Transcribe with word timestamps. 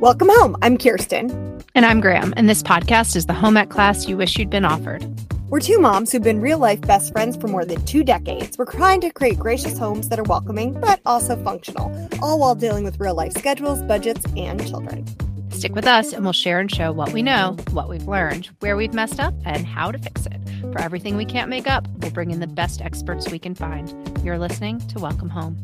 Welcome 0.00 0.28
home. 0.30 0.58
I'm 0.60 0.76
Kirsten. 0.76 1.62
And 1.74 1.86
I'm 1.86 2.02
Graham. 2.02 2.34
And 2.36 2.50
this 2.50 2.62
podcast 2.62 3.16
is 3.16 3.24
the 3.24 3.32
home 3.32 3.56
ec 3.56 3.70
class 3.70 4.06
you 4.06 4.18
wish 4.18 4.36
you'd 4.36 4.50
been 4.50 4.66
offered. 4.66 5.02
We're 5.48 5.60
two 5.60 5.78
moms 5.78 6.12
who've 6.12 6.22
been 6.22 6.42
real 6.42 6.58
life 6.58 6.82
best 6.82 7.12
friends 7.12 7.34
for 7.34 7.48
more 7.48 7.64
than 7.64 7.82
two 7.86 8.04
decades. 8.04 8.58
We're 8.58 8.66
trying 8.66 9.00
to 9.00 9.10
create 9.10 9.38
gracious 9.38 9.78
homes 9.78 10.10
that 10.10 10.18
are 10.18 10.24
welcoming, 10.24 10.78
but 10.78 11.00
also 11.06 11.42
functional, 11.42 11.90
all 12.20 12.38
while 12.38 12.54
dealing 12.54 12.84
with 12.84 13.00
real 13.00 13.14
life 13.14 13.32
schedules, 13.32 13.80
budgets, 13.84 14.22
and 14.36 14.64
children. 14.68 15.06
Stick 15.50 15.74
with 15.74 15.86
us 15.86 16.12
and 16.12 16.24
we'll 16.24 16.34
share 16.34 16.60
and 16.60 16.70
show 16.70 16.92
what 16.92 17.14
we 17.14 17.22
know, 17.22 17.56
what 17.70 17.88
we've 17.88 18.06
learned, 18.06 18.50
where 18.60 18.76
we've 18.76 18.92
messed 18.92 19.18
up, 19.18 19.32
and 19.46 19.66
how 19.66 19.90
to 19.90 19.98
fix 19.98 20.26
it. 20.26 20.38
For 20.72 20.80
everything 20.82 21.16
we 21.16 21.24
can't 21.24 21.48
make 21.48 21.66
up, 21.66 21.88
we'll 22.00 22.10
bring 22.10 22.32
in 22.32 22.40
the 22.40 22.46
best 22.46 22.82
experts 22.82 23.30
we 23.30 23.38
can 23.38 23.54
find. 23.54 23.94
You're 24.22 24.38
listening 24.38 24.78
to 24.88 24.98
Welcome 24.98 25.30
Home. 25.30 25.56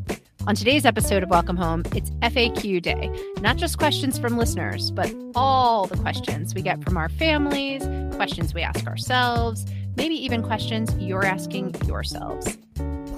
On 0.45 0.57
today's 0.57 0.85
episode 0.85 1.23
of 1.23 1.31
Welcome 1.31 1.57
Home, 1.57 1.85
it's 1.95 2.11
FAQ 2.21 2.83
Day. 2.83 3.09
Not 3.41 3.59
just 3.59 3.79
questions 3.79 4.19
from 4.19 4.37
listeners, 4.37 4.91
but 4.91 5.15
all 5.37 5.87
the 5.87 5.97
questions 5.97 6.53
we 6.53 6.63
get 6.63 6.83
from 6.83 6.97
our 6.97 7.09
families, 7.09 7.87
questions 8.17 8.53
we 8.53 8.61
ask 8.61 8.85
ourselves, 8.89 9.65
maybe 9.97 10.17
even 10.17 10.43
questions 10.43 10.93
you're 10.99 11.25
asking 11.25 11.77
yourselves. 11.85 12.59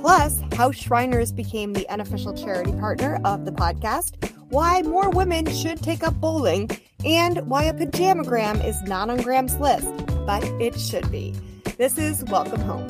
Plus, 0.02 0.42
how 0.52 0.70
Shriners 0.70 1.32
became 1.32 1.72
the 1.72 1.88
unofficial 1.88 2.34
charity 2.34 2.72
partner 2.72 3.18
of 3.24 3.46
the 3.46 3.52
podcast, 3.52 4.30
why 4.50 4.82
more 4.82 5.08
women 5.08 5.50
should 5.50 5.82
take 5.82 6.02
up 6.02 6.12
bowling, 6.20 6.70
and 7.06 7.38
why 7.48 7.64
a 7.64 7.72
pajamagram 7.72 8.62
is 8.62 8.80
not 8.82 9.08
on 9.08 9.16
Graham's 9.22 9.56
list, 9.56 9.88
but 10.26 10.44
it 10.60 10.78
should 10.78 11.10
be. 11.10 11.34
This 11.78 11.96
is 11.96 12.22
Welcome 12.24 12.60
Home. 12.60 12.86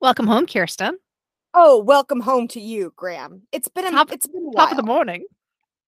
Welcome 0.00 0.26
home, 0.26 0.46
Kirsten. 0.46 0.98
Oh, 1.54 1.78
welcome 1.78 2.20
home 2.20 2.48
to 2.48 2.60
you, 2.60 2.94
Graham. 2.96 3.42
It's 3.52 3.68
been 3.68 3.86
a, 3.86 3.90
Top- 3.90 4.10
it's 4.10 4.26
been 4.26 4.48
a 4.52 4.56
Top 4.56 4.70
of 4.70 4.76
the 4.78 4.82
morning. 4.82 5.24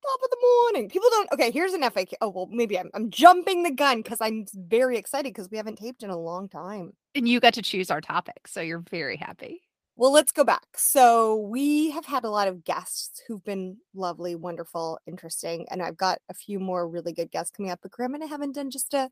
Top 0.02 0.20
of 0.22 0.30
the 0.30 0.36
morning. 0.42 0.90
People 0.90 1.08
don't. 1.10 1.32
Okay, 1.32 1.50
here's 1.50 1.72
an 1.72 1.80
FAQ. 1.80 2.12
Oh 2.20 2.28
well, 2.28 2.48
maybe 2.50 2.78
I'm 2.78 2.90
I'm 2.92 3.08
jumping 3.08 3.62
the 3.62 3.70
gun 3.70 4.02
because 4.02 4.18
I'm 4.20 4.44
very 4.54 4.98
excited 4.98 5.32
because 5.32 5.48
we 5.50 5.56
haven't 5.56 5.76
taped 5.76 6.02
in 6.02 6.10
a 6.10 6.18
long 6.18 6.50
time. 6.50 6.92
And 7.14 7.26
you 7.26 7.40
got 7.40 7.54
to 7.54 7.62
choose 7.62 7.90
our 7.90 8.02
topic. 8.02 8.46
So 8.46 8.60
you're 8.60 8.84
very 8.90 9.16
happy. 9.16 9.62
Well, 9.96 10.12
let's 10.12 10.32
go 10.32 10.44
back. 10.44 10.66
So 10.76 11.36
we 11.36 11.90
have 11.92 12.04
had 12.04 12.24
a 12.24 12.30
lot 12.30 12.48
of 12.48 12.64
guests 12.64 13.22
who've 13.26 13.44
been 13.44 13.78
lovely, 13.94 14.34
wonderful, 14.34 14.98
interesting, 15.06 15.66
and 15.70 15.80
I've 15.80 15.96
got 15.96 16.18
a 16.28 16.34
few 16.34 16.60
more 16.60 16.86
really 16.86 17.14
good 17.14 17.30
guests 17.30 17.52
coming 17.56 17.70
up. 17.70 17.78
But 17.80 17.92
Graham 17.92 18.14
and 18.14 18.22
I 18.22 18.26
haven't 18.26 18.56
done 18.56 18.70
just 18.70 18.92
a 18.92 19.08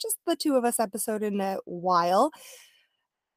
just 0.00 0.16
the 0.26 0.36
two 0.36 0.56
of 0.56 0.64
us 0.64 0.80
episode 0.80 1.22
in 1.22 1.38
a 1.42 1.58
while. 1.66 2.30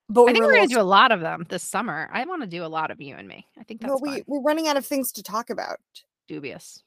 But 0.10 0.26
we 0.26 0.32
I 0.32 0.34
think 0.34 0.44
were 0.44 0.50
we're 0.50 0.56
going 0.56 0.68
to 0.68 0.76
do 0.76 0.82
a 0.82 0.84
lot 0.84 1.12
of 1.12 1.22
them 1.22 1.46
this 1.50 1.64
summer. 1.64 2.10
I 2.12 2.26
want 2.26 2.42
to 2.42 2.48
do 2.48 2.64
a 2.66 2.68
lot 2.68 2.92
of 2.92 3.02
you 3.02 3.16
and 3.16 3.28
me. 3.28 3.48
I 3.58 3.64
think 3.64 3.82
that's 3.82 3.90
well, 3.90 4.00
we 4.02 4.10
fun. 4.20 4.24
we're 4.28 4.42
running 4.42 4.68
out 4.68 4.78
of 4.78 4.86
things 4.86 5.12
to 5.14 5.24
talk 5.24 5.50
about. 5.50 5.80
dubious. 6.28 6.84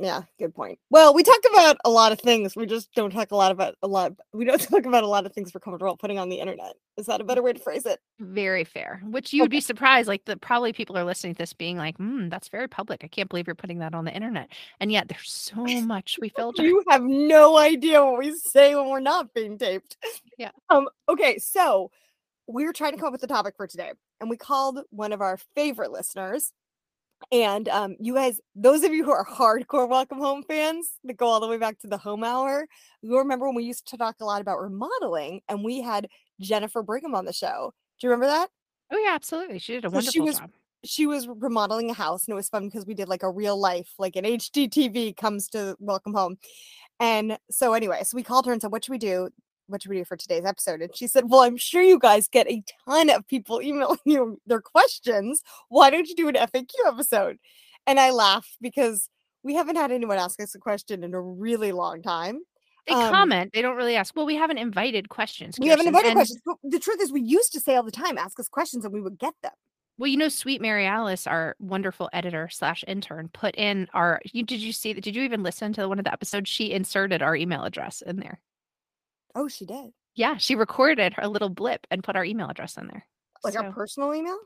Yeah, 0.00 0.22
good 0.38 0.54
point. 0.54 0.78
Well, 0.88 1.12
we 1.12 1.22
talk 1.22 1.40
about 1.52 1.76
a 1.84 1.90
lot 1.90 2.12
of 2.12 2.20
things. 2.20 2.56
We 2.56 2.64
just 2.64 2.94
don't 2.94 3.10
talk 3.10 3.30
a 3.30 3.36
lot 3.36 3.52
about 3.52 3.74
a 3.82 3.86
lot. 3.86 4.12
We 4.32 4.46
don't 4.46 4.60
talk 4.70 4.86
about 4.86 5.04
a 5.04 5.08
lot 5.08 5.26
of 5.26 5.34
things 5.34 5.52
we're 5.52 5.60
comfortable 5.60 5.96
putting 5.98 6.18
on 6.18 6.30
the 6.30 6.40
internet. 6.40 6.72
Is 6.96 7.06
that 7.06 7.20
a 7.20 7.24
better 7.24 7.42
way 7.42 7.52
to 7.52 7.58
phrase 7.58 7.84
it? 7.84 8.00
Very 8.18 8.64
fair. 8.64 9.02
Which 9.04 9.34
you 9.34 9.42
would 9.42 9.50
be 9.50 9.60
surprised. 9.60 10.08
Like 10.08 10.24
the 10.24 10.38
probably 10.38 10.72
people 10.72 10.96
are 10.96 11.04
listening 11.04 11.34
to 11.34 11.38
this 11.38 11.52
being 11.52 11.76
like, 11.76 11.96
hmm, 11.98 12.30
that's 12.30 12.48
very 12.48 12.68
public. 12.68 13.04
I 13.04 13.08
can't 13.08 13.28
believe 13.28 13.46
you're 13.46 13.54
putting 13.54 13.80
that 13.80 13.94
on 13.94 14.06
the 14.06 14.14
internet. 14.14 14.48
And 14.80 14.90
yet 14.90 15.08
there's 15.08 15.30
so 15.30 15.56
much 15.82 16.18
we 16.20 16.28
filter. 16.36 16.62
You 16.62 16.82
have 16.88 17.02
no 17.02 17.58
idea 17.58 18.02
what 18.02 18.18
we 18.18 18.34
say 18.34 18.74
when 18.74 18.88
we're 18.88 19.00
not 19.00 19.34
being 19.34 19.58
taped. 19.58 19.98
Yeah. 20.38 20.52
Um. 20.70 20.88
Okay. 21.08 21.38
So 21.38 21.90
we 22.46 22.64
were 22.64 22.72
trying 22.72 22.92
to 22.92 22.98
come 22.98 23.06
up 23.06 23.12
with 23.12 23.22
a 23.22 23.26
topic 23.28 23.54
for 23.56 23.66
today, 23.66 23.92
and 24.20 24.28
we 24.30 24.36
called 24.36 24.80
one 24.90 25.12
of 25.12 25.20
our 25.20 25.38
favorite 25.54 25.92
listeners. 25.92 26.52
And 27.30 27.68
um, 27.68 27.94
you 28.00 28.14
guys, 28.14 28.40
those 28.56 28.82
of 28.82 28.92
you 28.92 29.04
who 29.04 29.12
are 29.12 29.24
hardcore 29.24 29.88
Welcome 29.88 30.18
Home 30.18 30.42
fans 30.42 30.88
that 31.04 31.16
go 31.16 31.26
all 31.28 31.38
the 31.38 31.46
way 31.46 31.56
back 31.56 31.78
to 31.80 31.86
the 31.86 31.96
home 31.96 32.24
hour, 32.24 32.66
you 33.00 33.16
remember 33.16 33.46
when 33.46 33.54
we 33.54 33.62
used 33.62 33.86
to 33.88 33.96
talk 33.96 34.16
a 34.20 34.24
lot 34.24 34.40
about 34.40 34.60
remodeling, 34.60 35.40
and 35.48 35.62
we 35.64 35.80
had 35.80 36.08
Jennifer 36.40 36.82
Brigham 36.82 37.14
on 37.14 37.24
the 37.24 37.32
show. 37.32 37.72
Do 38.00 38.06
you 38.06 38.10
remember 38.10 38.26
that? 38.26 38.50
Oh 38.92 38.98
yeah, 38.98 39.14
absolutely. 39.14 39.60
She 39.60 39.74
did 39.74 39.84
a 39.84 39.88
So 39.88 39.92
wonderful 39.94 40.12
she 40.12 40.20
was- 40.20 40.38
job. 40.40 40.50
she 40.84 41.06
was 41.06 41.28
remodeling 41.28 41.90
a 41.90 41.94
house 41.94 42.24
and 42.26 42.32
it 42.32 42.34
was 42.34 42.48
fun 42.48 42.66
because 42.66 42.84
we 42.86 42.94
did 42.94 43.08
like 43.08 43.22
a 43.22 43.30
real 43.30 43.56
life 43.56 43.90
like 43.98 44.16
an 44.16 44.24
HGTV 44.24 45.16
comes 45.16 45.48
to 45.50 45.76
welcome 45.78 46.12
home. 46.14 46.36
And 46.98 47.38
so 47.50 47.72
anyway, 47.72 48.00
so 48.02 48.16
we 48.16 48.22
called 48.24 48.46
her 48.46 48.52
and 48.52 48.60
said, 48.60 48.72
What 48.72 48.84
should 48.84 48.90
we 48.92 48.98
do? 48.98 49.30
What 49.72 49.82
should 49.82 49.90
we 49.90 49.96
do 49.96 50.04
for 50.04 50.16
today's 50.16 50.44
episode? 50.44 50.82
And 50.82 50.94
she 50.94 51.06
said, 51.06 51.24
Well, 51.28 51.40
I'm 51.40 51.56
sure 51.56 51.82
you 51.82 51.98
guys 51.98 52.28
get 52.28 52.48
a 52.48 52.62
ton 52.86 53.10
of 53.10 53.26
people 53.26 53.62
emailing 53.62 53.98
you 54.04 54.40
their 54.46 54.60
questions. 54.60 55.42
Why 55.68 55.90
don't 55.90 56.08
you 56.08 56.14
do 56.14 56.28
an 56.28 56.34
FAQ 56.34 56.70
episode? 56.86 57.38
And 57.86 57.98
I 57.98 58.10
laughed 58.10 58.58
because 58.60 59.08
we 59.42 59.54
haven't 59.54 59.76
had 59.76 59.90
anyone 59.90 60.18
ask 60.18 60.40
us 60.40 60.54
a 60.54 60.58
question 60.58 61.02
in 61.02 61.14
a 61.14 61.20
really 61.20 61.72
long 61.72 62.02
time. 62.02 62.40
They 62.86 62.94
um, 62.94 63.10
comment. 63.10 63.52
They 63.52 63.62
don't 63.62 63.76
really 63.76 63.96
ask. 63.96 64.14
Well, 64.16 64.26
we 64.26 64.36
haven't 64.36 64.58
invited 64.58 65.08
questions. 65.08 65.58
We 65.58 65.68
haven't 65.68 65.86
invited 65.86 66.08
and- 66.08 66.16
questions. 66.16 66.40
But 66.44 66.56
the 66.62 66.78
truth 66.78 67.00
is, 67.00 67.12
we 67.12 67.22
used 67.22 67.52
to 67.52 67.60
say 67.60 67.76
all 67.76 67.82
the 67.82 67.90
time, 67.90 68.18
ask 68.18 68.38
us 68.40 68.48
questions 68.48 68.84
and 68.84 68.92
we 68.92 69.00
would 69.00 69.18
get 69.18 69.34
them. 69.42 69.52
Well, 69.98 70.08
you 70.08 70.16
know, 70.16 70.28
Sweet 70.28 70.60
Mary 70.60 70.86
Alice, 70.86 71.26
our 71.26 71.54
wonderful 71.60 72.08
editor 72.12 72.48
slash 72.50 72.82
intern, 72.88 73.28
put 73.32 73.54
in 73.56 73.88
our. 73.94 74.20
You 74.32 74.42
did 74.42 74.60
you 74.60 74.72
see? 74.72 74.92
that? 74.94 75.04
Did 75.04 75.14
you 75.14 75.22
even 75.22 75.42
listen 75.42 75.72
to 75.74 75.88
one 75.88 75.98
of 75.98 76.04
the 76.04 76.12
episodes? 76.12 76.48
She 76.50 76.72
inserted 76.72 77.22
our 77.22 77.36
email 77.36 77.62
address 77.62 78.02
in 78.02 78.16
there. 78.16 78.40
Oh, 79.34 79.48
she 79.48 79.64
did. 79.66 79.92
Yeah, 80.14 80.36
she 80.36 80.54
recorded 80.54 81.14
her 81.14 81.26
little 81.26 81.48
blip 81.48 81.86
and 81.90 82.04
put 82.04 82.16
our 82.16 82.24
email 82.24 82.48
address 82.48 82.76
in 82.76 82.86
there. 82.86 83.06
Like 83.44 83.54
So, 83.54 83.62
our 83.64 83.72
personal 83.72 84.14
email? 84.14 84.38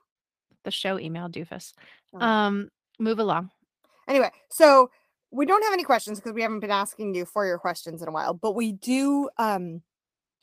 the 0.65 0.71
show 0.71 0.99
email 0.99 1.29
doofus. 1.29 1.73
Oh. 2.13 2.21
Um, 2.21 2.71
move 2.99 3.19
along. 3.21 3.51
Anyway, 4.09 4.31
so 4.51 4.91
we 5.31 5.47
don't 5.47 5.63
have 5.63 5.73
any 5.73 5.85
questions 5.85 6.19
because 6.19 6.33
we 6.33 6.43
haven't 6.43 6.61
been 6.61 6.71
asking 6.71 7.15
you 7.15 7.25
for 7.25 7.47
your 7.47 7.59
questions 7.59 8.03
in 8.03 8.09
a 8.09 8.13
while, 8.13 8.35
but 8.35 8.53
we 8.55 8.73
do 8.73 9.29
um 9.39 9.83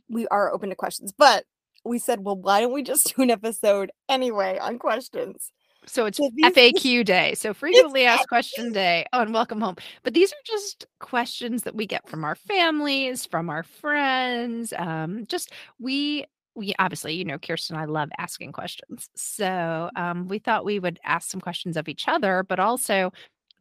we 0.10 0.28
are 0.28 0.54
open 0.54 0.70
to 0.70 0.76
questions. 0.76 1.12
But 1.18 1.46
we 1.86 2.00
said, 2.00 2.22
well, 2.22 2.38
why 2.38 2.62
don't 2.62 2.72
we 2.74 2.84
just 2.84 3.14
do 3.16 3.22
an 3.24 3.32
episode 3.32 3.92
anyway 4.08 4.58
on 4.62 4.80
questions? 4.80 5.52
So 5.86 6.06
it's 6.06 6.18
So 6.18 6.30
these- 6.36 6.46
FAQ 6.54 7.06
day. 7.06 7.36
So 7.36 7.54
frequently 7.54 8.06
asked 8.06 8.28
question 8.28 8.72
day 8.72 9.06
on 9.14 9.32
welcome 9.32 9.62
home. 9.62 9.76
But 10.04 10.14
these 10.14 10.32
are 10.32 10.44
just 10.46 10.86
questions 11.00 11.64
that 11.64 11.76
we 11.76 11.86
get 11.86 12.08
from 12.08 12.24
our 12.24 12.36
families, 12.36 13.26
from 13.26 13.50
our 13.50 13.64
friends. 13.64 14.74
Um, 14.78 15.26
just 15.28 15.52
we 15.80 16.26
we 16.56 16.74
obviously, 16.78 17.16
you 17.16 17.26
know, 17.26 17.40
Kirsten 17.40 17.76
and 17.76 17.82
I 17.82 17.86
love 17.86 18.10
asking 18.18 18.52
questions. 18.52 19.10
So 19.16 19.90
um, 19.96 20.28
we 20.28 20.38
thought 20.38 20.66
we 20.66 20.80
would 20.80 21.00
ask 21.04 21.30
some 21.32 21.42
questions 21.42 21.78
of 21.78 21.90
each 21.90 22.08
other, 22.08 22.46
but 22.48 22.60
also 22.60 23.12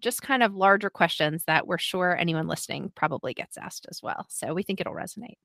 just 0.01 0.21
kind 0.21 0.43
of 0.43 0.55
larger 0.55 0.91
questions 0.91 1.45
that 1.45 1.67
we're 1.67 1.79
sure 1.79 2.17
anyone 2.17 2.49
listening 2.49 2.93
probably 2.95 3.33
gets 3.33 3.57
asked 3.57 3.87
as 3.91 4.03
well. 4.03 4.27
So 4.29 4.53
we 4.53 4.63
think 4.63 4.81
it'll 4.81 4.95
resonate. 4.95 5.39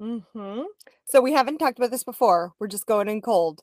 Mm-hmm. 0.00 0.62
So 1.04 1.20
we 1.20 1.32
haven't 1.32 1.58
talked 1.58 1.78
about 1.78 1.90
this 1.90 2.04
before. 2.04 2.52
We're 2.58 2.68
just 2.68 2.86
going 2.86 3.08
in 3.08 3.20
cold. 3.20 3.60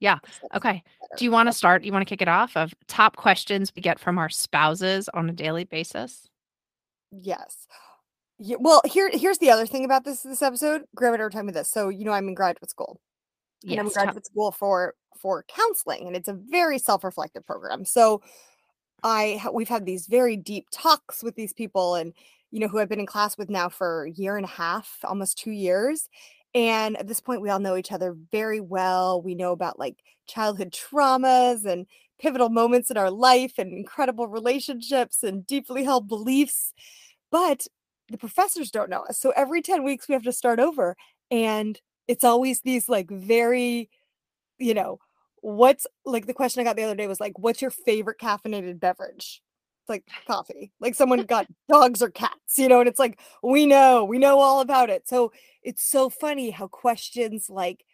Yeah, 0.00 0.18
Okay. 0.54 0.82
Do 1.16 1.24
you 1.24 1.30
want 1.30 1.48
to 1.48 1.52
start? 1.52 1.84
You 1.84 1.92
want 1.92 2.02
to 2.06 2.08
kick 2.10 2.20
it 2.22 2.28
off 2.28 2.56
of 2.56 2.74
top 2.88 3.16
questions 3.16 3.72
we 3.74 3.80
get 3.82 3.98
from 4.00 4.18
our 4.18 4.28
spouses 4.28 5.08
on 5.14 5.28
a 5.30 5.32
daily 5.32 5.64
basis? 5.64 6.28
Yes. 7.10 7.66
Yeah, 8.38 8.56
well, 8.58 8.82
here 8.84 9.10
here's 9.12 9.38
the 9.38 9.50
other 9.50 9.66
thing 9.66 9.84
about 9.84 10.04
this 10.04 10.22
this 10.22 10.42
episode. 10.42 10.84
Graham 10.96 11.14
and 11.14 11.22
I 11.22 11.24
were 11.26 11.30
talking 11.30 11.48
about 11.48 11.58
this. 11.60 11.70
So 11.70 11.88
you 11.88 12.04
know, 12.04 12.12
I'm 12.12 12.28
in 12.28 12.34
graduate 12.34 12.68
school. 12.70 13.00
and 13.70 13.80
I'm 13.80 13.86
in 13.86 13.86
Yes. 13.86 13.94
graduate 13.94 14.26
school 14.26 14.52
for 14.52 14.94
for 15.16 15.44
counseling, 15.48 16.06
and 16.06 16.16
it's 16.16 16.28
a 16.28 16.34
very 16.34 16.78
self-reflective 16.78 17.46
program. 17.46 17.84
So 17.84 18.22
I 19.04 19.40
we've 19.52 19.68
had 19.68 19.86
these 19.86 20.06
very 20.06 20.36
deep 20.36 20.66
talks 20.72 21.22
with 21.22 21.36
these 21.36 21.52
people, 21.52 21.94
and 21.96 22.12
you 22.50 22.60
know 22.60 22.68
who 22.68 22.78
I've 22.80 22.88
been 22.88 23.00
in 23.00 23.06
class 23.06 23.38
with 23.38 23.50
now 23.50 23.68
for 23.68 24.04
a 24.06 24.10
year 24.12 24.36
and 24.36 24.44
a 24.46 24.48
half, 24.48 24.98
almost 25.04 25.38
two 25.38 25.52
years. 25.52 26.08
And 26.54 26.96
at 26.96 27.08
this 27.08 27.20
point, 27.20 27.40
we 27.42 27.50
all 27.50 27.58
know 27.58 27.76
each 27.76 27.92
other 27.92 28.16
very 28.30 28.60
well. 28.60 29.20
We 29.20 29.34
know 29.34 29.52
about 29.52 29.78
like 29.78 29.96
childhood 30.26 30.72
traumas 30.72 31.64
and 31.64 31.86
pivotal 32.20 32.48
moments 32.48 32.90
in 32.90 32.96
our 32.96 33.10
life, 33.10 33.54
and 33.58 33.72
incredible 33.72 34.28
relationships 34.28 35.22
and 35.22 35.46
deeply 35.46 35.84
held 35.84 36.08
beliefs. 36.08 36.72
But 37.30 37.66
the 38.10 38.18
professors 38.18 38.70
don't 38.70 38.90
know 38.90 39.02
us. 39.02 39.18
So 39.18 39.32
every 39.36 39.62
10 39.62 39.84
weeks, 39.84 40.08
we 40.08 40.14
have 40.14 40.22
to 40.24 40.32
start 40.32 40.60
over. 40.60 40.96
And 41.30 41.80
it's 42.08 42.24
always 42.24 42.60
these 42.62 42.88
like 42.88 43.10
very, 43.10 43.90
you 44.58 44.74
know, 44.74 44.98
what's 45.42 45.86
like 46.06 46.26
the 46.26 46.34
question 46.34 46.62
I 46.62 46.64
got 46.64 46.76
the 46.76 46.84
other 46.84 46.96
day 46.96 47.08
was 47.08 47.20
like, 47.20 47.38
what's 47.38 47.62
your 47.62 47.72
favorite 47.72 48.18
caffeinated 48.20 48.80
beverage? 48.80 49.43
It's 49.84 49.90
like 49.90 50.08
coffee. 50.26 50.72
Like 50.80 50.94
someone 50.94 51.22
got 51.24 51.46
dogs 51.68 52.00
or 52.00 52.08
cats, 52.08 52.56
you 52.58 52.68
know, 52.68 52.80
and 52.80 52.88
it's 52.88 52.98
like, 52.98 53.20
we 53.42 53.66
know, 53.66 54.02
we 54.06 54.18
know 54.18 54.38
all 54.38 54.62
about 54.62 54.88
it. 54.88 55.06
So 55.06 55.30
it's 55.62 55.84
so 55.84 56.08
funny 56.08 56.50
how 56.50 56.68
questions 56.68 57.50
like, 57.50 57.84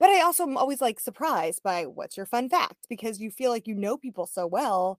but 0.00 0.10
I 0.10 0.22
also 0.22 0.42
am 0.42 0.56
always 0.56 0.80
like 0.80 0.98
surprised 0.98 1.62
by 1.62 1.86
what's 1.86 2.16
your 2.16 2.26
fun 2.26 2.48
fact 2.48 2.86
because 2.88 3.20
you 3.20 3.30
feel 3.30 3.52
like 3.52 3.68
you 3.68 3.76
know 3.76 3.96
people 3.96 4.26
so 4.26 4.48
well 4.48 4.98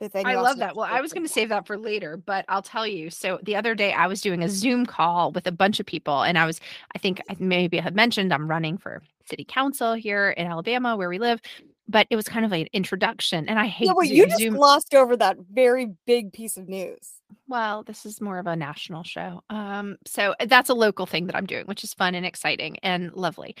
that 0.00 0.12
then 0.12 0.26
I 0.26 0.34
love 0.34 0.58
that. 0.58 0.74
Well, 0.74 0.88
I 0.90 1.00
was 1.00 1.12
going 1.12 1.24
to 1.24 1.32
save 1.32 1.50
that 1.50 1.68
for 1.68 1.78
later, 1.78 2.16
but 2.16 2.44
I'll 2.48 2.62
tell 2.62 2.84
you. 2.84 3.10
So 3.10 3.38
the 3.44 3.54
other 3.54 3.76
day 3.76 3.92
I 3.92 4.08
was 4.08 4.20
doing 4.20 4.42
a 4.42 4.48
Zoom 4.48 4.86
call 4.86 5.30
with 5.30 5.46
a 5.46 5.52
bunch 5.52 5.78
of 5.78 5.86
people, 5.86 6.22
and 6.22 6.36
I 6.36 6.46
was, 6.46 6.60
I 6.96 6.98
think 6.98 7.22
maybe 7.38 7.78
I 7.78 7.82
had 7.82 7.94
mentioned 7.94 8.34
I'm 8.34 8.50
running 8.50 8.76
for 8.76 9.02
city 9.30 9.44
council 9.44 9.94
here 9.94 10.30
in 10.30 10.48
Alabama 10.48 10.96
where 10.96 11.08
we 11.08 11.18
live. 11.18 11.40
But 11.88 12.06
it 12.10 12.16
was 12.16 12.26
kind 12.28 12.44
of 12.44 12.50
like 12.50 12.62
an 12.62 12.68
introduction. 12.72 13.48
And 13.48 13.58
I 13.58 13.66
hate 13.66 13.86
Yeah, 13.86 13.92
well, 13.94 14.06
Zoom. 14.06 14.16
you 14.16 14.26
just 14.26 14.38
Zoom- 14.38 14.54
glossed 14.54 14.94
over 14.94 15.16
that 15.16 15.36
very 15.52 15.92
big 16.06 16.32
piece 16.32 16.56
of 16.56 16.68
news. 16.68 17.12
well, 17.46 17.82
this 17.82 18.06
is 18.06 18.20
more 18.20 18.38
of 18.38 18.46
a 18.46 18.56
national 18.56 19.02
show. 19.02 19.42
Um, 19.50 19.96
so 20.06 20.34
that's 20.46 20.70
a 20.70 20.74
local 20.74 21.04
thing 21.06 21.26
that 21.26 21.36
I'm 21.36 21.46
doing, 21.46 21.66
which 21.66 21.84
is 21.84 21.92
fun 21.94 22.14
and 22.14 22.24
exciting 22.24 22.78
and 22.82 23.12
lovely. 23.12 23.54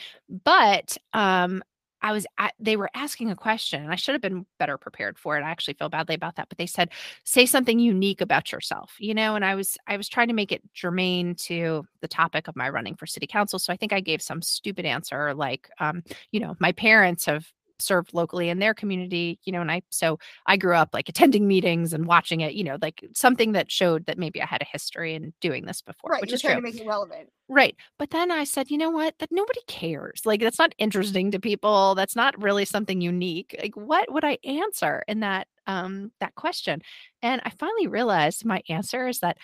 But 0.44 0.96
um, 1.12 1.62
I 2.00 2.12
was 2.12 2.26
at, 2.38 2.54
they 2.58 2.76
were 2.76 2.90
asking 2.94 3.30
a 3.30 3.36
question, 3.36 3.82
and 3.82 3.92
I 3.92 3.96
should 3.96 4.12
have 4.14 4.22
been 4.22 4.46
better 4.58 4.78
prepared 4.78 5.18
for 5.18 5.36
it. 5.38 5.42
I 5.42 5.50
actually 5.50 5.74
feel 5.74 5.88
badly 5.90 6.14
about 6.14 6.36
that. 6.36 6.48
But 6.48 6.56
they 6.58 6.66
said, 6.66 6.90
say 7.24 7.44
something 7.46 7.78
unique 7.78 8.20
about 8.22 8.52
yourself, 8.52 8.94
you 8.98 9.12
know. 9.14 9.34
And 9.36 9.44
I 9.44 9.54
was 9.54 9.76
I 9.86 9.96
was 9.96 10.08
trying 10.08 10.28
to 10.28 10.34
make 10.34 10.52
it 10.52 10.62
germane 10.74 11.34
to 11.46 11.86
the 12.00 12.08
topic 12.08 12.48
of 12.48 12.56
my 12.56 12.68
running 12.68 12.94
for 12.94 13.06
city 13.06 13.26
council. 13.26 13.58
So 13.58 13.72
I 13.72 13.76
think 13.76 13.92
I 13.92 14.00
gave 14.00 14.22
some 14.22 14.40
stupid 14.42 14.84
answer 14.86 15.34
like, 15.34 15.68
um, 15.78 16.02
you 16.30 16.40
know, 16.40 16.56
my 16.58 16.72
parents 16.72 17.24
have 17.26 17.46
served 17.78 18.14
locally 18.14 18.48
in 18.48 18.58
their 18.58 18.74
community, 18.74 19.38
you 19.44 19.52
know, 19.52 19.60
and 19.60 19.70
I 19.70 19.82
so 19.90 20.18
I 20.46 20.56
grew 20.56 20.74
up 20.74 20.90
like 20.92 21.08
attending 21.08 21.46
meetings 21.48 21.92
and 21.92 22.06
watching 22.06 22.40
it, 22.40 22.54
you 22.54 22.64
know, 22.64 22.78
like 22.80 23.04
something 23.14 23.52
that 23.52 23.70
showed 23.70 24.06
that 24.06 24.18
maybe 24.18 24.40
I 24.42 24.46
had 24.46 24.62
a 24.62 24.66
history 24.66 25.14
in 25.14 25.32
doing 25.40 25.66
this 25.66 25.82
before, 25.82 26.10
Right, 26.10 26.20
which 26.20 26.32
is 26.32 26.42
trying 26.42 26.56
true. 26.60 26.60
to 26.60 26.62
make 26.62 26.80
it 26.80 26.86
relevant. 26.86 27.30
Right. 27.48 27.76
But 27.98 28.10
then 28.10 28.30
I 28.30 28.44
said, 28.44 28.70
you 28.70 28.78
know 28.78 28.90
what? 28.90 29.14
That 29.18 29.30
nobody 29.32 29.60
cares. 29.66 30.22
Like 30.24 30.40
that's 30.40 30.58
not 30.58 30.74
interesting 30.78 31.30
to 31.32 31.40
people. 31.40 31.94
That's 31.94 32.16
not 32.16 32.40
really 32.40 32.64
something 32.64 33.00
unique. 33.00 33.54
Like 33.60 33.76
what 33.76 34.12
would 34.12 34.24
I 34.24 34.38
answer 34.44 35.02
in 35.08 35.20
that 35.20 35.48
um 35.66 36.12
that 36.20 36.34
question? 36.34 36.80
And 37.22 37.40
I 37.44 37.50
finally 37.50 37.86
realized 37.86 38.44
my 38.44 38.62
answer 38.68 39.08
is 39.08 39.20
that 39.20 39.38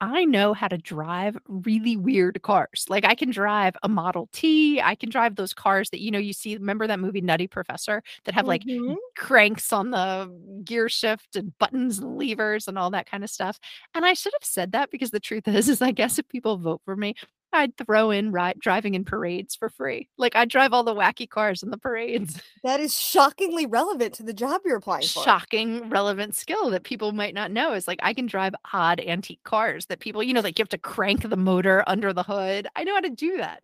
I 0.00 0.24
know 0.24 0.52
how 0.52 0.68
to 0.68 0.76
drive 0.76 1.38
really 1.48 1.96
weird 1.96 2.42
cars. 2.42 2.84
Like 2.88 3.04
I 3.04 3.14
can 3.14 3.30
drive 3.30 3.74
a 3.82 3.88
Model 3.88 4.28
T. 4.32 4.80
I 4.80 4.94
can 4.96 5.08
drive 5.08 5.36
those 5.36 5.54
cars 5.54 5.88
that 5.90 6.00
you 6.00 6.10
know 6.10 6.18
you 6.18 6.32
see. 6.32 6.56
Remember 6.56 6.86
that 6.86 7.00
movie 7.00 7.20
Nutty 7.22 7.46
Professor 7.46 8.02
that 8.24 8.34
have 8.34 8.46
like 8.46 8.64
Mhm. 8.64 8.96
cranks 9.16 9.72
on 9.72 9.90
the 9.92 10.30
gear 10.64 10.88
shift 10.88 11.36
and 11.36 11.56
buttons 11.58 12.00
and 12.00 12.18
levers 12.18 12.68
and 12.68 12.76
all 12.78 12.90
that 12.90 13.06
kind 13.08 13.24
of 13.24 13.30
stuff. 13.30 13.58
And 13.94 14.04
I 14.04 14.12
should 14.14 14.32
have 14.34 14.44
said 14.44 14.72
that 14.72 14.90
because 14.90 15.10
the 15.10 15.20
truth 15.20 15.48
is, 15.48 15.68
is 15.68 15.80
I 15.80 15.92
guess 15.92 16.18
if 16.18 16.28
people 16.28 16.58
vote 16.58 16.82
for 16.84 16.96
me, 16.96 17.14
I'd 17.54 17.76
throw 17.76 18.10
in 18.10 18.32
ride 18.32 18.58
driving 18.58 18.94
in 18.94 19.04
parades 19.04 19.54
for 19.54 19.68
free. 19.68 20.08
Like 20.18 20.34
I 20.36 20.44
drive 20.44 20.72
all 20.72 20.84
the 20.84 20.94
wacky 20.94 21.28
cars 21.28 21.62
in 21.62 21.70
the 21.70 21.78
parades. 21.78 22.40
That 22.64 22.80
is 22.80 22.98
shockingly 22.98 23.66
relevant 23.66 24.14
to 24.14 24.22
the 24.22 24.32
job 24.32 24.62
you're 24.64 24.78
applying 24.78 25.02
for. 25.02 25.22
Shocking 25.22 25.90
relevant 25.90 26.34
skill 26.34 26.70
that 26.70 26.82
people 26.82 27.12
might 27.12 27.34
not 27.34 27.50
know 27.50 27.74
is 27.74 27.86
like 27.86 28.00
I 28.02 28.14
can 28.14 28.24
drive 28.24 28.54
odd 28.72 29.00
antique 29.00 29.42
cars 29.44 29.84
that 29.86 30.00
people, 30.00 30.22
you 30.22 30.32
know, 30.32 30.40
like 30.40 30.58
you 30.58 30.62
have 30.62 30.70
to 30.70 30.78
crank 30.78 31.28
the 31.28 31.36
motor 31.36 31.84
under 31.86 32.14
the 32.14 32.22
hood. 32.22 32.66
I 32.74 32.84
know 32.84 32.94
how 32.94 33.00
to 33.00 33.10
do 33.10 33.36
that. 33.36 33.62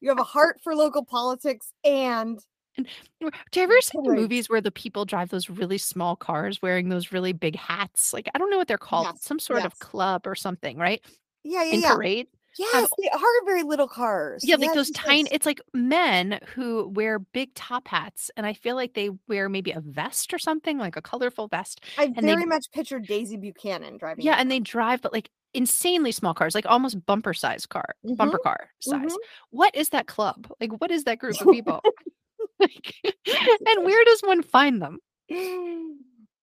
You 0.00 0.08
have 0.10 0.20
a 0.20 0.24
heart 0.24 0.60
for 0.62 0.76
local 0.76 1.04
politics 1.04 1.72
and 1.84 2.38
Do 2.76 2.86
you 3.20 3.30
ever 3.56 3.80
see 3.80 3.98
the 4.02 4.14
movies 4.14 4.48
where 4.48 4.60
the 4.60 4.70
people 4.70 5.04
drive 5.04 5.30
those 5.30 5.50
really 5.50 5.78
small 5.78 6.14
cars 6.14 6.62
wearing 6.62 6.88
those 6.88 7.10
really 7.10 7.32
big 7.32 7.56
hats? 7.56 8.12
Like 8.12 8.28
I 8.34 8.38
don't 8.38 8.50
know 8.50 8.58
what 8.58 8.68
they're 8.68 8.78
called. 8.78 9.06
Yes, 9.06 9.24
some 9.24 9.40
sort 9.40 9.64
of 9.64 9.78
club 9.80 10.26
or 10.26 10.36
something, 10.36 10.78
right? 10.78 11.00
yeah, 11.44 11.64
yeah, 11.64 11.74
In 11.74 11.80
yeah. 11.80 11.94
parade. 11.94 12.28
Yes, 12.58 12.88
they 13.00 13.08
are 13.08 13.44
very 13.44 13.62
little 13.62 13.88
cars. 13.88 14.42
Yeah, 14.44 14.56
like 14.56 14.66
Yes, 14.66 14.74
those 14.74 14.88
yes, 14.90 15.04
tiny 15.04 15.28
it's 15.32 15.46
like 15.46 15.60
men 15.72 16.38
who 16.54 16.88
wear 16.88 17.18
big 17.18 17.54
top 17.54 17.88
hats 17.88 18.30
and 18.36 18.44
I 18.46 18.52
feel 18.52 18.76
like 18.76 18.94
they 18.94 19.10
wear 19.28 19.48
maybe 19.48 19.70
a 19.72 19.80
vest 19.80 20.32
or 20.34 20.38
something, 20.38 20.78
like 20.78 20.96
a 20.96 21.02
colorful 21.02 21.48
vest. 21.48 21.80
I 21.98 22.04
and 22.04 22.16
they- 22.16 22.34
very 22.34 22.44
much 22.46 22.66
pictured 22.72 23.06
Daisy 23.06 23.36
Buchanan 23.36 23.96
driving. 23.98 24.24
Yeah, 24.24 24.36
and 24.38 24.50
they 24.50 24.60
drive 24.60 25.00
but 25.02 25.12
like 25.12 25.30
insanely 25.54 26.12
small 26.12 26.34
cars, 26.34 26.54
like 26.54 26.66
almost 26.66 27.04
bumper 27.06 27.34
size 27.34 27.66
car, 27.66 27.94
bumper 28.04 28.38
car 28.38 28.70
size. 28.80 29.12
Mhm. 29.12 29.16
What 29.50 29.74
is 29.76 29.90
that 29.90 30.06
club? 30.06 30.50
Like 30.60 30.80
what 30.80 30.90
is 30.90 31.04
that 31.04 31.18
group 31.18 31.40
of 31.40 31.46
people? 31.52 31.80
like, 32.60 32.94
and 33.04 33.84
where 33.84 34.04
does 34.04 34.20
one 34.22 34.42
find 34.42 34.80
them? 34.82 34.98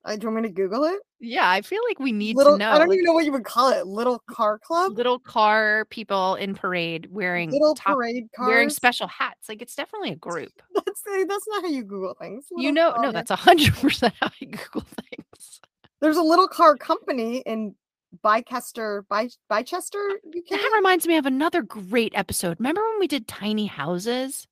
Uh, 0.09 0.15
do 0.15 0.23
you 0.23 0.31
want 0.31 0.41
me 0.41 0.49
to 0.49 0.53
Google 0.53 0.85
it? 0.85 0.99
Yeah, 1.19 1.47
I 1.47 1.61
feel 1.61 1.81
like 1.87 1.99
we 1.99 2.11
need 2.11 2.35
little, 2.35 2.53
to 2.53 2.57
know. 2.57 2.71
I 2.71 2.79
don't 2.79 2.91
even 2.91 3.05
know 3.05 3.13
what 3.13 3.25
you 3.25 3.31
would 3.31 3.43
call 3.43 3.69
it. 3.69 3.85
Little 3.85 4.23
car 4.27 4.57
club, 4.57 4.97
little 4.97 5.19
car 5.19 5.85
people 5.91 6.33
in 6.33 6.55
parade 6.55 7.07
wearing 7.11 7.51
little 7.51 7.75
top, 7.75 7.95
parade 7.95 8.27
cars. 8.35 8.47
wearing 8.47 8.69
special 8.71 9.05
hats. 9.07 9.47
Like 9.47 9.61
it's 9.61 9.75
definitely 9.75 10.11
a 10.11 10.15
group. 10.15 10.51
That's 10.73 11.03
eh, 11.13 11.25
that's 11.27 11.45
not 11.47 11.61
how 11.61 11.69
you 11.69 11.83
Google 11.83 12.15
things. 12.19 12.45
You 12.49 12.71
Little 12.71 12.73
know, 12.73 13.01
no, 13.03 13.11
that's 13.11 13.29
a 13.29 13.35
hundred 13.35 13.75
percent 13.75 14.15
how 14.19 14.31
you 14.39 14.47
Google 14.47 14.81
things. 14.81 15.61
There's 16.01 16.17
a 16.17 16.23
little 16.23 16.47
car 16.47 16.75
company 16.75 17.43
in 17.45 17.75
Bicester, 18.23 19.05
By 19.07 19.29
Bychester, 19.51 20.13
UK. 20.27 20.49
That 20.49 20.71
reminds 20.75 21.05
me 21.05 21.17
of 21.17 21.27
another 21.27 21.61
great 21.61 22.13
episode. 22.15 22.57
Remember 22.57 22.81
when 22.81 22.99
we 22.99 23.07
did 23.07 23.27
tiny 23.27 23.67
houses? 23.67 24.47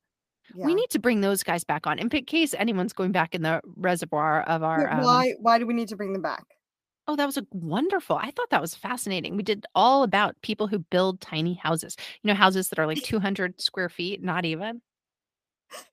We 0.56 0.76
need 0.76 0.90
to 0.92 1.00
bring 1.00 1.22
those 1.22 1.44
guys 1.44 1.64
back 1.64 1.86
on 1.88 2.00
in 2.00 2.10
case 2.10 2.54
anyone's 2.58 2.94
going 2.94 3.12
back 3.12 3.36
in 3.36 3.42
the 3.42 3.62
reservoir 3.76 4.44
of 4.44 4.64
our. 4.64 4.90
Um, 4.90 5.02
why 5.02 5.34
why 5.40 5.60
do 5.60 5.68
we 5.68 5.74
need 5.74 5.90
to 5.90 5.96
bring 5.96 6.14
them 6.14 6.22
back? 6.22 6.44
oh, 7.08 7.16
that 7.16 7.26
was 7.26 7.38
a 7.38 7.46
wonderful. 7.52 8.18
I 8.18 8.32
thought 8.32 8.50
that 8.52 8.62
was 8.62 8.76
fascinating. 8.76 9.38
We 9.38 9.44
did 9.44 9.66
all 9.74 10.04
about 10.04 10.36
people 10.42 10.68
who 10.68 10.80
build 10.80 11.22
tiny 11.22 11.56
houses. 11.56 11.96
You 12.22 12.28
know, 12.28 12.34
houses 12.34 12.70
that 12.70 12.80
are 12.80 12.88
like 12.88 13.02
200 13.04 13.62
square 13.62 13.90
feet, 13.90 14.24
not 14.24 14.46
even. 14.46 14.82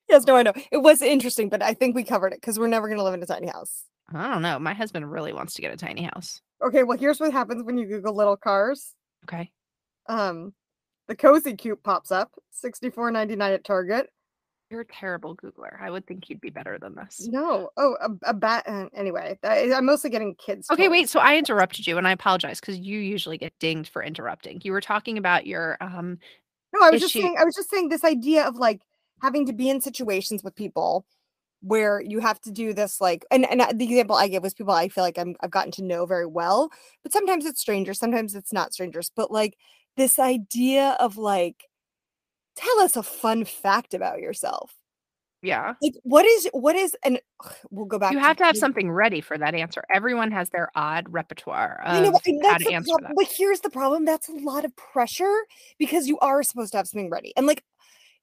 Yes, 0.09 0.25
no, 0.25 0.35
I 0.35 0.43
know. 0.43 0.53
It 0.71 0.77
was 0.77 1.01
interesting, 1.01 1.49
but 1.49 1.61
I 1.61 1.73
think 1.73 1.95
we 1.95 2.03
covered 2.03 2.33
it 2.33 2.41
because 2.41 2.57
we're 2.57 2.67
never 2.67 2.87
going 2.87 2.97
to 2.97 3.03
live 3.03 3.13
in 3.13 3.23
a 3.23 3.25
tiny 3.25 3.47
house. 3.47 3.85
I 4.13 4.31
don't 4.31 4.41
know. 4.41 4.59
My 4.59 4.73
husband 4.73 5.11
really 5.11 5.33
wants 5.33 5.55
to 5.55 5.61
get 5.61 5.73
a 5.73 5.77
tiny 5.77 6.03
house. 6.03 6.41
Okay, 6.65 6.83
well, 6.83 6.97
here's 6.97 7.19
what 7.19 7.33
happens 7.33 7.63
when 7.63 7.77
you 7.77 7.87
Google 7.87 8.15
little 8.15 8.37
cars. 8.37 8.93
Okay. 9.23 9.51
Um, 10.07 10.53
the 11.07 11.15
Cozy 11.15 11.55
Cube 11.55 11.79
pops 11.83 12.11
up, 12.11 12.31
sixty 12.51 12.89
four 12.89 13.09
ninety 13.11 13.35
nine 13.35 13.53
at 13.53 13.63
Target. 13.63 14.09
You're 14.75 14.81
a 14.81 14.85
terrible 14.85 15.37
Googler. 15.37 15.81
I 15.81 15.89
would 15.89 16.05
think 16.05 16.29
you'd 16.29 16.41
be 16.41 16.49
better 16.49 16.77
than 16.77 16.95
this. 16.95 17.29
No, 17.31 17.69
oh, 17.77 17.95
a, 18.01 18.31
a 18.31 18.33
bat. 18.33 18.65
Uh, 18.67 18.87
anyway, 18.93 19.39
I, 19.41 19.71
I'm 19.73 19.85
mostly 19.85 20.09
getting 20.09 20.35
kids. 20.35 20.69
Okay, 20.69 20.89
wait. 20.89 21.07
So 21.07 21.21
I 21.21 21.37
interrupted 21.37 21.87
you, 21.87 21.97
and 21.97 22.05
I 22.05 22.11
apologize 22.11 22.59
because 22.59 22.77
you 22.77 22.99
usually 22.99 23.37
get 23.37 23.57
dinged 23.61 23.89
for 23.89 24.03
interrupting. 24.03 24.59
You 24.65 24.73
were 24.73 24.81
talking 24.81 25.17
about 25.17 25.47
your 25.47 25.77
um. 25.79 26.19
No, 26.73 26.85
I 26.85 26.91
was 26.91 26.99
just 26.99 27.13
saying. 27.13 27.37
I 27.39 27.45
was 27.45 27.55
just 27.55 27.69
saying 27.69 27.87
this 27.87 28.03
idea 28.03 28.45
of 28.45 28.57
like 28.57 28.81
having 29.21 29.45
to 29.45 29.53
be 29.53 29.69
in 29.69 29.79
situations 29.79 30.43
with 30.43 30.53
people 30.55 31.05
where 31.61 32.01
you 32.01 32.19
have 32.19 32.41
to 32.41 32.51
do 32.51 32.73
this 32.73 32.99
like 32.99 33.25
and, 33.31 33.49
and 33.49 33.61
uh, 33.61 33.71
the 33.73 33.85
example 33.85 34.17
I 34.17 34.27
gave 34.27 34.43
was 34.43 34.53
people 34.53 34.73
I 34.73 34.89
feel 34.89 35.05
like 35.05 35.17
I'm, 35.17 35.37
I've 35.39 35.51
gotten 35.51 35.71
to 35.71 35.83
know 35.83 36.05
very 36.05 36.25
well, 36.25 36.69
but 37.01 37.13
sometimes 37.13 37.45
it's 37.45 37.61
strangers, 37.61 37.97
sometimes 37.97 38.35
it's 38.35 38.51
not 38.51 38.73
strangers. 38.73 39.09
But 39.15 39.31
like 39.31 39.55
this 39.95 40.19
idea 40.19 40.97
of 40.99 41.15
like, 41.15 41.63
tell 42.55 42.79
us 42.79 42.95
a 42.95 43.03
fun 43.03 43.45
fact 43.45 43.93
about 43.93 44.19
yourself. 44.19 44.75
Yeah. 45.41 45.73
Like 45.81 45.93
what 46.01 46.25
is 46.25 46.49
what 46.53 46.75
is 46.75 46.95
and 47.03 47.19
we'll 47.69 47.85
go 47.85 47.99
back. 47.99 48.13
You 48.13 48.19
have 48.19 48.37
to 48.37 48.43
have 48.43 48.57
something 48.57 48.89
ready 48.89 49.21
for 49.21 49.37
that 49.37 49.53
answer. 49.53 49.83
Everyone 49.93 50.31
has 50.31 50.49
their 50.49 50.71
odd 50.75 51.05
repertoire 51.09 51.81
I 51.85 51.97
of 51.97 52.03
know, 52.03 52.11
but- 52.11 52.21
how 52.25 52.51
that's 52.53 52.63
to 52.65 52.73
answer 52.73 52.91
prob- 52.97 53.03
that. 53.03 53.15
But 53.15 53.27
here's 53.37 53.59
the 53.59 53.69
problem: 53.69 54.05
that's 54.05 54.27
a 54.27 54.33
lot 54.33 54.65
of 54.65 54.75
pressure 54.75 55.45
because 55.77 56.07
you 56.07 56.17
are 56.19 56.41
supposed 56.41 56.71
to 56.71 56.77
have 56.77 56.87
something 56.87 57.11
ready, 57.11 57.31
and 57.37 57.45
like, 57.45 57.63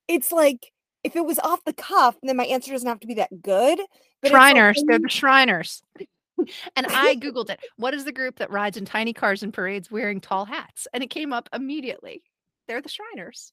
it's 0.08 0.32
like 0.32 0.72
if 1.04 1.14
it 1.14 1.24
was 1.24 1.38
off 1.40 1.64
the 1.64 1.72
cuff, 1.72 2.16
then 2.22 2.36
my 2.36 2.44
answer 2.44 2.72
doesn't 2.72 2.88
have 2.88 3.00
to 3.00 3.06
be 3.06 3.14
that 3.14 3.42
good. 3.42 3.78
But 4.20 4.30
it's 4.30 4.32
like 4.32 4.56
Shriners, 4.56 4.84
they're 4.86 4.98
the 4.98 5.08
Shriners. 5.08 5.82
and 6.76 6.86
I 6.88 7.16
Googled 7.16 7.50
it. 7.50 7.60
What 7.76 7.94
is 7.94 8.04
the 8.04 8.12
group 8.12 8.38
that 8.38 8.50
rides 8.50 8.76
in 8.76 8.84
tiny 8.84 9.12
cars 9.12 9.42
and 9.42 9.52
parades 9.52 9.90
wearing 9.90 10.20
tall 10.20 10.44
hats? 10.44 10.86
And 10.92 11.02
it 11.02 11.10
came 11.10 11.32
up 11.32 11.48
immediately. 11.52 12.22
They're 12.68 12.82
the 12.82 12.88
Shriners. 12.88 13.52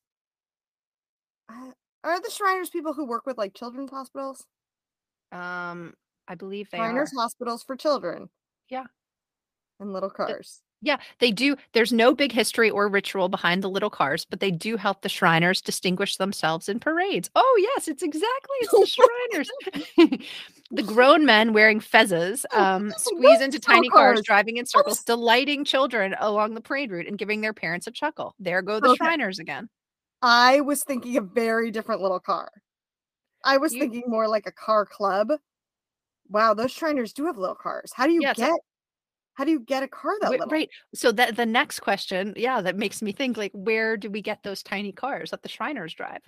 Uh, 1.50 1.72
are 2.04 2.22
the 2.22 2.30
Shriners 2.30 2.70
people 2.70 2.94
who 2.94 3.06
work 3.06 3.26
with 3.26 3.38
like 3.38 3.54
children's 3.54 3.92
hospitals? 3.92 4.46
Um, 5.32 5.94
I 6.28 6.36
believe 6.36 6.70
they 6.72 6.78
Shriners 6.78 7.12
are. 7.18 7.22
hospitals 7.22 7.64
for 7.64 7.76
children. 7.76 8.30
Yeah. 8.70 8.86
And 9.80 9.94
little 9.94 10.10
cars. 10.10 10.62
Yeah, 10.82 10.98
they 11.20 11.32
do. 11.32 11.58
There's 11.74 11.92
no 11.92 12.14
big 12.16 12.32
history 12.32 12.70
or 12.70 12.88
ritual 12.88 13.28
behind 13.28 13.62
the 13.62 13.70
little 13.70 13.90
cars, 13.90 14.24
but 14.24 14.40
they 14.40 14.50
do 14.52 14.78
help 14.78 15.02
the 15.02 15.10
Shriners 15.10 15.62
distinguish 15.62 16.16
themselves 16.16 16.70
in 16.70 16.80
parades. 16.80 17.30
Oh, 17.36 17.60
yes, 17.76 17.90
it's 17.90 18.02
exactly 18.02 18.56
it's 18.62 18.72
the 18.72 19.50
Shriners. 19.98 20.22
the 20.72 20.84
grown 20.84 21.26
men 21.26 21.52
wearing 21.52 21.82
fezzes 21.82 22.46
um, 22.54 22.94
squeeze 22.96 23.42
into 23.42 23.60
tiny 23.60 23.90
cars, 23.90 24.16
cars. 24.16 24.26
driving 24.26 24.56
in 24.56 24.66
circles, 24.66 25.04
delighting 25.04 25.66
children 25.66 26.16
along 26.20 26.54
the 26.54 26.62
parade 26.62 26.92
route 26.92 27.08
and 27.08 27.18
giving 27.18 27.42
their 27.42 27.54
parents 27.54 27.86
a 27.88 27.92
chuckle. 27.92 28.36
There 28.40 28.62
go 28.62 28.80
the 28.80 28.90
Okay. 28.90 28.98
Shriners 29.04 29.40
again. 29.40 29.68
I 30.22 30.62
was 30.62 30.84
thinking 30.84 31.18
a 31.18 31.22
very 31.22 31.72
different 31.72 32.02
little 32.02 32.20
car. 32.20 32.52
I 33.44 33.58
was 33.58 33.74
You- 33.74 33.80
thinking 33.82 34.04
more 34.08 34.28
like 34.28 34.48
a 34.48 34.52
car 34.52 34.86
club. 34.86 35.32
Wow, 36.30 36.54
those 36.54 36.72
Shriners 36.72 37.14
do 37.14 37.26
have 37.26 37.38
little 37.38 37.56
cars. 37.56 37.92
How 37.94 38.06
do 38.06 38.12
you 38.14 38.22
Yeah, 38.22 38.34
get? 38.34 38.60
How 39.34 39.46
do 39.46 39.52
you 39.52 39.62
get 39.62 39.84
a 39.84 39.88
car 39.88 40.12
that 40.20 40.32
little? 40.32 40.48
right. 40.48 40.70
So 40.94 41.14
that 41.14 41.38
the 41.38 41.46
next 41.46 41.80
question, 41.80 42.34
yeah, 42.36 42.60
that 42.62 42.76
makes 42.76 43.02
me 43.02 43.14
think 43.14 43.38
like, 43.38 43.52
where 43.54 43.96
do 43.96 44.10
we 44.10 44.22
get 44.22 44.44
those 44.44 44.62
tiny 44.62 44.92
cars 44.92 45.32
that 45.32 45.42
the 45.42 45.50
Shriners 45.50 45.94
drive? 45.94 46.22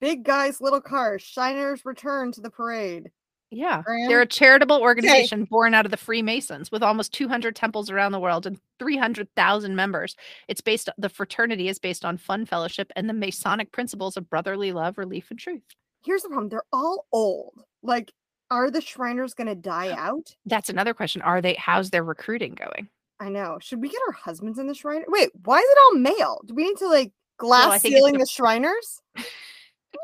Big 0.00 0.24
guys, 0.24 0.60
little 0.60 0.80
cars. 0.80 1.22
Shriners 1.22 1.84
return 1.84 2.32
to 2.32 2.40
the 2.40 2.50
parade. 2.50 3.10
Yeah. 3.50 3.82
Graham? 3.82 4.08
They're 4.08 4.22
a 4.22 4.26
charitable 4.26 4.80
organization 4.80 5.44
born 5.44 5.74
out 5.74 5.84
of 5.84 5.90
the 5.90 5.96
Freemasons 5.96 6.72
with 6.72 6.82
almost 6.82 7.12
200 7.12 7.54
temples 7.54 7.90
around 7.90 8.12
the 8.12 8.20
world 8.20 8.46
and 8.46 8.58
300,000 8.78 9.76
members. 9.76 10.16
It's 10.48 10.60
based 10.60 10.88
the 10.98 11.08
fraternity 11.08 11.68
is 11.68 11.78
based 11.78 12.04
on 12.04 12.16
fun 12.16 12.44
fellowship 12.46 12.90
and 12.96 13.08
the 13.08 13.14
Masonic 13.14 13.72
principles 13.72 14.16
of 14.16 14.28
brotherly 14.28 14.72
love, 14.72 14.98
relief 14.98 15.30
and 15.30 15.38
truth. 15.38 15.62
Here's 16.04 16.22
the 16.22 16.28
problem: 16.28 16.48
they're 16.48 16.62
all 16.72 17.06
old. 17.12 17.62
Like 17.82 18.12
Are 18.50 18.70
the 18.70 18.80
Shriners 18.80 19.34
going 19.34 19.48
to 19.48 19.54
die 19.54 19.90
out? 19.90 20.34
That's 20.44 20.68
another 20.68 20.94
question. 20.94 21.22
Are 21.22 21.40
they 21.40 21.54
how's 21.54 21.90
their 21.90 22.04
recruiting 22.04 22.54
going? 22.54 22.88
I 23.18 23.28
know. 23.28 23.58
Should 23.60 23.80
we 23.80 23.88
get 23.88 24.00
our 24.08 24.12
husbands 24.12 24.58
in 24.58 24.66
the 24.66 24.74
Shriner? 24.74 25.04
Wait, 25.08 25.30
why 25.44 25.58
is 25.58 25.64
it 25.64 25.78
all 25.84 25.98
male? 25.98 26.40
Do 26.46 26.54
we 26.54 26.64
need 26.64 26.76
to 26.78 26.88
like 26.88 27.12
glass 27.38 27.74
it's 27.74 27.82
ceiling 27.82 28.14
the- 28.14 28.20
the 28.20 28.26
Shriners? 28.26 29.00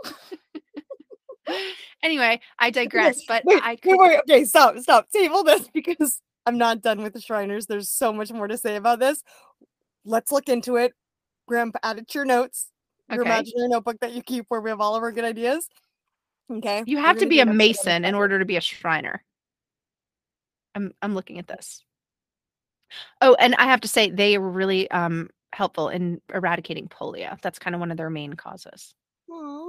anyway, 2.02 2.40
I 2.58 2.70
digress, 2.70 3.24
but 3.26 3.44
wait, 3.44 3.62
I 3.62 3.76
could 3.76 3.96
wait, 3.98 4.20
okay, 4.20 4.44
stop, 4.44 4.78
stop. 4.78 5.10
Table 5.10 5.44
this 5.44 5.68
because 5.74 6.20
I'm 6.46 6.58
not 6.58 6.82
done 6.82 7.02
with 7.02 7.12
the 7.12 7.20
Shriners. 7.20 7.66
There's 7.66 7.88
so 7.88 8.12
much 8.12 8.32
more 8.32 8.48
to 8.48 8.58
say 8.58 8.76
about 8.76 8.98
this. 8.98 9.22
Let's 10.04 10.32
look 10.32 10.48
into 10.48 10.76
it. 10.76 10.94
Graham, 11.46 11.72
add 11.82 11.98
it 11.98 12.08
to 12.08 12.18
your 12.18 12.24
notes, 12.24 12.68
your 13.10 13.22
imaginary 13.22 13.68
notebook 13.68 13.98
that 14.00 14.12
you 14.12 14.22
keep 14.22 14.46
where 14.48 14.60
we 14.60 14.70
have 14.70 14.80
all 14.80 14.96
of 14.96 15.02
our 15.02 15.12
good 15.12 15.24
ideas. 15.24 15.68
Okay. 16.50 16.82
you 16.86 16.98
have 16.98 17.18
to 17.18 17.26
be 17.26 17.38
a 17.38 17.42
an 17.42 17.48
episode 17.48 17.52
on 17.52 17.56
mason 17.56 18.04
in 18.04 18.14
order 18.14 18.38
to 18.38 18.44
be 18.44 18.56
a 18.56 18.60
Shriner. 18.60 19.22
I'm 20.74 20.92
I'm 21.02 21.14
looking 21.14 21.38
at 21.38 21.46
this. 21.46 21.84
Oh, 23.20 23.34
and 23.38 23.54
I 23.56 23.64
have 23.64 23.80
to 23.82 23.88
say 23.88 24.10
they 24.10 24.38
were 24.38 24.50
really 24.50 24.90
um 24.90 25.30
helpful 25.52 25.88
in 25.88 26.20
eradicating 26.32 26.88
polio. 26.88 27.40
That's 27.42 27.58
kind 27.58 27.74
of 27.74 27.80
one 27.80 27.90
of 27.90 27.96
their 27.96 28.10
main 28.10 28.34
causes. 28.34 28.94
Aw. 29.30 29.61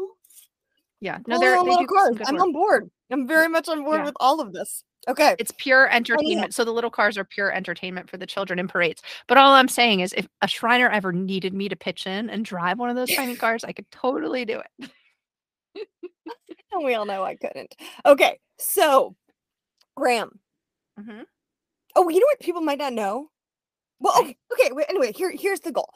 Yeah. 1.03 1.17
No, 1.27 1.37
they're 1.37 1.61
they 1.61 1.69
little 1.69 1.85
cars. 1.85 2.15
I'm 2.25 2.35
work. 2.35 2.43
on 2.43 2.53
board. 2.53 2.91
I'm 3.11 3.27
very 3.27 3.49
much 3.49 3.67
on 3.67 3.83
board 3.83 3.99
Yeah. 3.99 4.05
with 4.05 4.15
all 4.21 4.39
of 4.39 4.53
this. 4.53 4.85
Okay. 5.09 5.35
It's 5.37 5.51
pure 5.57 5.89
entertainment. 5.91 6.53
So 6.55 6.63
the 6.63 6.71
little 6.71 6.89
cars 6.89 7.17
are 7.17 7.25
pure 7.25 7.51
entertainment 7.51 8.09
for 8.09 8.15
the 8.15 8.25
children 8.25 8.57
in 8.57 8.69
parades. 8.69 9.01
But 9.27 9.37
all 9.37 9.51
I'm 9.51 9.67
saying 9.67 9.99
is 9.99 10.13
if 10.15 10.29
a 10.41 10.47
Shriner 10.47 10.89
ever 10.89 11.11
needed 11.11 11.53
me 11.53 11.67
to 11.67 11.75
pitch 11.75 12.07
in 12.07 12.29
and 12.29 12.45
drive 12.45 12.79
one 12.79 12.89
of 12.89 12.95
those 12.95 13.13
tiny 13.13 13.35
cars, 13.43 13.65
I 13.65 13.73
could 13.73 13.91
totally 13.91 14.45
do 14.45 14.61
it. 14.61 14.89
And 16.71 16.83
we 16.85 16.95
all 16.95 17.05
know 17.05 17.21
I 17.25 17.35
couldn't. 17.35 17.75
Okay. 18.05 18.39
So, 18.57 19.13
Graham. 19.97 20.39
Mhm. 20.97 21.25
Oh, 21.97 22.07
you 22.07 22.19
know 22.21 22.25
what 22.31 22.39
people 22.39 22.61
might 22.61 22.77
not 22.79 22.93
know? 22.93 23.29
Well, 23.99 24.13
Okay. 24.21 24.37
okay. 24.53 24.63
Okay. 24.67 24.71
Wait, 24.71 24.85
anyway, 24.87 25.11
here, 25.11 25.31
here's 25.37 25.59
the 25.59 25.73
goal. 25.73 25.89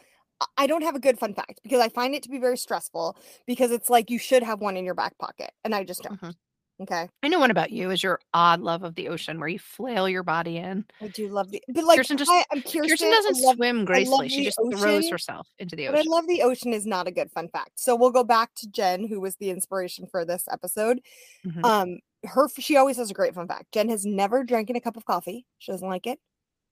I- 0.57 0.67
don't 0.67 0.83
have 0.83 0.95
a 0.95 0.99
good 0.99 1.17
fun 1.19 1.33
fact 1.33 1.61
because 1.63 1.79
I 1.81 1.89
find 1.89 2.13
it 2.15 2.23
to 2.23 2.29
be 2.29 2.37
very 2.39 2.57
stressful 2.57 3.17
because 3.45 3.71
it's 3.71 3.89
like 3.89 4.09
you 4.09 4.19
should 4.19 4.43
have 4.43 4.59
one 4.61 4.77
in 4.77 4.85
your 4.85 4.93
back 4.95 5.17
pocket, 5.17 5.51
and 5.63 5.73
I 5.73 5.83
just 5.83 6.03
don't. 6.03 6.19
Mhm. 6.21 6.35
Okay. 6.79 7.09
I 7.23 7.27
know 7.27 7.39
one 7.39 7.49
about 7.49 7.71
you 7.71 7.89
is 7.89 8.03
your 8.03 8.19
odd 8.35 8.59
love 8.61 8.83
of 8.83 8.93
the 8.93 9.07
ocean 9.09 9.39
where 9.39 9.49
you 9.49 9.57
flail 9.57 10.07
your 10.07 10.21
body 10.21 10.57
in. 10.57 10.85
I 11.01 11.07
do 11.07 11.27
love 11.27 11.49
the, 11.49 11.63
but 11.69 11.83
like, 11.85 11.97
Kirsten 11.97 12.17
just- 12.17 12.29
I, 12.29 12.45
I'm 12.51 12.61
Kirsten. 12.61 12.81
Kirsten 12.89 13.09
doesn't 13.09 13.41
love- 13.43 13.55
swim 13.55 13.83
gracefully. 13.83 14.29
She 14.29 14.43
just 14.43 14.59
throws 14.75 15.09
herself 15.09 15.47
into 15.57 15.75
the 15.75 15.87
But 15.87 15.95
I 15.99 16.03
love 16.05 16.27
the 16.27 16.43
ocean 16.43 16.73
is 16.73 16.85
not 16.85 17.07
a 17.07 17.11
good 17.11 17.31
fun 17.31 17.49
fact. 17.49 17.79
So 17.79 17.95
we'll 17.95 18.11
go 18.11 18.23
back 18.23 18.53
to 18.57 18.67
Jen, 18.69 19.07
who 19.07 19.19
was 19.19 19.37
the 19.37 19.49
inspiration 19.49 20.05
for 20.05 20.23
this 20.23 20.43
episode. 20.51 21.01
Mhm. 21.43 21.65
Um, 21.65 21.99
her 22.25 22.47
she 22.59 22.75
always 22.77 22.97
has 22.97 23.09
a 23.09 23.13
great 23.15 23.33
fun 23.33 23.47
fact. 23.47 23.71
Jen 23.71 23.89
has 23.89 24.05
never 24.05 24.43
drank 24.43 24.69
in 24.69 24.75
a 24.75 24.81
cup 24.81 24.97
of 24.97 25.05
coffee. 25.05 25.47
She 25.57 25.71
doesn't 25.71 25.87
like 25.87 26.05
it. 26.05 26.19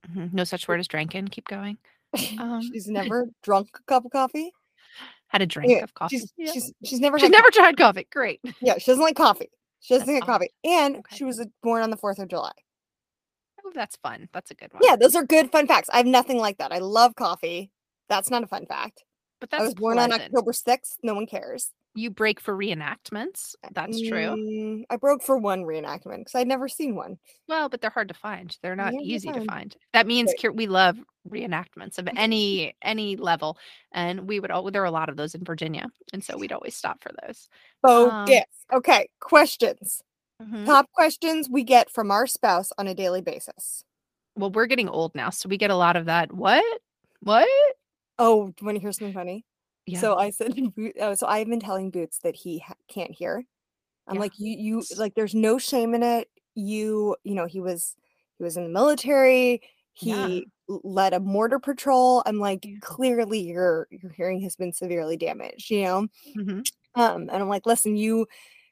Mhm. 0.07 0.33
No 0.33 0.43
such 0.43 0.67
word 0.67 0.79
as 0.79 0.87
drinking. 0.87 1.29
Keep 1.29 1.47
going. 1.47 1.79
Um, 2.39 2.61
she's 2.73 2.87
never 2.99 3.27
drunk 3.43 3.69
a 3.75 3.83
cup 3.83 4.05
of 4.05 4.11
coffee. 4.11 4.51
Had 5.27 5.41
a 5.41 5.45
drink 5.45 5.71
Yeah, 5.71 5.83
of 5.83 5.93
coffee. 5.93 6.17
She's 6.19 6.33
Yeah. 6.37 6.51
she's 6.51 6.73
she's 6.83 6.99
never 6.99 7.17
She's 7.19 7.29
never 7.29 7.49
tried 7.51 7.77
coffee. 7.77 8.07
Great. 8.11 8.39
yeah, 8.61 8.77
she 8.77 8.91
doesn't 8.91 9.03
like 9.03 9.15
coffee. 9.15 9.49
She 9.81 9.93
doesn't 9.95 10.07
That's 10.07 10.19
get 10.19 10.25
coffee. 10.25 10.49
And 10.63 10.97
Okay. 10.97 11.15
she 11.15 11.23
was 11.23 11.39
uh, 11.39 11.45
born 11.63 11.81
on 11.83 11.89
the 11.89 11.97
4th 11.97 12.19
of 12.19 12.27
July. 12.29 12.51
Oh, 13.65 13.71
that's 13.73 13.95
fun. 13.97 14.29
That's 14.33 14.51
a 14.51 14.55
good 14.55 14.71
one. 14.73 14.81
Yeah, 14.83 14.95
those 14.95 15.15
are 15.15 15.23
good 15.25 15.51
fun 15.51 15.67
facts. 15.67 15.89
I 15.91 15.97
have 15.97 16.05
nothing 16.05 16.37
like 16.37 16.57
that. 16.59 16.71
I 16.71 16.77
love 16.77 17.15
coffee. 17.15 17.71
That's 18.09 18.29
not 18.29 18.43
a 18.43 18.47
fun 18.47 18.65
fact. 18.67 19.03
but 19.41 19.49
that's 19.49 19.61
I 19.61 19.65
was 19.65 19.73
born 19.73 19.97
on. 19.99 20.11
October 20.13 20.51
6th. 20.51 20.97
No 21.03 21.15
one 21.15 21.25
cares. 21.25 21.71
You 21.97 22.09
break 22.09 22.41
for 22.41 22.53
reenactments. 22.55 23.55
That's 23.71 24.01
true. 24.01 24.35
Mm, 24.35 24.83
I 24.89 24.97
broke 24.97 25.23
for 25.23 25.37
one 25.37 25.63
reenactment 25.63 26.19
because 26.19 26.35
I'd 26.35 26.47
never 26.47 26.67
seen 26.67 26.93
one. 26.93 27.17
Well, 27.47 27.69
but 27.69 27.79
they're 27.79 27.89
hard 27.89 28.09
to 28.09 28.13
find. 28.13 28.55
They're 28.61 28.75
not 28.75 28.93
Yeah, 28.93 28.99
easy 29.01 29.31
to 29.31 29.45
find. 29.45 29.75
That 29.93 30.05
means. 30.05 30.33
We 30.53 30.67
love 30.67 30.97
reenactments 31.29 31.97
of 31.97 32.07
any 32.17 32.75
any 32.81 33.15
level, 33.15 33.57
and 33.93 34.27
we 34.27 34.41
would 34.41 34.51
all 34.51 34.69
there 34.69 34.81
are 34.81 34.85
a 34.85 34.91
lot 34.91 35.07
of 35.07 35.15
those 35.15 35.35
in 35.35 35.45
Virginia, 35.45 35.87
and 36.11 36.21
so 36.21 36.37
we'd 36.37 36.51
always 36.51 36.75
stop 36.75 37.01
for 37.01 37.11
those. 37.23 37.47
Um, 37.83 38.25
yes. 38.27 38.45
okay, 38.73 39.07
questions. 39.21 40.01
Mhm. 40.43 40.65
Top 40.65 40.91
questions 40.91 41.47
we 41.49 41.63
get 41.63 41.89
from 41.89 42.11
our 42.11 42.27
spouse 42.27 42.73
on 42.77 42.87
a 42.87 42.93
daily 42.93 43.21
basis. 43.21 43.85
Well, 44.35 44.51
we're 44.51 44.65
getting 44.65 44.89
old 44.89 45.15
now, 45.15 45.29
so 45.29 45.47
we 45.47 45.57
get 45.57 45.71
a 45.71 45.75
lot 45.75 45.95
of 45.95 46.05
that. 46.05 46.33
What? 46.33 46.81
What? 47.21 47.47
Oh, 48.19 48.47
do 48.47 48.53
you 48.59 48.65
want 48.65 48.75
to 48.75 48.81
hear 48.81 48.91
something 48.91 49.13
funny? 49.13 49.45
Yeah. 49.85 49.99
So 50.01 50.17
I 50.17 50.29
said, 50.31 50.55
to 50.55 50.93
oh, 50.99 51.13
so 51.15 51.27
I've 51.27 51.47
been 51.47 51.59
telling 51.59 51.91
Boots 51.91 52.19
that 52.19 52.35
he 52.35 52.59
ha- 52.59 52.75
can't 52.87 53.11
hear. 53.11 53.43
I'm 54.07 54.17
Yeah. 54.17 54.19
like, 54.19 54.39
you, 54.39 54.57
you, 54.57 54.97
like, 54.97 55.15
there's 55.15 55.35
no 55.35 55.57
shame 55.59 55.93
in 55.95 56.03
it. 56.03 56.29
You, 56.55 57.17
you 57.23 57.35
know, 57.35 57.47
he 57.47 57.61
was, 57.61 57.95
he 58.37 58.43
was 58.45 58.57
in 58.57 58.63
the 58.63 58.69
military. 58.69 59.61
He 59.93 60.49
l- 60.69 60.81
led 60.83 61.13
a 61.13 61.19
mortar 61.21 61.59
patrol. 61.59 62.23
I'm 62.25 62.39
like, 62.39 62.61
Yeah. 62.63 62.79
clearly 62.81 63.39
your 63.41 63.87
your 63.91 64.11
hearing 64.13 64.41
has 64.41 64.55
been 64.57 64.73
severely 64.73 65.17
damaged. 65.17 65.71
You 65.71 65.83
know, 65.83 66.07
Mhm. 66.35 66.65
um, 66.95 67.23
and 67.23 67.31
I'm 67.31 67.49
like, 67.49 67.65
listen, 67.65 67.97
you, 67.97 68.27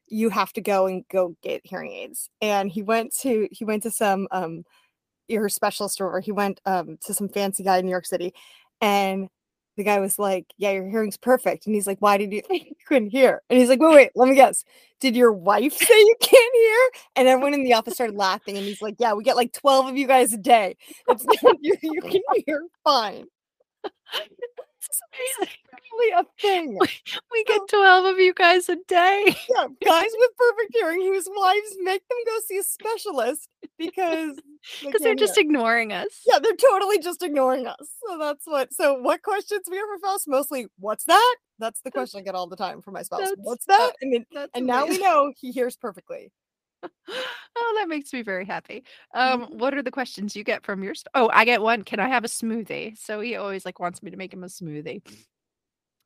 you 0.07 0.29
have 0.29 0.53
to 0.53 0.61
go 0.61 0.87
and 0.87 1.05
go 1.11 1.35
get 1.43 1.65
hearing 1.65 1.91
aids. 1.93 2.29
And 2.41 2.71
he 2.71 2.83
went 2.83 3.13
to, 3.21 3.47
he 3.51 3.65
went 3.65 3.83
to 3.83 3.91
some 3.91 4.27
um 4.31 4.63
ear 5.29 5.49
specialist 5.49 6.01
or 6.01 6.19
he 6.21 6.31
went 6.31 6.61
um 6.65 6.97
to 7.05 7.13
some 7.13 7.29
fancy 7.29 7.63
guy 7.63 7.77
in 7.79 7.85
New 7.85 7.91
York 7.91 8.05
City, 8.05 8.33
and 8.81 9.29
the 9.77 9.83
guy 9.83 9.99
was 9.99 10.19
like, 10.19 10.45
"Yeah, 10.57 10.71
your 10.71 10.89
hearing's 10.89 11.17
perfect." 11.17 11.65
And 11.65 11.75
he's 11.75 11.87
like, 11.87 11.99
"Why 11.99 12.17
did 12.17 12.31
you 12.33 12.41
think 12.41 12.65
you 12.69 12.75
couldn't 12.87 13.09
hear?" 13.09 13.41
And 13.49 13.59
he's 13.59 13.69
like, 13.69 13.79
"Wait, 13.81 13.93
wait, 13.95 14.11
let 14.15 14.29
me 14.29 14.35
guess. 14.35 14.63
Did 14.99 15.15
your 15.15 15.33
wife 15.33 15.73
say 15.77 15.93
you 15.99 16.15
can't 16.21 16.55
hear?" 16.55 16.89
And 17.15 17.27
everyone 17.27 17.53
in 17.53 17.63
the 17.63 17.73
office 17.73 17.95
started 17.95 18.15
laughing. 18.15 18.57
And 18.57 18.65
he's 18.65 18.81
like, 18.81 18.95
"Yeah, 18.99 19.13
we 19.13 19.23
get 19.23 19.35
like 19.35 19.53
twelve 19.53 19.87
of 19.87 19.97
you 19.97 20.07
guys 20.07 20.33
a 20.33 20.37
day. 20.37 20.75
It's, 21.07 21.25
you, 21.61 21.75
you 21.81 22.01
can 22.01 22.21
hear 22.45 22.63
fine. 22.83 23.25
It's 24.85 25.01
amazing. 25.39 25.55
Really 25.91 26.11
a 26.13 26.25
thing. 26.41 26.77
We 27.31 27.43
get 27.45 27.61
12 27.69 28.05
of 28.05 28.19
you 28.19 28.33
guys 28.33 28.67
a 28.69 28.75
day. 28.87 29.35
Yeah, 29.49 29.67
guys 29.85 30.09
with 30.17 30.29
perfect 30.37 30.71
hearing 30.73 31.01
whose 31.01 31.27
wives 31.35 31.75
make 31.81 32.01
them 32.07 32.17
go 32.25 32.31
see 32.47 32.57
a 32.57 32.63
specialist 32.63 33.47
because 33.77 34.35
they 34.81 34.87
Because 34.87 35.01
they're 35.01 35.15
just 35.15 35.35
hear. 35.35 35.43
ignoring 35.45 35.93
us. 35.93 36.21
yeah, 36.25 36.39
they're 36.39 36.55
totally 36.55 36.99
just 36.99 37.21
ignoring 37.23 37.67
us. 37.67 37.89
So 38.07 38.17
that's 38.17 38.45
what. 38.45 38.73
So 38.73 38.99
what 39.01 39.21
questions 39.21 39.61
we 39.69 39.77
have 39.77 39.85
for 39.87 39.97
spouse? 39.99 40.27
Mostly, 40.27 40.67
what's 40.79 41.05
that? 41.05 41.35
That's 41.59 41.81
the 41.81 41.91
question 41.91 42.19
I 42.19 42.23
get 42.23 42.35
all 42.35 42.47
the 42.47 42.55
time 42.55 42.81
from 42.81 42.93
my 42.95 43.03
spouse. 43.03 43.19
That's- 43.21 43.37
What's 43.39 43.65
that? 43.65 43.93
And 44.01 44.13
then, 44.13 44.25
That's 44.33 44.51
and 44.55 44.65
now 44.65 44.85
we 44.87 44.97
know 44.97 45.31
he 45.39 45.51
hears 45.51 45.75
perfectly. 45.77 46.31
oh, 47.55 47.75
that 47.79 47.87
makes 47.87 48.11
me 48.13 48.21
very 48.21 48.45
happy. 48.45 48.83
Um, 49.13 49.41
Mhm. 49.43 49.49
what 49.55 49.73
are 49.73 49.81
the 49.83 49.91
questions 49.91 50.35
you 50.35 50.43
get 50.43 50.63
from 50.63 50.83
your? 50.83 50.95
St- 50.95 51.07
oh, 51.13 51.29
I 51.33 51.45
get 51.45 51.61
one. 51.61 51.83
Can 51.83 51.99
I 51.99 52.07
have 52.07 52.23
a 52.23 52.27
smoothie? 52.27 52.97
So 52.97 53.19
he 53.21 53.35
always 53.35 53.65
like 53.65 53.79
wants 53.79 54.01
me 54.03 54.11
to 54.11 54.17
make 54.17 54.33
him 54.33 54.43
a 54.43 54.47
smoothie. 54.47 55.01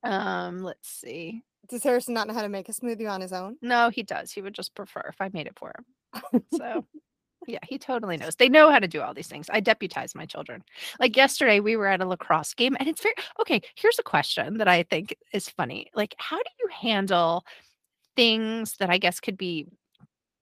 Um, 0.04 0.60
let's 0.64 0.90
see. 0.90 1.44
Does 1.70 1.84
Harrison 1.84 2.14
not 2.14 2.28
know 2.28 2.34
how 2.34 2.44
to 2.44 2.50
make 2.50 2.70
a 2.70 2.74
smoothie 2.74 3.10
on 3.12 3.22
his 3.22 3.34
own? 3.34 3.58
No, 3.62 3.90
he 3.90 4.04
does. 4.04 4.32
He 4.32 4.42
would 4.42 4.54
just 4.54 4.74
prefer 4.76 5.02
if 5.10 5.20
I 5.20 5.30
made 5.34 5.48
it 5.48 5.58
for 5.58 5.74
him. 6.32 6.44
So, 6.54 6.86
yeah, 7.48 7.60
he 7.68 7.78
totally 7.78 8.16
knows. 8.16 8.36
They 8.36 8.48
know 8.48 8.72
how 8.72 8.80
to 8.80 8.88
do 8.88 9.02
all 9.02 9.14
these 9.14 9.28
things. 9.28 9.48
I 9.52 9.60
deputize 9.60 10.16
my 10.16 10.26
children. 10.26 10.64
Like 11.00 11.18
yesterday, 11.18 11.60
we 11.60 11.76
were 11.76 11.88
at 11.88 12.00
a 12.02 12.06
lacrosse 12.06 12.54
game, 12.54 12.78
and 12.80 12.88
it's 12.88 13.02
very 13.02 13.16
okay. 13.42 13.62
Here's 13.76 14.00
a 14.00 14.04
question 14.04 14.60
that 14.60 14.68
I 14.68 14.84
think 14.84 15.16
is 15.34 15.50
funny. 15.50 15.88
Like, 15.94 16.16
how 16.18 16.38
do 16.38 16.50
you 16.60 16.70
handle 16.70 17.46
things 18.16 18.76
that 18.80 18.90
I 18.90 18.98
guess 18.98 19.20
could 19.20 19.38
be 19.38 19.68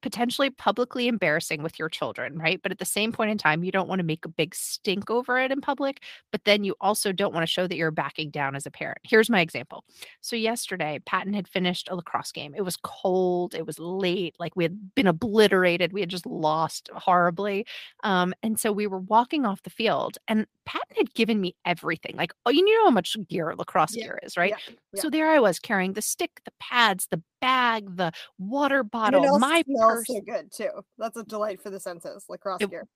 potentially 0.06 0.52
publicly 0.52 1.08
embarrassing 1.08 1.64
with 1.64 1.80
your 1.80 1.90
children, 1.90 2.38
right? 2.38 2.62
But 2.62 2.72
at 2.72 2.78
the 2.78 2.86
same 2.86 3.12
point 3.12 3.32
in 3.32 3.40
time, 3.40 3.64
you 3.64 3.72
don't 3.72 3.88
want 3.90 3.98
to 3.98 4.06
make 4.06 4.24
a 4.24 4.30
big 4.30 4.54
stink 4.54 5.10
over 5.10 5.40
it 5.40 5.52
in 5.52 5.62
public, 5.62 6.04
but 6.32 6.46
then 6.46 6.64
you 6.64 6.76
also 6.80 7.12
don't 7.12 7.34
want 7.34 7.42
to 7.42 7.52
show 7.52 7.66
that 7.66 7.76
you're 7.76 7.90
backing 7.90 8.30
down 8.30 8.56
as 8.56 8.68
a 8.68 8.72
parent. 8.72 9.00
Here's 9.02 9.32
my 9.32 9.42
example. 9.42 9.84
So 10.22 10.36
yesterday, 10.36 11.00
Patton 11.08 11.34
had 11.34 11.48
finished 11.48 11.90
a 11.90 11.96
lacrosse 11.96 12.32
game. 12.32 12.54
It 12.56 12.62
was 12.62 12.78
cold, 12.84 13.56
it 13.56 13.66
was 13.66 13.80
late, 13.80 14.36
like 14.38 14.56
we 14.56 14.64
had 14.64 14.94
been 14.94 15.08
obliterated, 15.08 15.92
we 15.92 16.02
had 16.02 16.10
just 16.10 16.28
lost 16.28 16.88
horribly. 16.94 17.66
Um, 18.04 18.36
and 18.44 18.60
so 18.60 18.72
we 18.72 18.86
were 18.86 19.00
walking 19.00 19.44
off 19.44 19.64
the 19.64 19.72
field, 19.72 20.20
and 20.28 20.46
Patton 20.66 20.98
had 20.98 21.16
given 21.16 21.42
me 21.42 21.56
everything. 21.66 22.16
Like, 22.16 22.34
oh, 22.46 22.52
you 22.52 22.64
know 22.64 22.86
how 22.86 22.92
much 22.92 23.18
gear 23.28 23.56
lacrosse 23.58 23.96
Yeah, 23.96 24.06
gear 24.06 24.20
is, 24.22 24.38
right? 24.38 24.52
Yeah, 24.52 24.76
yeah. 24.94 25.02
So 25.02 25.10
there 25.10 25.32
I 25.32 25.40
was 25.40 25.58
carrying 25.58 25.94
the 25.94 26.04
stick, 26.04 26.42
the 26.46 26.54
pads, 26.60 27.08
the 27.10 27.24
bag, 27.46 27.96
the 27.96 28.12
water 28.38 28.84
bottle, 28.84 29.40
my 29.40 29.64
purse. 29.78 30.08
so 30.08 30.22
good 30.22 30.52
too. 30.52 30.70
That's 30.98 31.18
a 31.18 31.24
delight 31.24 31.62
for 31.62 31.70
the 31.70 31.80
senses. 31.80 32.26
Lacrosse 32.30 32.62
It- 32.62 32.70
gear. 32.70 32.88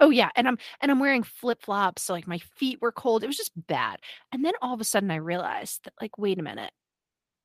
Oh 0.00 0.10
yeah, 0.10 0.30
and 0.34 0.48
I'm 0.48 0.58
and 0.80 0.90
I'm 0.90 0.98
wearing 0.98 1.22
flip-flops, 1.22 2.02
so 2.02 2.12
like 2.12 2.26
my 2.26 2.38
feet 2.38 2.82
were 2.82 2.90
cold. 2.90 3.22
It 3.22 3.28
was 3.28 3.36
just 3.36 3.52
bad. 3.68 4.00
And 4.32 4.44
then 4.44 4.54
all 4.60 4.74
of 4.74 4.80
a 4.80 4.84
sudden 4.84 5.12
I 5.12 5.16
realized 5.16 5.84
that 5.84 5.94
like 6.00 6.18
wait 6.18 6.40
a 6.40 6.42
minute. 6.42 6.72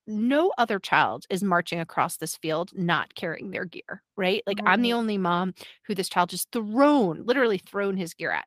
No 0.07 0.51
other 0.57 0.79
child 0.79 1.25
is 1.29 1.43
marching 1.43 1.79
across 1.79 2.17
this 2.17 2.37
field 2.37 2.71
not 2.73 3.13
carrying 3.13 3.51
their 3.51 3.65
gear, 3.65 4.01
right? 4.15 4.41
Like 4.47 4.59
I'm 4.65 4.81
the 4.81 4.89
mm-hmm. 4.89 4.97
only 4.97 5.17
mom 5.17 5.53
who 5.85 5.93
this 5.93 6.09
child 6.09 6.29
just 6.29 6.51
thrown, 6.51 7.25
literally 7.25 7.57
thrown 7.59 7.97
his 7.97 8.13
gear 8.13 8.31
at. 8.31 8.45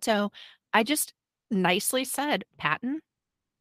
So 0.00 0.32
I 0.72 0.82
just 0.82 1.12
nicely 1.50 2.04
said, 2.04 2.44
Patton, 2.58 3.02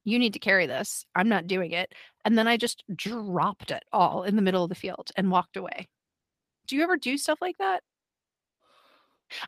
you 0.03 0.20
need 0.20 0.34
to 0.34 0.39
carry 0.39 0.65
this. 0.65 1.05
I'm 1.15 1.29
not 1.29 1.48
doing 1.48 1.72
it. 1.72 1.93
And 2.25 2.38
then 2.38 2.48
I 2.48 2.58
just 2.58 2.84
dropped 2.96 3.72
it 3.72 3.84
all 3.91 4.24
in 4.24 4.36
the 4.36 4.41
middle 4.41 4.63
of 4.63 4.70
the 4.70 4.75
field 4.75 5.12
and 5.15 5.31
walked 5.31 5.58
away. 5.58 5.88
do 6.67 6.75
you 6.75 6.84
ever 6.84 6.98
do 6.98 7.17
stuff 7.17 7.39
like 7.41 7.58
that? 7.60 7.84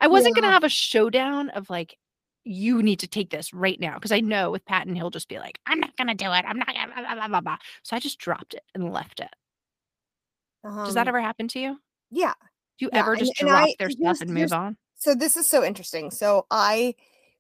I 0.02 0.08
wasn't 0.08 0.36
gonna 0.36 0.52
have 0.52 0.64
a 0.64 0.70
showdown 0.70 1.50
of 1.50 1.70
like, 1.70 1.98
you 2.44 2.82
need 2.84 3.00
to 3.00 3.08
take 3.08 3.30
this 3.30 3.54
right 3.54 3.80
now 3.80 3.96
because 3.96 4.12
I 4.12 4.20
know 4.20 4.52
with 4.52 4.66
Patton 4.66 4.96
he'll 4.96 5.10
just 5.10 5.30
be 5.30 5.40
like, 5.40 5.60
I'm 5.66 5.80
not 5.80 5.96
gonna 5.98 6.16
do 6.16 6.26
it. 6.26 6.46
I'm 6.48 6.58
not 6.58 6.68
gonna 6.68 6.88
blah, 6.94 7.02
blah, 7.04 7.16
blah, 7.16 7.28
blah, 7.28 7.42
blah." 7.42 7.58
So 7.84 7.96
I 7.96 8.00
just 8.00 8.20
dropped 8.20 8.54
it 8.54 8.64
and 8.76 8.92
left 8.92 9.20
it. 9.20 9.34
Does 10.84 10.96
that 10.96 11.08
Um, 11.08 11.08
ever 11.08 11.22
happen 11.22 11.48
to 11.50 11.60
you? 11.60 11.80
yeah, 12.10 12.34
Do 12.78 12.86
you 12.86 12.92
yeah, 12.92 13.00
ever 13.00 13.16
just 13.16 13.40
and 13.40 13.48
drop 13.48 13.70
I 13.70 13.76
their 13.78 13.90
stuff 13.90 14.22
and 14.22 14.34
move 14.34 14.54
on? 14.54 14.78
so 14.96 15.16
this 15.16 15.38
is 15.38 15.48
so 15.48 15.64
interesting. 15.64 16.12
So 16.12 16.46
I 16.52 16.96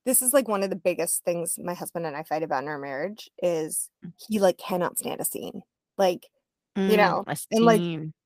this 0.05 0.21
is 0.21 0.33
like 0.33 0.47
one 0.47 0.63
of 0.63 0.69
the 0.69 0.75
biggest 0.75 1.23
things 1.23 1.57
my 1.61 1.73
husband 1.73 2.05
and 2.05 2.15
I 2.15 2.23
fight 2.23 2.43
about 2.43 2.63
in 2.63 2.69
our 2.69 2.77
marriage 2.79 3.29
is 3.41 3.89
he 4.29 4.39
like 4.39 4.57
cannot 4.57 4.97
stand 4.97 5.21
a 5.21 5.25
scene. 5.25 5.61
Like, 5.97 6.27
you 6.75 6.97
Mm, 6.97 6.97
know, 6.97 7.23
and 7.51 7.65
like. 7.65 7.81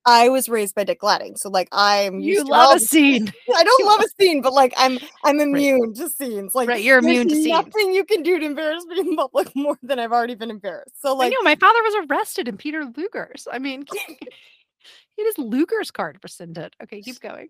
I 0.09 0.29
was 0.29 0.47
raised 0.47 0.73
by 0.73 0.85
Dick 0.85 1.01
Gladding, 1.01 1.35
so 1.35 1.49
like 1.49 1.67
I'm 1.73 2.21
You 2.21 2.29
used 2.35 2.45
to 2.45 2.51
love 2.53 2.77
a 2.77 2.79
scene. 2.79 3.33
I 3.53 3.63
don't 3.65 3.85
love 3.87 3.99
a 3.99 4.07
scene, 4.23 4.41
but 4.41 4.53
like 4.53 4.73
I'm 4.77 4.97
I'm 5.25 5.35
Right. 5.37 5.41
immune 5.41 5.93
to 5.95 6.09
scenes. 6.09 6.55
Like 6.55 6.69
Right, 6.69 6.81
you're 6.81 6.99
immune 6.99 7.27
to 7.27 7.35
scenes. 7.35 7.65
nothing 7.65 7.93
you 7.93 8.05
can 8.05 8.23
do 8.23 8.39
to 8.39 8.45
embarrass 8.45 8.85
me 8.85 8.99
in 9.01 9.17
public 9.17 9.49
more 9.55 9.77
than 9.83 9.99
I've 9.99 10.13
already 10.13 10.35
been 10.35 10.49
embarrassed. 10.49 11.01
So 11.01 11.09
I 11.11 11.15
like 11.15 11.33
know 11.33 11.41
my 11.43 11.55
father 11.55 11.83
was 11.83 12.05
arrested 12.09 12.47
in 12.47 12.55
Peter 12.55 12.85
Luger's. 12.95 13.49
I 13.51 13.59
mean, 13.59 13.83
he 14.07 15.23
had 15.23 15.25
his 15.25 15.37
Luger's 15.37 15.91
card 15.91 16.19
rescinded. 16.23 16.73
Okay, 16.83 17.01
keep 17.01 17.19
going. 17.19 17.49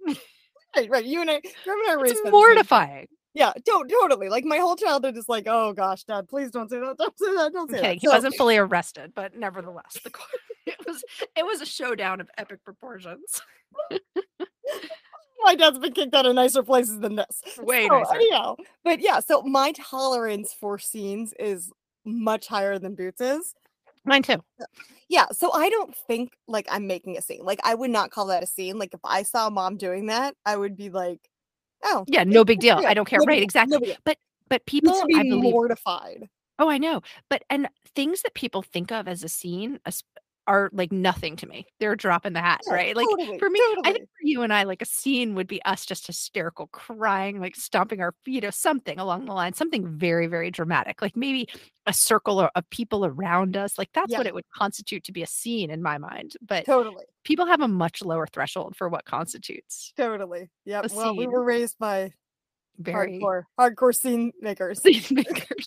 right, 0.76 0.90
right. 0.90 1.06
You 1.06 1.22
and 1.22 1.30
I 1.30 1.42
Graham 1.64 1.80
and 1.82 1.90
I 1.92 1.94
are 1.94 2.00
raised 2.02 2.22
It's 2.24 2.32
mortifying. 2.32 3.08
Yeah, 3.38 3.54
don't 3.66 3.88
totally. 3.88 4.30
Like 4.30 4.46
my 4.46 4.58
whole 4.58 4.76
childhood 4.76 5.16
is 5.16 5.30
like, 5.30 5.46
oh 5.48 5.72
gosh, 5.72 6.04
dad, 6.06 6.28
please 6.28 6.50
don't 6.50 6.70
say 6.70 6.80
that. 6.80 6.98
Don't 6.98 7.18
say 7.20 7.36
that. 7.36 7.54
Don't 7.54 7.70
say 7.70 7.78
kidding. 7.78 7.90
that. 7.92 8.02
He 8.02 8.08
So- 8.08 8.14
wasn't 8.14 8.36
fully 8.36 8.58
arrested, 8.58 9.12
but 9.14 9.38
nevertheless, 9.38 10.00
the 10.04 10.10
court, 10.10 10.28
it 10.66 10.76
was 10.88 11.04
it 11.36 11.46
was 11.46 11.62
a 11.62 11.66
showdown 11.66 12.20
of 12.20 12.30
epic 12.40 12.64
proportions. 12.64 13.42
my 15.44 15.56
dad's 15.56 15.78
been 15.80 15.94
kicked 15.94 16.14
out 16.16 16.26
of 16.26 16.36
nicer 16.36 16.64
places 16.64 17.00
than 17.00 17.16
this. 17.16 17.42
Way 17.60 17.88
so, 17.88 18.00
nicer. 18.00 18.16
anyhow, 18.16 18.56
but 18.84 19.00
yeah, 19.00 19.20
so 19.20 19.42
my 19.44 19.72
tolerance 19.74 20.54
for 20.60 20.80
scenes 20.80 21.34
is 21.40 21.72
much 22.06 22.48
higher 22.48 22.80
than 22.80 22.96
Boots's. 22.96 23.54
Mine 24.06 24.24
too. 24.24 24.42
Yeah, 25.10 25.26
so 25.32 25.52
I 25.52 25.70
don't 25.70 25.96
think 26.08 26.32
like 26.48 26.68
I'm 26.72 26.88
making 26.88 27.18
a 27.18 27.22
scene. 27.22 27.44
Like 27.44 27.60
I 27.64 27.76
would 27.76 27.92
not 27.92 28.10
call 28.10 28.28
that 28.28 28.42
a 28.44 28.48
scene. 28.48 28.80
Like 28.80 28.94
if 28.94 29.00
I 29.04 29.24
saw 29.24 29.50
mom 29.50 29.78
doing 29.78 30.08
that, 30.08 30.34
I 30.46 30.56
would 30.58 30.76
be 30.76 30.90
like, 30.90 31.20
oh, 31.84 32.06
Yeah, 32.08 32.24
no 32.24 32.44
big 32.44 32.60
deal. 32.60 32.82
yeah, 32.82 32.90
I 32.90 32.94
don't 32.94 33.06
care. 33.08 33.20
no 33.20 33.26
Right, 33.26 33.36
deal, 33.36 33.44
exactly. 33.44 33.80
no. 33.80 33.94
But 34.04 34.18
but 34.50 34.66
people, 34.66 34.94
I 35.16 35.24
believe. 35.24 35.52
mortified. 35.54 36.30
Oh, 36.60 36.70
I 36.70 36.78
know. 36.78 37.02
But 37.30 37.44
and 37.50 37.68
things 37.96 38.22
that 38.24 38.34
people 38.34 38.62
think 38.62 38.92
of 38.92 39.08
as 39.08 39.24
a 39.24 39.30
scene 39.30 39.80
are 40.48 40.70
like 40.74 40.92
nothing 40.92 41.36
to 41.38 41.48
me. 41.48 41.66
They're 41.80 41.92
a 41.94 41.98
drop 41.98 42.26
in 42.26 42.34
the 42.34 42.42
hat, 42.42 42.62
Yeah, 42.66 42.74
right? 42.74 42.96
Like 42.96 43.06
totally, 43.06 43.38
for 43.38 43.50
me, 43.50 43.60
I 43.84 43.92
think 43.94 44.06
for 44.06 44.24
you 44.26 44.42
and 44.42 44.54
I, 44.54 44.64
like 44.64 44.82
a 44.82 44.86
scene 44.86 45.36
would 45.36 45.48
be 45.48 45.62
us 45.66 45.86
just 45.86 46.08
hysterical, 46.08 46.68
crying, 46.68 47.40
like 47.40 47.56
stomping 47.56 48.02
our 48.02 48.14
feet 48.26 48.46
or 48.46 48.52
something 48.52 48.98
along 49.00 49.26
the 49.26 49.34
line, 49.34 49.54
something 49.54 49.88
very, 49.88 50.28
very 50.28 50.50
dramatic. 50.52 51.02
Like 51.02 51.16
maybe 51.18 51.48
a 51.86 51.94
circle 51.94 52.40
of 52.56 52.70
people 52.70 53.06
around 53.06 53.58
us. 53.58 53.78
Like 53.78 53.90
that's 53.94 54.12
Yeah. 54.12 54.20
what 54.20 54.28
it 54.28 54.34
would 54.34 54.50
constitute 54.56 55.04
to 55.06 55.12
be 55.12 55.22
a 55.24 55.28
scene 55.28 55.70
in 55.70 55.82
my 55.84 55.98
mind. 55.98 56.34
But 56.42 56.66
Totally, 56.66 57.06
people 57.24 57.46
have 57.46 57.62
a 57.62 57.68
much 57.68 58.02
lower 58.02 58.28
threshold 58.28 58.76
for 58.76 58.90
what 58.90 59.06
constitutes 59.06 59.94
totally. 59.98 60.50
Yep. 60.66 60.86
a 60.92 60.96
Well, 60.96 61.16
we 61.16 61.28
were 61.28 61.44
raised 61.44 61.78
by 61.80 62.14
Very 62.80 63.20
hardcore, 63.20 63.44
hardcore 63.60 63.96
scene 63.96 64.32
makers. 64.42 64.82
scene 64.84 65.04
makers. 65.16 65.67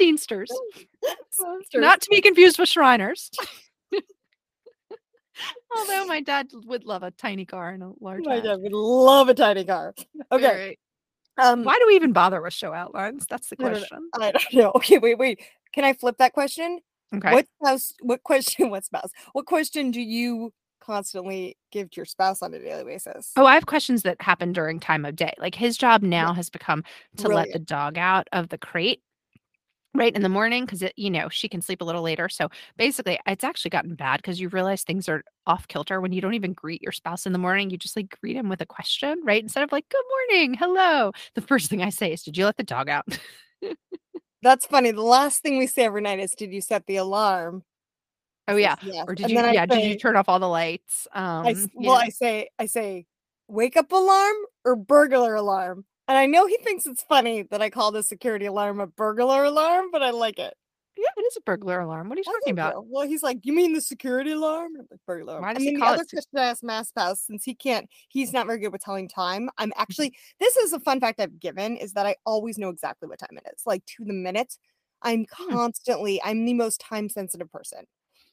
Scenesters. 0.00 0.48
Not 1.74 2.00
to 2.00 2.08
be 2.10 2.20
confused 2.20 2.58
with 2.58 2.68
Shriners. 2.68 3.30
Although 5.76 6.06
my 6.06 6.20
dad 6.20 6.48
would 6.66 6.84
love 6.84 7.02
a 7.02 7.10
tiny 7.12 7.44
car 7.46 7.70
and 7.70 7.82
a 7.82 7.92
large 8.00 8.24
My 8.24 8.40
dad 8.40 8.60
would 8.60 8.72
love 8.72 9.28
a 9.28 9.34
tiny 9.34 9.64
car. 9.64 9.94
Okay. 10.32 10.42
Very- 10.42 10.78
Um, 11.38 11.64
Why 11.64 11.78
do 11.78 11.84
we 11.86 11.94
even 11.96 12.12
bother 12.12 12.42
with 12.42 12.52
show 12.52 12.72
outlines? 12.74 13.26
That's 13.30 13.48
the 13.48 13.56
I 13.60 13.62
don't 13.62 13.72
know. 13.72 13.78
question. 13.80 14.10
I 14.20 14.30
don't 14.32 14.54
know. 14.54 14.72
Okay, 14.76 14.98
wait, 14.98 15.16
wait. 15.18 15.40
Can 15.72 15.84
I 15.84 15.92
flip 15.94 16.18
that 16.18 16.32
question? 16.34 16.80
Okay. 17.14 17.32
What 17.32 17.46
spouse? 17.60 17.94
What 18.02 18.22
question? 18.22 18.68
What 18.70 18.84
spouse? 18.84 19.10
What 19.32 19.46
question 19.46 19.90
do 19.90 20.00
you 20.00 20.52
constantly 20.80 21.56
give 21.72 21.90
to 21.90 21.96
your 21.96 22.04
spouse 22.04 22.42
on 22.42 22.52
a 22.54 22.58
daily 22.58 22.84
basis? 22.84 23.32
Oh, 23.36 23.46
I 23.46 23.54
have 23.54 23.66
questions 23.66 24.02
that 24.02 24.20
happen 24.20 24.52
during 24.52 24.78
time 24.80 25.04
of 25.04 25.16
day. 25.16 25.32
Like 25.38 25.54
his 25.54 25.76
job 25.78 26.02
now 26.02 26.32
has 26.34 26.50
become 26.50 26.84
to 27.18 27.28
let 27.28 27.52
the 27.52 27.58
dog 27.58 27.96
out 27.96 28.28
of 28.32 28.48
the 28.50 28.58
crate 28.58 29.02
right 29.94 30.14
in 30.14 30.22
the 30.22 30.28
morning 30.28 30.64
because 30.64 30.82
it, 30.82 30.92
you 30.96 31.10
know, 31.10 31.28
she 31.28 31.48
can 31.48 31.60
sleep 31.60 31.80
a 31.80 31.84
little 31.84 32.02
later. 32.02 32.28
So 32.28 32.48
basically, 32.76 33.18
it's 33.26 33.44
actually 33.44 33.70
gotten 33.70 33.94
bad 33.94 34.18
because 34.18 34.40
you 34.40 34.48
realize 34.48 34.82
things 34.82 35.08
are 35.08 35.22
off 35.46 35.66
kilter 35.68 36.00
when 36.00 36.12
you 36.12 36.20
don't 36.20 36.34
even 36.34 36.52
greet 36.52 36.82
your 36.82 36.92
spouse 36.92 37.26
in 37.26 37.32
the 37.32 37.38
morning. 37.38 37.70
You 37.70 37.76
just 37.76 37.96
like 37.96 38.16
greet 38.20 38.36
him 38.36 38.48
with 38.48 38.60
a 38.60 38.66
question, 38.66 39.20
right? 39.24 39.42
Instead 39.42 39.64
of 39.64 39.72
like, 39.72 39.88
good 39.88 40.04
morning, 40.30 40.54
hello. 40.54 41.12
The 41.34 41.42
first 41.42 41.70
thing 41.70 41.82
I 41.82 41.90
say 41.90 42.12
is, 42.12 42.22
did 42.22 42.36
you 42.36 42.44
let 42.44 42.56
the 42.56 42.62
dog 42.62 42.88
out? 42.88 43.06
That's 44.42 44.64
funny. 44.64 44.90
The 44.90 45.02
last 45.02 45.42
thing 45.42 45.58
we 45.58 45.66
say 45.66 45.84
every 45.84 46.00
night 46.00 46.18
is, 46.18 46.32
"Did 46.32 46.52
you 46.52 46.62
set 46.62 46.86
the 46.86 46.96
alarm?" 46.96 47.62
oh, 48.48 48.56
yeah. 48.56 48.76
"Yes." 48.82 49.04
Or 49.06 49.14
did 49.14 49.24
And 49.24 49.32
you, 49.32 49.52
yeah, 49.52 49.66
did 49.66 49.84
you 49.84 49.98
turn 49.98 50.16
off 50.16 50.28
all 50.28 50.38
the 50.38 50.48
lights? 50.48 51.06
Um, 51.12 51.46
I 51.46 51.54
well, 51.74 51.94
know. 51.96 52.00
I 52.00 52.08
say, 52.08 52.48
I 52.58 52.64
say, 52.66 53.06
wake 53.48 53.76
up 53.76 53.92
alarm 53.92 54.36
or 54.64 54.76
burglar 54.76 55.34
alarm. 55.34 55.84
And 56.10 56.18
I 56.18 56.26
know 56.26 56.46
he 56.46 56.58
thinks 56.58 56.86
it's 56.86 57.02
funny 57.04 57.42
that 57.44 57.62
I 57.62 57.70
call 57.70 57.90
the 57.92 58.02
security 58.02 58.44
alarm 58.46 58.80
a 58.80 58.86
burglar 58.86 59.44
alarm, 59.44 59.90
but 59.92 60.02
I 60.02 60.10
like 60.10 60.38
it. 60.38 60.54
yeah, 60.96 61.08
it 61.16 61.20
is 61.22 61.36
a 61.36 61.40
burglar 61.42 61.80
alarm. 61.80 62.08
What 62.08 62.18
are 62.18 62.20
you 62.20 62.24
I 62.26 62.30
talking 62.32 62.52
about? 62.52 62.86
Well, 62.86 63.06
he's 63.06 63.22
like, 63.22 63.38
you 63.44 63.52
mean 63.52 63.72
the 63.72 63.80
security 63.80 64.32
alarm? 64.32 64.72
I'm 64.78 64.86
like, 64.90 65.00
burglar 65.06 65.32
alarm. 65.34 65.42
Why 65.44 65.54
does 65.54 65.64
and 65.64 65.64
he 65.64 65.72
call 65.72 65.94
the 65.94 65.94
it 65.94 66.02
other 66.02 66.22
I 66.36 66.40
asked 66.50 66.62
my 66.62 66.82
spouse, 66.82 67.22
since 67.22 67.44
he 67.44 67.54
can't, 67.54 67.88
he's 68.08 68.32
not 68.32 68.46
very 68.46 68.58
good 68.58 68.72
with 68.72 68.82
telling 68.82 69.08
time. 69.08 69.48
I'm 69.58 69.72
Mm-hmm. 69.72 69.80
actually, 69.80 70.14
this 70.38 70.56
is 70.56 70.72
a 70.72 70.80
fun 70.80 71.00
fact 71.00 71.20
I've 71.20 71.40
given 71.40 71.76
is 71.76 71.94
that 71.94 72.06
I 72.06 72.16
always 72.26 72.58
know 72.58 72.68
exactly 72.68 73.08
what 73.08 73.18
time 73.18 73.38
it 73.38 73.50
is, 73.54 73.62
like 73.66 73.84
to 73.96 74.04
the 74.04 74.12
minute. 74.12 74.56
I'm 75.02 75.24
Hmm. 75.38 75.56
constantly, 75.56 76.20
I'm 76.22 76.44
the 76.44 76.54
most 76.54 76.80
time 76.80 77.08
sensitive 77.08 77.50
person. 77.50 77.84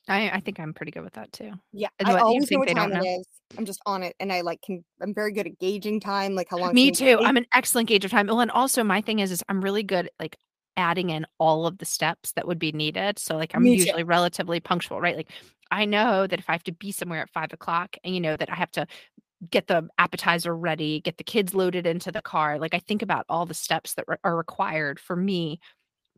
I, 0.08 0.30
I 0.30 0.40
think 0.40 0.60
I'm 0.60 0.74
pretty 0.74 0.92
good 0.92 1.04
with 1.04 1.14
that 1.14 1.32
too. 1.32 1.52
Yeah, 1.74 1.90
And 2.00 2.08
I 2.08 2.20
always 2.20 2.50
know 2.50 2.60
what 2.60 2.70
time 2.70 2.92
it 2.92 2.96
know? 2.96 3.20
is. 3.20 3.28
I'm 3.58 3.66
just 3.66 3.82
on 3.86 4.04
it, 4.04 4.16
and 4.20 4.32
I 4.32 4.42
like 4.42 4.62
can. 4.62 4.84
I'm 5.02 5.14
very 5.14 5.32
good 5.32 5.48
at 5.48 5.60
gauging 5.60 6.00
time, 6.00 6.36
like 6.36 6.48
how 6.50 6.58
long. 6.58 6.74
Me 6.74 6.92
too. 6.92 7.18
take. 7.18 7.20
I'm 7.22 7.38
an 7.38 7.46
excellent 7.54 7.88
gauge 7.90 8.06
of 8.06 8.12
time. 8.12 8.30
Oh, 8.30 8.40
and 8.40 8.52
also 8.52 8.84
my 8.84 9.02
thing 9.02 9.20
is, 9.20 9.32
is 9.32 9.44
I'm 9.50 9.62
really 9.62 9.84
good 9.84 10.08
at 10.08 10.12
like 10.20 10.38
adding 10.76 11.10
in 11.10 11.26
all 11.40 11.66
of 11.66 11.78
the 11.78 11.86
steps 11.86 12.34
that 12.34 12.48
would 12.48 12.60
be 12.60 12.72
needed. 12.72 13.20
So 13.20 13.36
like 13.36 13.56
I'm 13.56 13.64
Me 13.64 13.76
too. 13.78 13.84
usually 13.84 14.04
relatively 14.04 14.60
punctual, 14.60 15.02
right? 15.02 15.16
Like 15.18 15.32
I 15.72 15.86
know 15.86 16.28
that 16.28 16.40
if 16.40 16.50
I 16.50 16.54
have 16.54 16.64
to 16.64 16.72
be 16.72 16.92
somewhere 16.92 17.22
at 17.22 17.30
five 17.30 17.54
o'clock, 17.54 17.98
and 18.04 18.14
you 18.14 18.22
know 18.22 18.36
that 18.38 18.52
I 18.52 18.56
have 18.56 18.72
to 18.72 18.88
get 19.50 19.68
the 19.68 19.88
appetizer 19.98 20.56
ready, 20.56 21.00
get 21.02 21.18
the 21.18 21.24
kids 21.24 21.54
loaded 21.54 21.86
into 21.86 22.12
the 22.12 22.22
car. 22.22 22.60
Like 22.60 22.74
I 22.74 22.80
think 22.80 23.02
about 23.02 23.26
all 23.30 23.46
the 23.46 23.54
steps 23.54 23.94
that 23.96 24.06
re- 24.08 24.18
are 24.24 24.36
required 24.36 25.00
for 25.00 25.16
me 25.16 25.60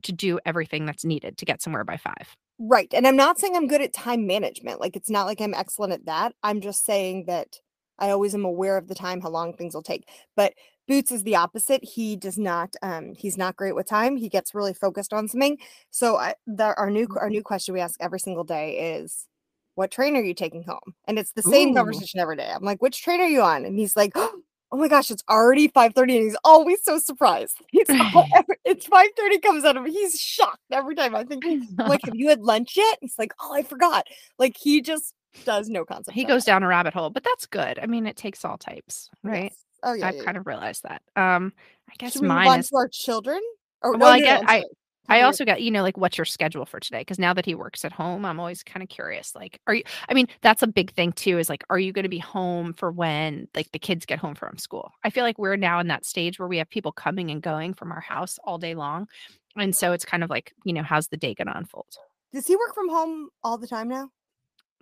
to 0.04 0.12
do 0.12 0.40
everything 0.46 0.86
that's 0.86 1.04
needed 1.04 1.38
to 1.38 1.46
get 1.46 1.62
somewhere 1.62 1.84
by 1.84 1.98
five. 1.98 2.36
Right. 2.60 2.94
And 2.94 3.08
I'm 3.08 3.16
not 3.16 3.40
saying 3.40 3.56
I'm 3.56 3.68
good 3.68 3.82
at 3.82 3.94
time 3.94 4.28
management. 4.28 4.82
Like 4.82 4.96
it's 4.96 5.10
not 5.10 5.26
like 5.26 5.40
I'm 5.40 5.54
excellent 5.54 5.94
at 5.94 6.06
that. 6.06 6.34
I'm 6.44 6.60
just 6.60 6.86
saying 6.86 7.26
that 7.26 7.56
I 7.98 8.10
always 8.12 8.36
am 8.36 8.46
aware 8.46 8.78
of 8.78 8.88
the 8.88 8.96
time, 8.96 9.22
how 9.22 9.30
long 9.30 9.54
things 9.54 9.74
will 9.74 9.84
take. 9.84 10.08
But 10.36 10.54
Boots 10.90 11.12
is 11.12 11.22
the 11.22 11.36
opposite. 11.36 11.84
He 11.84 12.16
does 12.16 12.40
not 12.40 12.74
um 12.82 13.14
he's 13.16 13.38
not 13.38 13.56
great 13.56 13.76
with 13.76 13.88
time. 13.88 14.18
He 14.18 14.28
gets 14.28 14.56
really 14.56 14.74
focused 14.74 15.14
on 15.14 15.28
something. 15.28 15.60
So 15.92 16.16
I 16.18 16.34
the 16.48 16.76
our 16.78 16.90
new 16.90 17.08
our 17.20 17.30
new 17.30 17.44
question 17.44 17.76
we 17.76 17.80
ask 17.80 17.96
every 18.02 18.20
single 18.20 18.44
day 18.44 18.96
is 18.98 19.28
what 19.76 19.92
train 19.92 20.16
are 20.18 20.24
you 20.24 20.34
taking 20.34 20.64
home? 20.64 20.96
And 21.08 21.20
it's 21.20 21.34
the 21.34 21.44
same 21.44 21.70
Ooh. 21.70 21.76
conversation 21.76 22.20
every 22.20 22.36
day. 22.38 22.52
I'm 22.54 22.64
like, 22.64 22.82
which 22.82 23.04
train 23.04 23.22
are 23.22 23.28
you 23.28 23.42
on? 23.44 23.66
And 23.66 23.78
he's 23.78 23.96
like, 23.96 24.14
Oh 24.16 24.42
my 24.78 24.88
gosh, 24.88 25.10
it's 25.10 25.24
already 25.30 25.68
5:30 25.68 26.02
and 26.02 26.10
he's 26.12 26.38
always 26.44 26.84
so 26.84 27.00
surprised. 27.00 27.58
He's 27.72 27.90
al- 27.90 28.28
every- 28.36 28.58
it's 28.66 28.88
5:30 28.88 29.42
comes 29.42 29.66
out 29.66 29.78
of 29.78 29.86
him. 29.86 29.92
He's 29.92 30.20
shocked 30.20 30.62
every 30.72 30.96
time. 30.96 31.16
I 31.16 31.24
think 31.24 31.44
like, 31.78 32.02
have 32.06 32.16
you 32.16 32.30
had 32.30 32.42
lunch 32.42 32.78
yet? 32.78 33.00
He's 33.02 33.18
like, 33.18 33.34
oh, 33.42 33.54
I 33.54 33.64
forgot. 33.64 34.06
Like 34.38 34.56
he 34.58 34.82
just 34.82 35.14
does 35.46 35.70
no 35.70 35.86
concept. 35.86 36.16
he 36.16 36.24
goes 36.24 36.46
that. 36.46 36.52
down 36.52 36.64
a 36.64 36.68
rabbit 36.68 36.94
hole, 36.94 37.10
but 37.10 37.24
that's 37.24 37.46
good. 37.46 37.80
I 37.80 37.86
mean, 37.86 38.06
it 38.06 38.16
takes 38.16 38.46
all 38.46 38.58
types, 38.58 39.10
right? 39.24 39.44
Yes. 39.44 39.66
Oh 39.84 39.94
yeah. 39.94 40.08
I've 40.08 40.16
yeah, 40.18 40.24
kind 40.24 40.38
of 40.38 40.46
realized 40.46 40.84
that. 40.84 41.02
Um, 41.16 41.54
I 41.90 41.94
guess 41.98 42.14
Should 42.14 42.24
mine 42.24 42.60
is 42.60 42.70
to 42.70 42.76
our 42.76 42.88
children? 42.88 43.40
Or 43.82 43.98
Well, 43.98 44.12
I 44.12 44.20
no, 44.20 44.36
I'm 44.36 44.48
I-. 44.48 44.64
I 45.10 45.22
also 45.22 45.44
got, 45.46 45.62
you 45.62 45.72
know, 45.72 45.82
like 45.82 45.98
what's 45.98 46.18
your 46.18 46.26
schedule 46.26 46.66
for 46.66 46.80
today? 46.80 47.00
Because 47.00 47.20
now 47.20 47.34
that 47.34 47.46
he 47.46 47.56
works 47.56 47.84
at 47.84 47.92
home, 47.92 48.26
I'm 48.26 48.40
always 48.40 48.64
kind 48.64 48.84
of 48.84 48.90
curious. 48.90 49.36
Like, 49.36 49.60
are 49.68 49.76
you, 49.76 49.84
I 50.08 50.14
mean, 50.14 50.28
that's 50.42 50.64
a 50.64 50.68
big 50.68 50.94
thing 50.94 51.12
too, 51.12 51.38
is 51.38 51.50
like, 51.50 51.64
are 51.70 51.80
you 51.80 51.92
going 51.92 52.04
to 52.04 52.10
be 52.10 52.20
home 52.20 52.74
for 52.74 52.92
when 52.92 53.48
like 53.56 53.72
the 53.72 53.80
kids 53.80 54.06
get 54.06 54.20
home 54.20 54.36
from 54.36 54.58
school? 54.58 54.92
I 55.04 55.10
feel 55.10 55.24
like 55.24 55.38
we're 55.38 55.56
now 55.56 55.80
in 55.80 55.88
that 55.88 56.06
stage 56.06 56.40
where 56.40 56.48
we 56.48 56.58
have 56.58 56.70
people 56.70 56.92
coming 56.92 57.32
and 57.32 57.42
going 57.42 57.74
from 57.74 57.92
our 57.92 58.02
house 58.02 58.38
all 58.44 58.58
day 58.58 58.76
long. 58.76 59.08
And 59.56 59.76
so 59.76 59.92
it's 59.92 60.06
kind 60.06 60.24
of 60.24 60.30
like, 60.30 60.54
you 60.64 60.74
know, 60.74 60.84
how's 60.84 61.08
the 61.08 61.18
day 61.18 61.34
going 61.34 61.48
to 61.48 61.58
unfold? 61.58 61.98
Does 62.32 62.48
he 62.48 62.56
work 62.56 62.76
from 62.76 62.90
home 62.90 63.30
all 63.44 63.58
the 63.58 63.68
time 63.68 63.90
now? 63.90 64.10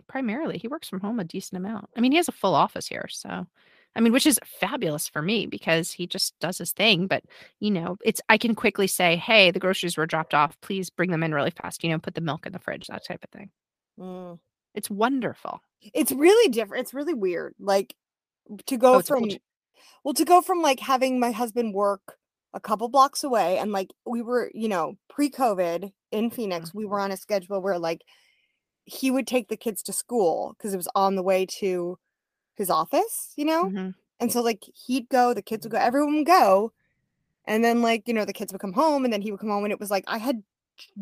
Primarily, 0.07 0.57
he 0.57 0.67
works 0.67 0.87
from 0.87 0.99
home 0.99 1.19
a 1.19 1.23
decent 1.23 1.57
amount. 1.57 1.89
I 1.95 2.01
mean, 2.01 2.11
he 2.11 2.17
has 2.17 2.27
a 2.27 2.33
full 2.33 2.55
office 2.55 2.87
here. 2.87 3.07
So, 3.09 3.47
I 3.95 3.99
mean, 4.01 4.13
which 4.13 4.27
is 4.27 4.39
fabulous 4.45 5.07
for 5.07 5.21
me 5.21 5.47
because 5.47 5.91
he 5.91 6.05
just 6.07 6.37
does 6.39 6.59
his 6.59 6.71
thing. 6.71 7.07
But, 7.07 7.23
you 7.59 7.71
know, 7.71 7.97
it's, 8.03 8.21
I 8.29 8.37
can 8.37 8.53
quickly 8.55 8.87
say, 8.87 9.15
hey, 9.15 9.51
the 9.51 9.59
groceries 9.59 9.97
were 9.97 10.05
dropped 10.05 10.33
off. 10.35 10.59
Please 10.61 10.89
bring 10.89 11.11
them 11.11 11.23
in 11.23 11.33
really 11.33 11.51
fast. 11.51 11.83
You 11.83 11.89
know, 11.91 11.99
put 11.99 12.13
the 12.15 12.21
milk 12.21 12.45
in 12.45 12.53
the 12.53 12.59
fridge, 12.59 12.87
that 12.87 13.05
type 13.05 13.23
of 13.23 13.29
thing. 13.31 13.49
Mm. 13.99 14.39
It's 14.75 14.89
wonderful. 14.89 15.61
It's 15.93 16.11
really 16.11 16.49
different. 16.51 16.83
It's 16.83 16.93
really 16.93 17.13
weird. 17.13 17.55
Like 17.59 17.95
to 18.67 18.77
go 18.77 18.99
Oh, 18.99 19.01
from 19.01 19.37
well 20.03 20.13
to 20.15 20.25
go 20.25 20.41
from 20.41 20.61
like 20.61 20.79
having 20.79 21.19
my 21.19 21.31
husband 21.31 21.73
work 21.73 22.17
a 22.53 22.59
couple 22.59 22.89
blocks 22.89 23.23
away 23.23 23.57
and 23.59 23.71
like 23.71 23.89
we 24.05 24.21
were, 24.21 24.51
you 24.53 24.69
know, 24.69 24.95
pre-COVID 25.09 25.91
in 26.11 26.31
Phoenix, 26.31 26.73
we 26.73 26.85
Mm-hmm. 26.85 26.91
were 26.91 26.99
on 26.99 27.11
a 27.11 27.17
schedule 27.17 27.61
where 27.61 27.79
like 27.79 28.03
he 28.85 29.11
would 29.11 29.27
take 29.27 29.49
the 29.49 29.57
kids 29.57 29.83
to 29.83 29.93
school 29.93 30.55
because 30.57 30.73
it 30.73 30.77
was 30.77 30.89
on 30.95 31.15
the 31.15 31.23
way 31.23 31.45
to 31.45 31.97
his 32.57 32.69
office, 32.69 33.33
you 33.37 33.45
know? 33.45 33.71
Mhm. 33.71 33.93
And 34.19 34.31
so 34.31 34.41
like 34.41 34.63
he'd 34.87 35.09
go, 35.09 35.33
the 35.33 35.41
kids 35.43 35.65
would 35.65 35.71
go, 35.73 35.77
everyone 35.79 36.17
would 36.17 36.27
go. 36.27 36.73
And 37.45 37.63
then 37.65 37.81
like, 37.81 38.07
you 38.07 38.13
know, 38.13 38.25
the 38.25 38.33
kids 38.33 38.53
would 38.53 38.61
come 38.61 38.73
home 38.73 39.05
and 39.05 39.13
then 39.13 39.21
he 39.23 39.31
would 39.31 39.39
come 39.41 39.49
home 39.49 39.65
and 39.65 39.73
it 39.73 39.79
was 39.79 39.91
like 39.91 40.05
I 40.07 40.17
had 40.19 40.43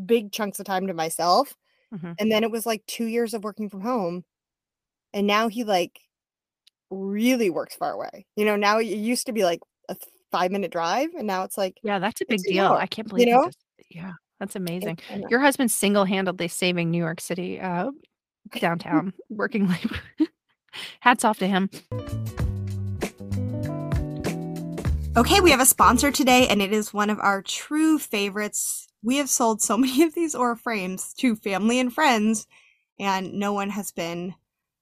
big 0.05 0.31
chunks 0.33 0.59
of 0.59 0.65
time 0.67 0.87
to 0.87 0.93
myself. 0.95 1.57
Mhm. 1.91 2.15
And 2.19 2.31
then 2.31 2.43
it 2.43 2.51
was 2.51 2.65
like 2.67 2.85
2 2.87 3.05
years 3.05 3.33
of 3.35 3.43
working 3.43 3.69
from 3.69 3.81
home. 3.81 4.25
And 5.13 5.27
now 5.27 5.47
he 5.49 5.63
like 5.65 6.01
really 6.91 7.49
works 7.49 7.75
far 7.75 7.93
away. 7.93 8.25
You 8.35 8.45
know, 8.45 8.55
now 8.57 8.79
it 8.79 8.85
used 8.87 9.25
to 9.27 9.33
be 9.33 9.43
like 9.45 9.61
a 9.89 9.97
5 10.31 10.51
minute 10.51 10.71
drive 10.71 11.09
and 11.17 11.27
now 11.27 11.43
it's 11.43 11.57
like 11.57 11.81
Yeah, 11.83 11.99
that's 11.99 12.21
a 12.21 12.25
big 12.25 12.45
deal. 12.45 12.73
hour, 12.73 12.79
I 12.79 12.87
can't 12.87 13.07
believe 13.07 13.27
you 13.27 13.33
know? 13.33 13.51
yeah, 13.89 14.13
that's 14.39 14.55
amazing. 14.55 14.97
Your 15.27 15.39
husband's 15.39 15.75
single-handedly 15.75 16.47
saving 16.47 16.89
New 16.91 16.97
York 16.97 17.21
City 17.21 17.59
uh 17.59 17.91
downtown 18.59 19.13
working 19.29 19.67
labor. 19.69 19.99
Hats 21.01 21.23
off 21.23 21.39
to 21.39 21.47
him. 21.47 21.69
Okay, 25.17 25.39
we 25.39 25.51
have 25.51 25.61
a 25.61 25.65
sponsor 25.65 26.11
today, 26.11 26.47
and 26.47 26.61
it 26.61 26.73
is 26.73 26.93
one 26.93 27.09
of 27.09 27.19
our 27.19 27.41
true 27.41 27.97
favorites. 27.97 28.87
We 29.01 29.17
have 29.17 29.29
sold 29.29 29.61
so 29.61 29.77
many 29.77 30.03
of 30.03 30.13
these 30.13 30.35
Aura 30.35 30.57
frames 30.57 31.13
to 31.19 31.37
family 31.37 31.79
and 31.79 31.93
friends, 31.93 32.47
and 32.99 33.33
no 33.33 33.53
one 33.53 33.69
has 33.69 33.91
been 33.91 34.35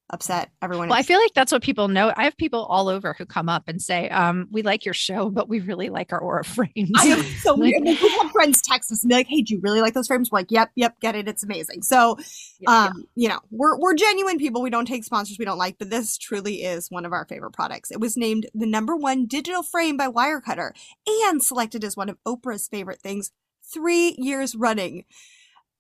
upset. 0.10 0.52
Everyone 0.62 0.90
Well, 0.90 0.98
I 1.00 1.04
feel 1.04 1.20
like 1.20 1.34
that's 1.34 1.52
what 1.52 1.64
people 1.64 1.88
know. 1.88 2.14
I 2.16 2.24
have 2.24 2.38
people 2.38 2.66
all 2.66 2.88
over 2.88 3.14
who 3.14 3.26
come 3.26 3.50
up 3.50 3.64
and 3.68 3.82
say, 3.82 4.10
um, 4.10 4.48
we 4.52 4.62
like 4.62 4.86
your 4.86 4.94
show, 4.94 5.30
but 5.30 5.50
we 5.50 5.60
really 5.60 5.90
like 5.90 6.14
our 6.14 6.20
aura 6.20 6.44
frames. 6.46 6.92
I 6.98 7.06
have 7.08 7.26
so 7.42 7.56
many. 7.58 7.74
Like- 7.84 7.94
like, 7.94 8.02
we 8.02 8.10
have 8.22 8.32
friends 8.32 8.62
text 8.62 8.92
us 8.92 9.04
and 9.04 9.10
be 9.10 9.16
like, 9.16 9.28
"Hey, 9.28 9.42
do 9.42 9.54
you 9.56 9.60
really 9.62 9.82
like 9.82 9.94
those 9.94 10.08
frames?" 10.08 10.32
We're 10.32 10.40
like, 10.40 10.52
"Yep, 10.52 10.72
yep, 10.76 11.00
get 11.00 11.16
it. 11.16 11.28
It's 11.28 11.44
amazing." 11.44 11.82
So, 11.82 12.18
Yeah, 12.60 12.86
um, 12.86 13.06
you 13.16 13.30
know, 13.30 13.40
we're 13.52 13.78
we're 13.80 13.96
genuine 13.96 14.38
people. 14.38 14.62
We 14.62 14.70
don't 14.70 14.88
take 14.88 15.04
sponsors 15.04 15.38
we 15.40 15.46
don't 15.46 15.58
like, 15.58 15.78
but 15.80 15.90
this 15.90 16.18
truly 16.18 16.64
is 16.64 16.92
one 16.92 17.06
of 17.06 17.14
our 17.14 17.26
favorite 17.26 17.52
products. 17.52 17.92
It 17.92 18.00
was 18.00 18.16
named 18.18 18.48
the 18.54 18.66
number 18.66 18.96
one 18.96 19.26
digital 19.26 19.64
frame 19.64 19.98
by 19.98 20.08
Wirecutter 20.08 20.72
and 21.08 21.44
selected 21.44 21.84
as 21.84 21.98
one 21.98 22.10
of 22.10 22.18
Oprah's 22.28 22.68
favorite 22.68 23.00
things 23.02 23.32
three 23.74 24.16
years 24.18 24.56
running. 24.56 25.06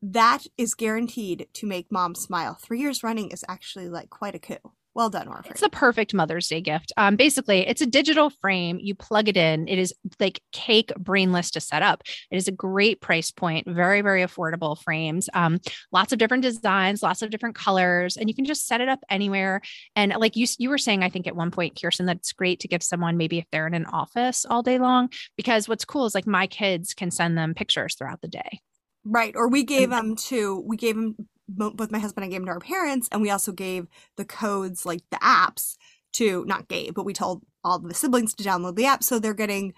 That 0.06 0.44
is 0.58 0.74
guaranteed 0.74 1.48
to 1.54 1.66
make 1.66 1.89
mom 1.89 2.13
smile. 2.13 2.58
Three 2.62 2.82
years 2.82 3.04
running 3.04 3.32
is 3.32 3.46
actually 3.48 3.88
like 3.88 4.10
quite 4.10 4.36
a 4.36 4.39
coup. 4.39 4.58
Well 4.94 5.10
done, 5.10 5.30
Orphan. 5.30 5.54
It's 5.54 5.62
the 5.62 5.70
perfect 5.70 6.13
Mother's 6.13 6.50
Day 6.50 6.60
gift. 6.60 6.92
Um, 6.98 7.16
basically, 7.16 7.66
it's 7.66 7.82
a 7.82 7.86
digital 7.86 8.30
frame. 8.30 8.80
You 8.82 8.96
plug 8.96 9.30
it 9.30 9.38
in. 9.38 9.70
It 9.70 9.80
is 9.80 9.94
like 10.20 10.42
cake 10.52 10.92
brainless 11.00 11.52
to 11.52 11.62
set 11.62 11.84
up. 11.84 12.04
It 12.30 12.36
is 12.36 12.50
a 12.50 12.52
great 12.52 13.00
price 13.00 13.32
point, 13.32 13.66
very, 13.66 14.02
very 14.02 14.24
affordable 14.24 14.78
frames. 14.78 15.30
Um, 15.34 15.60
lots 15.94 16.12
of 16.12 16.20
different 16.20 16.44
designs, 16.44 17.02
lots 17.02 17.22
of 17.22 17.30
different 17.30 17.56
colors, 17.56 18.18
and 18.18 18.30
you 18.30 18.36
can 18.36 18.46
just 18.46 18.68
set 18.68 18.82
it 18.82 18.89
up 18.89 19.00
anywhere. 19.10 19.62
And 19.96 20.13
like 20.20 20.36
you, 20.36 20.46
you 20.60 20.70
were 20.70 20.78
saying, 20.78 21.02
I 21.02 21.10
think 21.10 21.28
at 21.28 21.36
one 21.36 21.50
point, 21.50 21.80
Kirsten, 21.82 22.08
that 22.08 22.18
it's 22.18 22.34
great 22.34 22.60
to 22.60 22.68
give 22.68 22.84
someone 22.84 23.16
maybe 23.16 23.38
if 23.38 23.46
they're 23.54 23.68
in 23.68 23.74
an 23.74 23.86
office 23.86 24.46
all 24.48 24.63
day 24.63 24.80
long, 24.80 25.10
because 25.38 25.70
what's 25.70 25.86
cool 25.86 26.06
is 26.06 26.13
like 26.13 26.28
my 26.28 26.46
kids 26.46 26.94
can 26.94 27.10
send 27.10 27.38
them 27.38 27.54
pictures 27.54 27.96
throughout 27.96 28.20
the 28.20 28.28
day. 28.28 28.60
Right. 29.06 29.34
Or 29.36 29.48
we 29.48 29.63
gave 29.63 29.89
them 29.89 30.16
to 30.16 30.60
we 30.66 30.78
gave 30.78 30.96
them 30.96 31.16
both 31.50 31.92
my 31.92 32.00
husband 32.00 32.24
and 32.24 32.32
I 32.32 32.34
gave 32.34 32.42
them 32.42 32.48
to 32.48 32.54
our 32.54 32.60
parents, 32.60 33.10
and 33.12 33.22
we 33.22 33.30
also 33.30 33.52
gave 33.52 33.88
the 34.16 34.26
codes 34.26 34.86
like 34.86 35.02
the 35.12 35.18
apps 35.18 35.76
to 36.13 36.46
not 36.46 36.68
gave, 36.68 36.94
but 36.94 37.06
we 37.06 37.13
told 37.13 37.44
all 37.63 37.80
the 37.80 37.94
siblings 37.94 38.34
to 38.36 38.44
download 38.44 38.76
the 38.76 38.86
app, 38.86 39.04
so 39.04 39.20
they're 39.20 39.34
getting 39.34 39.74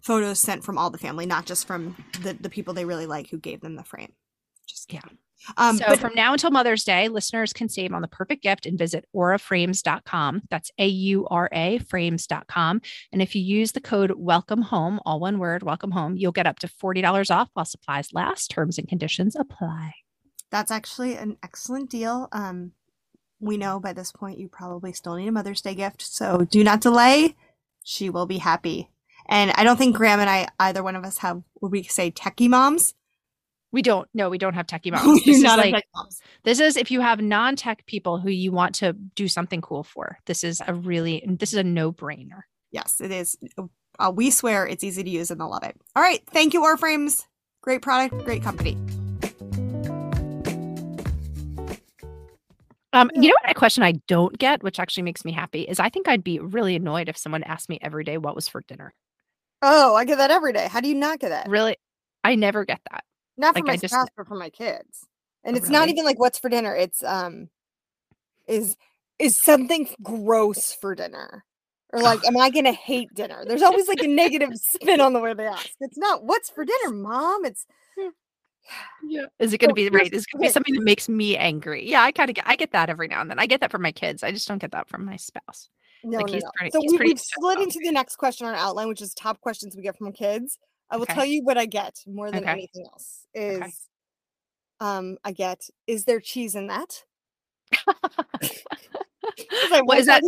photos 0.00 0.38
sent 0.40 0.64
from 0.64 0.78
all 0.78 0.90
the 0.90 0.98
family, 0.98 1.26
not 1.26 1.46
just 1.46 1.66
from 1.66 1.96
the 2.22 2.34
the 2.34 2.50
people 2.50 2.74
they 2.74 2.84
really 2.84 3.06
like 3.06 3.28
who 3.30 3.38
gave 3.38 3.60
them 3.60 3.76
the 3.76 3.84
frame. 3.84 4.12
Just 4.66 4.92
Yeah. 4.92 5.00
Um, 5.56 5.78
so 5.78 5.84
but 5.88 5.98
from 5.98 6.14
now 6.14 6.32
until 6.32 6.50
Mother's 6.50 6.84
Day, 6.84 7.08
listeners 7.08 7.52
can 7.52 7.68
save 7.68 7.92
on 7.92 8.02
the 8.02 8.08
perfect 8.08 8.42
gift 8.42 8.66
and 8.66 8.78
visit 8.78 9.04
auraframes.com. 9.14 10.42
That's 10.50 10.70
A 10.78 10.86
U 10.86 11.26
R 11.28 11.48
A 11.52 11.78
frames.com. 11.78 12.80
And 13.12 13.22
if 13.22 13.34
you 13.34 13.42
use 13.42 13.72
the 13.72 13.80
code 13.80 14.12
welcome 14.16 14.62
home, 14.62 15.00
all 15.04 15.20
one 15.20 15.38
word, 15.38 15.62
welcome 15.62 15.90
home, 15.90 16.16
you'll 16.16 16.32
get 16.32 16.46
up 16.46 16.58
to 16.60 16.68
$40 16.68 17.30
off 17.30 17.50
while 17.54 17.64
supplies 17.64 18.12
last. 18.12 18.50
Terms 18.50 18.78
and 18.78 18.88
conditions 18.88 19.36
apply. 19.36 19.92
that's 20.50 20.70
actually 20.70 21.16
an 21.16 21.36
excellent 21.42 21.90
deal. 21.90 22.28
Um, 22.32 22.72
we 23.40 23.56
know 23.56 23.78
by 23.78 23.92
this 23.92 24.12
point 24.12 24.38
you 24.38 24.48
probably 24.48 24.92
still 24.92 25.16
need 25.16 25.28
a 25.28 25.32
Mother's 25.32 25.60
Day 25.60 25.74
gift, 25.74 26.00
so 26.02 26.46
do 26.50 26.64
not 26.64 26.80
delay. 26.80 27.36
She 27.84 28.08
will 28.10 28.26
be 28.26 28.38
happy. 28.38 28.90
And 29.28 29.50
I 29.52 29.64
don't 29.64 29.76
think 29.76 29.96
Graham 29.96 30.20
and 30.20 30.30
I, 30.30 30.48
either 30.58 30.82
one 30.82 30.96
of 30.96 31.04
us, 31.04 31.18
have 31.18 31.42
what 31.54 31.72
we 31.72 31.82
say 31.82 32.10
techie 32.10 32.48
moms. 32.48 32.94
We 33.76 33.82
don't, 33.82 34.08
no, 34.14 34.30
we 34.30 34.38
don't 34.38 34.54
have 34.54 34.66
techie 34.66 34.90
moms. 35.04 35.22
This 35.22 35.36
is 35.36 35.42
not 35.42 35.58
like, 35.58 35.74
techie 35.74 35.82
moms. 35.94 36.22
this 36.44 36.60
is 36.60 36.78
if 36.78 36.90
you 36.90 37.02
have 37.02 37.20
non-tech 37.20 37.84
people 37.84 38.18
who 38.18 38.30
you 38.30 38.50
want 38.50 38.74
to 38.76 38.94
do 38.94 39.28
something 39.28 39.60
cool 39.60 39.84
for. 39.84 40.16
This 40.24 40.42
is 40.44 40.62
a 40.66 40.72
really, 40.72 41.22
this 41.28 41.52
is 41.52 41.58
a 41.58 41.62
no-brainer. 41.62 42.44
Yes, 42.72 43.02
it 43.02 43.10
is. 43.10 43.36
Uh, 43.98 44.10
we 44.14 44.30
swear 44.30 44.66
it's 44.66 44.82
easy 44.82 45.04
to 45.04 45.10
use 45.10 45.30
and 45.30 45.38
they'll 45.38 45.50
love 45.50 45.62
it. 45.62 45.76
All 45.94 46.02
right. 46.02 46.22
Thank 46.30 46.54
you, 46.54 46.62
Aura 46.62 46.78
Frames. 46.78 47.26
Great 47.60 47.82
product, 47.82 48.24
great 48.24 48.42
company. 48.42 48.78
Um, 52.94 53.10
you 53.14 53.28
know 53.28 53.36
what? 53.42 53.50
A 53.50 53.54
question 53.54 53.82
I 53.82 53.92
don't 54.08 54.38
get, 54.38 54.62
which 54.62 54.80
actually 54.80 55.02
makes 55.02 55.22
me 55.22 55.32
happy, 55.32 55.64
is 55.64 55.78
I 55.78 55.90
think 55.90 56.08
I'd 56.08 56.24
be 56.24 56.38
really 56.38 56.76
annoyed 56.76 57.10
if 57.10 57.18
someone 57.18 57.42
asked 57.42 57.68
me 57.68 57.78
every 57.82 58.04
day 58.04 58.16
what 58.16 58.34
was 58.34 58.48
for 58.48 58.62
dinner. 58.62 58.94
Oh, 59.60 59.94
I 59.94 60.06
get 60.06 60.16
that 60.16 60.30
every 60.30 60.54
day. 60.54 60.66
How 60.66 60.80
do 60.80 60.88
you 60.88 60.94
not 60.94 61.18
get 61.18 61.28
that? 61.28 61.50
Really, 61.50 61.76
I 62.24 62.36
never 62.36 62.64
get 62.64 62.80
that. 62.90 63.04
Not 63.36 63.54
for 63.54 63.60
like, 63.60 63.66
my 63.66 63.72
I 63.74 63.76
just- 63.76 63.92
spouse, 63.94 64.08
but 64.16 64.26
for 64.26 64.36
my 64.36 64.50
kids. 64.50 65.06
And 65.44 65.56
it's 65.56 65.68
not 65.68 65.88
even 65.88 66.04
like 66.04 66.18
what's 66.18 66.38
for 66.40 66.48
dinner. 66.48 66.74
It's 66.74 67.04
um, 67.04 67.48
is 68.48 68.76
is 69.20 69.40
something 69.40 69.88
gross 70.02 70.72
for 70.74 70.94
dinner, 70.96 71.44
or 71.92 72.00
like, 72.00 72.18
am 72.26 72.36
I 72.36 72.50
gonna 72.50 72.72
hate 72.72 73.14
dinner? 73.14 73.44
There's 73.46 73.62
always 73.62 73.86
like 73.86 74.02
a 74.02 74.08
negative 74.08 74.50
spin 74.54 75.00
on 75.00 75.12
the 75.12 75.20
way 75.20 75.34
they 75.34 75.46
ask. 75.46 75.68
It's 75.80 75.96
not 75.96 76.24
what's 76.24 76.50
for 76.50 76.64
dinner, 76.64 76.90
mom. 76.92 77.44
It's 77.44 77.64
Yeah. 79.04 79.26
Is 79.38 79.52
it 79.52 79.58
going 79.58 79.68
to 79.68 79.74
be 79.74 79.88
right? 79.88 80.12
Is 80.12 80.24
it 80.24 80.32
going 80.32 80.42
to 80.42 80.48
be 80.48 80.52
something 80.52 80.74
that 80.74 80.82
makes 80.82 81.08
me 81.08 81.36
angry? 81.36 81.88
Yeah, 81.88 82.02
I 82.02 82.10
kind 82.10 82.28
of 82.28 82.34
get. 82.34 82.44
I 82.48 82.56
get 82.56 82.72
that 82.72 82.90
every 82.90 83.06
now 83.06 83.20
and 83.20 83.30
then. 83.30 83.38
I 83.38 83.46
get 83.46 83.60
that 83.60 83.70
from 83.70 83.82
my 83.82 83.92
kids. 83.92 84.24
I 84.24 84.32
just 84.32 84.48
don't 84.48 84.58
get 84.58 84.72
that 84.72 84.88
from 84.88 85.04
my 85.04 85.14
spouse. 85.16 85.70
no, 86.02 86.18
Like, 86.18 86.26
no, 86.32 86.38
no. 86.38 86.50
pretty- 86.56 86.70
so 86.72 86.80
we, 86.80 86.98
we've 86.98 87.12
upset 87.12 87.34
slid 87.38 87.60
into 87.60 87.78
the 87.84 87.92
next 87.92 88.16
question 88.16 88.48
on 88.48 88.54
outline, 88.56 88.88
which 88.88 89.00
is 89.00 89.14
top 89.14 89.40
questions 89.40 89.76
we 89.76 89.82
get 89.82 89.96
from 89.96 90.12
kids. 90.12 90.58
I 90.90 90.96
will 90.96 91.02
Okay. 91.04 91.14
tell 91.14 91.24
you 91.24 91.42
what 91.42 91.58
I 91.58 91.66
get 91.66 91.96
more 92.06 92.30
than 92.30 92.44
Okay. 92.44 92.52
anything 92.52 92.84
else 92.92 93.26
is 93.34 93.56
Okay. 93.62 93.70
um 94.80 95.18
I 95.24 95.32
get 95.32 95.68
is 95.86 96.04
there 96.04 96.20
cheese 96.20 96.54
in 96.54 96.68
that? 96.68 97.02
What 99.84 99.98
is 99.98 100.06
that? 100.06 100.22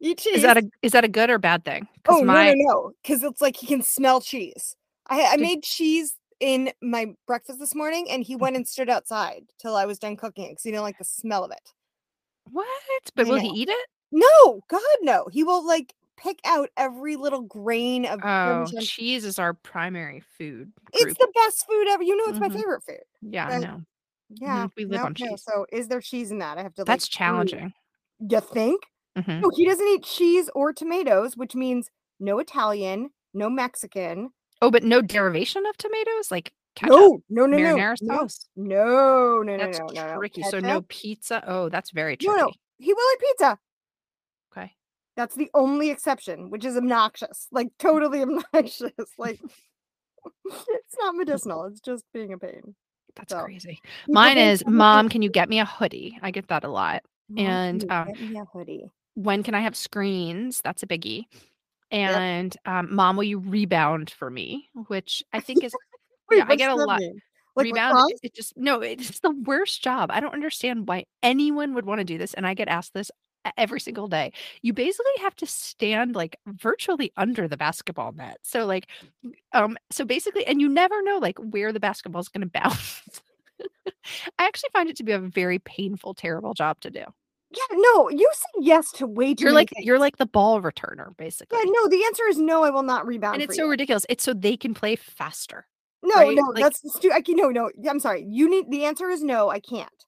eat- 0.00 0.18
cheese. 0.18 0.36
Is 0.36 0.42
that 0.42 0.56
a 0.58 0.62
is 0.82 0.92
that 0.92 1.04
a 1.04 1.08
good 1.08 1.30
or 1.30 1.38
bad 1.38 1.64
thing? 1.64 1.88
oh 2.08 2.22
my 2.24 2.48
no 2.48 2.54
no 2.54 2.64
no! 2.72 2.92
Because 3.02 3.22
it's 3.22 3.40
like 3.40 3.56
he 3.56 3.66
can 3.66 3.82
smell 3.82 4.20
cheese. 4.20 4.76
I 5.08 5.22
I 5.22 5.36
Did- 5.36 5.42
made 5.42 5.62
cheese 5.62 6.14
in 6.40 6.72
my 6.82 7.06
breakfast 7.26 7.58
this 7.58 7.74
morning, 7.74 8.08
and 8.10 8.22
he 8.22 8.36
went 8.36 8.56
and 8.56 8.66
stood 8.66 8.90
outside 8.90 9.44
till 9.60 9.76
I 9.76 9.86
was 9.86 9.98
done 9.98 10.16
cooking 10.16 10.50
because 10.50 10.62
he 10.64 10.70
didn't 10.70 10.82
like 10.82 10.98
the 10.98 11.04
smell 11.04 11.44
of 11.44 11.50
it. 11.52 11.72
what? 12.50 12.66
But 13.14 13.26
I 13.26 13.30
will 13.30 13.36
know. 13.36 13.42
he 13.42 13.62
eat 13.62 13.68
it? 13.68 13.88
No, 14.12 14.60
God 14.68 14.80
no! 15.00 15.26
He 15.32 15.42
will 15.44 15.66
like 15.66 15.94
pick 16.22 16.40
out 16.44 16.70
every 16.76 17.16
little 17.16 17.42
grain 17.42 18.06
of. 18.06 18.20
Oh, 18.22 18.66
cheese 18.78 19.24
is 19.24 19.38
our 19.38 19.54
primary 19.54 20.20
food 20.20 20.72
It's 20.92 21.14
the 21.18 21.30
best 21.34 21.66
food 21.66 21.88
ever. 21.88 22.02
You 22.02 22.16
know, 22.16 22.24
it's 22.28 22.40
my 22.40 22.48
Mhm. 22.48 22.58
favorite 22.58 22.82
food. 22.82 23.00
yeah, 23.22 23.46
I 23.46 23.58
know. 23.58 23.84
Yeah, 24.30 24.68
we 24.76 24.84
live 24.84 25.02
no, 25.02 25.04
on 25.04 25.14
no, 25.18 25.26
cheese. 25.28 25.42
So, 25.44 25.66
is 25.72 25.88
there 25.88 26.00
cheese 26.00 26.30
in 26.30 26.38
that? 26.38 26.58
I 26.58 26.62
have 26.62 26.74
to. 26.74 26.84
That's 26.84 27.08
like, 27.08 27.10
challenging. 27.10 27.72
You 28.20 28.40
think? 28.40 28.82
Mhm. 29.16 29.42
No, 29.42 29.50
he 29.56 29.64
doesn't 29.66 29.86
eat 29.88 30.04
cheese 30.04 30.48
or 30.54 30.72
tomatoes, 30.72 31.36
which 31.36 31.54
means 31.54 31.90
no 32.20 32.38
Italian, 32.38 33.10
no 33.34 33.50
Mexican. 33.50 34.30
Oh, 34.62 34.70
but 34.70 34.82
no 34.84 35.02
derivation 35.02 35.66
of 35.66 35.76
tomatoes, 35.76 36.30
like 36.30 36.54
ketchup, 36.74 36.92
No, 36.92 37.22
no, 37.28 37.46
no, 37.46 37.58
no, 37.58 37.82
marinara 37.82 37.96
no, 38.00 38.20
sauce. 38.20 38.48
no, 38.56 39.42
no, 39.42 39.56
no, 39.56 39.56
That's 39.56 39.78
no, 39.78 39.90
no, 39.90 40.06
no. 40.06 40.14
tricky. 40.18 40.42
So 40.42 40.60
no 40.60 40.82
Ketchup? 40.82 40.86
pizza. 40.88 41.42
Oh, 41.46 41.68
that's 41.68 41.90
very 41.90 42.16
No, 42.20 42.34
tricky. 42.34 42.36
no. 42.36 42.54
He 42.78 42.92
will 42.94 43.12
eat 43.14 43.20
pizza. 43.20 43.58
That's 45.16 45.34
the 45.34 45.50
only 45.54 45.90
exception, 45.90 46.50
which 46.50 46.64
is 46.64 46.76
obnoxious. 46.76 47.48
Like 47.50 47.68
totally 47.78 48.22
obnoxious. 48.22 48.92
Like 49.18 49.40
it's 50.46 50.96
not 50.98 51.14
medicinal. 51.16 51.64
It's 51.64 51.80
just 51.80 52.04
being 52.12 52.32
a 52.32 52.38
pain. 52.38 52.74
That's 53.16 53.32
So, 53.32 53.42
crazy. 53.44 53.80
Mine 54.08 54.38
is, 54.38 54.64
Mom, 54.66 55.08
can 55.08 55.22
you 55.22 55.30
get 55.30 55.48
me 55.48 55.60
a 55.60 55.64
hoodie? 55.66 56.18
I 56.22 56.30
get 56.30 56.48
that 56.48 56.64
a 56.64 56.68
lot. 56.68 57.02
Mom, 57.28 57.46
and, 57.46 57.92
um, 57.92 58.08
a 58.36 58.44
hoodie. 58.52 58.84
When 59.14 59.42
can 59.42 59.54
I 59.54 59.60
have 59.60 59.76
screens? 59.76 60.60
That's 60.64 60.82
a 60.82 60.86
biggie. 60.86 61.24
And 61.90 62.56
um, 62.64 62.94
Mom, 62.94 63.16
will 63.16 63.24
you 63.24 63.38
rebound 63.38 64.08
for 64.10 64.30
me? 64.30 64.70
Which 64.86 65.22
I 65.32 65.40
think 65.40 65.62
is, 65.62 65.74
Wait, 66.30 66.38
yeah, 66.38 66.46
I 66.48 66.56
get 66.56 66.70
a 66.70 66.74
lot. 66.74 67.00
mean? 67.00 67.20
Like 67.54 67.64
Rebound, 67.64 68.10
it 68.12 68.20
it 68.22 68.34
just 68.34 68.56
no, 68.56 68.80
it's 68.80 69.20
the 69.20 69.30
worst 69.30 69.84
job. 69.84 70.10
I 70.10 70.20
don't 70.20 70.32
understand 70.32 70.88
why 70.88 71.04
anyone 71.22 71.74
would 71.74 71.84
wanna 71.84 72.02
do 72.04 72.16
this, 72.16 72.32
and 72.32 72.46
I 72.46 72.54
get 72.54 72.68
asked 72.68 72.94
this 72.94 73.10
every 73.56 73.80
single 73.80 74.08
day. 74.08 74.32
You 74.62 74.72
basically 74.72 75.12
have 75.20 75.36
to 75.36 75.46
stand, 75.46 76.14
like, 76.14 76.36
virtually 76.46 77.12
under 77.16 77.48
the 77.48 77.56
basketball 77.56 78.12
net. 78.12 78.38
So, 78.42 78.66
like, 78.66 78.88
um, 79.52 79.76
so 79.90 80.04
basically 80.04 80.46
and 80.46 80.60
you 80.60 80.68
never 80.68 81.02
know, 81.02 81.18
like, 81.18 81.38
where 81.38 81.72
the 81.72 81.80
basketball 81.80 82.20
is 82.20 82.28
gonna 82.28 82.46
bounce. 82.52 83.02
I 84.38 84.46
actually 84.46 84.70
find 84.72 84.88
it 84.88 84.96
to 84.96 85.04
be 85.04 85.12
a 85.12 85.18
very 85.18 85.58
painful, 85.58 86.14
terrible 86.14 86.54
job 86.54 86.80
to 86.80 86.90
do. 86.90 87.04
Yeah, 87.54 87.76
no, 87.76 88.08
you 88.08 88.28
say 88.32 88.60
yes 88.60 88.90
to 88.92 89.06
way 89.06 89.34
too 89.34 89.44
You're 89.44 89.52
like 89.52 89.72
you're 89.76 89.98
like 89.98 90.16
the 90.16 90.26
ball 90.26 90.62
returner, 90.62 91.14
basically. 91.18 91.58
Yeah, 91.64 91.70
no, 91.70 91.88
the 91.88 92.02
answer 92.06 92.24
is 92.28 92.38
no, 92.38 92.62
I 92.64 92.70
will 92.70 92.82
not 92.82 93.06
rebound 93.06 93.34
And 93.34 93.42
it's 93.42 93.56
so 93.56 93.64
you. 93.64 93.70
ridiculous. 93.70 94.06
It's 94.08 94.24
so 94.24 94.32
they 94.32 94.56
can 94.56 94.72
play 94.74 94.96
faster, 94.96 95.66
No, 96.02 96.14
right? 96.14 96.34
no, 96.34 96.42
Like 96.54 96.62
that's 96.62 96.80
stu 96.96 97.12
I 97.12 97.20
can 97.20 97.36
no, 97.36 97.50
no, 97.50 97.70
I'm 97.88 98.00
sorry. 98.00 98.24
You 98.26 98.48
need 98.48 98.70
the 98.70 98.84
answer 98.86 99.08
is 99.10 99.22
no, 99.22 99.50
I 99.50 99.60
can't. 99.60 100.06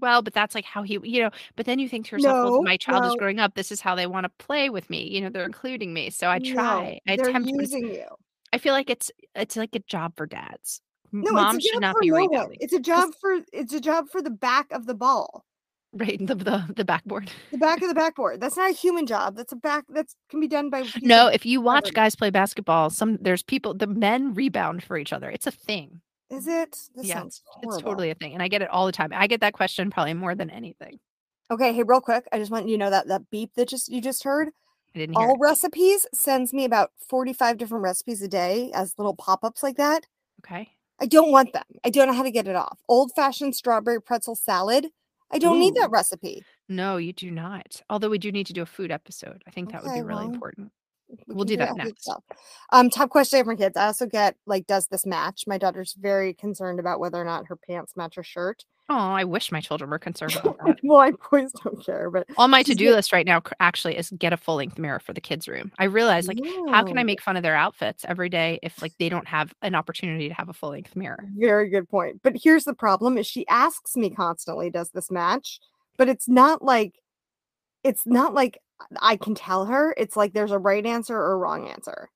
Well, 0.00 0.22
but 0.22 0.34
that's, 0.34 0.54
like, 0.54 0.64
how 0.64 0.82
he 0.82 0.98
you 1.02 1.22
know, 1.22 1.30
but 1.56 1.66
then 1.66 1.78
you 1.78 1.88
think 1.88 2.06
to 2.06 2.16
yourself, 2.16 2.42
"Well, 2.42 2.62
my 2.62 2.76
child 2.76 3.04
is 3.04 3.14
growing 3.16 3.40
up, 3.40 3.54
this 3.54 3.70
is 3.72 3.80
how 3.80 3.94
they 3.94 4.06
wanna 4.06 4.30
play 4.38 4.70
with 4.70 4.88
me." 4.90 5.08
You 5.08 5.22
know, 5.22 5.30
they're 5.30 5.44
including 5.44 5.92
me, 5.92 6.10
so 6.10 6.28
I 6.28 6.38
No, 6.38 6.54
try. 6.54 7.00
I 7.08 7.16
they're 7.16 7.28
attempt, 7.30 7.50
using 7.50 7.86
you. 7.92 8.04
I 8.52 8.58
feel 8.58 8.72
like 8.72 8.90
it's 8.90 9.10
it's 9.34 9.56
like 9.56 9.74
a 9.74 9.80
job 9.80 10.14
for 10.16 10.26
dads. 10.26 10.80
No, 11.12 11.36
it's 11.38 11.54
a 11.54 11.60
should 11.60 11.72
job 11.74 11.82
not 11.82 11.96
for 11.96 12.00
be 12.02 12.10
no 12.10 12.24
one. 12.24 12.54
It's 12.60 12.72
a 12.72 12.80
job 12.80 13.10
for 13.20 13.38
it's 13.52 13.72
a 13.72 13.80
job 13.80 14.08
for 14.10 14.22
the 14.22 14.30
back 14.30 14.70
of 14.72 14.86
the 14.86 14.94
ball. 14.94 15.44
Right, 15.92 16.18
the 16.18 16.34
the 16.34 16.64
the 16.76 16.84
backboard. 16.84 17.30
The 17.50 17.58
back 17.58 17.80
of 17.80 17.88
the 17.88 17.94
backboard. 17.94 18.40
That's 18.40 18.56
not 18.56 18.70
a 18.70 18.74
human 18.74 19.06
job. 19.06 19.36
That's 19.36 19.52
a 19.52 19.56
back 19.56 19.84
that's 19.88 20.14
can 20.28 20.40
be 20.40 20.48
done 20.48 20.68
by 20.68 20.84
No, 21.02 21.28
if 21.28 21.46
you 21.46 21.60
watch 21.60 21.94
guys 21.94 22.14
play 22.14 22.30
basketball, 22.30 22.90
some 22.90 23.16
there's 23.20 23.42
people 23.42 23.74
the 23.74 23.86
men 23.86 24.34
rebound 24.34 24.82
for 24.82 24.98
each 24.98 25.12
other. 25.12 25.30
It's 25.30 25.46
a 25.46 25.50
thing. 25.50 26.00
Is 26.30 26.46
it? 26.46 26.76
This 26.94 27.06
Yeah, 27.06 27.24
it's 27.24 27.42
it's 27.62 27.78
totally 27.78 28.10
a 28.10 28.14
thing, 28.14 28.34
and 28.34 28.42
I 28.42 28.48
get 28.48 28.62
it 28.62 28.68
all 28.68 28.86
the 28.86 28.92
time. 28.92 29.10
I 29.14 29.26
get 29.26 29.40
that 29.40 29.54
question 29.54 29.90
probably 29.90 30.14
more 30.14 30.34
than 30.34 30.50
anything. 30.50 30.98
Okay, 31.50 31.72
hey, 31.72 31.82
real 31.82 32.02
quick, 32.02 32.28
I 32.30 32.38
just 32.38 32.50
want 32.50 32.68
you 32.68 32.76
to 32.76 32.84
know 32.84 32.90
that 32.90 33.08
that 33.08 33.30
beep 33.30 33.54
that 33.54 33.68
just 33.68 33.88
you 33.88 34.02
just 34.02 34.24
heard, 34.24 34.48
I 34.94 34.98
didn't 34.98 35.16
all 35.16 35.34
it. 35.34 35.38
recipes 35.40 36.06
sends 36.12 36.52
me 36.52 36.64
about 36.64 36.90
45 37.08 37.56
different 37.56 37.82
recipes 37.82 38.20
a 38.20 38.28
day 38.28 38.70
as 38.74 38.94
little 38.98 39.16
pop-ups 39.16 39.62
like 39.62 39.76
that. 39.76 40.06
Okay. 40.44 40.70
I 41.00 41.06
don't 41.06 41.30
want 41.30 41.52
them. 41.52 41.64
I 41.84 41.90
don't 41.90 42.08
know 42.08 42.14
how 42.14 42.22
to 42.24 42.30
get 42.30 42.48
it 42.48 42.56
off. 42.56 42.78
Old-fashioned 42.88 43.54
strawberry 43.54 44.02
pretzel 44.02 44.34
salad. 44.34 44.88
I 45.30 45.38
don't 45.38 45.60
need 45.60 45.74
that 45.76 45.90
recipe. 45.90 46.42
No, 46.68 46.96
you 46.96 47.12
do 47.12 47.30
not. 47.30 47.82
Although 47.88 48.08
we 48.08 48.18
do 48.18 48.32
need 48.32 48.46
to 48.46 48.52
do 48.52 48.62
a 48.62 48.66
food 48.66 48.90
episode. 48.90 49.44
I 49.46 49.50
think 49.50 49.72
that 49.72 49.84
would 49.84 49.94
be 49.94 50.02
really 50.02 50.24
well, 50.24 50.34
important. 50.34 50.72
We 51.08 51.34
We'll 51.34 51.44
do 51.44 51.56
that 51.56 51.76
next. 51.76 52.10
Um, 52.70 52.90
top 52.90 53.10
question 53.10 53.44
for 53.44 53.56
kids. 53.56 53.76
I 53.76 53.86
also 53.86 54.06
get 54.06 54.36
like, 54.46 54.66
does 54.66 54.86
this 54.88 55.06
match? 55.06 55.44
My 55.46 55.58
daughter's 55.58 55.94
very 55.98 56.34
concerned 56.34 56.80
about 56.80 57.00
whether 57.00 57.20
or 57.20 57.24
not 57.24 57.46
her 57.46 57.56
pants 57.56 57.96
match 57.96 58.16
her 58.16 58.22
shirt. 58.22 58.64
Oh, 58.90 58.96
I 58.96 59.24
wish 59.24 59.52
my 59.52 59.60
children 59.60 59.90
were 59.90 59.98
concerned 59.98 60.36
about 60.36 60.56
that. 60.66 60.78
well, 60.82 60.98
I 61.00 61.12
boys 61.30 61.52
don't 61.62 61.84
care, 61.84 62.10
but 62.10 62.26
On 62.38 62.50
my 62.50 62.62
to-do 62.62 62.90
list 62.94 63.12
right 63.12 63.26
now 63.26 63.42
actually 63.60 63.98
is 63.98 64.10
get 64.18 64.32
a 64.32 64.36
full-length 64.38 64.78
mirror 64.78 64.98
for 64.98 65.12
the 65.12 65.20
kids' 65.20 65.46
room. 65.46 65.70
I 65.78 65.84
realize 65.84 66.26
like, 66.26 66.40
how 66.70 66.84
can 66.84 66.96
I 66.96 67.04
make 67.04 67.20
fun 67.20 67.36
of 67.36 67.42
their 67.42 67.54
outfits 67.54 68.06
every 68.08 68.30
day 68.30 68.58
if, 68.62 68.80
like, 68.80 68.94
they 68.98 69.10
don't 69.10 69.28
have 69.28 69.52
an 69.60 69.74
opportunity 69.74 70.28
to 70.28 70.34
have 70.34 70.48
a 70.48 70.54
full-length 70.54 70.96
mirror? 70.96 71.22
Very 71.36 71.68
good 71.68 71.86
point. 71.88 72.22
But 72.22 72.36
here's 72.42 72.64
the 72.64 72.72
problem 72.72 73.18
is 73.18 73.26
she 73.26 73.46
asks 73.48 73.94
me 73.94 74.08
constantly, 74.08 74.70
does 74.70 74.90
this 74.90 75.10
match? 75.10 75.60
But 75.98 76.08
it's 76.08 76.28
not 76.28 76.62
like 76.62 76.94
it's 77.84 78.06
not 78.06 78.34
like 78.34 78.58
I 79.00 79.16
can 79.16 79.34
tell 79.34 79.66
her. 79.66 79.94
It's 79.96 80.16
like 80.16 80.32
there's 80.32 80.52
a 80.52 80.58
right 80.58 80.84
answer 80.84 81.16
or 81.16 81.32
a 81.32 81.36
wrong 81.36 81.68
answer. 81.68 82.10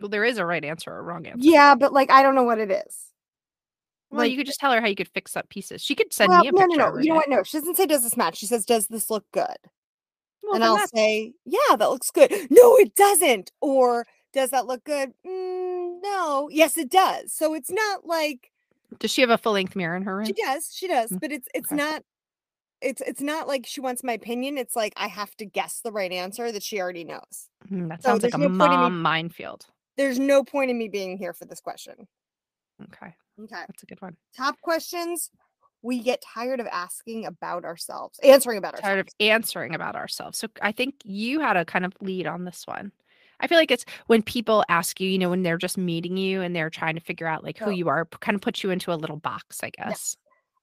Well, 0.00 0.08
there 0.08 0.24
is 0.24 0.38
a 0.38 0.46
right 0.46 0.64
answer 0.64 0.90
or 0.90 0.98
a 0.98 1.02
wrong 1.02 1.26
answer. 1.26 1.46
Yeah, 1.48 1.74
but 1.74 1.92
like 1.92 2.10
I 2.10 2.22
don't 2.22 2.34
know 2.34 2.42
what 2.42 2.58
it 2.58 2.70
is. 2.70 3.10
Well, 4.10 4.26
you 4.26 4.36
could 4.36 4.46
just 4.46 4.60
tell 4.60 4.70
her 4.72 4.80
how 4.80 4.86
you 4.86 4.94
could 4.94 5.08
fix 5.08 5.36
up 5.36 5.48
pieces. 5.48 5.82
She 5.82 5.96
could 5.96 6.12
send 6.12 6.30
well, 6.30 6.42
me 6.42 6.48
a 6.48 6.52
no, 6.52 6.58
picture 6.60 6.76
no, 6.78 6.90
no. 6.90 7.00
You 7.00 7.08
know 7.08 7.14
what? 7.16 7.28
No, 7.28 7.42
she 7.42 7.58
doesn't 7.58 7.76
say 7.76 7.86
does 7.86 8.04
this 8.04 8.16
match. 8.16 8.36
She 8.36 8.46
says, 8.46 8.64
does 8.64 8.86
this 8.86 9.10
look 9.10 9.24
good? 9.32 9.56
Well, 10.42 10.54
and 10.54 10.64
I'll 10.64 10.76
that's 10.76 10.92
say, 10.94 11.32
yeah, 11.44 11.74
that 11.76 11.90
looks 11.90 12.10
good. 12.10 12.30
No, 12.50 12.76
it 12.76 12.94
doesn't. 12.94 13.50
Or 13.60 14.06
does 14.32 14.50
that 14.50 14.66
look 14.66 14.84
good? 14.84 15.12
Mm, 15.26 16.00
no. 16.02 16.48
Yes, 16.52 16.76
it 16.76 16.90
does. 16.90 17.32
So 17.32 17.54
it's 17.54 17.70
not 17.70 18.06
like 18.06 18.52
Does 19.00 19.10
she 19.10 19.20
have 19.22 19.30
a 19.30 19.38
full-length 19.38 19.74
mirror 19.74 19.96
in 19.96 20.02
her 20.02 20.16
room? 20.16 20.26
she 20.26 20.32
does, 20.32 20.70
she 20.72 20.86
does, 20.86 21.10
Mm, 21.10 21.20
but 21.20 21.32
it's 21.32 21.48
it's 21.54 21.72
okay. 21.72 21.76
not 21.76 22.02
it's 22.84 23.00
it's 23.00 23.20
not 23.22 23.48
like 23.48 23.66
she 23.66 23.80
wants 23.80 24.04
my 24.04 24.12
opinion. 24.12 24.58
It's 24.58 24.76
like 24.76 24.92
I 24.96 25.08
have 25.08 25.34
to 25.36 25.44
guess 25.46 25.80
the 25.80 25.90
right 25.92 26.12
answer 26.12 26.52
that 26.52 26.62
she 26.62 26.80
already 26.80 27.04
knows. 27.04 27.48
Mm, 27.70 27.88
that 27.88 28.02
So 28.02 28.10
sounds 28.10 28.22
like 28.22 28.34
a 28.34 28.38
no 28.38 28.48
point 28.48 28.62
in 28.62 28.70
me- 28.70 28.76
mom 28.76 29.02
minefield. 29.02 29.66
There's 29.96 30.18
no 30.18 30.44
point 30.44 30.70
in 30.70 30.78
me 30.78 30.88
being 30.88 31.16
here 31.18 31.32
for 31.32 31.44
this 31.44 31.60
question. 31.60 31.94
Okay, 32.82 33.14
Okay. 33.42 33.62
that's 33.66 33.82
a 33.82 33.86
good 33.86 34.02
one. 34.02 34.16
Top 34.36 34.60
questions 34.60 35.30
we 35.82 36.00
get 36.00 36.22
tired 36.22 36.60
of 36.60 36.66
asking 36.68 37.26
about 37.26 37.64
ourselves, 37.64 38.18
answering 38.20 38.58
about 38.58 38.74
ourselves. 38.74 38.82
Tired 38.88 38.98
of 39.00 39.06
ourselves. 39.06 39.14
answering 39.20 39.74
about 39.74 39.94
ourselves. 39.96 40.38
So 40.38 40.48
I 40.62 40.72
think 40.72 40.94
you 41.04 41.40
had 41.40 41.56
a 41.56 41.64
kind 41.64 41.84
of 41.84 41.92
lead 42.00 42.26
on 42.26 42.44
this 42.44 42.66
one. 42.66 42.90
I 43.40 43.46
feel 43.48 43.58
like 43.58 43.70
it's 43.70 43.84
when 44.06 44.22
people 44.22 44.64
ask 44.68 45.00
you, 45.00 45.08
you 45.10 45.18
know, 45.18 45.28
when 45.30 45.42
they're 45.42 45.58
just 45.58 45.76
meeting 45.76 46.16
you 46.16 46.40
and 46.40 46.56
they're 46.56 46.70
trying 46.70 46.94
to 46.94 47.00
figure 47.00 47.26
out 47.26 47.44
like 47.44 47.58
who 47.58 47.70
you 47.70 47.88
are, 47.88 48.04
p- 48.06 48.16
kind 48.20 48.34
of 48.34 48.40
puts 48.40 48.62
you 48.62 48.70
into 48.70 48.92
a 48.92 48.94
little 48.96 49.16
box, 49.16 49.60
I 49.62 49.70
guess. 49.70 50.16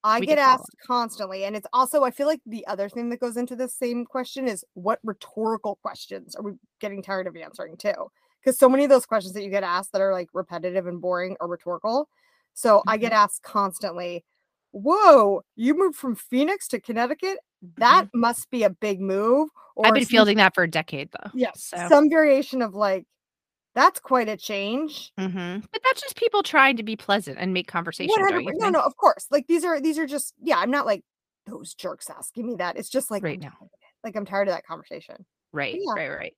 I 0.04 0.20
We 0.20 0.26
get 0.26 0.36
get 0.36 0.36
that 0.38 0.48
a 0.48 0.52
lot. 0.52 0.60
asked 0.62 0.76
constantly, 0.86 1.46
and 1.46 1.56
it's 1.56 1.68
also 1.74 2.04
I 2.04 2.12
feel 2.12 2.28
like 2.28 2.42
the 2.46 2.66
other 2.68 2.90
thing 2.90 3.10
that 3.10 3.20
goes 3.20 3.38
into 3.38 3.56
this 3.56 3.76
same 3.76 4.06
question 4.06 4.48
is 4.48 4.66
what 4.74 5.00
rhetorical 5.04 5.78
questions 5.82 6.36
are 6.36 6.44
we 6.44 6.54
getting 6.80 7.04
tired 7.04 7.28
of 7.28 7.36
answering 7.36 7.78
too? 7.78 8.10
Because 8.44 8.58
so 8.58 8.68
many 8.68 8.84
of 8.84 8.90
those 8.90 9.06
questions 9.06 9.34
that 9.36 9.44
you 9.44 9.50
get 9.52 9.64
asked 9.64 9.92
that 9.92 10.02
are 10.02 10.12
like 10.14 10.30
repetitive 10.34 10.88
and 10.88 11.00
boring 11.00 11.38
are 11.40 11.48
rhetorical. 11.48 12.10
So 12.56 12.82
I 12.88 12.98
get 12.98 13.12
asked 13.12 13.44
constantly, 13.44 14.26
"Whoa, 14.72 15.42
you 15.56 15.78
moved 15.78 15.96
from 15.98 16.16
Phoenix 16.16 16.68
to 16.70 16.80
Connecticut? 16.80 17.38
That 17.78 18.08
must 18.14 18.50
be 18.50 18.64
a 18.64 18.70
big 18.70 19.00
move." 19.02 19.50
Or 19.76 19.84
Mm-hmm. 19.84 19.88
I've 19.88 19.94
been 19.94 20.04
some- 20.04 20.10
fielding 20.10 20.38
that 20.38 20.56
for 20.56 20.64
a 20.64 20.70
decade 20.70 21.10
though. 21.12 21.30
yes, 21.34 21.64
So, 21.76 21.88
some 21.88 22.10
variation 22.10 22.62
of 22.62 22.74
like, 22.74 23.06
"That's 23.75 23.99
quite 23.99 24.29
a 24.29 24.38
change." 24.38 25.12
Mhm. 25.19 25.62
but 25.71 25.81
that's 25.84 26.01
just 26.01 26.15
people 26.15 26.43
trying 26.43 26.77
to 26.77 26.84
be 26.84 26.95
pleasant 26.95 27.38
and 27.39 27.53
make 27.53 27.67
conversation. 27.67 28.10
One 28.12 28.19
Don't 28.31 28.34
hundred. 28.43 28.53
you 28.53 28.60
No, 28.60 28.69
no, 28.69 28.81
of 28.81 28.95
course. 28.97 29.27
Like 29.31 29.47
these 29.47 29.63
are 29.65 29.79
these 29.81 29.97
are 29.97 30.07
just 30.07 30.34
yeah. 30.41 30.57
I'm 30.60 30.71
not 30.71 30.86
like 30.86 31.03
those 31.47 31.73
jerks 31.73 32.10
asking 32.10 32.45
me 32.47 32.55
that. 32.57 32.77
It's 32.77 32.89
just 32.89 33.10
like 33.12 33.23
Right 33.23 33.39
now. 33.39 33.49
tired 33.49 33.62
of 33.62 33.67
it. 33.73 33.88
Like 34.03 34.15
I'm 34.15 34.25
tired 34.25 34.47
of 34.47 34.53
that 34.53 34.65
conversation. 34.65 35.25
Right, 35.53 35.75
Yeah. 35.79 35.93
right, 35.95 36.10
right. 36.10 36.34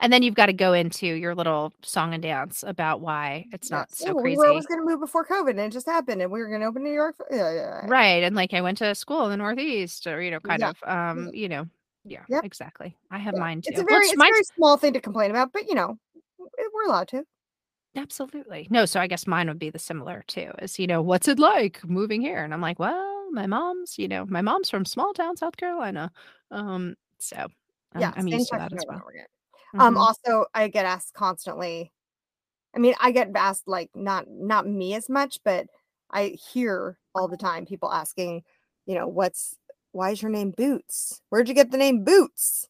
And 0.00 0.12
then 0.12 0.22
you've 0.22 0.34
got 0.34 0.46
to 0.46 0.52
go 0.52 0.74
into 0.74 1.06
your 1.06 1.34
little 1.34 1.72
song 1.82 2.12
and 2.12 2.22
dance 2.22 2.62
about 2.62 3.00
why 3.00 3.46
it's 3.52 3.70
not 3.70 3.88
Yes. 3.90 3.98
so 3.98 4.06
Yeah, 4.06 4.12
well, 4.12 4.22
crazy. 4.22 4.38
We 4.38 4.46
were 4.48 4.62
going 4.68 4.80
to 4.80 4.84
move 4.84 5.00
before 5.00 5.24
COVID, 5.26 5.50
and 5.50 5.60
it 5.60 5.72
just 5.72 5.86
happened, 5.86 6.20
and 6.20 6.30
we 6.30 6.40
were 6.40 6.48
going 6.48 6.60
to 6.60 6.66
open 6.66 6.82
New 6.84 6.92
York. 6.92 7.16
For, 7.16 7.26
yeah, 7.30 7.50
yeah, 7.52 7.80
yeah. 7.82 7.86
Right. 7.88 8.22
And 8.22 8.36
like 8.36 8.52
I 8.52 8.60
went 8.60 8.78
to 8.78 8.94
school 8.94 9.24
in 9.24 9.30
the 9.30 9.36
Northeast 9.38 10.06
or, 10.06 10.20
you 10.20 10.30
know, 10.30 10.40
kind 10.40 10.60
Yeah. 10.60 10.70
of 10.70 10.76
um, 10.86 11.30
you 11.32 11.48
know, 11.48 11.66
yeah, 12.04 12.24
Yep. 12.28 12.44
exactly. 12.44 12.96
I 13.10 13.18
have 13.18 13.34
Yeah. 13.34 13.40
mine 13.40 13.62
too. 13.62 13.70
It's 13.70 13.80
a 13.80 13.84
very, 13.84 14.04
it's 14.04 14.12
it's 14.12 14.22
a 14.22 14.24
very 14.24 14.42
small 14.56 14.76
thing 14.76 14.92
to 14.92 15.00
complain 15.00 15.30
about, 15.30 15.52
but 15.54 15.66
you 15.68 15.74
know, 15.74 15.98
we're 16.84 16.90
allowed 16.90 17.08
to. 17.08 17.24
absolutely. 17.96 18.66
No, 18.70 18.84
so 18.86 19.00
I 19.00 19.06
guess 19.06 19.26
mine 19.26 19.48
would 19.48 19.58
be 19.58 19.70
the 19.70 19.78
similar 19.78 20.24
too. 20.26 20.50
Is, 20.60 20.78
you 20.78 20.86
know, 20.86 21.02
what's 21.02 21.28
it 21.28 21.38
like 21.38 21.84
moving 21.84 22.20
here? 22.20 22.42
And 22.42 22.52
I'm 22.54 22.60
like, 22.60 22.78
well, 22.78 23.30
my 23.32 23.46
mom's, 23.46 23.98
you 23.98 24.08
know, 24.08 24.24
my 24.26 24.40
mom's 24.42 24.70
from 24.70 24.84
small 24.84 25.12
town 25.12 25.36
South 25.36 25.56
Carolina. 25.56 26.10
Um, 26.50 26.94
so 27.18 27.46
Yeah, 27.98 28.12
I'm 28.16 28.26
used 28.28 28.50
to 28.52 28.58
that 28.58 28.72
as 28.72 28.84
well. 28.88 28.98
over 28.98 29.10
again. 29.10 29.26
Um, 29.78 29.96
also, 29.96 30.46
I 30.54 30.68
get 30.68 30.84
asked 30.86 31.14
constantly. 31.14 31.92
I 32.74 32.78
mean, 32.78 32.94
I 33.00 33.10
get 33.12 33.30
asked 33.34 33.68
like 33.68 33.90
not 33.94 34.24
not 34.28 34.66
me 34.66 34.94
as 34.94 35.08
much, 35.08 35.38
but 35.44 35.66
I 36.10 36.36
hear 36.52 36.98
all 37.14 37.28
the 37.28 37.36
time 37.38 37.64
people 37.66 37.90
asking, 37.92 38.42
you 38.86 38.94
know, 38.94 39.06
what's 39.06 39.56
why 39.92 40.10
is 40.10 40.20
your 40.22 40.30
name 40.30 40.50
Boots? 40.50 41.20
Where'd 41.30 41.48
you 41.48 41.54
get 41.54 41.70
the 41.70 41.76
name 41.78 42.04
Boots? 42.04 42.68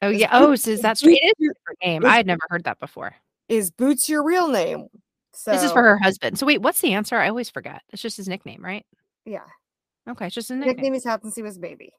oh 0.00 0.10
is 0.10 0.20
yeah. 0.20 0.36
Boots- 0.38 0.50
Oh, 0.50 0.54
so 0.56 0.70
is 0.70 0.80
that 0.82 0.98
straight? 0.98 1.18
It 1.22 1.26
is 1.26 1.32
a 1.38 1.42
your- 1.44 1.54
name. 1.84 2.04
I 2.04 2.16
had 2.16 2.26
never 2.26 2.42
heard 2.50 2.64
that 2.64 2.78
before. 2.80 3.14
Is 3.52 3.70
Boots 3.70 4.08
your 4.08 4.22
real 4.24 4.48
name? 4.48 4.86
So 5.34 5.50
This 5.52 5.62
is 5.62 5.72
for 5.72 5.82
her 5.82 5.98
husband. 5.98 6.38
So 6.38 6.46
wait, 6.46 6.62
what's 6.62 6.80
the 6.80 6.94
answer? 6.94 7.16
I 7.16 7.28
always 7.28 7.50
forget. 7.50 7.82
It's 7.90 8.00
just 8.00 8.16
his 8.16 8.28
nickname, 8.28 8.64
right? 8.64 8.86
Yeah, 9.26 9.44
Okay, 10.08 10.26
it's 10.26 10.34
just 10.34 10.50
a 10.50 10.54
nickname. 10.54 10.74
nickname 10.76 10.92
he's 10.94 11.04
had 11.04 11.20
since 11.22 11.36
he 11.36 11.42
was 11.42 11.58
a 11.58 11.60
baby. 11.60 11.92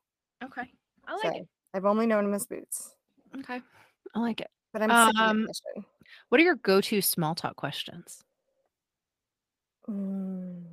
Okay. 0.43 0.63
I 1.07 1.19
So 1.21 1.27
like 1.29 1.37
it. 1.41 1.47
I've 1.73 1.85
only 1.85 2.05
known 2.07 2.25
him 2.25 2.33
as 2.33 2.45
Boots, 2.47 2.95
Okay. 3.39 3.61
I 4.15 4.19
like 4.19 4.41
it. 4.41 4.49
but 4.73 4.81
I'm 4.81 4.89
sick 4.89 5.15
of 5.19 5.29
Um, 5.29 5.41
the 5.41 5.45
question. 5.47 5.85
What 6.29 6.41
are 6.41 6.43
your 6.43 6.55
go-to 6.55 7.01
small 7.01 7.33
talk 7.35 7.55
questions? 7.55 8.23
Mm. 9.89 10.63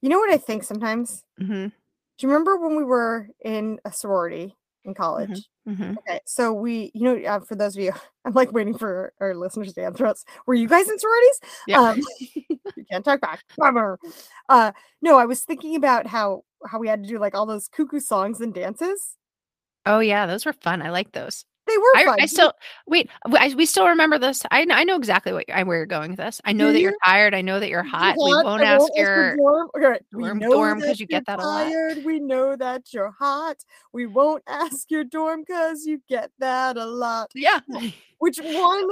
You 0.00 0.08
know 0.08 0.18
what 0.18 0.30
I 0.32 0.36
think 0.38 0.62
sometimes? 0.62 1.24
Mm-hmm. 1.40 1.66
Do 1.68 1.72
you 2.20 2.28
remember 2.28 2.56
when 2.58 2.76
we 2.76 2.84
were 2.84 3.28
in 3.44 3.78
a 3.84 3.92
sorority 3.92 4.54
in 4.84 4.94
college? 4.94 5.48
Mm-hmm. 5.68 5.98
Okay, 5.98 6.20
so 6.24 6.52
we, 6.52 6.90
you 6.94 7.02
know, 7.02 7.28
uh, 7.28 7.40
for 7.40 7.54
those 7.54 7.76
of 7.76 7.82
you, 7.82 7.92
I'm 8.24 8.32
like 8.32 8.52
waiting 8.52 8.76
for 8.76 9.12
our 9.20 9.34
listeners 9.34 9.72
to 9.74 9.84
answer 9.84 10.06
us. 10.06 10.24
Were 10.46 10.54
you 10.54 10.68
guys 10.68 10.88
in 10.88 10.98
sororities? 10.98 11.40
Yeah. 11.66 11.80
Um, 11.80 12.00
you 12.76 12.84
can't 12.90 13.04
talk 13.04 13.20
back. 13.20 13.40
Bummer. 13.56 13.98
Uh, 14.48 14.72
no, 15.02 15.18
I 15.18 15.26
was 15.26 15.42
thinking 15.42 15.76
about 15.76 16.06
how 16.06 16.44
how 16.66 16.78
we 16.78 16.88
had 16.88 17.02
to 17.04 17.08
do 17.08 17.18
like 17.18 17.34
all 17.34 17.46
those 17.46 17.68
cuckoo 17.68 18.00
songs 18.00 18.40
and 18.40 18.54
dances. 18.54 19.14
Oh 19.86 20.00
yeah, 20.00 20.26
those 20.26 20.46
were 20.46 20.52
fun. 20.52 20.82
I 20.82 20.90
like 20.90 21.12
those. 21.12 21.44
They 21.68 21.78
were 21.78 22.10
I. 22.10 22.16
I 22.22 22.26
still 22.26 22.52
wait. 22.86 23.10
I, 23.26 23.54
we 23.54 23.66
still 23.66 23.86
remember 23.86 24.18
this. 24.18 24.44
I, 24.50 24.66
I 24.70 24.84
know 24.84 24.96
exactly 24.96 25.32
what 25.32 25.44
I, 25.52 25.62
where 25.62 25.76
you're 25.76 25.86
going 25.86 26.10
with 26.10 26.18
this. 26.18 26.40
I 26.44 26.52
know 26.52 26.68
Do 26.68 26.72
that 26.74 26.80
you're 26.80 26.92
mm-hmm. 26.92 27.10
tired. 27.10 27.34
I 27.34 27.40
know 27.42 27.60
that 27.60 27.68
you're 27.68 27.78
You're 27.84 27.90
hot. 27.90 28.16
We 28.16 28.32
hot, 28.32 28.44
won't 28.44 28.62
ask 28.62 28.88
your. 28.96 29.36
dorm. 29.36 29.68
Okay, 29.76 29.98
we 30.12 30.40
dorm- 30.40 30.80
that 30.80 30.98
you 30.98 31.06
get 31.06 31.24
you're 31.28 31.36
a 31.36 31.42
lot. 31.42 31.64
tired. 31.64 32.04
We 32.04 32.18
know 32.18 32.56
that 32.56 32.92
you're 32.92 33.14
hot. 33.18 33.56
We 33.92 34.06
won't 34.06 34.42
ask 34.48 34.90
your 34.90 35.04
dorm 35.04 35.44
because 35.46 35.84
you 35.84 36.00
get 36.08 36.30
that 36.38 36.76
a 36.76 36.84
lot. 36.86 37.30
Yeah. 37.34 37.60
Which 38.18 38.38
one? 38.42 38.88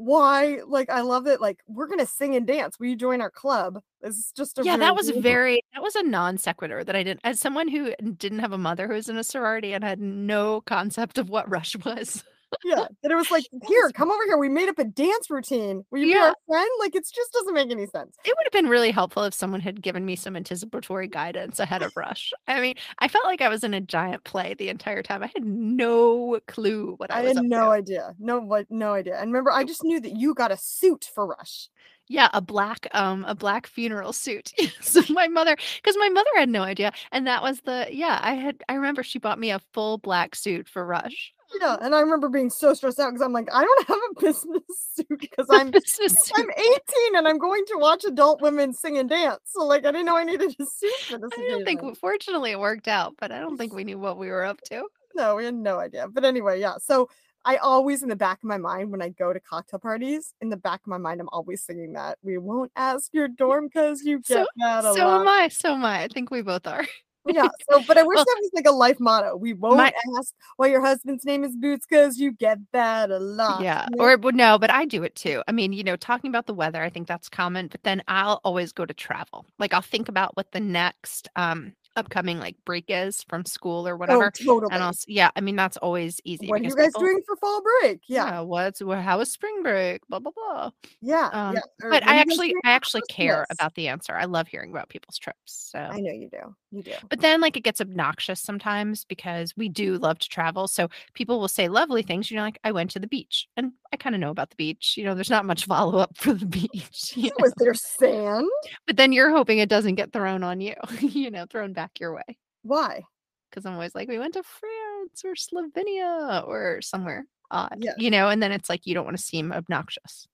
Why? 0.00 0.60
Like, 0.66 0.88
I 0.88 1.02
love 1.02 1.26
it. 1.26 1.42
Like, 1.42 1.60
we're 1.68 1.86
gonna 1.86 2.06
sing 2.06 2.34
and 2.34 2.46
dance. 2.46 2.78
Will 2.80 2.86
you 2.86 2.96
join 2.96 3.20
our 3.20 3.30
club? 3.30 3.82
it's 4.02 4.32
just 4.32 4.58
a 4.58 4.62
yeah, 4.62 4.78
that 4.78 4.96
was 4.96 5.10
very. 5.10 5.62
That 5.74 5.82
was 5.82 5.94
a 5.94 6.02
non 6.02 6.38
sequitur 6.38 6.82
that 6.84 6.96
I 6.96 7.02
didn't. 7.02 7.20
As 7.22 7.38
someone 7.38 7.68
who 7.68 7.94
didn't 8.16 8.38
have 8.38 8.52
a 8.52 8.58
mother 8.58 8.88
who 8.88 8.94
was 8.94 9.10
in 9.10 9.18
a 9.18 9.24
sorority 9.24 9.74
and 9.74 9.84
had 9.84 10.00
no 10.00 10.62
concept 10.62 11.18
of 11.18 11.28
what 11.28 11.50
rush 11.50 11.76
was. 11.84 12.24
Yeah. 12.64 12.86
And 13.02 13.12
it 13.12 13.16
was 13.16 13.30
like, 13.30 13.44
here, 13.68 13.90
come 13.94 14.10
over 14.10 14.24
here. 14.24 14.38
We 14.38 14.48
made 14.48 14.68
up 14.68 14.78
a 14.78 14.84
dance 14.84 15.30
routine. 15.30 15.84
Will 15.90 16.00
you 16.00 16.06
be 16.06 16.18
our 16.18 16.34
friend? 16.46 16.68
Like, 16.78 16.94
it 16.94 17.06
just 17.12 17.32
doesn't 17.32 17.54
make 17.54 17.70
any 17.70 17.86
sense. 17.86 18.16
It 18.24 18.34
would 18.36 18.44
have 18.44 18.52
been 18.52 18.70
really 18.70 18.90
helpful 18.90 19.24
if 19.24 19.34
someone 19.34 19.60
had 19.60 19.82
given 19.82 20.04
me 20.04 20.16
some 20.16 20.36
anticipatory 20.36 21.08
guidance 21.08 21.58
ahead 21.58 21.82
of 21.82 21.96
Rush. 21.96 22.32
I 22.48 22.60
mean, 22.60 22.74
I 22.98 23.08
felt 23.08 23.24
like 23.24 23.40
I 23.40 23.48
was 23.48 23.64
in 23.64 23.74
a 23.74 23.80
giant 23.80 24.24
play 24.24 24.54
the 24.54 24.68
entire 24.68 25.02
time. 25.02 25.22
I 25.22 25.30
had 25.34 25.44
no 25.44 26.40
clue 26.46 26.94
what 26.96 27.12
I, 27.12 27.20
I 27.20 27.22
was 27.22 27.30
had 27.30 27.38
up 27.38 27.44
no 27.44 27.64
to. 27.66 27.70
idea. 27.70 28.14
No, 28.18 28.40
what? 28.40 28.66
No 28.70 28.92
idea. 28.92 29.18
And 29.18 29.32
remember, 29.32 29.52
I 29.52 29.64
just 29.64 29.84
knew 29.84 30.00
that 30.00 30.16
you 30.16 30.34
got 30.34 30.52
a 30.52 30.56
suit 30.56 31.08
for 31.14 31.26
Rush. 31.26 31.68
Yeah, 32.08 32.28
a 32.34 32.40
black 32.40 32.88
um 32.92 33.24
a 33.28 33.36
black 33.36 33.68
funeral 33.68 34.12
suit. 34.12 34.52
so 34.80 35.00
my 35.10 35.28
mother 35.28 35.56
because 35.76 35.96
my 35.96 36.08
mother 36.08 36.30
had 36.34 36.48
no 36.48 36.62
idea 36.62 36.92
and 37.12 37.24
that 37.28 37.40
was 37.40 37.60
the 37.60 37.86
yeah, 37.88 38.18
I 38.20 38.34
had 38.34 38.64
I 38.68 38.74
remember 38.74 39.04
she 39.04 39.20
bought 39.20 39.38
me 39.38 39.52
a 39.52 39.60
full 39.72 39.96
black 39.98 40.34
suit 40.34 40.68
for 40.68 40.84
Rush. 40.84 41.32
Yeah, 41.60 41.76
and 41.80 41.94
I 41.94 42.00
remember 42.00 42.28
being 42.28 42.50
so 42.50 42.74
stressed 42.74 43.00
out 43.00 43.10
because 43.10 43.22
I'm 43.22 43.32
like, 43.32 43.48
I 43.52 43.62
don't 43.64 43.86
have 43.88 43.98
a 44.16 44.20
business 44.20 44.62
suit 44.94 45.06
because 45.18 45.46
I'm 45.50 45.70
Business. 45.70 46.30
I'm 46.36 46.50
18 46.50 47.16
and 47.16 47.26
I'm 47.26 47.38
going 47.38 47.64
to 47.68 47.78
watch 47.78 48.04
adult 48.04 48.40
women 48.42 48.72
sing 48.72 48.98
and 48.98 49.08
dance. 49.08 49.40
So 49.46 49.64
like, 49.64 49.84
I 49.86 49.90
didn't 49.92 50.06
know 50.06 50.16
I 50.16 50.24
needed 50.24 50.54
a 50.60 50.64
suit 50.66 50.92
for 51.08 51.18
this. 51.18 51.30
I 51.36 51.48
don't 51.48 51.64
think 51.64 51.96
fortunately 51.98 52.52
it 52.52 52.60
worked 52.60 52.88
out, 52.88 53.14
but 53.18 53.32
I 53.32 53.40
don't 53.40 53.56
think 53.56 53.72
we 53.72 53.84
knew 53.84 53.98
what 53.98 54.18
we 54.18 54.28
were 54.28 54.44
up 54.44 54.60
to. 54.66 54.86
No, 55.14 55.34
we 55.36 55.44
had 55.44 55.54
no 55.54 55.78
idea. 55.80 56.06
But 56.08 56.24
anyway, 56.24 56.60
yeah. 56.60 56.74
So 56.78 57.08
I 57.44 57.56
always, 57.56 58.02
in 58.02 58.08
the 58.08 58.16
back 58.16 58.38
of 58.38 58.44
my 58.44 58.58
mind, 58.58 58.90
when 58.92 59.02
I 59.02 59.08
go 59.08 59.32
to 59.32 59.40
cocktail 59.40 59.80
parties, 59.80 60.34
in 60.40 60.50
the 60.50 60.56
back 60.56 60.80
of 60.82 60.86
my 60.88 60.98
mind, 60.98 61.20
I'm 61.20 61.28
always 61.32 61.62
singing 61.62 61.94
that. 61.94 62.18
We 62.22 62.38
won't 62.38 62.70
ask 62.76 63.12
your 63.12 63.28
dorm 63.28 63.66
because 63.66 64.02
you 64.02 64.18
get 64.18 64.26
So- 64.26 64.46
that 64.58 64.84
a 64.84 64.94
So 64.94 65.06
lot. 65.06 65.20
am 65.22 65.28
I. 65.28 65.48
So 65.48 65.72
am 65.74 65.84
I. 65.84 66.02
I 66.04 66.08
think 66.08 66.30
we 66.30 66.42
both 66.42 66.66
are. 66.66 66.86
Yeah. 67.26 67.48
So, 67.70 67.82
but 67.86 67.98
I 67.98 68.02
wish 68.02 68.16
Well- 68.16 68.24
that 68.24 68.38
was 68.40 68.50
like 68.54 68.66
a 68.66 68.70
life 68.72 68.98
motto. 68.98 69.36
We 69.36 69.52
won't 69.52 69.76
My- 69.76 69.92
ask 70.18 70.32
why 70.56 70.68
your 70.68 70.80
husband's 70.80 71.24
name 71.24 71.44
is 71.44 71.54
Boots 71.54 71.86
because 71.88 72.18
you 72.18 72.32
get 72.32 72.58
that 72.72 73.10
a 73.10 73.18
lot. 73.18 73.60
Yeah. 73.60 73.86
you 73.90 73.96
know? 73.96 74.04
Or 74.04 74.16
but 74.16 74.34
no, 74.34 74.58
but 74.58 74.70
I 74.70 74.84
do 74.86 75.02
it 75.02 75.14
too. 75.14 75.42
I 75.46 75.52
mean, 75.52 75.72
you 75.72 75.84
know, 75.84 75.96
talking 75.96 76.28
about 76.30 76.46
the 76.46 76.54
weather, 76.54 76.82
I 76.82 76.88
think 76.90 77.06
that's 77.08 77.28
common, 77.28 77.68
but 77.68 77.82
then 77.82 78.02
I'll 78.08 78.40
always 78.44 78.72
go 78.72 78.86
to 78.86 78.94
travel. 78.94 79.44
Like 79.58 79.74
I'll 79.74 79.82
think 79.82 80.08
about 80.08 80.36
what 80.36 80.52
the 80.52 80.60
next 80.60 81.28
um 81.36 81.72
upcoming 81.96 82.38
like 82.38 82.56
break 82.64 82.84
is 82.88 83.24
from 83.28 83.44
school 83.44 83.86
or 83.86 83.96
whatever. 83.96 84.26
Oh, 84.26 84.30
totally. 84.30 84.72
And 84.72 84.82
I'll 84.82 84.94
yeah, 85.06 85.30
I 85.36 85.40
mean 85.40 85.56
that's 85.56 85.76
always 85.78 86.20
easy. 86.24 86.48
what 86.48 86.60
are 86.60 86.64
you 86.64 86.74
guys 86.74 86.88
people- 86.88 87.00
doing 87.02 87.20
for 87.26 87.36
fall 87.36 87.62
break? 87.82 88.00
Yeah. 88.08 88.40
what's 88.40 88.82
wha- 88.82 89.00
how 89.00 89.18
was 89.18 89.30
spring 89.32 89.62
break? 89.62 90.06
Blah 90.08 90.20
blah 90.20 90.32
blah. 90.34 90.70
Yeah. 91.00 91.28
Um, 91.32 91.54
yeah. 91.54 91.60
Or 91.82 91.90
But 91.90 92.06
I 92.06 92.16
actually 92.16 92.54
I 92.64 92.70
actually 92.72 93.02
care 93.10 93.46
about 93.50 93.74
the 93.74 93.88
answer. 93.88 94.14
I 94.14 94.24
love 94.26 94.48
hearing 94.48 94.70
about 94.70 94.88
people's 94.88 95.18
trips. 95.18 95.70
So 95.72 95.78
I 95.78 96.00
know 96.00 96.12
you 96.12 96.28
do. 96.30 96.54
You 96.72 96.82
do. 96.84 96.92
but 97.08 97.20
then 97.20 97.40
like 97.40 97.56
it 97.56 97.64
gets 97.64 97.80
obnoxious 97.80 98.40
sometimes 98.40 99.04
because 99.04 99.52
we 99.56 99.68
do 99.68 99.96
love 99.98 100.18
to 100.20 100.28
travel. 100.28 100.68
So 100.68 100.88
people 101.14 101.40
will 101.40 101.48
say 101.48 101.68
lovely 101.68 102.02
things, 102.02 102.30
you 102.30 102.36
know, 102.36 102.42
like 102.44 102.58
I 102.62 102.70
went 102.72 102.90
to 102.92 103.00
the 103.00 103.08
beach. 103.08 103.48
And 103.56 103.72
I 103.92 103.96
kind 103.96 104.14
of 104.14 104.20
know 104.20 104.30
about 104.30 104.50
the 104.50 104.56
beach. 104.56 104.94
You 104.96 105.04
know, 105.04 105.14
there's 105.16 105.30
not 105.30 105.44
much 105.44 105.64
follow-up 105.66 106.16
for 106.16 106.32
the 106.32 106.46
beach. 106.46 107.12
you 107.16 107.30
know? 107.30 107.36
Was 107.40 107.52
there 107.56 107.74
sand? 107.74 108.46
But 108.86 108.96
then 108.96 109.12
you're 109.12 109.30
hoping 109.30 109.58
it 109.58 109.68
doesn't 109.68 109.96
get 109.96 110.12
thrown 110.12 110.44
on 110.44 110.60
you, 110.60 110.74
you 111.00 111.30
know, 111.30 111.44
thrown 111.46 111.72
back 111.72 111.79
your 112.00 112.14
way. 112.14 112.38
Why? 112.62 113.02
Because 113.50 113.66
I'm 113.66 113.74
always 113.74 113.94
like, 113.94 114.08
we 114.08 114.18
went 114.18 114.34
to 114.34 114.42
France 114.42 115.24
or 115.24 115.34
Slovenia 115.34 116.46
or 116.46 116.80
somewhere 116.82 117.26
odd, 117.50 117.82
Yes. 117.82 117.96
you 117.96 118.10
know, 118.10 118.28
and 118.28 118.42
then 118.42 118.52
it's 118.52 118.68
like 118.68 118.86
you 118.86 118.94
don't 118.94 119.04
want 119.04 119.16
to 119.16 119.22
seem 119.22 119.52
obnoxious. 119.52 120.26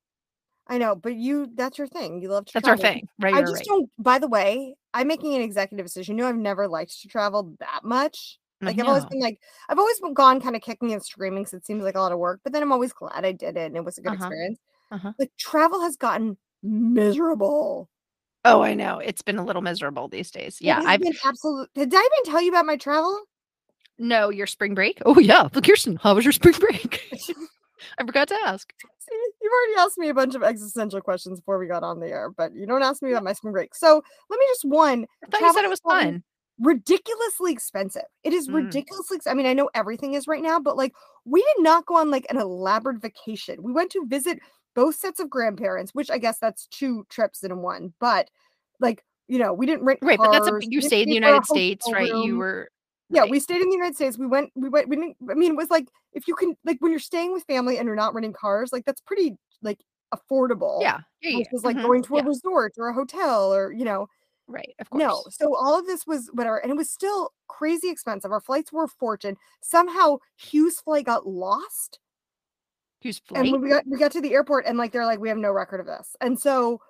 I 0.66 0.78
know, 0.78 0.96
but 0.96 1.14
you 1.14 1.48
that's 1.54 1.78
your 1.78 1.87
thing. 1.87 2.20
You 2.20 2.28
love 2.28 2.46
to 2.46 2.52
That's 2.54 2.68
our 2.68 2.76
thing, 2.76 3.09
right? 3.20 3.32
I 3.35 3.42
just 3.42 3.52
right. 3.52 3.64
don't 3.64 3.90
by 3.98 4.18
the 4.18 4.26
way, 4.28 4.76
I'm 4.94 5.06
making 5.06 5.35
an 5.35 5.42
executive 5.42 5.87
decision. 5.87 6.16
You 6.18 6.24
know, 6.24 6.28
I've 6.28 6.37
never 6.37 6.66
liked 6.68 7.00
to 7.02 7.09
travel 7.09 7.54
that 7.61 7.80
much. 7.85 8.38
Like 8.64 8.78
I've 8.80 8.88
always 8.88 9.04
been 9.06 9.20
like 9.20 9.38
I've 9.68 9.78
always 9.78 10.00
been 10.00 10.14
gone 10.14 10.40
kind 10.40 10.56
of 10.56 10.62
kicking 10.62 10.92
and 10.92 11.02
screaming 11.04 11.44
because 11.44 11.54
it 11.54 11.66
seems 11.66 11.85
like 11.85 11.94
a 11.94 12.00
lot 12.00 12.11
of 12.12 12.18
work, 12.18 12.40
but 12.42 12.52
then 12.52 12.62
I'm 12.62 12.72
always 12.72 12.92
glad 12.92 13.24
I 13.24 13.30
did 13.32 13.56
it 13.56 13.66
and 13.66 13.76
it 13.76 13.85
was 13.85 13.98
a 13.98 14.02
good 14.02 14.12
Uh-huh. 14.12 14.26
experience. 14.26 14.59
Uh-huh. 14.90 15.12
Like 15.18 15.32
travel 15.38 15.82
has 15.82 15.96
gotten 15.96 16.37
miserable. 16.62 17.88
Oh, 18.46 18.62
I 18.62 18.74
know. 18.74 18.98
It's 18.98 19.22
been 19.22 19.38
a 19.38 19.44
little 19.44 19.61
miserable 19.62 20.09
these 20.09 20.30
days. 20.30 20.59
Yeah. 20.61 20.80
I've 20.87 21.00
been 21.00 21.14
absolute. 21.24 21.68
Did 21.74 21.92
I 21.92 21.98
even 21.98 22.32
tell 22.32 22.40
you 22.40 22.50
about 22.50 22.66
my 22.66 22.76
travel? 22.76 23.20
no, 23.98 24.28
your 24.28 24.46
spring 24.46 24.74
break. 24.74 25.00
Oh 25.06 25.18
yeah. 25.18 25.48
Look, 25.54 25.64
Kirsten, 25.64 25.96
how 25.96 26.14
was 26.14 26.24
your 26.24 26.32
spring 26.32 26.54
break? 26.59 27.02
I 27.98 28.04
forgot 28.04 28.28
to 28.28 28.37
ask. 28.46 28.72
See, 28.98 29.32
you've 29.42 29.52
already 29.52 29.80
asked 29.87 29.98
me 29.98 30.09
a 30.11 30.14
bunch 30.14 30.35
of 30.35 30.42
existential 30.42 31.00
questions 31.00 31.40
before 31.40 31.59
we 31.59 31.66
got 31.66 31.82
on 31.82 32.00
the 32.00 32.06
air, 32.09 32.30
but 32.30 32.54
you 32.54 32.66
don't 32.66 32.82
ask 32.82 33.02
me 33.02 33.11
about 33.12 33.24
my 33.24 33.32
spring 33.32 33.52
break. 33.52 33.74
So 33.74 34.02
let 34.30 34.38
me 34.38 34.46
just 34.50 34.64
one 34.66 35.06
I 35.24 35.26
thought 35.30 35.40
you 35.40 35.52
said 35.54 35.64
it 35.64 35.70
was 35.70 35.80
fun. 35.80 36.22
ridiculously 36.61 37.52
expensive. 37.52 38.04
It 38.22 38.32
is 38.32 38.48
Mm. 38.48 38.54
ridiculously. 38.64 39.18
I 39.26 39.35
mean, 39.35 39.46
I 39.46 39.54
know 39.54 39.70
everything 39.74 40.14
is 40.14 40.26
right 40.26 40.42
now, 40.42 40.61
but 40.61 40.76
like 40.76 40.92
we 41.24 41.40
did 41.42 41.62
not 41.62 41.87
go 41.87 41.96
on 41.96 42.11
like 42.11 42.26
an 42.28 42.37
elaborate 42.38 43.00
vacation. 43.00 43.62
We 43.62 43.72
went 43.72 43.90
to 43.92 44.04
visit 44.06 44.40
both 44.76 44.96
sets 44.96 45.20
of 45.20 45.30
grandparents, 45.30 45.92
which 45.94 46.10
I 46.12 46.18
guess 46.18 46.38
that's 46.40 46.68
two 46.68 47.06
trips 47.10 47.44
in 47.44 47.58
one. 47.62 47.94
But 48.00 48.30
like 48.80 49.04
you 49.28 49.38
know, 49.40 49.54
we 49.54 49.66
didn't 49.66 49.84
rent 49.86 50.02
Right, 50.02 50.20
but 50.20 50.30
that's 50.30 50.46
a 50.46 50.52
cars, 50.52 50.68
you 50.70 50.80
stayed 50.82 51.04
in 51.04 51.08
the 51.10 51.14
pay 51.16 51.20
for 51.20 51.36
a 51.36 51.40
United 51.40 51.46
States, 51.46 51.92
right? 51.92 52.12
You 52.12 52.36
were 52.36 52.70
Yeah, 53.08 53.22
right. 53.22 53.30
we 53.30 53.38
stayed 53.40 53.62
in 53.62 53.68
the 53.68 53.74
United 53.76 53.94
States. 53.94 54.18
We 54.18 54.26
went, 54.26 54.50
we 54.56 54.68
went, 54.68 54.88
we 54.88 54.96
didn't, 54.96 55.16
I 55.30 55.34
mean, 55.34 55.52
it 55.52 55.56
was 55.56 55.70
like 55.70 55.88
if 56.12 56.26
you 56.26 56.34
can, 56.34 56.56
like 56.64 56.78
when 56.80 56.90
you're 56.90 56.98
staying 57.00 57.32
with 57.32 57.44
family 57.44 57.78
and 57.78 57.86
you're 57.86 57.94
not 57.96 58.14
renting 58.14 58.32
cars, 58.32 58.72
like 58.72 58.84
that's 58.84 59.00
pretty 59.00 59.36
like 59.62 59.80
affordable. 60.14 60.80
yeah. 60.82 60.98
Yeah, 61.22 61.30
yeah. 61.30 61.44
Versus 61.52 61.64
like 61.64 61.76
mhm, 61.76 61.82
going 61.82 62.02
to 62.04 62.16
a 62.16 62.18
yeah, 62.18 62.24
resort 62.24 62.74
or 62.78 62.88
a 62.88 62.94
hotel 62.94 63.54
or, 63.54 63.72
you 63.72 63.84
know, 63.84 64.08
right, 64.48 64.74
of 64.80 64.90
course. 64.90 65.02
no. 65.02 65.24
So 65.30 65.56
all 65.56 65.78
of 65.78 65.86
this 65.86 66.06
was 66.06 66.28
whatever. 66.32 66.58
And 66.58 66.70
it 66.70 66.76
was 66.76 66.90
still 66.90 67.32
crazy 67.48 67.90
expensive. 67.90 68.32
Our 68.32 68.40
flights 68.40 68.72
were 68.72 68.84
a 68.84 68.88
fortune. 68.88 69.36
Somehow 69.62 70.18
Hugh's 70.36 70.80
flight 70.80 71.06
got 71.06 71.26
lost. 71.26 72.00
Who's 73.02 73.20
And 73.35 73.48
flight? 73.48 73.61
we 73.61 73.68
got, 73.68 73.85
we 73.87 73.98
got 73.98 74.12
to 74.12 74.20
the 74.20 74.32
airport 74.35 74.66
and 74.66 74.78
like, 74.78 74.92
they're 74.92 75.06
like, 75.06 75.18
we 75.20 75.28
have 75.28 75.38
no 75.38 75.50
record 75.52 75.80
of 75.80 75.87
this. 75.87 76.16
And 76.20 76.38
so 76.38 76.80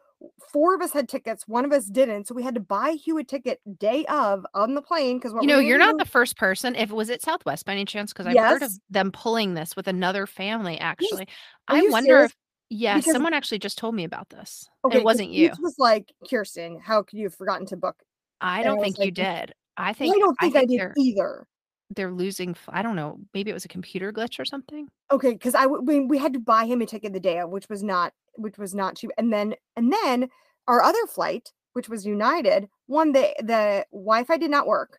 four 0.53 0.75
of 0.75 0.81
us 0.81 0.92
had 0.92 1.09
tickets. 1.09 1.47
One 1.47 1.64
of 1.64 1.73
us 1.73 1.87
didn't. 1.87 2.27
So 2.27 2.35
we 2.35 2.42
had 2.42 2.55
to 2.55 2.61
buy 2.61 2.92
Hugh 2.92 3.19
a 3.19 3.25
ticket 3.25 3.61
day 3.79 4.07
of 4.07 4.47
on 4.55 4.75
the 4.75 4.81
plane. 4.83 5.21
Cause 5.21 5.33
You 5.40 5.47
know, 5.47 5.59
you're 5.59 5.79
not 5.79 5.97
know- 5.97 6.05
the 6.05 6.11
first 6.11 6.37
person. 6.37 6.75
If 6.75 6.90
was 6.90 7.11
it 7.11 7.23
Southwest 7.23 7.66
by 7.66 7.73
any 7.73 7.85
chance? 7.85 8.12
Because 8.12 8.27
I've 8.27 8.38
heard 8.38 8.62
of 8.62 8.73
them 8.88 9.12
pulling 9.12 9.55
this 9.55 9.77
with 9.77 9.88
another 9.88 10.27
family. 10.27 10.79
Actually, 10.79 11.29
Are 11.69 11.77
I 11.77 11.88
wonder 11.90 12.07
serious? 12.09 12.31
if 12.31 12.37
yeah, 12.71 12.97
Because- 12.97 13.12
someone 13.12 13.35
actually 13.35 13.59
just 13.59 13.77
told 13.79 13.95
me 13.95 14.05
about 14.05 14.31
this. 14.31 14.69
Okay, 14.85 14.99
it 14.99 15.05
wasn't 15.05 15.31
you. 15.31 15.49
Hughes 15.49 15.59
was 15.61 15.75
like, 15.79 16.12
Kirsten, 16.31 16.81
how 16.81 17.03
could 17.03 17.19
you 17.19 17.27
have 17.27 17.35
forgotten 17.35 17.66
to 17.66 17.77
book? 17.77 17.97
I 18.40 18.62
don't 18.62 18.81
think 18.81 18.99
you 18.99 19.11
did. 19.11 19.53
I 19.77 19.92
think 19.92 20.16
I 20.16 20.19
don't 20.19 20.37
think 20.40 20.57
I, 20.57 20.64
did 20.64 20.81
they're 20.81 20.95
either. 20.99 21.47
They're 21.94 22.12
losing. 22.12 22.51
f- 22.51 22.68
I 22.68 22.83
don't 22.83 22.96
know. 22.96 23.18
Maybe 23.35 23.51
it 23.51 23.55
was 23.55 23.64
a 23.64 23.68
computer 23.68 24.12
glitch 24.12 24.38
or 24.40 24.44
something. 24.44 24.88
Okay, 25.11 25.33
because 25.33 25.55
I 25.55 25.62
w- 25.62 25.83
we, 25.83 26.01
we 26.01 26.18
had 26.18 26.33
to 26.33 26.40
buy 26.40 26.64
him 26.66 26.83
a 26.83 26.87
ticket 26.87 27.12
the 27.12 27.20
day 27.20 27.38
of, 27.38 27.51
which 27.51 27.68
was 27.68 27.83
not 27.83 28.12
which 28.35 28.59
was 28.59 28.75
not 28.75 28.96
cheap. 28.96 29.11
And 29.18 29.33
then 29.33 29.55
and 29.77 29.92
then 29.92 30.29
our 30.68 30.83
other 30.83 31.07
flight, 31.07 31.53
which 31.75 31.88
was 31.88 32.05
United, 32.05 32.68
one 32.87 33.12
the 33.12 33.33
the 33.38 33.87
Wi-Fi 33.92 34.37
did 34.37 34.51
not 34.51 34.66
work. 34.66 34.99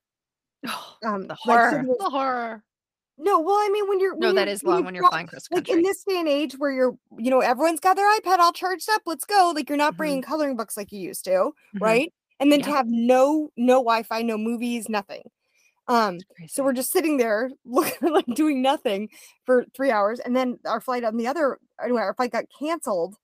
Um, 1.05 1.23
the 1.27 1.27
like, 1.27 1.37
so 1.37 1.51
horror. 1.53 1.83
was- 1.83 1.97
the 1.99 2.09
horror. 2.09 2.63
no, 3.19 3.39
well, 3.39 3.55
I 3.55 3.69
mean 3.71 3.87
when 3.87 3.99
you're 3.99 4.15
No, 4.17 4.27
when 4.29 4.35
that 4.35 4.41
you're- 4.47 4.53
is 4.53 4.63
long 4.63 4.83
when 4.85 4.95
you're 4.95 5.07
flying 5.09 5.27
cross 5.27 5.47
like 5.51 5.69
in 5.69 5.83
this 5.83 6.03
day 6.03 6.19
and 6.19 6.27
age 6.27 6.53
where 6.57 6.71
you're 6.71 6.97
you 7.17 7.29
know 7.29 7.39
everyone's 7.41 7.79
got 7.79 7.95
their 7.95 8.09
iPad 8.19 8.39
all 8.39 8.51
charged 8.53 8.89
up. 8.89 9.01
Let's 9.05 9.25
go. 9.25 9.51
Like 9.55 9.69
you're 9.69 9.77
not 9.77 9.93
Mhm. 9.93 9.97
bringing 9.97 10.21
coloring 10.23 10.55
books 10.55 10.75
like 10.77 10.91
you 10.91 10.99
used 10.99 11.25
to, 11.25 11.31
Mhm. 11.75 11.81
right? 11.81 12.13
And 12.39 12.51
then 12.51 12.61
to 12.63 12.69
have 12.71 12.85
no 12.87 13.51
no 13.57 13.75
Wi-Fi, 13.75 14.21
no 14.23 14.37
movies, 14.37 14.87
nothing. 14.89 15.23
Um, 15.87 16.25
So 16.47 16.63
we're 16.63 16.73
just 16.73 16.91
sitting 16.91 17.17
there 17.17 17.49
looking 17.65 18.11
like 18.11 18.25
doing 18.33 18.61
nothing 18.61 19.09
for 19.45 19.65
three 19.75 19.91
hours. 19.91 20.19
And 20.19 20.35
then 20.35 20.59
our 20.65 20.81
flight 20.81 21.03
on 21.03 21.17
the 21.17 21.27
other 21.27 21.59
anyway, 21.83 22.01
our 22.01 22.13
flight 22.13 22.31
got 22.31 22.45
canceled, 22.59 23.15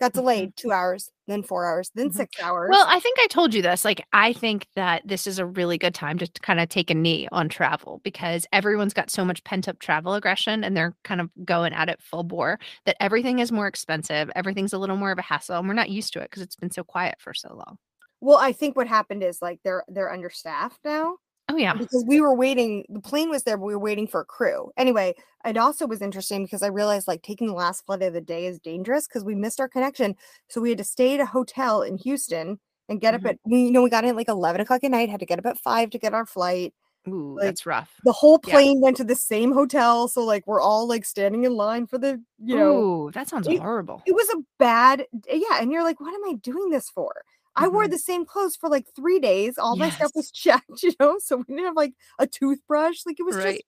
got 0.00 0.12
delayed 0.14 0.56
two 0.56 0.72
hours, 0.72 1.10
then 1.26 1.42
four 1.42 1.66
hours, 1.66 1.90
then 1.94 2.10
Mhm. 2.10 2.12
six 2.12 2.36
hours. 2.40 2.70
Well, 2.70 2.86
I 2.88 3.00
think 3.00 3.18
I 3.20 3.26
told 3.28 3.54
you 3.54 3.62
this. 3.62 3.84
Like, 3.84 4.04
I 4.12 4.32
think 4.32 4.66
that 4.74 5.02
this 5.06 5.26
is 5.26 5.38
a 5.38 5.46
really 5.46 5.78
good 5.78 5.94
time 5.94 6.18
to 6.18 6.26
kind 6.42 6.60
of 6.60 6.68
take 6.68 6.90
a 6.90 6.94
knee 6.94 7.28
on 7.32 7.48
travel 7.48 8.00
because 8.04 8.46
everyone's 8.52 8.94
got 8.94 9.10
so 9.10 9.24
much 9.24 9.42
pent 9.44 9.68
up 9.68 9.78
travel 9.78 10.14
aggression 10.14 10.64
and 10.64 10.76
they're 10.76 10.94
kind 11.04 11.20
of 11.20 11.30
going 11.44 11.72
at 11.72 11.88
it 11.88 12.02
full 12.02 12.24
bore 12.24 12.58
that 12.86 12.96
everything 13.00 13.38
is 13.38 13.52
more 13.52 13.66
expensive. 13.68 14.30
Everything's 14.36 14.72
a 14.72 14.78
little 14.78 14.96
more 14.96 15.12
of 15.12 15.18
a 15.18 15.22
hassle 15.22 15.58
and 15.58 15.68
we're 15.68 15.74
not 15.74 15.90
used 15.90 16.12
to 16.14 16.20
it 16.20 16.30
because 16.30 16.42
it's 16.42 16.56
been 16.56 16.70
so 16.72 16.84
quiet 16.84 17.16
for 17.20 17.34
so 17.34 17.54
long. 17.54 17.78
well, 18.20 18.38
I 18.38 18.52
think 18.52 18.76
what 18.76 18.88
happened 18.88 19.22
is 19.22 19.40
like 19.42 19.60
they're 19.62 19.84
they're 19.88 20.12
understaffed 20.12 20.80
now. 20.84 21.18
Oh 21.48 21.56
yeah. 21.56 21.74
because 21.74 22.04
we 22.08 22.20
were 22.20 22.34
waiting. 22.34 22.84
The 22.88 23.00
plane 23.00 23.30
was 23.30 23.44
there, 23.44 23.56
but 23.56 23.66
we 23.66 23.74
were 23.74 23.78
waiting 23.80 24.06
for 24.08 24.20
a 24.20 24.24
crew. 24.24 24.70
Anyway, 24.76 25.14
it 25.44 25.56
also 25.56 25.86
was 25.86 26.02
interesting 26.02 26.44
because 26.44 26.62
I 26.62 26.66
realized 26.68 27.06
like 27.06 27.22
taking 27.22 27.46
the 27.46 27.52
last 27.54 27.86
flight 27.86 28.02
of 28.02 28.12
the 28.14 28.20
day 28.20 28.46
is 28.46 28.58
dangerous 28.58 29.06
because 29.06 29.24
we 29.24 29.34
missed 29.36 29.60
our 29.60 29.68
connection. 29.68 30.16
So 30.48 30.60
we 30.60 30.70
had 30.70 30.78
to 30.78 30.84
stay 30.84 31.14
at 31.14 31.20
a 31.20 31.26
hotel 31.26 31.82
in 31.82 31.98
Houston 31.98 32.58
and 32.88 33.00
get 33.00 33.14
Mhm. 33.14 33.18
up 33.18 33.26
at 33.26 33.38
we 33.44 33.64
you 33.66 33.70
know 33.70 33.82
we 33.82 33.90
got 33.90 34.04
in 34.04 34.10
at 34.10 34.16
like 34.16 34.28
eleven 34.28 34.60
o'clock 34.60 34.82
at 34.82 34.90
night. 34.90 35.08
Had 35.08 35.20
to 35.20 35.26
get 35.26 35.38
up 35.38 35.46
at 35.46 35.58
five 35.58 35.90
to 35.90 35.98
get 35.98 36.14
our 36.14 36.26
flight. 36.26 36.74
Ooh, 37.08 37.36
like, 37.36 37.44
that's 37.44 37.64
rough. 37.66 37.92
The 38.04 38.10
whole 38.10 38.40
Yeah. 38.44 38.54
plane 38.54 38.80
went 38.80 38.96
to 38.96 39.04
the 39.04 39.14
same 39.14 39.52
hotel, 39.52 40.08
so 40.08 40.24
like 40.24 40.44
we're 40.48 40.60
all 40.60 40.88
like 40.88 41.04
standing 41.04 41.44
in 41.44 41.54
line 41.54 41.86
for 41.86 41.98
the 41.98 42.20
you 42.42 42.56
know. 42.56 42.76
Ooh, 43.06 43.10
that 43.12 43.28
sounds 43.28 43.46
it- 43.46 43.60
horrible. 43.60 44.02
It 44.06 44.12
was 44.16 44.28
a 44.30 44.38
bad 44.58 45.06
yeah, 45.32 45.60
and 45.60 45.70
you're 45.70 45.84
like, 45.84 46.00
what 46.00 46.12
am 46.12 46.24
I 46.28 46.32
doing 46.42 46.70
this 46.70 46.90
for? 46.90 47.12
I 47.56 47.68
wore 47.68 47.88
Mhm. 47.88 47.88
the 47.88 47.98
same 47.98 48.26
clothes 48.26 48.56
for 48.56 48.68
like 48.68 48.86
three 48.94 49.18
days. 49.20 49.58
All 49.58 49.76
my 49.76 49.90
stuff 49.90 50.12
was 50.14 50.30
checked, 50.30 50.66
you 50.82 50.92
know, 51.00 51.18
so 51.18 51.36
we 51.38 51.44
didn't 51.44 51.64
have 51.66 51.76
like 51.76 51.94
a 52.18 52.26
toothbrush. 52.26 53.02
Like 53.06 53.20
it 53.20 53.24
was 53.24 53.38
just 53.38 53.62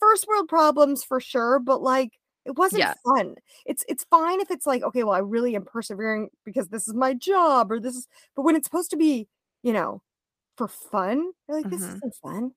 first 0.00 0.26
world 0.28 0.48
problems 0.48 1.04
for 1.04 1.20
sure, 1.20 1.58
but 1.60 1.82
like 1.82 2.12
it 2.44 2.56
wasn't 2.56 2.86
Yeah. 2.86 2.94
fun. 3.04 3.36
It's 3.66 3.84
it's 3.88 4.04
fine 4.10 4.40
if 4.40 4.50
it's 4.50 4.66
like, 4.66 4.82
okay, 4.82 5.04
well, 5.04 5.14
I 5.14 5.18
really 5.20 5.56
am 5.56 5.64
persevering 5.64 6.30
because 6.44 6.68
this 6.68 6.88
is 6.88 6.94
my 6.94 7.14
job 7.14 7.72
or 7.72 7.80
this 7.80 7.96
is 7.96 8.08
but 8.36 8.42
when 8.42 8.56
it's 8.56 8.66
supposed 8.66 8.90
to 8.90 8.96
be, 8.96 9.28
you 9.62 9.72
know, 9.72 10.02
for 10.56 10.68
fun, 10.68 11.32
you're 11.48 11.58
like, 11.58 11.70
this 11.70 11.82
Mhm. 11.82 12.00
isn't 12.02 12.14
fun. 12.22 12.52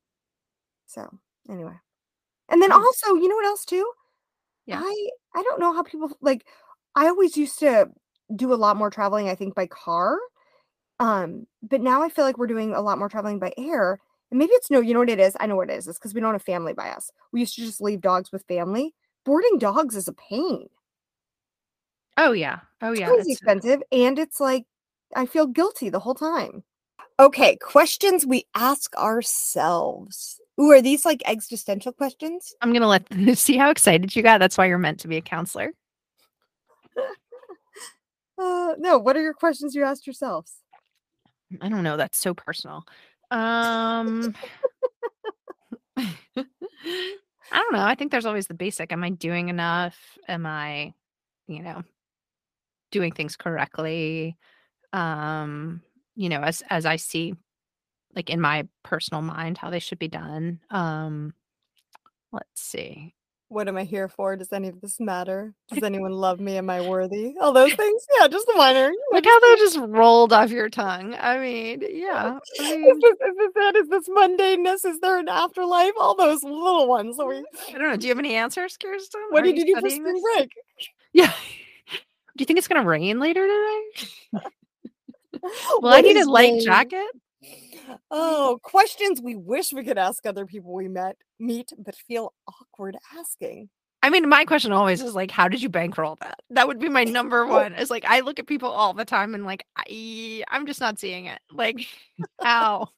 So 0.86 1.20
anyway. 1.50 1.76
And 2.50 2.62
then 2.62 2.72
also, 2.72 3.16
you 3.16 3.28
know 3.30 3.36
what 3.36 3.46
else 3.46 3.66
too? 3.66 3.92
Yeah. 4.66 4.84
I 4.84 5.10
I 5.36 5.44
don't 5.44 5.60
know 5.60 5.74
how 5.74 5.84
people 5.84 6.12
like 6.22 6.48
I 6.96 7.08
always 7.08 7.38
used 7.38 7.60
to 7.60 7.92
do 8.36 8.54
a 8.54 8.56
lot 8.56 8.78
more 8.78 8.90
traveling, 8.90 9.30
I 9.30 9.36
think, 9.36 9.56
by 9.56 9.68
car. 9.68 10.20
Um, 11.00 11.48
but 11.62 11.82
now 11.82 12.02
I 12.04 12.10
feel 12.10 12.26
like 12.26 12.38
we're 12.38 12.48
doing 12.48 12.74
a 12.74 12.82
lot 12.82 12.98
more 12.98 13.10
traveling 13.10 13.40
by 13.40 13.54
air. 13.58 14.00
And 14.32 14.38
maybe 14.38 14.52
it's 14.54 14.70
no, 14.70 14.80
you 14.82 14.94
know 14.94 15.00
what 15.00 15.10
it 15.10 15.20
is? 15.20 15.36
I 15.40 15.48
know 15.48 15.56
what 15.56 15.70
it 15.70 15.78
is. 15.78 15.88
It's 15.88 15.98
because 15.98 16.14
we 16.14 16.22
don't 16.22 16.34
have 16.34 16.44
family 16.44 16.74
by 16.74 16.90
us. 16.90 17.12
We 17.32 17.40
used 17.40 17.56
to 17.56 17.62
just 17.62 17.82
leave 17.82 18.02
dogs 18.02 18.32
with 18.32 18.46
family. 18.48 18.94
Boarding 19.26 19.58
dogs 19.58 19.96
is 19.96 20.08
a 20.08 20.14
pain. 20.14 20.68
Oh 22.18 22.32
yeah. 22.34 22.60
Oh 22.82 22.92
yeah. 22.92 23.12
It's- 23.12 23.28
expensive. 23.28 23.82
And 23.92 24.20
it's 24.20 24.40
like 24.40 24.66
I 25.16 25.26
feel 25.26 25.48
guilty 25.48 25.90
the 25.90 26.00
whole 26.00 26.16
time. 26.16 26.64
Okay, 27.20 27.58
questions 27.58 28.26
we 28.26 28.46
ask 28.56 28.96
ourselves. 28.96 30.40
Ooh, 30.62 30.72
are 30.72 30.82
these 30.82 31.06
like 31.06 31.22
existential 31.26 31.92
questions? 31.92 32.54
I'm 32.62 32.72
gonna 32.72 32.88
let 32.88 33.08
see 33.38 33.58
how 33.58 33.70
excited 33.72 34.16
you 34.16 34.22
got. 34.22 34.38
That's 34.40 34.58
why 34.58 34.66
you're 34.68 34.78
meant 34.78 35.00
to 35.02 35.08
be 35.08 35.18
a 35.18 35.22
counselor. 35.22 35.72
Uh 38.42 38.74
no, 38.78 38.98
what 38.98 39.18
are 39.18 39.22
your 39.22 39.34
questions 39.34 39.76
you 39.76 39.84
asked 39.84 40.08
yourselves? 40.08 40.59
I 41.62 41.70
don't 41.70 41.84
know. 41.84 41.98
That's 41.98 42.18
so 42.18 42.34
personal. 42.34 42.84
Um, 43.32 44.34
I 46.38 46.46
don't 47.52 47.74
know. 47.74 47.84
I 47.84 47.96
think 47.96 48.12
there's 48.12 48.26
always 48.26 48.48
the 48.48 48.54
basic. 48.54 48.92
Am 48.92 49.04
I 49.04 49.10
doing 49.10 49.50
enough? 49.50 49.98
Am 50.28 50.46
I, 50.46 50.94
you 51.48 51.62
know, 51.62 51.84
doing 52.92 53.12
things 53.12 53.36
correctly? 53.36 54.38
Um, 54.94 55.82
you 56.16 56.30
know, 56.30 56.42
as 56.42 56.64
as 56.70 56.86
I 56.86 56.98
see, 56.98 57.34
like 58.16 58.30
in 58.30 58.42
my 58.42 58.68
personal 58.84 59.22
mind, 59.22 59.58
how 59.58 59.70
they 59.70 59.80
should 59.80 60.00
be 60.00 60.08
done. 60.08 60.60
Um, 60.70 61.34
let's 62.32 62.62
see. 62.62 63.14
What 63.50 63.68
am 63.68 63.78
I 63.78 63.84
here 63.84 64.08
for? 64.08 64.36
Does 64.36 64.54
any 64.54 64.68
of 64.68 64.80
this 64.80 65.00
matter? 65.00 65.56
Does 65.74 65.82
anyone 65.84 66.12
love 66.12 66.40
me? 66.40 66.58
Am 66.58 66.70
I 66.70 66.88
worthy? 66.88 67.34
All 67.42 67.52
those 67.52 67.74
things. 67.74 68.06
Yeah, 68.20 68.28
just 68.28 68.46
the 68.46 68.54
minor. 68.56 68.90
you 68.92 69.04
Look 69.12 69.26
how 69.26 69.40
that 69.40 69.56
just 69.60 69.80
rolled 69.80 70.32
off 70.34 70.52
your 70.52 70.70
tongue. 70.70 71.16
I 71.20 71.40
mean, 71.40 71.84
yeah. 71.90 72.38
I 72.60 72.64
Is 72.64 73.02
this, 73.02 73.12
is 73.14 73.36
this 73.38 73.52
it? 73.56 73.76
Is 73.76 73.90
this 73.90 74.08
mundaneness? 74.08 74.86
Is 74.86 75.00
there 75.00 75.18
an 75.18 75.28
afterlife? 75.30 75.94
All 76.00 76.16
those 76.16 76.44
little 76.44 76.88
ones. 76.88 77.18
that 77.18 77.26
we, 77.26 77.38
I 77.70 77.72
don't 77.72 77.90
know. 77.90 77.98
Do 77.98 78.06
you 78.06 78.12
have 78.12 78.20
any 78.20 78.36
answers, 78.36 78.78
Kirsten? 78.78 79.22
what 79.32 79.42
Are 79.42 79.46
did 79.48 79.58
you 79.58 79.66
do 79.76 79.82
for 79.82 79.90
spring 79.90 80.22
break? 80.36 80.52
Yeah. 81.14 81.34
Do 81.92 82.42
you 82.44 82.46
think 82.46 82.60
it's 82.60 82.68
gonna 82.68 82.88
rain 82.88 83.20
later 83.20 83.48
today? 83.48 84.44
Well, 85.42 85.82
What 85.82 85.96
I 85.96 86.02
need 86.02 86.18
a 86.18 86.30
light 86.30 86.52
rain? 86.52 86.62
jacket. 86.62 87.08
Oh, 88.12 88.60
questions 88.64 89.22
we 89.22 89.36
wish 89.36 89.74
we 89.74 89.84
could 89.84 89.98
ask 89.98 90.26
other 90.26 90.46
people 90.46 90.74
we 90.74 90.88
met 90.88 91.18
meet, 91.40 91.72
but 91.78 91.96
feel 91.96 92.34
awkward 92.48 92.98
asking. 93.18 93.70
I 94.02 94.10
mean, 94.10 94.30
my 94.30 94.46
question 94.46 94.72
always 94.72 95.02
is 95.02 95.14
like, 95.14 95.30
how 95.30 95.50
did 95.50 95.62
you 95.62 95.68
bankroll 95.70 96.18
that? 96.22 96.40
That 96.52 96.68
would 96.68 96.80
be 96.80 96.90
my 96.90 97.04
number 97.06 97.44
oh. 97.44 97.48
one. 97.48 97.74
Is 97.74 97.90
like, 97.90 98.06
I 98.08 98.22
look 98.22 98.40
at 98.40 98.48
people 98.48 98.70
all 98.70 98.94
the 98.94 99.06
time 99.06 99.36
and 99.36 99.46
like, 99.46 99.66
I, 99.76 100.44
I'm 100.50 100.66
just 100.66 100.80
not 100.80 101.00
seeing 101.00 101.26
it. 101.26 101.40
Like, 101.52 101.86
how? 102.42 102.90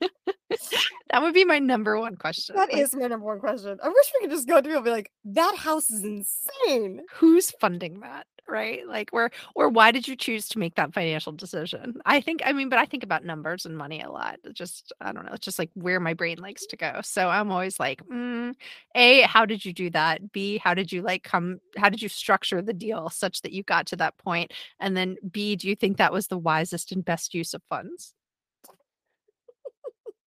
that 0.00 1.22
would 1.22 1.34
be 1.34 1.44
my 1.44 1.58
number 1.58 1.98
one 1.98 2.16
question. 2.16 2.54
That 2.54 2.72
Like, 2.72 2.80
is 2.80 2.94
my 2.94 3.08
number 3.08 3.26
one 3.26 3.40
question. 3.40 3.78
I 3.82 3.88
wish 3.88 4.12
we 4.14 4.26
could 4.26 4.34
just 4.34 4.46
go 4.46 4.56
to 4.56 4.62
people 4.62 4.76
and 4.76 4.84
be 4.84 4.90
like, 4.90 5.10
that 5.24 5.56
house 5.56 5.90
is 5.90 6.04
insane. 6.04 7.02
who's 7.14 7.50
funding 7.52 8.00
that, 8.00 8.26
right? 8.48 8.86
Like, 8.86 9.10
where 9.10 9.30
or 9.54 9.68
why 9.68 9.90
did 9.90 10.06
you 10.08 10.16
choose 10.16 10.48
to 10.50 10.58
make 10.58 10.74
that 10.76 10.92
financial 10.92 11.32
decision? 11.32 12.00
I 12.04 12.20
think, 12.20 12.42
I 12.44 12.52
mean, 12.52 12.68
but 12.68 12.78
I 12.78 12.86
think 12.86 13.02
about 13.02 13.24
numbers 13.24 13.66
and 13.66 13.76
money 13.76 14.00
a 14.00 14.10
lot. 14.10 14.38
It 14.44 14.54
just, 14.54 14.92
I 15.00 15.12
don't 15.12 15.26
know. 15.26 15.32
It's 15.32 15.44
just 15.44 15.58
like 15.58 15.70
where 15.74 16.00
my 16.00 16.14
brain 16.14 16.38
likes 16.38 16.66
to 16.66 16.76
go. 16.76 17.00
So 17.02 17.28
I'm 17.28 17.50
always 17.50 17.78
like, 17.80 18.02
mm, 18.06 18.54
a, 18.94 19.22
how 19.22 19.46
did 19.46 19.64
you 19.64 19.72
do 19.72 19.90
that? 19.90 20.32
B, 20.32 20.58
how 20.58 20.74
did 20.74 20.92
you 20.92 21.02
like 21.02 21.22
come? 21.22 21.60
How 21.76 21.88
did 21.88 22.02
you 22.02 22.08
structure 22.08 22.62
the 22.62 22.72
deal 22.72 23.10
such 23.10 23.42
that 23.42 23.52
you 23.52 23.62
got 23.62 23.86
to 23.86 23.96
that 23.96 24.16
point? 24.18 24.52
And 24.80 24.96
then 24.96 25.16
B, 25.30 25.56
do 25.56 25.68
you 25.68 25.76
think 25.76 25.96
that 25.98 26.12
was 26.12 26.28
the 26.28 26.38
wisest 26.38 26.92
and 26.92 27.04
best 27.04 27.34
use 27.34 27.54
of 27.54 27.62
funds? 27.68 28.14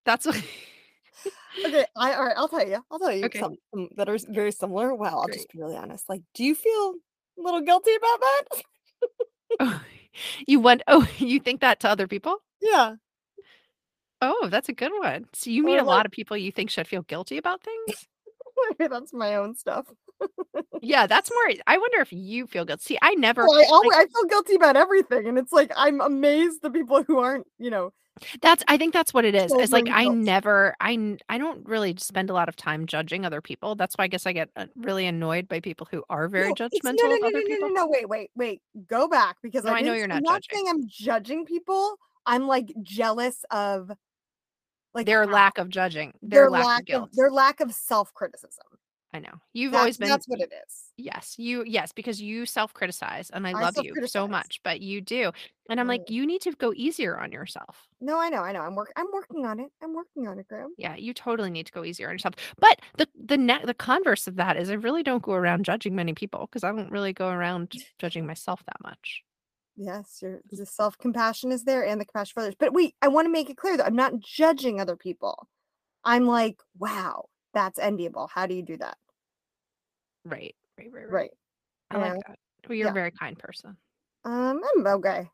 That's 0.04 0.26
what. 0.26 0.42
Okay, 1.66 1.84
I 1.94 2.14
all 2.14 2.24
right, 2.24 2.36
I'll 2.36 2.48
tell 2.48 2.66
you. 2.66 2.78
I'll 2.90 2.98
tell 2.98 3.12
you 3.12 3.26
Okay. 3.26 3.38
some, 3.38 3.56
some 3.74 3.88
that 3.96 4.08
are 4.08 4.16
very 4.30 4.50
similar. 4.52 4.94
Well, 4.94 5.18
I'll 5.18 5.26
Great. 5.26 5.36
just 5.38 5.52
be 5.52 5.58
really 5.58 5.76
honest. 5.76 6.08
Like, 6.08 6.22
do 6.34 6.42
you 6.42 6.54
feel 6.54 6.94
a 7.40 7.42
little 7.42 7.60
guilty 7.60 7.92
about 7.94 8.20
that? 8.20 8.62
Oh, 9.60 9.82
you 10.46 10.60
went. 10.60 10.82
Oh, 10.86 11.08
you 11.18 11.40
think 11.40 11.60
that 11.60 11.80
to 11.80 11.88
other 11.88 12.06
people? 12.06 12.38
yeah. 12.60 12.96
Oh, 14.22 14.48
that's 14.50 14.68
a 14.68 14.74
good 14.74 14.92
one. 14.98 15.26
So 15.32 15.48
you 15.48 15.62
meet 15.62 15.76
Or 15.76 15.80
a 15.80 15.84
lot 15.84 16.04
of 16.04 16.12
people 16.12 16.36
you 16.36 16.52
think 16.52 16.70
should 16.70 16.86
feel 16.86 17.02
guilty 17.02 17.38
about 17.38 17.62
things? 17.62 18.06
That's 18.78 19.14
my 19.14 19.36
own 19.36 19.54
stuff. 19.54 19.86
Yeah, 20.82 21.06
that's 21.06 21.30
more. 21.30 21.56
I 21.66 21.78
wonder 21.78 22.00
if 22.00 22.12
you 22.12 22.46
feel 22.46 22.66
guilty. 22.66 22.82
See, 22.82 22.98
I 23.00 23.14
never. 23.14 23.46
Well, 23.46 23.58
I, 23.58 23.64
always, 23.70 23.96
like, 23.96 24.06
I 24.06 24.12
feel 24.12 24.28
guilty 24.28 24.54
about 24.54 24.76
everything, 24.76 25.28
and 25.28 25.38
it's 25.38 25.52
like 25.52 25.72
I'm 25.74 26.02
amazed 26.02 26.58
the 26.60 26.70
people 26.70 27.02
who 27.02 27.18
aren't, 27.18 27.46
you 27.58 27.70
know, 27.70 27.92
that's. 28.42 28.62
I 28.68 28.76
think 28.76 28.92
that's 28.92 29.12
what 29.14 29.24
it 29.24 29.34
is. 29.34 29.52
It's 29.54 29.72
like 29.72 29.88
I 29.90 30.06
never. 30.06 30.74
I 30.80 30.96
don't 30.96 31.66
really 31.66 31.94
spend 31.98 32.30
a 32.30 32.32
lot 32.32 32.48
of 32.48 32.56
time 32.56 32.86
judging 32.86 33.24
other 33.24 33.40
people. 33.40 33.74
That's 33.74 33.94
why 33.96 34.04
I 34.04 34.08
guess 34.08 34.26
I 34.26 34.32
get 34.32 34.50
uh, 34.56 34.66
really 34.76 35.06
annoyed 35.06 35.48
by 35.48 35.60
people 35.60 35.88
who 35.90 36.04
are 36.10 36.28
very 36.28 36.48
No, 36.48 36.54
judgmental 36.54 36.94
no, 37.02 37.06
no, 37.08 37.14
of 37.14 37.20
no, 37.22 37.26
other 37.28 37.32
no, 37.32 37.40
no, 37.40 37.46
people. 37.46 37.68
No, 37.68 37.74
no, 37.74 37.88
wait, 37.88 38.08
wait, 38.08 38.30
wait. 38.34 38.62
Go 38.88 39.08
back 39.08 39.36
because 39.42 39.64
No, 39.64 39.72
I 39.72 39.80
know 39.80 39.92
you're 39.94 40.04
I'm 40.04 40.22
not 40.22 40.22
not 40.22 40.42
saying 40.50 40.66
I'm 40.68 40.86
judging 40.88 41.44
people. 41.44 41.96
I'm 42.26 42.46
like 42.46 42.72
jealous 42.82 43.44
of 43.50 43.90
like 44.94 45.06
Their 45.06 45.24
how- 45.26 45.32
lack 45.32 45.58
of 45.58 45.68
judging. 45.68 46.12
Their, 46.22 46.42
their 46.42 46.50
lack, 46.50 46.64
lack 46.66 46.80
of 46.80 46.86
guilt. 46.86 47.10
their 47.14 47.30
lack 47.30 47.60
of 47.60 47.72
self 47.72 48.12
criticism. 48.14 48.64
I 49.12 49.18
know. 49.20 49.40
You've 49.52 49.72
That's, 49.72 49.80
always 49.80 49.98
been. 49.98 50.08
that's 50.08 50.26
what 50.28 50.40
it 50.40 50.52
is. 50.66 50.92
Yes, 50.96 51.34
you 51.38 51.64
yes, 51.66 51.92
because 51.92 52.20
you 52.20 52.46
self-criticize 52.46 53.30
and 53.30 53.46
I 53.46 53.54
I 53.54 53.54
love 53.54 53.76
you 53.78 53.96
so 54.06 54.26
self-criticize. 54.26 54.30
much, 54.30 54.60
but 54.62 54.80
you 54.80 55.00
do. 55.00 55.32
And 55.68 55.80
I'm 55.80 55.88
like, 55.88 56.02
Right. 56.02 56.10
you 56.10 56.26
need 56.26 56.42
to 56.42 56.52
go 56.52 56.72
easier 56.74 57.18
on 57.18 57.32
yourself. 57.32 57.88
No, 58.00 58.18
I 58.18 58.28
know, 58.30 58.42
I 58.42 58.52
know. 58.52 58.60
I'm 58.62 58.74
work. 58.74 58.92
I'm 58.96 59.06
working 59.12 59.46
on 59.46 59.60
it. 59.60 59.70
I'm 59.82 59.94
working 59.94 60.26
on 60.28 60.38
it, 60.38 60.48
Graham. 60.48 60.74
Yeah, 60.78 60.96
you 60.96 61.12
totally 61.14 61.50
need 61.50 61.66
to 61.66 61.72
go 61.72 61.84
easier 61.84 62.08
on 62.08 62.14
yourself. 62.14 62.34
But 62.58 62.80
the 62.98 63.08
the 63.14 63.36
net 63.38 63.66
the 63.66 63.74
converse 63.74 64.26
of 64.26 64.36
that 64.36 64.56
is 64.56 64.70
I 64.70 64.74
really 64.74 65.02
don't 65.02 65.22
go 65.22 65.32
around 65.32 65.64
judging 65.64 65.94
many 65.94 66.14
people 66.14 66.46
because 66.46 66.64
I 66.64 66.72
don't 66.72 66.90
really 66.90 67.12
go 67.12 67.28
around 67.30 67.72
judging 67.98 68.26
myself 68.26 68.62
that 68.66 68.80
much. 68.82 69.22
Yes, 69.76 70.18
your 70.22 70.40
the 70.50 70.66
self 70.66 70.98
compassion 70.98 71.52
is 71.52 71.64
there 71.64 71.84
and 71.86 72.00
the 72.00 72.04
compassion 72.04 72.32
for 72.34 72.40
others. 72.40 72.54
But 72.58 72.72
wait, 72.74 72.94
I 73.02 73.08
want 73.08 73.26
to 73.26 73.32
make 73.32 73.48
it 73.50 73.56
clear 73.56 73.76
that 73.76 73.86
I'm 73.86 73.96
not 73.96 74.18
judging 74.20 74.80
other 74.80 74.96
people. 74.96 75.48
I'm 76.04 76.26
like, 76.26 76.58
wow, 76.78 77.26
that's 77.54 77.78
enviable. 77.78 78.28
How 78.32 78.46
do 78.46 78.54
you 78.54 78.62
do 78.62 78.76
that? 78.78 78.96
Right. 80.24 80.54
Right, 80.78 80.88
right, 80.92 81.04
right. 81.04 81.12
Right. 81.12 81.30
I 81.90 81.96
like 81.96 82.12
that. 82.26 82.38
Well, 82.68 82.76
you're 82.76 82.86
Yeah. 82.86 82.90
a 82.92 82.94
very 82.94 83.10
kind 83.10 83.38
person. 83.38 83.76
Um, 84.24 84.60
I'm 84.76 84.86
okay. 84.86 85.28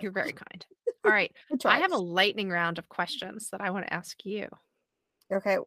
You're 0.00 0.12
very 0.12 0.32
kind. 0.32 0.66
All 1.04 1.12
right. 1.12 1.32
I 1.64 1.78
have 1.80 1.92
a 1.92 1.96
lightning 1.98 2.50
round 2.50 2.78
of 2.78 2.88
questions 2.88 3.50
that 3.50 3.60
I 3.60 3.70
want 3.70 3.86
to 3.86 3.92
ask 3.92 4.24
you 4.24 4.48
Okay. 5.32 5.58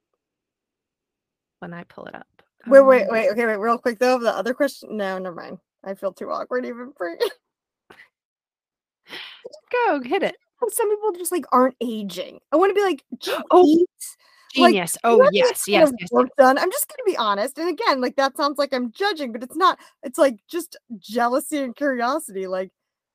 when 1.59 1.73
I 1.73 1.83
pull 1.85 2.05
it 2.05 2.15
up. 2.15 2.27
Wait, 2.67 2.81
wait, 2.81 3.03
Um, 3.03 3.07
wait. 3.11 3.29
Okay, 3.31 3.45
wait. 3.45 3.57
Real 3.59 3.77
quick 3.77 3.99
though, 3.99 4.19
the 4.19 4.35
other 4.35 4.53
question. 4.53 4.97
No, 4.97 5.17
never 5.17 5.35
mind. 5.35 5.59
I 5.83 5.93
feel 5.93 6.11
too 6.13 6.29
awkward 6.29 6.65
even 6.65 6.91
for. 6.97 7.09
you. 7.09 7.17
Go 9.71 10.01
hit 10.01 10.23
it. 10.23 10.35
Some 10.71 10.89
people 10.89 11.11
just 11.13 11.31
like 11.31 11.45
aren't 11.51 11.75
aging. 11.81 12.39
I 12.51 12.57
want 12.57 12.71
to 12.71 12.75
be 12.75 12.81
like, 12.81 13.03
Oh, 13.51 13.85
eat? 14.55 14.61
Like, 14.61 14.71
Genius. 14.71 14.97
Oh, 15.03 15.17
to 15.19 15.29
yes, 15.31 15.67
yes, 15.67 15.89
some 15.89 15.95
yes. 15.99 16.29
Done. 16.37 16.57
I'm 16.57 16.71
just 16.71 16.87
gonna 16.87 17.03
be 17.05 17.17
honest. 17.17 17.57
And 17.57 17.69
again, 17.69 18.01
like 18.01 18.15
that 18.17 18.35
sounds 18.37 18.57
like 18.57 18.73
I'm 18.73 18.91
judging, 18.91 19.31
but 19.31 19.43
it's 19.43 19.55
not. 19.55 19.79
It's 20.03 20.17
like 20.17 20.37
just 20.49 20.77
jealousy 20.97 21.57
and 21.59 21.75
curiosity. 21.75 22.47
Like, 22.47 22.71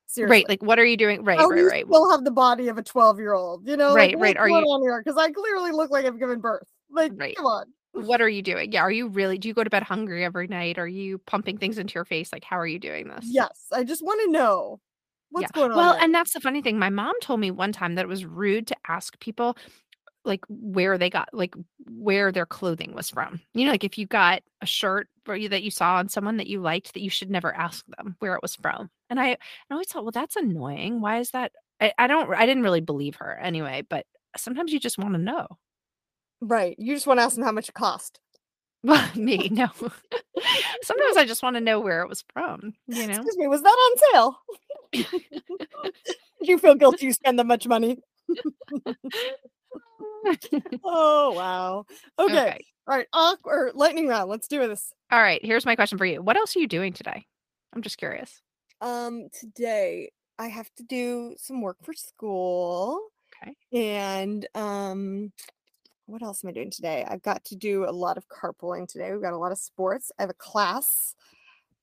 Seriously. 0.07 0.31
Right. 0.37 0.49
Like, 0.49 0.63
what 0.63 0.79
are 0.79 0.85
you 0.85 0.97
doing? 0.97 1.25
Right, 1.25 1.39
How 1.39 1.49
right, 1.49 1.65
right. 1.65 1.87
still 1.87 2.11
have 2.11 2.25
the 2.25 2.31
body 2.31 2.69
of 2.69 2.79
a 2.79 2.83
12 2.83 3.19
year 3.19 3.33
old? 3.33 3.67
You 3.67 3.77
know, 3.77 3.95
Right, 3.95 4.15
like, 4.15 4.23
right. 4.23 4.37
Are 4.37 4.49
you- 4.49 4.55
on 4.57 4.83
here? 4.83 5.03
Because 5.03 5.19
I 5.19 5.31
clearly 5.33 5.73
look 5.73 5.91
like 5.91 6.05
I've 6.05 6.19
given 6.19 6.41
birth. 6.41 6.69
Like, 6.91 7.13
Right. 7.17 7.35
come 7.35 7.47
on. 7.47 7.67
What 7.93 8.21
are 8.21 8.29
you 8.29 8.43
doing? 8.43 8.71
Yeah. 8.71 8.83
Are 8.83 8.91
you 8.93 9.09
really, 9.09 9.39
do 9.39 9.49
you 9.49 9.55
go 9.55 9.65
to 9.65 9.71
bed 9.71 9.83
hungry 9.83 10.25
every 10.25 10.47
night? 10.47 10.79
Are 10.79 10.87
you 10.87 11.19
pumping 11.19 11.59
things 11.59 11.79
into 11.79 11.95
your 11.95 12.05
face? 12.05 12.33
Like, 12.33 12.45
how 12.45 12.59
are 12.59 12.67
you 12.67 12.79
doing 12.79 13.09
this? 13.09 13.25
Yes, 13.25 13.67
I 13.73 13.83
just 13.83 14.05
want 14.05 14.21
to 14.25 14.31
know 14.31 14.79
what's 15.31 15.45
Yeah. 15.45 15.61
going 15.61 15.71
on. 15.73 15.77
Well, 15.79 15.93
there. 15.95 16.03
and 16.03 16.15
that's 16.15 16.33
the 16.33 16.41
funny 16.41 16.61
thing. 16.61 16.79
My 16.79 16.91
mom 16.91 17.15
told 17.21 17.41
me 17.41 17.51
one 17.51 17.73
time 17.73 17.95
that 17.95 18.05
it 18.05 18.09
was 18.09 18.25
rude 18.25 18.67
to 18.69 18.77
ask 18.89 19.19
people 19.21 19.57
like 20.25 20.41
where 20.49 20.99
they 20.99 21.11
got 21.11 21.29
like 21.33 21.55
where 21.91 22.33
their 22.33 22.47
clothing 22.47 22.95
was 22.95 23.11
from. 23.11 23.41
You 23.55 23.67
know, 23.67 23.73
like 23.73 23.85
if 23.85 23.99
you 23.99 24.07
got 24.07 24.43
a 24.61 24.67
shirt 24.67 25.09
you, 25.29 25.49
that 25.49 25.63
you 25.63 25.71
saw 25.71 25.97
on 25.97 26.09
someone 26.09 26.37
that 26.39 26.47
you 26.47 26.61
liked, 26.61 26.95
that 26.95 27.03
you 27.03 27.11
should 27.11 27.31
never 27.31 27.55
ask 27.55 27.85
them 27.97 28.17
where 28.19 28.35
it 28.35 28.43
was 28.43 28.57
from. 28.57 28.91
And 29.11 29.21
I, 29.21 29.31
I 29.31 29.37
always 29.71 29.89
thought, 29.89 30.05
well, 30.05 30.13
that's 30.13 30.37
annoying. 30.37 31.01
Why 31.01 31.19
is 31.21 31.31
that? 31.31 31.53
I, 31.81 31.93
I 31.99 32.07
don't. 32.07 32.33
I 32.35 32.47
didn't 32.47 32.63
really 32.63 32.81
believe 32.81 33.17
her 33.17 33.39
anyway. 33.39 33.83
But 33.89 34.07
sometimes 34.37 34.73
you 34.73 34.81
just 34.81 34.99
want 34.99 35.15
to 35.15 35.19
know. 35.21 35.47
right. 36.41 36.75
You 36.79 36.95
just 36.95 37.07
want 37.07 37.19
to 37.21 37.25
ask 37.25 37.37
them 37.37 37.45
how 37.45 37.53
much 37.53 37.69
it 37.69 37.75
cost. 37.75 38.21
Well, 38.85 39.09
me 39.17 39.49
no. 39.51 39.69
sometimes 40.83 41.17
I 41.17 41.25
just 41.25 41.43
want 41.43 41.57
to 41.57 41.61
know 41.63 41.81
where 41.81 42.03
it 42.03 42.09
was 42.09 42.23
from. 42.35 42.75
You 42.87 43.07
know. 43.07 43.15
Excuse 43.15 43.39
me, 43.39 43.49
was 43.49 43.63
that 43.63 43.69
on 43.69 43.99
sale? 44.13 44.39
You 46.41 46.59
feel 46.59 46.75
guilty 46.75 47.07
you 47.07 47.13
spend 47.15 47.39
that 47.39 47.47
much 47.47 47.67
money? 47.67 47.99
Oh, 50.85 51.33
wow. 51.33 51.85
Okay. 52.19 52.33
okay. 52.33 52.65
All 52.87 52.97
right. 52.97 53.07
Awkward 53.13 53.75
lightning 53.75 54.09
round. 54.09 54.31
Let's 54.31 54.49
do 54.49 54.67
this. 54.67 54.93
All 55.11 55.21
right. 55.21 55.45
Here's 55.45 55.67
my 55.67 55.77
question 55.77 55.99
for 55.99 56.05
you. 56.07 56.23
What 56.23 56.37
else 56.37 56.57
are 56.57 56.61
you 56.61 56.69
doing 56.69 56.93
today? 56.93 57.25
I'm 57.75 57.83
just 57.83 57.99
curious. 57.99 58.41
Um, 58.81 59.29
today 59.39 60.11
I 60.39 60.49
have 60.49 60.69
to 60.77 60.83
do 60.83 61.35
some 61.39 61.61
work 61.63 61.79
for 61.83 61.95
school. 61.95 63.01
Okay. 63.43 63.57
And 63.73 64.47
um, 64.55 65.33
what 66.07 66.23
else 66.23 66.45
am 66.45 66.51
I 66.51 66.53
doing 66.53 66.71
today? 66.71 67.05
I've 67.09 67.23
got 67.23 67.45
to 67.47 67.57
do 67.57 67.89
a 67.89 67.91
lot 67.93 68.19
of 68.19 68.29
carpooling 68.29 68.87
today. 68.87 69.13
We've 69.13 69.23
got 69.23 69.33
a 69.33 69.39
lot 69.39 69.53
of 69.53 69.59
sports. 69.59 70.13
I 70.19 70.23
have 70.23 70.31
a 70.31 70.35
class. 70.35 71.15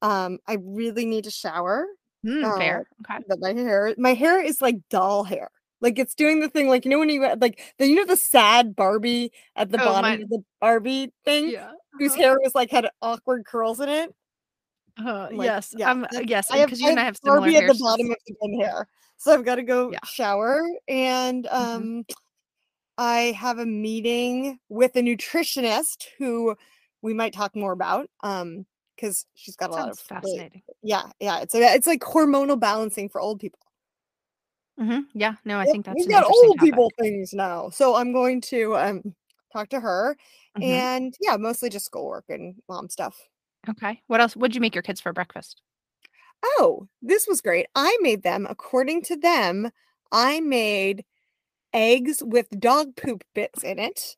Um, 0.01 0.39
I 0.47 0.57
really 0.61 1.05
need 1.05 1.25
to 1.25 1.31
shower. 1.31 1.85
Uh, 2.27 2.57
fair. 2.57 2.87
Okay. 3.03 3.23
But 3.27 3.39
my 3.39 3.53
hair, 3.53 3.95
my 3.97 4.13
hair 4.13 4.43
is 4.43 4.61
like 4.61 4.75
doll 4.89 5.23
hair. 5.23 5.49
Like 5.81 5.97
it's 5.99 6.13
doing 6.15 6.39
the 6.39 6.47
thing, 6.49 6.67
like 6.69 6.85
you 6.85 6.91
know 6.91 6.99
when 6.99 7.09
you 7.09 7.21
like 7.39 7.59
the 7.79 7.87
you 7.87 7.95
know 7.95 8.05
the 8.05 8.15
sad 8.15 8.75
Barbie 8.75 9.31
at 9.55 9.71
the 9.71 9.81
Oh, 9.81 9.85
bottom 9.85 10.01
mine- 10.11 10.21
of 10.23 10.29
the 10.29 10.43
Barbie 10.59 11.11
thing, 11.25 11.49
Yeah. 11.49 11.71
whose 11.97 12.13
hair 12.15 12.37
was 12.41 12.53
like 12.55 12.69
had 12.69 12.87
awkward 13.01 13.45
curls 13.45 13.79
in 13.79 13.89
it. 13.89 14.13
Uh, 15.03 15.29
like, 15.31 15.45
yes. 15.45 15.73
yeah, 15.77 15.89
um, 15.89 16.05
yes. 16.25 16.51
Because 16.51 16.79
you 16.81 16.89
and 16.89 16.99
I 16.99 17.03
have 17.05 17.17
similar 17.17 17.39
Barbie 17.41 17.55
at 17.57 17.67
the 17.67 17.79
bottom 17.79 18.11
of 18.11 18.17
the 18.27 18.57
hair, 18.59 18.87
so 19.17 19.33
I've 19.33 19.43
got 19.45 19.55
to 19.55 19.63
go 19.63 19.91
Yeah. 19.91 19.99
shower, 20.05 20.61
and 20.87 21.47
um, 21.47 22.05
I 22.97 23.33
have 23.37 23.57
a 23.57 23.65
meeting 23.65 24.59
with 24.69 24.95
a 24.95 24.99
nutritionist 25.01 26.05
who 26.19 26.55
we 27.01 27.13
might 27.13 27.33
talk 27.33 27.55
more 27.55 27.71
about, 27.71 28.09
um, 28.21 28.65
because 28.95 29.25
she's 29.33 29.55
got 29.55 29.71
a 29.71 29.73
lot 29.73 29.89
of 29.89 29.97
fascinating. 29.97 30.61
yeah, 30.83 31.03
yeah. 31.19 31.39
It's 31.39 31.55
a, 31.55 31.61
it's 31.73 31.87
like 31.87 32.01
hormonal 32.01 32.59
balancing 32.59 33.09
for 33.09 33.19
old 33.19 33.39
people. 33.39 33.59
Hmm 34.81 34.99
Yeah. 35.13 35.35
No, 35.45 35.59
I 35.59 35.65
think 35.65 35.85
that's 35.85 35.97
we've 35.99 36.09
got 36.09 36.23
old 36.25 36.57
topic. 36.57 36.73
people 36.73 36.91
things 36.99 37.33
now, 37.33 37.69
so 37.69 37.95
I'm 37.95 38.11
going 38.13 38.41
to 38.41 38.75
um 38.77 39.15
talk 39.53 39.69
to 39.69 39.79
her, 39.79 40.17
Mhm. 40.57 40.63
and 40.63 41.13
yeah, 41.21 41.37
mostly 41.37 41.69
just 41.69 41.85
schoolwork 41.85 42.25
and 42.29 42.55
mom 42.67 42.89
stuff. 42.89 43.17
Okay. 43.69 44.01
What 44.07 44.21
else? 44.21 44.35
What'd 44.35 44.55
you 44.55 44.61
make 44.61 44.75
your 44.75 44.81
kids 44.81 44.99
for 45.01 45.13
breakfast? 45.13 45.61
Oh, 46.43 46.87
this 47.01 47.27
was 47.27 47.41
great. 47.41 47.67
I 47.75 47.95
made 48.01 48.23
them, 48.23 48.47
according 48.49 49.03
to 49.03 49.15
them, 49.15 49.69
I 50.11 50.39
made 50.39 51.05
eggs 51.73 52.23
with 52.25 52.49
dog 52.59 52.95
poop 52.95 53.23
bits 53.35 53.63
in 53.63 53.79
it. 53.79 54.17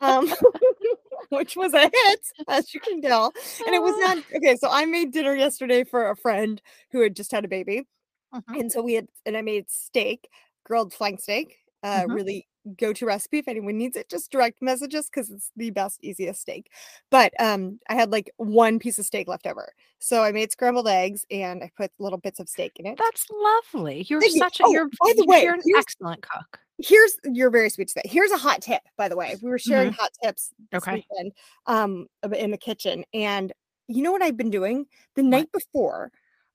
Um, 0.00 0.28
which 1.30 1.56
was 1.56 1.74
a 1.74 1.82
hit, 1.82 2.20
as 2.48 2.74
you 2.74 2.80
can 2.80 3.00
tell. 3.02 3.32
And 3.66 3.74
it 3.74 3.82
was 3.82 3.96
not 4.00 4.18
okay. 4.36 4.56
So 4.56 4.68
I 4.70 4.84
made 4.86 5.12
dinner 5.12 5.34
yesterday 5.34 5.84
for 5.84 6.10
a 6.10 6.16
friend 6.16 6.60
who 6.92 7.00
had 7.02 7.16
just 7.16 7.32
had 7.32 7.44
a 7.44 7.48
baby. 7.48 7.86
Mhm. 8.32 8.58
And 8.58 8.70
so 8.72 8.82
we 8.82 8.94
had, 8.94 9.08
and 9.26 9.36
I 9.36 9.42
made 9.42 9.70
steak, 9.70 10.28
grilled 10.64 10.92
flank 10.94 11.20
steak, 11.20 11.58
uh, 11.82 12.06
Mhm. 12.06 12.10
really 12.10 12.48
go 12.78 12.92
to 12.92 13.06
recipe. 13.06 13.38
If 13.38 13.48
anyone 13.48 13.76
needs 13.78 13.96
it, 13.96 14.08
just 14.08 14.30
direct 14.30 14.62
messages 14.62 15.06
because 15.06 15.30
it's 15.30 15.50
the 15.56 15.70
best, 15.70 15.98
easiest 16.02 16.40
steak. 16.42 16.70
But 17.10 17.32
um, 17.40 17.80
I 17.88 17.94
had 17.94 18.10
like 18.12 18.30
one 18.36 18.78
piece 18.78 18.98
of 18.98 19.06
steak 19.06 19.28
left 19.28 19.46
over. 19.46 19.72
So 19.98 20.22
I 20.22 20.32
made 20.32 20.52
scrambled 20.52 20.88
eggs 20.88 21.24
and 21.30 21.62
I 21.64 21.70
put 21.76 21.90
little 21.98 22.18
bits 22.18 22.40
of 22.40 22.48
steak 22.48 22.72
in 22.76 22.86
it. 22.86 22.98
That's 22.98 23.28
lovely. 23.30 24.02
You're 24.08 24.22
Thank 24.22 24.34
you. 24.36 24.44
such 24.44 24.60
a 24.60 24.64
Oh, 24.64 24.70
you're 24.70 24.90
by 25.00 25.12
the 25.16 25.24
way, 25.24 25.42
you're 25.42 25.54
an 25.54 25.62
excellent 25.76 26.22
cook. 26.22 26.60
Here's 26.78 27.16
you're 27.24 27.50
very 27.50 27.70
sweet 27.70 27.88
to 27.88 27.92
say. 27.94 28.02
Here's 28.04 28.30
a 28.32 28.38
hot 28.38 28.62
tip, 28.62 28.82
by 28.96 29.08
the 29.08 29.16
way. 29.16 29.36
We 29.40 29.50
were 29.50 29.58
sharing 29.58 29.92
hot 29.92 30.10
tips 30.22 30.52
Okay. 30.74 30.96
weekend 30.96 31.32
um 31.66 32.06
in 32.36 32.50
the 32.50 32.58
kitchen. 32.58 33.04
And 33.14 33.52
you 33.88 34.02
know 34.02 34.12
what 34.12 34.22
I've 34.22 34.36
been 34.36 34.50
doing? 34.50 34.86
The 35.16 35.22
night 35.22 35.50
before, 35.52 36.10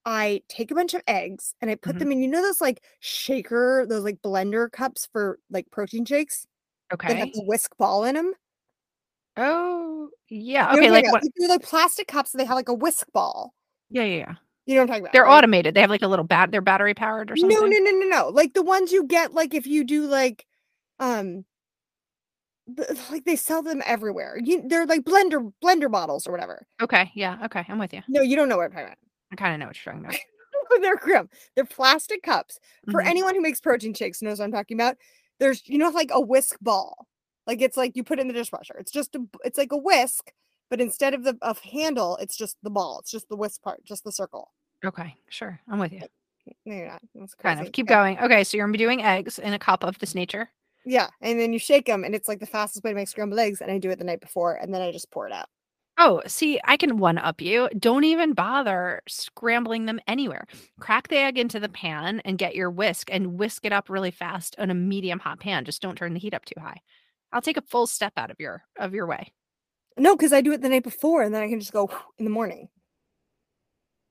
I 0.10 0.42
take 0.48 0.72
a 0.72 0.76
bunch 0.76 0.94
of 0.94 1.02
eggs 1.06 1.54
and 1.60 1.70
I 1.70 1.76
put 1.76 1.96
Mhm. 1.96 2.00
them 2.00 2.12
in, 2.14 2.22
you 2.22 2.30
know, 2.30 2.42
those 2.42 2.62
like 2.62 2.82
shaker, 3.02 3.86
those 3.90 4.06
like 4.06 4.22
blender 4.22 4.72
cups 4.72 5.06
for 5.12 5.38
like 5.50 5.70
protein 5.70 6.06
shakes 6.06 6.48
that 6.90 6.96
Okay. 7.10 7.16
have 7.20 7.34
the 7.34 7.44
whisk 7.44 7.76
ball 7.78 8.06
in 8.06 8.16
them. 8.16 8.34
Oh, 9.36 10.10
yeah. 10.30 10.74
You 10.74 10.80
know 10.82 10.88
Okay. 10.88 10.92
what 10.92 11.06
I'm 11.06 11.12
Like 11.12 11.24
what? 11.24 11.32
they're 11.36 11.50
like 11.50 11.62
plastic 11.64 12.08
cups 12.08 12.34
and 12.34 12.40
they 12.40 12.46
have 12.46 12.56
like 12.56 12.70
a 12.70 12.74
whisk 12.74 13.06
ball. 13.12 13.54
Yeah, 13.90 14.04
yeah, 14.04 14.16
yeah. 14.18 14.36
You 14.66 14.76
know 14.76 14.82
what 14.82 14.84
I'm 14.84 14.88
talking 14.88 15.04
about? 15.04 15.12
They're 15.14 15.24
right? 15.24 15.38
automated. 15.38 15.76
They 15.76 15.82
have 15.82 15.90
like 15.90 16.02
a 16.02 16.08
little 16.08 16.26
bat. 16.26 16.52
They're 16.52 16.62
battery 16.62 16.94
powered 16.94 17.30
or 17.30 17.36
something. 17.36 17.58
No, 17.58 17.66
no, 17.66 17.78
no, 17.78 17.92
no, 17.92 18.08
no. 18.08 18.30
Like 18.30 18.54
the 18.54 18.64
ones 18.64 18.94
you 18.94 19.04
get, 19.04 19.34
like 19.34 19.54
if 19.54 19.68
you 19.68 19.84
do 19.84 20.08
like, 20.08 20.46
um, 21.00 21.44
like 23.12 23.26
they 23.26 23.36
sell 23.36 23.62
them 23.62 23.82
everywhere. 23.86 24.40
You, 24.42 24.64
they're 24.68 24.86
like 24.86 25.02
blender 25.02 25.52
blender 25.62 25.92
bottles 25.92 26.28
or 26.28 26.32
whatever. 26.32 26.66
Okay. 26.82 27.12
Yeah. 27.14 27.38
Okay. 27.44 27.66
I'm 27.68 27.78
with 27.78 27.94
you. 27.94 28.04
No, 28.08 28.22
you 28.22 28.38
don't 28.38 28.48
know 28.48 28.56
what 28.58 28.66
I'm 28.66 28.72
talking 28.72 28.86
about. 28.88 28.98
I 29.32 29.36
kind 29.36 29.54
of 29.54 29.60
know 29.60 29.68
what 29.68 29.86
you're 29.86 29.94
talking 29.94 30.06
about. 30.06 30.20
they're 30.82 30.96
grim. 30.98 31.30
They're 31.56 31.66
plastic 31.66 32.24
cups. 32.24 32.60
For 32.90 33.02
Mhm. 33.02 33.08
anyone 33.08 33.36
who 33.36 33.42
makes 33.42 33.60
protein 33.60 33.94
shakes 33.94 34.22
knows 34.22 34.40
what 34.40 34.46
I'm 34.46 34.52
talking 34.52 34.78
about. 34.78 34.98
There's 35.40 35.68
you 35.68 35.78
know 35.78 35.90
like 35.90 36.10
a 36.12 36.22
whisk 36.22 36.58
ball. 36.62 37.08
Like 37.46 37.62
it's 37.62 37.78
like 37.78 37.96
you 37.96 38.04
put 38.04 38.20
it 38.20 38.22
in 38.22 38.28
the 38.28 38.34
dishwasher. 38.34 38.76
It's 38.80 38.92
just 38.92 39.16
a 39.16 39.20
it's 39.44 39.58
like 39.58 39.72
a 39.72 39.78
whisk, 39.78 40.32
but 40.70 40.82
instead 40.82 41.14
of 41.14 41.24
the 41.24 41.38
of 41.42 41.60
handle, 41.60 42.18
it's 42.18 42.36
just 42.38 42.58
the 42.64 42.70
ball. 42.70 43.00
It's 43.00 43.12
just 43.12 43.30
the 43.30 43.38
whisk 43.38 43.62
part, 43.62 43.84
just 43.84 44.04
the 44.04 44.12
circle. 44.12 44.52
Okay. 44.86 45.16
Sure. 45.30 45.60
I'm 45.68 45.80
with 45.80 45.92
you. 45.92 46.04
No, 46.66 46.76
you're 46.76 46.88
not. 46.88 47.02
That's 47.14 47.34
Kind 47.36 47.60
of. 47.60 47.72
Keep 47.72 47.88
Okay. 47.88 47.96
going. 47.96 48.20
Okay. 48.20 48.44
So 48.44 48.58
you're 48.58 48.72
doing 48.72 49.04
eggs 49.04 49.40
in 49.40 49.54
a 49.54 49.60
cup 49.60 49.84
of 49.84 49.98
this 50.00 50.16
nature. 50.16 50.50
Yeah, 50.86 51.10
and 51.22 51.40
then 51.40 51.52
you 51.52 51.60
shake 51.60 51.86
them, 51.86 52.04
and 52.04 52.16
it's 52.16 52.28
like 52.28 52.40
the 52.40 52.46
fastest 52.46 52.84
way 52.84 52.92
to 52.92 52.96
make 52.96 53.10
scrambled 53.10 53.40
eggs. 53.40 53.62
And 53.62 53.70
I 53.72 53.78
do 53.78 53.90
it 53.90 54.00
the 54.00 54.06
night 54.06 54.22
before, 54.22 54.56
and 54.56 54.74
then 54.74 54.82
I 54.82 54.92
just 54.92 55.12
pour 55.12 55.28
it 55.28 55.34
out. 55.34 55.50
Oh, 56.00 56.22
see, 56.28 56.60
I 56.64 56.78
can 56.78 56.98
one 56.98 57.18
up 57.18 57.42
you. 57.42 57.70
Don't 57.80 58.04
even 58.04 58.34
bother 58.34 59.02
scrambling 59.08 59.86
them 59.86 60.00
anywhere. 60.08 60.46
Crack 60.80 61.08
the 61.08 61.18
egg 61.18 61.40
into 61.40 61.60
the 61.60 61.70
pan 61.70 62.22
and 62.24 62.38
get 62.38 62.56
your 62.56 62.70
whisk 62.70 63.10
and 63.12 63.38
whisk 63.40 63.66
it 63.66 63.74
up 63.74 63.90
really 63.90 64.12
fast 64.12 64.56
in 64.60 64.70
a 64.70 64.76
medium 64.76 65.18
hot 65.18 65.40
pan. 65.40 65.66
Just 65.66 65.82
don't 65.82 65.96
turn 65.98 66.14
the 66.14 66.20
heat 66.20 66.36
up 66.36 66.46
too 66.46 66.60
high. 66.60 66.82
I'll 67.32 67.42
take 67.42 67.58
a 67.58 67.62
full 67.64 67.88
step 67.88 68.14
out 68.16 68.30
of 68.30 68.40
your 68.40 68.64
of 68.78 68.94
your 68.94 69.08
way. 69.08 69.34
No, 69.98 70.16
because 70.16 70.34
I 70.34 70.42
do 70.42 70.52
it 70.54 70.62
the 70.62 70.70
night 70.70 70.84
before, 70.84 71.24
and 71.24 71.34
then 71.34 71.42
I 71.42 71.50
can 71.50 71.60
just 71.60 71.74
go 71.74 71.90
in 72.20 72.26
the 72.26 72.32
morning. 72.32 72.70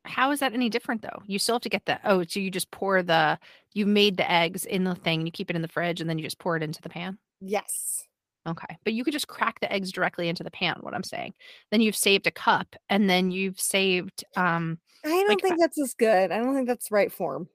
How 0.04 0.30
is 0.32 0.40
that 0.40 0.54
any 0.54 0.68
different 0.68 1.02
though? 1.02 1.22
You 1.26 1.38
still 1.38 1.56
have 1.56 1.62
to 1.62 1.68
get 1.68 1.86
the 1.86 2.00
oh, 2.04 2.24
so 2.24 2.40
you 2.40 2.50
just 2.50 2.70
pour 2.70 3.02
the 3.02 3.38
you 3.74 3.86
made 3.86 4.16
the 4.16 4.30
eggs 4.30 4.64
in 4.64 4.84
the 4.84 4.94
thing, 4.94 5.24
you 5.24 5.32
keep 5.32 5.50
it 5.50 5.56
in 5.56 5.62
the 5.62 5.68
fridge, 5.68 6.00
and 6.00 6.10
then 6.10 6.18
you 6.18 6.24
just 6.24 6.38
pour 6.38 6.56
it 6.56 6.62
into 6.62 6.82
the 6.82 6.88
pan. 6.88 7.18
Yes. 7.40 8.06
Okay. 8.46 8.76
But 8.84 8.92
you 8.94 9.04
could 9.04 9.12
just 9.12 9.28
crack 9.28 9.60
the 9.60 9.72
eggs 9.72 9.90
directly 9.92 10.28
into 10.28 10.44
the 10.44 10.50
pan, 10.50 10.76
what 10.80 10.94
I'm 10.94 11.02
saying. 11.02 11.34
Then 11.70 11.80
you've 11.80 11.96
saved 11.96 12.26
a 12.26 12.30
cup 12.30 12.76
and 12.88 13.08
then 13.10 13.30
you've 13.30 13.60
saved 13.60 14.24
um 14.36 14.78
I 15.04 15.08
don't 15.08 15.28
Like, 15.28 15.40
think 15.42 15.60
that's 15.60 15.80
as 15.80 15.94
good. 15.94 16.30
I 16.32 16.38
don't 16.38 16.54
think 16.54 16.66
that's 16.68 16.90
right 16.90 17.12
form. 17.12 17.48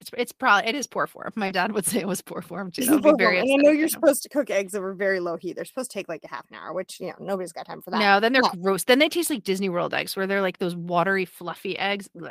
it's 0.00 0.10
it's 0.16 0.32
probably 0.32 0.68
it 0.68 0.74
is 0.74 0.86
poor 0.86 1.06
form. 1.06 1.32
My 1.36 1.50
dad 1.52 1.72
would 1.72 1.86
say 1.86 2.00
it 2.00 2.08
was 2.08 2.22
poor 2.22 2.42
form 2.42 2.70
too. 2.70 2.84
Poor 2.86 3.00
form, 3.16 3.20
And 3.20 3.38
I 3.52 3.56
know 3.56 3.70
you're 3.70 3.88
supposed 3.88 4.22
to 4.24 4.28
cook 4.28 4.50
eggs 4.50 4.74
over 4.74 4.94
very 4.94 5.20
low 5.20 5.36
heat. 5.36 5.54
They're 5.54 5.64
supposed 5.64 5.90
to 5.92 5.98
take 5.98 6.08
like 6.08 6.24
a 6.24 6.28
half 6.28 6.44
an 6.50 6.56
hour, 6.56 6.72
which 6.72 6.98
you 7.00 7.06
know 7.08 7.14
nobody's 7.20 7.52
got 7.52 7.66
time 7.66 7.82
for 7.82 7.90
that. 7.92 8.00
No, 8.00 8.20
then 8.20 8.32
they're 8.32 8.42
No. 8.42 8.50
gross. 8.62 8.84
Then 8.84 8.98
they 8.98 9.08
taste 9.08 9.30
like 9.30 9.44
Disney 9.44 9.68
World 9.68 9.94
eggs, 9.94 10.16
where 10.16 10.26
they're 10.26 10.42
like 10.42 10.58
those 10.58 10.74
watery, 10.76 11.24
fluffy 11.24 11.78
eggs. 11.78 12.08
Blah. 12.14 12.30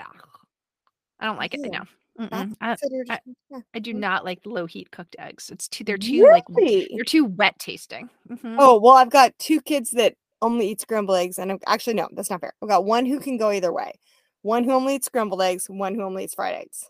I 1.19 1.25
don't 1.25 1.37
like 1.37 1.53
it. 1.53 1.59
Ew, 1.63 1.69
No, 1.71 1.83
Mm-mm. 2.19 2.55
I, 2.61 2.75
considered. 2.75 3.07
I- 3.09 3.19
yeah. 3.49 3.59
I 3.73 3.79
do 3.79 3.93
Mm. 3.93 3.99
not 3.99 4.25
like 4.25 4.39
low 4.45 4.65
heat 4.65 4.91
cooked 4.91 5.15
eggs. 5.19 5.49
It's 5.49 5.67
too. 5.67 5.83
They're 5.83 5.97
too 5.97 6.27
like 6.29 6.43
Really? 6.49 6.89
they're 6.93 7.03
too 7.03 7.25
wet 7.25 7.57
tasting. 7.59 8.09
Mhm. 8.29 8.55
Oh 8.59 8.79
well, 8.79 8.93
I've 8.95 9.09
got 9.09 9.37
two 9.39 9.61
kids 9.61 9.91
that 9.91 10.15
only 10.41 10.69
eat 10.69 10.81
scrambled 10.81 11.17
eggs, 11.17 11.37
and 11.39 11.51
I've, 11.51 11.63
actually 11.67 11.93
no, 11.93 12.07
that's 12.13 12.29
not 12.29 12.41
fair. 12.41 12.53
I've 12.61 12.69
got 12.69 12.85
one 12.85 13.05
who 13.05 13.19
can 13.19 13.37
go 13.37 13.51
either 13.51 13.71
way. 13.71 13.93
One 14.41 14.63
who 14.63 14.71
only 14.71 14.95
eats 14.95 15.05
scrambled 15.05 15.41
eggs, 15.41 15.69
one 15.69 15.93
who 15.95 16.01
only 16.01 16.23
eats 16.23 16.33
fried 16.35 16.55
eggs. 16.55 16.89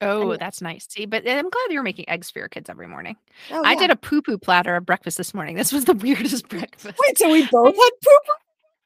Oh, 0.00 0.36
that's 0.36 0.60
nice. 0.60 0.86
See, 0.88 1.06
but 1.06 1.28
I'm 1.28 1.48
glad 1.48 1.66
you're 1.70 1.84
making 1.84 2.08
eggs 2.08 2.28
for 2.30 2.40
your 2.40 2.48
kids 2.48 2.68
every 2.68 2.88
morning. 2.88 3.16
Oh, 3.52 3.62
I 3.64 3.76
did 3.76 3.90
a 3.90 3.94
poo 3.96 4.20
poo 4.20 4.36
platter 4.36 4.74
of 4.74 4.84
breakfast 4.84 5.16
this 5.16 5.32
morning. 5.32 5.54
This 5.54 5.72
was 5.72 5.84
the 5.84 5.94
weirdest 5.94 6.48
breakfast. 6.48 6.98
Wait, 7.06 7.18
so 7.18 7.30
we 7.30 7.46
both 7.46 7.66
had 7.76 7.90
poop? 8.02 8.22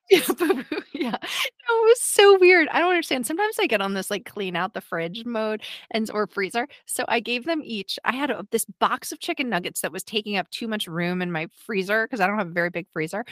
Yeah, 0.11 0.21
poo-poo, 0.21 0.83
yeah. 0.93 1.11
No, 1.11 1.19
it 1.19 1.89
was 1.89 2.01
so 2.01 2.39
weird. 2.39 2.69
I 2.69 2.79
don't 2.79 2.91
understand. 2.91 3.27
Sometimes 3.27 3.57
I 3.61 3.67
get 3.67 3.81
on 3.81 3.95
this 3.95 4.09
like 4.09 4.25
clean 4.25 4.55
out 4.55 4.73
the 4.73 4.81
fridge 4.81 5.25
mode 5.25 5.63
and 5.91 6.09
or 6.15 6.29
freezer. 6.29 6.69
So 6.87 7.05
I 7.09 7.19
gave 7.19 7.45
them 7.45 7.61
each. 7.65 7.99
I 8.05 8.15
had 8.15 8.31
a, 8.31 8.47
this 8.53 8.65
box 8.79 9.11
of 9.11 9.19
chicken 9.19 9.49
nuggets 9.49 9.81
that 9.81 9.91
was 9.93 10.05
taking 10.05 10.37
up 10.37 10.49
too 10.51 10.69
much 10.69 10.87
room 10.87 11.23
in 11.23 11.33
my 11.33 11.49
freezer 11.67 12.07
because 12.07 12.21
I 12.21 12.29
don't 12.29 12.39
have 12.39 12.47
a 12.49 12.53
very 12.53 12.71
big 12.71 12.87
freezer. 12.93 13.25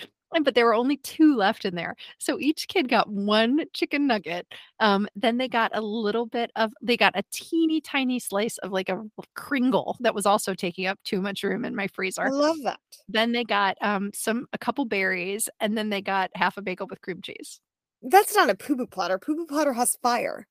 But 0.42 0.56
there 0.56 0.64
were 0.66 0.74
only 0.74 0.96
two 0.96 1.36
left 1.36 1.64
in 1.64 1.76
there. 1.76 1.94
So 2.18 2.40
each 2.40 2.66
kid 2.66 2.88
got 2.88 3.08
one 3.08 3.64
chicken 3.72 4.08
nugget. 4.08 4.46
Um, 4.80 5.06
then 5.14 5.38
they 5.38 5.46
got 5.48 5.70
a 5.76 5.80
little 5.80 6.26
bit 6.26 6.50
of 6.56 6.72
they 6.82 6.96
got 6.96 7.12
a 7.16 7.22
teeny 7.30 7.80
tiny 7.80 8.18
slice 8.18 8.58
of 8.58 8.72
like 8.72 8.88
a 8.88 9.00
kringle 9.36 9.96
that 10.00 10.14
was 10.14 10.26
also 10.26 10.52
taking 10.54 10.86
up 10.86 10.98
too 11.04 11.20
much 11.22 11.44
room 11.44 11.64
in 11.64 11.76
my 11.76 11.86
freezer. 11.86 12.22
I 12.22 12.30
love 12.30 12.56
that. 12.64 12.80
Then 13.08 13.30
they 13.30 13.44
got 13.44 13.76
um 13.80 14.10
some 14.12 14.46
a 14.52 14.58
couple 14.58 14.84
berries 14.86 15.48
and 15.60 15.78
then 15.78 15.88
they 15.90 16.00
got 16.02 16.30
half 16.34 16.56
a 16.56 16.62
bagel 16.62 16.88
with 16.88 17.00
cream 17.00 17.22
cheese. 17.22 17.60
That's 18.02 18.34
not 18.34 18.50
a 18.50 18.56
poo 18.56 18.76
poo 18.76 18.86
platter. 18.88 19.18
Poo 19.18 19.36
poo 19.36 19.46
platter 19.46 19.72
has 19.72 19.96
fire. 20.02 20.48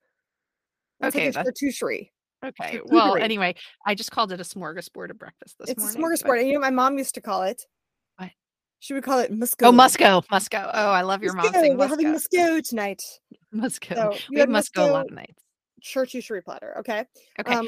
That's 1.02 1.14
Okay, 1.16 1.26
like 1.26 1.36
a 1.36 1.44
that's 1.44 1.62
charcuterie. 1.62 2.10
okay. 2.46 2.78
Charcuterie. 2.78 2.82
Well, 2.92 3.18
anyway, 3.18 3.56
I 3.86 3.96
just 3.96 4.12
called 4.12 4.32
it 4.32 4.40
a 4.40 4.44
smorgasbord 4.44 5.10
of 5.10 5.20
breakfast 5.20 5.58
this 5.60 5.72
It's 5.72 5.84
a 5.96 6.00
morning. 6.00 6.18
but- 6.22 6.26
smorgasbord. 6.30 6.40
And 6.40 6.48
you 6.48 6.54
know 6.54 6.60
my 6.62 6.70
mom 6.70 6.98
used 6.98 7.16
to 7.16 7.22
call 7.22 7.44
it? 7.44 7.62
What? 8.90 8.96
we 8.96 9.02
call 9.02 9.20
it 9.20 9.32
musco. 9.32 9.68
Oh, 9.68 9.72
Musco, 9.72 10.26
Musco. 10.28 10.70
Oh, 10.74 10.92
I 10.92 11.02
love 11.02 11.24
your 11.24 11.34
mom 11.34 11.54
saying 11.54 11.78
We're 11.78 11.88
having 11.88 12.08
Musco. 12.08 12.38
musco 12.38 12.68
tonight. 12.68 13.04
Musco. 13.54 13.96
So 13.96 14.18
we 14.30 14.40
have 14.40 14.50
Musco 14.50 14.88
a 14.88 14.92
lot 14.92 15.06
of 15.06 15.14
nights. 15.14 15.42
Charcuterie 15.84 16.44
platter. 16.44 16.78
Okay. 16.80 17.06
Okay. 17.40 17.54
Um, 17.54 17.68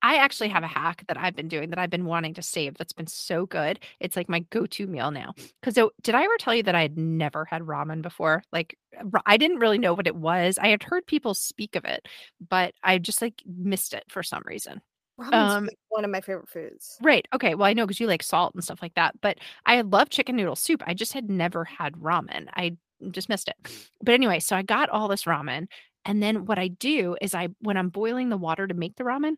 I 0.00 0.16
actually 0.16 0.48
have 0.50 0.62
a 0.62 0.68
hack 0.68 1.04
that 1.08 1.16
I've 1.16 1.34
been 1.34 1.48
doing 1.48 1.70
that 1.70 1.78
I've 1.78 1.90
been 1.90 2.04
wanting 2.04 2.34
to 2.34 2.42
save 2.42 2.76
that's 2.76 2.92
been 2.92 3.08
so 3.08 3.46
good. 3.46 3.80
It's 3.98 4.16
like 4.16 4.28
my 4.28 4.40
go-to 4.50 4.86
meal 4.86 5.10
now. 5.10 5.34
Cuz 5.62 5.74
so 5.74 5.90
did 6.02 6.14
I 6.14 6.22
ever 6.22 6.36
tell 6.38 6.54
you 6.54 6.62
that 6.62 6.76
I 6.76 6.82
had 6.82 6.96
never 6.96 7.44
had 7.44 7.62
ramen 7.62 8.00
before? 8.00 8.44
Like 8.52 8.78
I 9.26 9.36
didn't 9.36 9.58
really 9.58 9.78
know 9.78 9.94
what 9.94 10.06
it 10.06 10.14
was. 10.14 10.56
I 10.58 10.68
had 10.68 10.84
heard 10.84 11.06
people 11.06 11.34
speak 11.34 11.74
of 11.74 11.84
it, 11.84 12.06
but 12.48 12.74
I 12.82 12.98
just 12.98 13.20
like 13.20 13.42
missed 13.44 13.92
it 13.92 14.04
for 14.08 14.22
some 14.22 14.42
reason. 14.46 14.80
Ramen's 15.18 15.34
Um, 15.34 15.64
like 15.64 15.78
one 15.88 16.04
of 16.04 16.10
my 16.10 16.20
favorite 16.20 16.48
foods. 16.48 16.98
Right. 17.02 17.26
Okay. 17.34 17.54
Well, 17.54 17.68
I 17.68 17.72
know 17.72 17.86
because 17.86 18.00
you 18.00 18.06
like 18.06 18.22
salt 18.22 18.54
and 18.54 18.62
stuff 18.62 18.82
like 18.82 18.94
that. 18.94 19.20
But 19.20 19.38
I 19.66 19.80
love 19.80 20.10
chicken 20.10 20.36
noodle 20.36 20.56
soup. 20.56 20.82
I 20.86 20.94
just 20.94 21.12
had 21.12 21.28
never 21.28 21.64
had 21.64 21.94
ramen. 21.94 22.48
I 22.54 22.76
just 23.10 23.28
missed 23.28 23.48
it. 23.48 23.56
But 24.02 24.14
anyway, 24.14 24.40
so 24.40 24.56
I 24.56 24.62
got 24.62 24.88
all 24.90 25.08
this 25.08 25.24
ramen. 25.24 25.66
And 26.04 26.22
then 26.22 26.46
what 26.46 26.58
I 26.58 26.68
do 26.68 27.16
is 27.20 27.34
I, 27.34 27.48
when 27.60 27.76
I'm 27.76 27.90
boiling 27.90 28.28
the 28.28 28.36
water 28.36 28.66
to 28.66 28.74
make 28.74 28.96
the 28.96 29.04
ramen, 29.04 29.36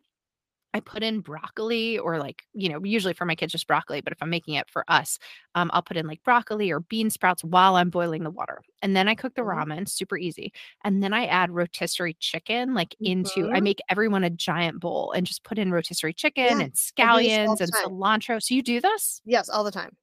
I 0.73 0.79
put 0.79 1.03
in 1.03 1.19
broccoli 1.21 1.97
or 1.99 2.17
like, 2.17 2.43
you 2.53 2.69
know, 2.69 2.83
usually 2.83 3.13
for 3.13 3.25
my 3.25 3.35
kids, 3.35 3.51
just 3.51 3.67
broccoli. 3.67 4.01
But 4.01 4.13
if 4.13 4.21
I'm 4.21 4.29
making 4.29 4.53
it 4.55 4.69
for 4.69 4.85
us, 4.87 5.19
um, 5.55 5.69
I'll 5.73 5.81
put 5.81 5.97
in 5.97 6.07
like 6.07 6.23
broccoli 6.23 6.71
or 6.71 6.79
bean 6.79 7.09
sprouts 7.09 7.43
while 7.43 7.75
I'm 7.75 7.89
boiling 7.89 8.23
the 8.23 8.29
water. 8.31 8.61
And 8.81 8.95
then 8.95 9.07
I 9.07 9.15
cook 9.15 9.35
the 9.35 9.41
Mhm. 9.43 9.63
ramen, 9.63 9.87
super 9.89 10.17
easy. 10.17 10.53
And 10.83 11.03
then 11.03 11.13
I 11.13 11.25
add 11.25 11.51
rotisserie 11.51 12.15
chicken 12.19 12.73
like 12.73 12.95
into, 13.03 13.49
I 13.53 13.59
Mhm. 13.59 13.71
make 13.71 13.79
everyone 13.89 14.23
a 14.23 14.29
giant 14.29 14.79
bowl 14.79 15.11
and 15.11 15.25
just 15.27 15.43
put 15.43 15.59
in 15.59 15.71
rotisserie 15.71 16.13
chicken 16.13 16.43
Yeah, 16.49 16.61
and 16.61 16.73
I 16.99 17.07
do 17.07 17.21
this 17.21 17.39
all 17.45 17.57
scallions 17.57 17.59
and 17.61 17.73
cilantro. 17.73 18.41
So 18.41 18.55
you 18.55 18.61
do 18.63 18.79
this? 18.81 19.21
Yes, 19.23 19.49
all 19.49 19.63
the 19.63 19.71
time. 19.71 19.97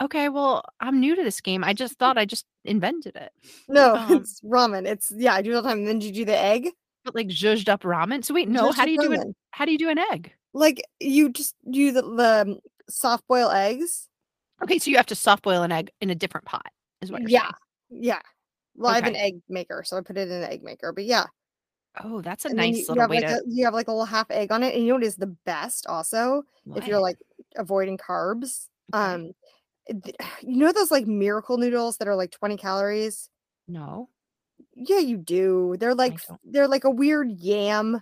Okay, 0.00 0.28
well, 0.28 0.62
I'm 0.80 1.00
new 1.00 1.14
to 1.14 1.22
this 1.22 1.40
game. 1.40 1.62
I 1.64 1.74
just 1.74 1.98
thought 1.98 2.18
I 2.18 2.24
just 2.24 2.46
invented 2.64 3.16
it. 3.16 3.32
No, 3.68 4.00
Um, 4.08 4.08
it's 4.08 4.40
ramen. 4.42 4.86
It's 4.86 5.10
yeah, 5.14 5.34
I 5.34 5.42
do 5.42 5.52
it 5.52 5.56
all 5.56 5.62
the 5.62 5.68
time. 5.68 5.78
And 5.78 5.86
then 5.88 5.98
do 5.98 6.06
you 6.06 6.12
do 6.12 6.24
the 6.24 6.36
egg? 6.38 6.68
But 7.04 7.14
like 7.14 7.28
zhuzhed 7.28 7.68
up 7.68 7.82
ramen. 7.82 8.24
So 8.24 8.34
wait, 8.34 8.48
no, 8.48 8.70
how 8.72 8.84
do 8.84 8.92
you 8.92 8.98
do 8.98 9.12
it? 9.12 9.20
How 9.50 9.64
do 9.64 9.72
you 9.72 9.78
do 9.78 9.88
an 9.88 9.98
egg? 9.98 10.32
Like 10.52 10.82
you 11.00 11.30
just 11.30 11.54
do 11.70 11.92
the, 11.92 12.02
the 12.02 12.58
soft 12.88 13.26
boil 13.26 13.50
eggs. 13.50 14.08
Okay, 14.62 14.78
so 14.78 14.90
you 14.90 14.96
have 14.96 15.06
to 15.06 15.14
soft 15.14 15.42
boil 15.42 15.62
an 15.62 15.72
egg 15.72 15.90
in 16.00 16.10
a 16.10 16.14
different 16.14 16.46
pot, 16.46 16.70
is 17.00 17.10
what 17.10 17.22
you're 17.22 17.30
Yeah. 17.30 17.40
saying. 17.90 18.04
Yeah. 18.04 18.20
Well, 18.76 18.92
I 18.92 18.96
have 18.96 19.06
an 19.06 19.16
egg 19.16 19.42
maker, 19.48 19.82
so 19.84 19.96
I 19.96 20.00
put 20.02 20.16
it 20.16 20.28
in 20.28 20.42
an 20.42 20.50
egg 20.50 20.62
maker. 20.62 20.92
But 20.92 21.04
yeah, 21.04 21.26
Oh, 22.02 22.22
that's 22.22 22.44
a 22.44 22.48
and 22.48 22.56
nice 22.56 22.74
you, 22.74 22.80
you 22.80 22.86
little 22.88 23.02
have 23.02 23.10
way 23.10 23.16
like 23.16 23.26
to. 23.28 23.34
a, 23.34 23.40
you 23.46 23.64
have 23.64 23.74
like 23.74 23.88
a 23.88 23.90
little 23.90 24.06
half 24.06 24.30
egg 24.30 24.50
on 24.52 24.62
it, 24.62 24.74
and 24.74 24.82
you 24.82 24.88
know 24.88 24.94
what 24.94 25.04
is 25.04 25.16
the 25.16 25.34
best 25.44 25.86
also 25.86 26.42
if 26.76 26.86
you're 26.86 27.00
like 27.00 27.18
avoiding 27.56 27.98
carbs. 27.98 28.68
Okay. 28.94 29.14
Um, 29.14 29.32
you 30.42 30.56
know 30.56 30.72
those 30.72 30.90
like 30.90 31.06
miracle 31.06 31.58
noodles 31.58 31.98
that 31.98 32.08
are 32.08 32.16
like 32.16 32.30
20 32.30 32.56
calories. 32.56 33.28
no. 33.68 34.08
Yeah, 34.86 34.98
you 34.98 35.16
do. 35.16 35.76
They're 35.78 35.94
like 35.94 36.18
they're 36.44 36.68
like 36.68 36.84
a 36.84 36.90
weird 36.90 37.30
yam. 37.30 38.00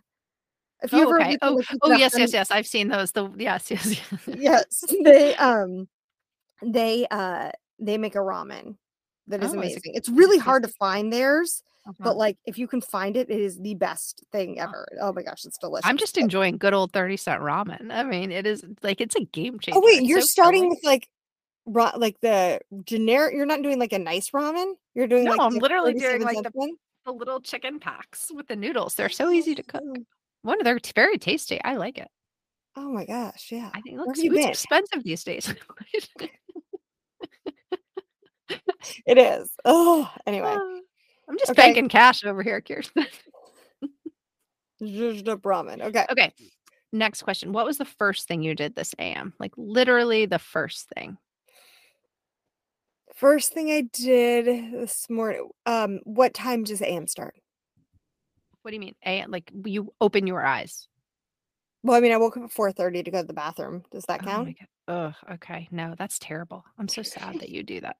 If 0.82 0.92
you 0.92 0.98
Oh, 1.00 1.02
ever 1.02 1.20
okay. 1.20 1.38
Oh, 1.42 1.54
like, 1.54 1.66
oh, 1.82 1.92
yes, 1.92 2.12
honey- 2.12 2.22
yes, 2.24 2.32
yes. 2.32 2.50
I've 2.50 2.66
seen 2.66 2.88
those. 2.88 3.12
The 3.12 3.30
yes, 3.36 3.70
yes, 3.70 4.00
yes. 4.26 4.26
yes 4.26 4.84
they 5.04 5.36
um 5.36 5.88
they 6.62 7.06
uh 7.10 7.50
they 7.78 7.98
make 7.98 8.14
a 8.14 8.18
ramen 8.18 8.76
that 9.28 9.42
is 9.42 9.52
Oh, 9.52 9.58
amazing 9.58 9.82
it's 9.94 10.08
is 10.08 10.14
it 10.14 10.18
really 10.18 10.38
hard 10.38 10.62
to 10.64 10.68
find 10.68 11.12
theirs 11.12 11.62
Uh-huh. 11.86 11.94
but 12.00 12.16
like 12.16 12.36
if 12.46 12.58
you 12.58 12.66
can 12.68 12.80
find 12.82 13.16
it 13.16 13.30
it 13.30 13.40
is 13.40 13.58
the 13.58 13.74
best 13.74 14.22
thing 14.32 14.56
Oh. 14.58 14.64
ever 14.64 14.88
oh 15.00 15.12
my 15.12 15.22
gosh 15.22 15.44
it's 15.44 15.56
delicious 15.58 15.86
I'm 15.88 15.96
just 15.96 16.18
enjoying 16.18 16.58
good 16.58 16.74
old 16.74 16.92
30 16.92 17.16
cent 17.16 17.40
ramen. 17.42 17.90
I 17.90 18.02
mean, 18.02 18.30
it 18.32 18.46
is 18.46 18.64
like 18.82 19.00
it's 19.00 19.16
a 19.16 19.24
game 19.24 19.58
changer. 19.58 19.78
oh 19.78 19.82
wait 19.84 20.00
It's 20.00 20.08
you're 20.08 20.20
so 20.20 20.26
starting 20.26 20.60
filling. 20.62 20.70
with 20.70 20.84
like 20.84 21.08
ra- 21.72 21.92
like 21.96 22.20
the 22.20 22.60
generic 22.84 23.34
you're 23.34 23.46
not 23.46 23.62
doing 23.62 23.78
like 23.78 23.92
a 23.92 23.98
nice 23.98 24.30
ramen 24.30 24.72
you're 24.94 25.06
doing 25.06 25.24
No, 25.24 25.30
like 25.32 25.40
I'm 25.40 25.54
the 25.54 25.60
literally 25.60 25.94
doing 25.94 26.22
like 26.22 26.36
the, 26.42 26.52
the 27.06 27.12
little 27.12 27.40
chicken 27.40 27.78
packs 27.80 28.30
with 28.34 28.46
the 28.48 28.56
noodles. 28.56 28.94
They're 28.94 29.08
so 29.08 29.30
easy 29.30 29.54
to 29.54 29.62
cook. 29.62 29.82
Oh, 29.84 29.94
One, 30.42 30.58
they're 30.62 30.80
very 30.94 31.18
tasty. 31.18 31.62
I 31.62 31.76
like 31.76 31.98
it. 31.98 32.08
oh 32.76 32.90
my 32.92 33.04
gosh 33.04 33.48
yeah 33.52 33.70
I 33.74 33.80
think 33.80 33.96
Where 33.96 34.06
look, 34.06 34.16
have 34.16 34.24
you 34.24 34.32
food's 34.32 34.46
expensive 34.46 35.02
these 35.04 35.24
days. 35.24 35.52
it 39.06 39.18
is 39.18 39.50
oh 39.64 40.10
anyway 40.26 40.54
Ah, 40.56 40.78
I'm 41.28 41.38
just 41.38 41.50
Okay. 41.52 41.62
banking 41.68 41.88
cash 41.88 42.24
over 42.24 42.42
here, 42.42 42.60
Kirsten. 42.60 43.06
zhuzhed 44.82 45.28
up 45.28 45.42
ramen 45.42 45.80
okay 45.82 46.06
okay. 46.10 46.32
Next 46.92 47.22
question. 47.22 47.52
What 47.52 47.66
was 47.66 47.78
the 47.78 47.84
first 47.84 48.26
thing 48.26 48.42
you 48.42 48.56
did 48.56 48.74
this 48.74 48.96
AM? 48.98 49.32
Like 49.38 49.52
literally 49.56 50.26
the 50.26 50.40
first 50.40 50.88
thing. 50.96 51.18
First 53.20 53.52
thing 53.52 53.70
i 53.70 53.82
did 53.92 54.46
this 54.72 55.08
morning 55.10 55.48
um 55.66 56.00
what 56.04 56.32
time 56.32 56.64
does 56.64 56.80
am 56.80 57.06
start 57.06 57.34
What 58.62 58.70
do 58.70 58.74
you 58.76 58.80
mean? 58.80 58.94
A 59.06 59.24
like 59.26 59.50
you 59.64 59.92
open 60.00 60.26
your 60.26 60.44
eyes. 60.44 60.86
Well, 61.82 61.96
I 61.96 62.00
mean, 62.00 62.12
I 62.12 62.18
woke 62.18 62.36
up 62.36 62.44
at 62.44 62.52
four 62.52 62.72
thirty 62.72 63.02
to 63.02 63.10
go 63.10 63.20
to 63.22 63.26
the 63.26 63.32
bathroom. 63.32 63.84
Does 63.90 64.04
that 64.04 64.20
Oh 64.22 64.24
count? 64.24 64.56
Oh. 64.86 65.06
Ugh, 65.06 65.14
okay. 65.34 65.68
No, 65.70 65.94
that's 65.96 66.18
terrible. 66.18 66.64
I'm 66.78 66.88
so 66.88 67.02
sad 67.02 67.38
that 67.40 67.48
you 67.54 67.62
do 67.62 67.80
that. 67.80 67.96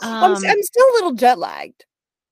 I'm, 0.00 0.32
Um, 0.32 0.44
I'm 0.46 0.62
still 0.62 0.86
a 0.86 0.94
little 0.94 1.12
jet 1.12 1.38
lagged. 1.38 1.84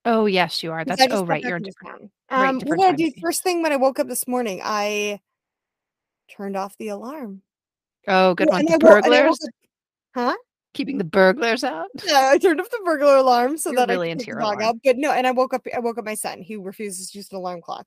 oh 0.05 0.27
yes, 0.27 0.63
you 0.63 0.73
are. 0.73 0.85
That's 0.85 1.07
oh 1.11 1.25
right. 1.25 1.43
You're 1.45 1.59
different. 1.59 2.11
right, 2.31 2.49
Um, 2.49 2.55
what 2.55 2.61
different 2.61 2.83
did 2.83 2.93
I 2.95 2.97
do 2.97 3.21
first 3.21 3.43
thing 3.43 3.63
when 3.63 3.73
I 3.73 3.77
woke 3.77 3.99
up 3.99 4.09
this 4.09 4.27
morning? 4.27 4.61
I 4.63 5.21
turned 6.31 6.57
off 6.57 6.77
the 6.79 6.89
alarm. 6.89 7.43
Oh, 8.09 8.35
good 8.35 8.49
Well, 8.49 8.59
one. 8.59 8.65
The 8.67 8.75
I 8.75 8.77
wo- 8.79 8.95
and 8.97 9.05
I 9.15 9.23
burglars. 9.23 9.39
huh? 10.15 10.37
Keeping 10.77 10.99
the 10.99 11.05
burglars 11.05 11.65
out. 11.65 11.89
Yeah, 12.07 12.31
I 12.33 12.39
turned 12.39 12.61
off 12.61 12.71
the 12.71 12.81
burglar 12.85 13.17
alarm 13.17 13.57
so 13.59 13.71
You're 13.71 13.79
that 13.87 13.89
really 13.89 14.09
I 14.09 14.11
could 14.11 14.13
into 14.13 14.25
take 14.27 14.35
the 14.35 14.41
your 14.41 14.41
dog 14.41 14.63
out. 14.63 14.77
But 14.85 14.99
no, 14.99 15.11
and 15.11 15.27
I 15.27 15.31
woke 15.33 15.55
up. 15.55 15.67
I 15.75 15.81
woke 15.81 15.99
up 15.99 16.05
my 16.05 16.15
son. 16.15 16.43
He 16.43 16.57
refuses 16.57 17.11
to 17.11 17.19
use 17.19 17.29
an 17.31 17.39
alarm 17.39 17.61
clock. 17.63 17.87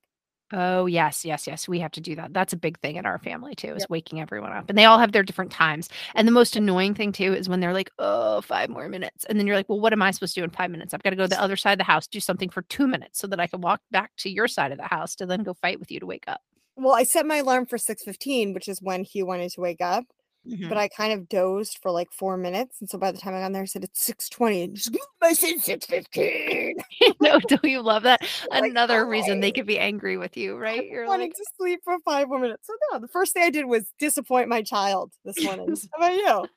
Oh, 0.52 0.88
yes, 0.88 1.24
yes, 1.24 1.46
yes. 1.46 1.68
We 1.68 1.80
have 1.80 1.92
to 1.92 2.02
do 2.02 2.16
that. 2.16 2.34
That's 2.34 2.54
a 2.54 2.58
big 2.58 2.80
thing 2.80 2.96
in 2.96 3.06
our 3.06 3.20
family 3.20 3.54
too, 3.54 3.76
is 3.76 3.82
Yep. 3.84 3.90
waking 3.92 4.20
everyone 4.20 4.52
up. 4.52 4.68
And 4.68 4.76
they 4.76 4.86
all 4.86 4.98
have 4.98 5.12
their 5.12 5.22
different 5.22 5.52
times. 5.52 5.90
And 6.16 6.28
the 6.28 6.32
most 6.32 6.56
annoying 6.56 6.96
thing 6.96 7.12
too 7.12 7.34
is 7.36 7.48
when 7.48 7.60
they're 7.60 7.72
like, 7.74 7.92
oh, 8.00 8.42
five 8.42 8.68
more 8.70 8.90
minutes. 8.90 9.26
And 9.26 9.38
then 9.38 9.46
you're 9.46 9.56
like, 9.56 9.70
well, 9.70 9.80
what 9.80 9.94
am 9.94 10.02
I 10.02 10.10
supposed 10.10 10.34
to 10.34 10.42
do 10.42 10.44
in 10.44 10.50
five 10.50 10.72
minutes? 10.72 10.92
I've 10.92 11.04
got 11.04 11.12
to 11.12 11.16
go 11.16 11.26
to 11.26 11.30
the 11.30 11.40
other 11.40 11.56
side 11.56 11.74
of 11.74 11.78
the 11.78 11.84
house, 11.84 12.08
do 12.08 12.20
something 12.20 12.50
for 12.50 12.64
two 12.64 12.88
minutes 12.88 13.20
so 13.20 13.28
that 13.28 13.40
I 13.40 13.46
can 13.46 13.62
walk 13.62 13.82
back 13.92 14.10
to 14.18 14.30
your 14.32 14.48
side 14.48 14.72
of 14.72 14.80
the 14.80 14.88
house 14.88 15.16
to 15.18 15.28
then 15.28 15.44
go 15.44 15.54
fight 15.54 15.80
with 15.80 15.92
you 15.92 16.00
to 16.00 16.08
wake 16.08 16.24
up. 16.28 16.42
Well, 16.76 16.96
I 16.96 17.04
set 17.04 17.28
my 17.28 17.38
alarm 17.38 17.68
for 17.68 17.78
six 17.78 18.04
fifteen, 18.04 18.54
which 18.56 18.68
is 18.68 18.82
when 18.82 19.04
he 19.04 19.22
wanted 19.22 19.52
to 19.52 19.62
wake 19.62 19.82
up. 19.82 20.06
Mhm. 20.50 20.70
But 20.70 20.78
I 20.78 20.88
kind 20.88 21.14
of 21.14 21.30
dozed 21.30 21.78
for 21.82 21.92
like 21.92 22.12
four 22.12 22.38
minutes, 22.38 22.78
and 22.82 22.90
so 22.90 22.98
by 22.98 23.12
the 23.12 23.18
time 23.18 23.36
I 23.36 23.40
got 23.40 23.48
in 23.48 23.54
there, 23.54 23.62
I 23.62 23.66
said 23.66 23.84
it's 23.84 24.04
six 24.04 24.30
twenty. 24.30 24.68
Just, 24.68 24.98
I 25.22 25.34
said 25.34 25.60
six 25.60 25.86
fifteen. 25.86 26.78
no, 27.22 27.40
don't 27.40 27.64
you 27.64 27.82
love 27.82 28.04
that? 28.04 28.22
Like, 28.52 28.72
Another 28.72 29.06
reason 29.06 29.42
they 29.42 29.52
could 29.52 29.68
be 29.68 29.78
angry 29.78 30.18
with 30.18 30.36
you, 30.36 30.58
right? 30.58 30.86
You're 30.90 31.06
wanted 31.06 31.24
like, 31.24 31.34
to 31.34 31.46
sleep 31.58 31.82
for 31.84 31.98
five 32.04 32.28
more 32.28 32.40
minutes. 32.40 32.66
So 32.66 32.74
no, 32.92 33.00
the 33.00 33.08
first 33.08 33.34
thing 33.34 33.44
I 33.44 33.50
did 33.50 33.66
was 33.66 33.92
disappoint 34.00 34.50
my 34.50 34.64
child 34.64 35.14
this 35.24 35.44
morning. 35.44 35.68
How 35.94 36.08
about 36.08 36.16
you? 36.16 36.50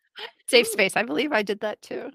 safe 0.48 0.68
space. 0.68 0.96
I 0.96 1.02
believe 1.02 1.32
I 1.32 1.42
did 1.42 1.60
that 1.60 1.80
too. 1.82 2.10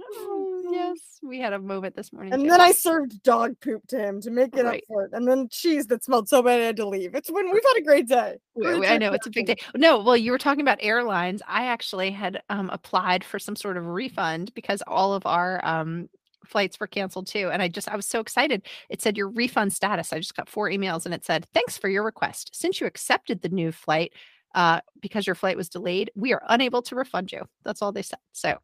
No. 0.71 0.77
yes, 0.77 1.19
we 1.23 1.39
had 1.39 1.53
a 1.53 1.59
moment 1.59 1.95
this 1.95 2.11
morning. 2.13 2.33
And 2.33 2.43
too. 2.43 2.49
then 2.49 2.61
I 2.61 2.71
served 2.71 3.21
dog 3.23 3.59
poop 3.59 3.85
to 3.87 3.99
him 3.99 4.21
to 4.21 4.31
make 4.31 4.55
it 4.55 4.63
Right. 4.63 4.79
up 4.79 4.87
for 4.87 5.05
it. 5.05 5.11
And 5.13 5.27
then 5.27 5.47
cheese 5.49 5.87
that 5.87 6.03
smelled 6.03 6.29
so 6.29 6.41
bad 6.41 6.59
I 6.61 6.65
had 6.65 6.75
to 6.77 6.87
leave. 6.87 7.15
It's 7.15 7.29
when 7.29 7.45
we've 7.51 7.63
had 7.63 7.81
a 7.81 7.83
great 7.83 8.07
day. 8.07 8.37
Great 8.59 8.89
I 8.89 8.97
know 8.97 9.13
it's 9.13 9.27
a 9.27 9.31
big 9.31 9.47
day. 9.47 9.55
No, 9.75 9.99
well, 9.99 10.17
you 10.17 10.31
were 10.31 10.37
talking 10.37 10.61
about 10.61 10.77
airlines. 10.81 11.41
I 11.47 11.65
actually 11.65 12.11
had 12.11 12.41
um, 12.49 12.69
applied 12.71 13.23
for 13.23 13.39
some 13.39 13.55
sort 13.55 13.77
of 13.77 13.87
refund 13.87 14.53
because 14.53 14.81
all 14.87 15.13
of 15.13 15.25
our 15.25 15.65
um, 15.65 16.09
flights 16.45 16.79
were 16.79 16.87
canceled 16.87 17.27
too. 17.27 17.49
And 17.51 17.61
I 17.61 17.67
just, 17.67 17.89
I 17.89 17.95
was 17.95 18.05
so 18.05 18.19
excited. 18.19 18.63
It 18.89 19.01
said 19.01 19.17
your 19.17 19.29
refund 19.29 19.73
status. 19.73 20.13
I 20.13 20.17
just 20.17 20.35
got 20.35 20.49
four 20.49 20.69
emails 20.69 21.05
and 21.05 21.13
it 21.13 21.25
said, 21.25 21.45
thanks 21.53 21.77
for 21.77 21.89
your 21.89 22.03
request. 22.03 22.51
Since 22.53 22.79
you 22.79 22.87
accepted 22.87 23.41
the 23.41 23.49
new 23.49 23.71
flight 23.71 24.13
uh, 24.55 24.81
because 25.01 25.27
your 25.27 25.35
flight 25.35 25.57
was 25.57 25.69
delayed, 25.69 26.11
we 26.15 26.33
are 26.33 26.41
unable 26.47 26.81
to 26.83 26.95
refund 26.95 27.31
you. 27.31 27.43
That's 27.63 27.81
all 27.81 27.91
they 27.91 28.01
said. 28.01 28.19
So 28.31 28.57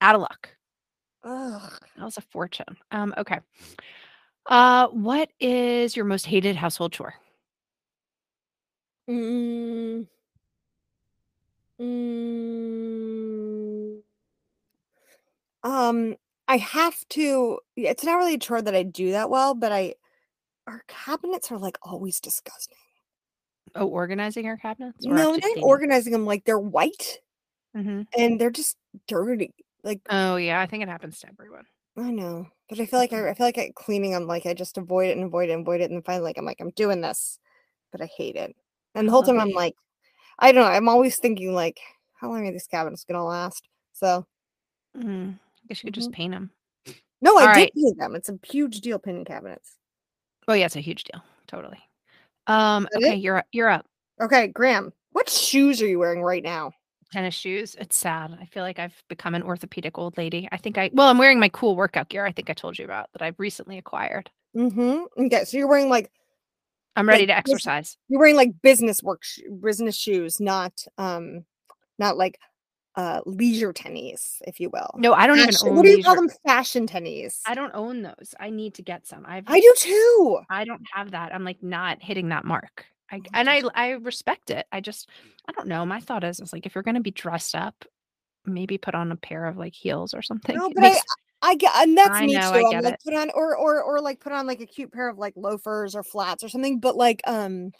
out 0.00 0.14
of 0.14 0.20
luck. 0.20 0.50
Ugh. 1.26 1.72
That 1.96 2.04
was 2.04 2.16
a 2.18 2.22
fortune. 2.22 2.76
Um, 2.90 3.14
okay. 3.18 3.40
Uh, 4.46 4.88
what 4.88 5.30
is 5.40 5.96
your 5.96 6.04
most 6.04 6.26
hated 6.26 6.56
household 6.56 6.92
chore? 6.92 7.14
Mm. 9.08 10.06
Mm. 11.78 12.86
Um, 15.64 16.16
I 16.48 16.58
have 16.58 17.06
to 17.10 17.58
it's 17.76 18.04
not 18.04 18.16
really 18.16 18.34
a 18.34 18.38
chore 18.38 18.62
that 18.62 18.74
I 18.74 18.82
do 18.84 19.10
that 19.12 19.30
well, 19.30 19.54
but 19.54 19.72
I 19.72 19.94
our 20.68 20.84
cabinets 20.88 21.52
are, 21.52 21.58
like, 21.58 21.78
always 21.82 22.20
disgusting. 22.20 22.78
Oh, 23.74 23.86
organizing 23.88 24.46
our 24.46 24.56
cabinets 24.56 25.06
or 25.06 25.26
No, 25.26 25.34
not 25.34 25.58
organizing 25.60 26.14
'em, 26.14 26.24
like, 26.26 26.44
they're 26.44 26.58
white 26.58 27.20
Mhm. 27.74 28.06
and 28.16 28.40
they're 28.40 28.50
just 28.50 28.76
dirty, 29.08 29.54
like 29.86 30.00
Oh, 30.10 30.36
yeah, 30.36 30.60
I 30.60 30.66
think 30.66 30.82
it 30.82 30.88
happens 30.88 31.20
to 31.20 31.28
everyone. 31.28 31.64
I 31.96 32.10
know, 32.10 32.46
but 32.68 32.78
I 32.78 32.84
feel 32.86 32.98
like. 32.98 33.12
I 33.14 33.30
I 33.30 33.34
feel 33.34 33.46
like 33.46 33.72
cleaning. 33.74 34.14
I'm 34.14 34.26
like, 34.26 34.44
I 34.44 34.52
just 34.52 34.76
avoid 34.76 35.08
it 35.08 35.16
and 35.16 35.24
avoid 35.24 35.48
it 35.48 35.52
and 35.54 35.62
avoid 35.62 35.80
it, 35.80 35.84
and 35.84 35.94
then 35.94 36.02
finally, 36.02 36.24
like, 36.24 36.36
I'm 36.36 36.44
like, 36.44 36.60
"I'm 36.60 36.70
doing 36.70 37.00
this," 37.00 37.38
but 37.92 38.02
I 38.02 38.06
hate 38.18 38.36
it, 38.36 38.54
and 38.94 39.08
the 39.08 39.12
whole 39.12 39.22
time 39.22 39.40
I'm 39.40 39.52
like 39.52 39.74
I 40.38 40.52
don't 40.52 40.62
know, 40.64 40.70
I'm 40.70 40.88
always 40.88 41.18
thinking, 41.18 41.54
like, 41.54 41.80
"How 42.20 42.28
long 42.30 42.46
are 42.46 42.52
these 42.52 42.66
cabinets 42.66 43.04
gonna 43.04 43.24
last?" 43.24 43.68
So 43.94 44.26
Mm, 44.96 45.34
I 45.34 45.66
guess 45.68 45.82
you 45.82 45.88
could 45.88 45.94
just 45.94 46.12
paint 46.12 46.32
them. 46.32 46.50
No, 47.22 47.36
I 47.38 47.54
did 47.54 47.72
paint 47.74 47.98
them, 47.98 48.14
it's 48.14 48.28
a 48.28 48.38
huge 48.44 48.80
deal 48.80 48.98
painting 48.98 49.24
cabinets. 49.24 49.76
Oh, 50.48 50.54
yeah, 50.54 50.66
it's 50.66 50.76
a 50.76 50.80
huge 50.80 51.04
deal, 51.04 51.22
totally. 51.46 51.78
Um, 52.46 52.88
okay, 52.96 53.14
it? 53.14 53.20
you're 53.20 53.38
up 53.38 53.46
you're 53.52 53.68
up. 53.70 53.86
Okay, 54.20 54.48
Graham, 54.48 54.92
what 55.12 55.28
shoes 55.28 55.80
are 55.82 55.86
you 55.86 55.98
wearing 55.98 56.22
right 56.22 56.42
now? 56.42 56.72
Tennis 57.12 57.34
shoes, 57.34 57.76
it's 57.78 57.96
sad, 57.96 58.36
I 58.40 58.46
feel 58.46 58.64
like 58.64 58.78
I've 58.78 59.00
become 59.08 59.34
an 59.34 59.42
orthopedic 59.42 59.96
old 59.96 60.18
lady. 60.18 60.48
I 60.50 60.56
think 60.56 60.76
I 60.76 60.90
well, 60.92 61.08
I'm 61.08 61.18
wearing 61.18 61.38
my 61.38 61.48
cool 61.48 61.76
workout 61.76 62.08
gear 62.08 62.26
I 62.26 62.32
think 62.32 62.50
I 62.50 62.52
told 62.52 62.78
you 62.78 62.84
about 62.84 63.10
that 63.12 63.22
I've 63.22 63.38
recently 63.38 63.78
acquired. 63.78 64.28
Mm-hmm. 64.56 65.22
m'kay, 65.22 65.46
so 65.46 65.56
you're 65.56 65.68
wearing, 65.68 65.88
like 65.88 66.10
I'm 66.96 67.08
ready 67.08 67.26
like, 67.26 67.28
to 67.28 67.36
exercise. 67.36 67.96
you're 68.08 68.18
wearing, 68.18 68.36
like, 68.36 68.60
business 68.62 69.02
work 69.02 69.22
sh 69.22 69.40
business 69.62 69.96
shoes, 69.96 70.40
not, 70.40 70.72
um, 70.98 71.44
not, 71.98 72.16
like, 72.16 72.40
uh, 72.96 73.20
leisure 73.26 73.72
tennies, 73.72 74.40
if 74.46 74.58
you 74.58 74.70
will. 74.70 74.90
No, 74.96 75.12
I 75.12 75.26
don't 75.26 75.36
even 75.38 75.52
Fashion 75.52 75.76
what 75.76 75.84
do 75.84 75.90
you 75.90 76.02
call 76.02 76.14
them? 76.16 76.30
Fashion 76.46 76.86
tennies. 76.86 77.40
I 77.46 77.54
don't 77.54 77.74
own 77.74 78.02
those, 78.02 78.34
I 78.40 78.50
need 78.50 78.74
to 78.74 78.82
get 78.82 79.06
some. 79.06 79.24
I've 79.28 79.44
I 79.46 79.60
do 79.60 79.74
too! 79.76 80.40
I 80.48 80.64
don't 80.64 80.82
have 80.94 81.10
that, 81.10 81.34
I'm, 81.34 81.44
like, 81.44 81.62
not 81.62 82.02
hitting 82.02 82.30
that 82.30 82.44
mark. 82.46 82.86
I 83.10 83.22
Oh 83.24 83.30
and 83.34 83.48
I 83.50 83.62
I 83.74 83.90
respect 83.92 84.50
it, 84.50 84.66
I 84.72 84.80
just 84.80 85.08
I 85.48 85.52
don't 85.52 85.68
know, 85.68 85.86
my 85.86 86.00
thought 86.00 86.24
is 86.24 86.40
is, 86.40 86.52
like, 86.52 86.66
if 86.66 86.74
you're 86.74 86.82
gonna 86.84 87.00
be 87.00 87.10
dressed 87.12 87.54
up, 87.54 87.84
maybe 88.46 88.78
put 88.78 88.94
on 88.96 89.12
a 89.12 89.16
pair 89.16 89.46
of, 89.46 89.56
like, 89.58 89.74
heels 89.74 90.14
or 90.14 90.22
something. 90.22 90.62
No, 90.62 90.70
but 90.74 90.84
I 90.84 91.00
makes 91.00 91.06
I 91.42 91.54
get 91.54 91.74
and 91.76 91.96
that's 91.96 92.20
I 92.20 92.20
me 92.20 92.38
know, 92.38 92.52
too, 92.52 92.54
I 92.54 92.64
I'm 92.70 92.80
get 92.80 92.84
like, 92.84 92.94
it. 92.94 93.00
put 93.04 93.14
on 93.14 93.30
or 93.34 93.56
or 93.56 93.82
or, 93.82 94.00
like, 94.00 94.20
put 94.20 94.32
on, 94.32 94.46
like, 94.46 94.60
a 94.60 94.66
cute 94.66 94.92
pair 94.92 95.08
of, 95.08 95.18
like, 95.18 95.34
loafers 95.36 95.94
or 95.94 96.02
flats 96.02 96.42
or 96.44 96.48
something, 96.48 96.80
but, 96.80 96.96
like, 96.96 97.20
um, 97.26 97.72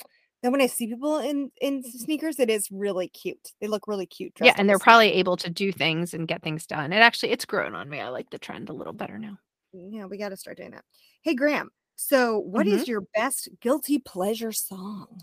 then 0.43 0.53
when 0.53 0.61
I 0.61 0.66
see 0.66 0.87
people 0.87 1.18
in 1.18 1.51
in 1.61 1.83
sneakers, 1.83 2.39
it 2.39 2.51
is 2.51 2.68
really 2.70 3.09
cute. 3.09 3.53
They 3.61 3.66
look 3.68 3.89
really 3.89 4.07
cute 4.07 4.35
Yeah, 4.41 4.53
and 4.57 4.68
they're 4.68 4.79
sneakers. 4.79 4.79
probably 4.79 5.12
able 5.14 5.37
to 5.39 5.49
do 5.51 5.72
things 5.72 6.12
and 6.12 6.29
get 6.29 6.43
things 6.43 6.66
done. 6.66 6.93
It 6.93 6.97
actually 6.99 7.33
it's 7.33 7.45
grown 7.47 7.74
on 7.74 7.89
me, 7.89 8.01
I 8.01 8.09
like 8.09 8.31
the 8.31 8.39
trend 8.39 8.68
a 8.68 8.72
little 8.74 8.93
better 8.93 9.18
now. 9.18 9.39
Yeah, 9.72 10.07
we 10.07 10.18
gotta 10.18 10.37
start 10.37 10.57
doing 10.57 10.70
that. 10.72 10.85
Hey, 11.22 11.35
Graham, 11.35 11.70
so 11.97 12.39
what 12.39 12.67
Mhm. 12.67 12.69
is 12.69 12.89
your 12.89 13.03
best 13.15 13.49
guilty 13.61 13.99
pleasure 13.99 14.53
song? 14.53 15.21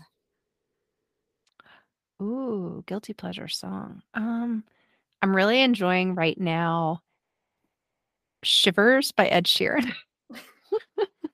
Ooh, 2.22 2.82
guilty 2.86 3.12
pleasure 3.12 3.48
song. 3.48 4.02
Um, 4.14 4.64
I'm 5.22 5.34
really 5.36 5.62
enjoying 5.62 6.14
right 6.14 6.38
now 6.40 7.02
Shivers 8.42 9.12
by 9.12 9.26
Ed 9.26 9.46
Sheeran. 9.46 9.92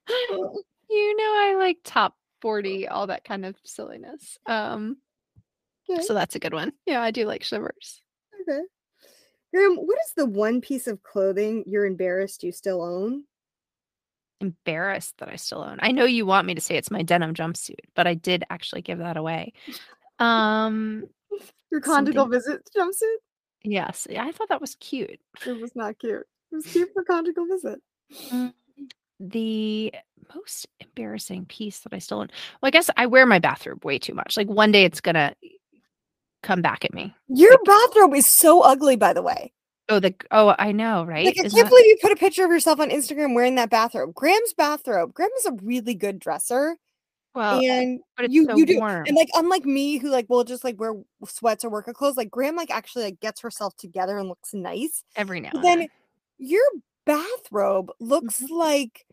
You 0.90 1.16
know 1.16 1.22
I 1.24 1.54
like 1.56 1.78
top 1.84 2.16
40, 2.40 2.88
all 2.88 3.06
that 3.08 3.24
kind 3.24 3.44
of 3.46 3.56
silliness. 3.64 4.38
Um, 4.46 4.96
'Kay. 5.86 6.02
so 6.02 6.14
that's 6.14 6.34
a 6.36 6.40
good 6.40 6.54
one. 6.54 6.72
Yeah, 6.86 7.02
I 7.02 7.10
do 7.10 7.26
like 7.26 7.44
Shivers. 7.44 8.02
Okay. 8.42 8.62
Graham, 9.54 9.76
what 9.76 9.98
is 10.06 10.14
the 10.16 10.26
one 10.26 10.60
piece 10.60 10.86
of 10.88 11.02
clothing 11.02 11.64
you're 11.66 11.86
embarrassed 11.86 12.44
you 12.44 12.52
still 12.52 12.82
own? 12.82 13.24
Embarrassed 14.40 15.18
that 15.18 15.28
I 15.28 15.36
still 15.36 15.62
own. 15.62 15.78
I 15.80 15.92
know 15.92 16.04
you 16.04 16.24
want 16.24 16.46
me 16.46 16.54
to 16.54 16.60
say 16.60 16.76
it's 16.76 16.90
my 16.90 17.02
denim 17.02 17.34
jumpsuit, 17.34 17.80
but 17.94 18.06
I 18.06 18.14
did 18.14 18.44
actually 18.50 18.82
give 18.82 18.98
that 18.98 19.16
away. 19.16 19.52
Um, 20.18 21.04
Your 21.70 21.80
conjugal 21.80 22.24
something 22.24 22.38
visit 22.38 22.68
jumpsuit? 22.76 23.16
Yes, 23.62 24.06
I 24.18 24.32
thought 24.32 24.48
that 24.48 24.60
was 24.60 24.76
cute. 24.76 25.20
It 25.46 25.60
was 25.60 25.76
not 25.76 25.98
cute. 25.98 26.26
It 26.52 26.56
was 26.56 26.66
cute 26.66 26.90
for 26.94 27.04
conjugal 27.04 27.46
visit. 27.46 27.80
Mm, 28.32 28.54
the 29.20 29.92
most 30.34 30.66
embarrassing 30.80 31.44
piece 31.46 31.80
that 31.80 31.92
I 31.92 31.98
still 31.98 32.20
own 32.20 32.30
well, 32.62 32.68
I 32.68 32.70
guess 32.70 32.88
I 32.96 33.06
wear 33.06 33.26
my 33.26 33.38
bathrobe 33.38 33.84
way 33.84 33.98
too 33.98 34.14
much, 34.14 34.36
like, 34.36 34.48
one 34.48 34.72
day 34.72 34.84
it's 34.84 35.00
gonna 35.00 35.34
come 36.42 36.62
back 36.62 36.84
at 36.84 36.94
me. 36.94 37.14
Your 37.28 37.50
Like 37.50 37.64
bathrobe 37.64 38.14
is 38.14 38.26
so 38.26 38.62
ugly, 38.62 38.96
by 38.96 39.12
the 39.12 39.22
way. 39.22 39.52
Oh, 39.90 39.98
the 40.00 40.14
oh, 40.30 40.54
I 40.58 40.72
know, 40.72 41.04
right? 41.04 41.26
Like, 41.26 41.34
I 41.38 41.44
Isn't 41.44 41.56
can't 41.56 41.64
that 41.64 41.70
believe 41.70 41.86
you 41.86 41.96
put 42.00 42.12
a 42.12 42.16
picture 42.16 42.44
of 42.44 42.50
yourself 42.50 42.80
on 42.80 42.90
Instagram 42.90 43.34
wearing 43.34 43.56
that 43.56 43.68
bathrobe. 43.70 44.14
Graham's 44.14 44.54
bathrobe 44.54 45.12
Graham 45.14 45.30
is 45.38 45.46
a 45.46 45.52
really 45.62 45.94
good 45.94 46.18
dresser, 46.18 46.76
Well, 47.34 47.60
and 47.62 48.00
but 48.16 48.24
it's 48.26 48.34
you 48.34 48.44
so 48.46 48.56
you 48.56 48.66
do 48.66 48.78
warm. 48.78 49.06
and, 49.06 49.16
like, 49.16 49.28
unlike 49.34 49.64
me 49.64 49.98
who, 49.98 50.08
like, 50.10 50.28
will 50.30 50.44
just, 50.44 50.64
like, 50.64 50.78
wear 50.80 50.94
sweats 51.26 51.64
or 51.64 51.70
workout 51.70 51.94
clothes, 51.96 52.16
like, 52.16 52.30
Graham, 52.30 52.56
like, 52.56 52.70
actually, 52.70 53.04
like, 53.04 53.20
gets 53.20 53.40
herself 53.40 53.76
together 53.76 54.18
and 54.18 54.28
looks 54.28 54.54
nice. 54.54 55.02
Every 55.16 55.40
now 55.40 55.50
and 55.54 55.64
then 55.64 55.88
your 56.38 56.62
bathrobe 57.06 57.90
looks 58.00 58.40
Mhm. 58.42 58.50
like 58.50 59.06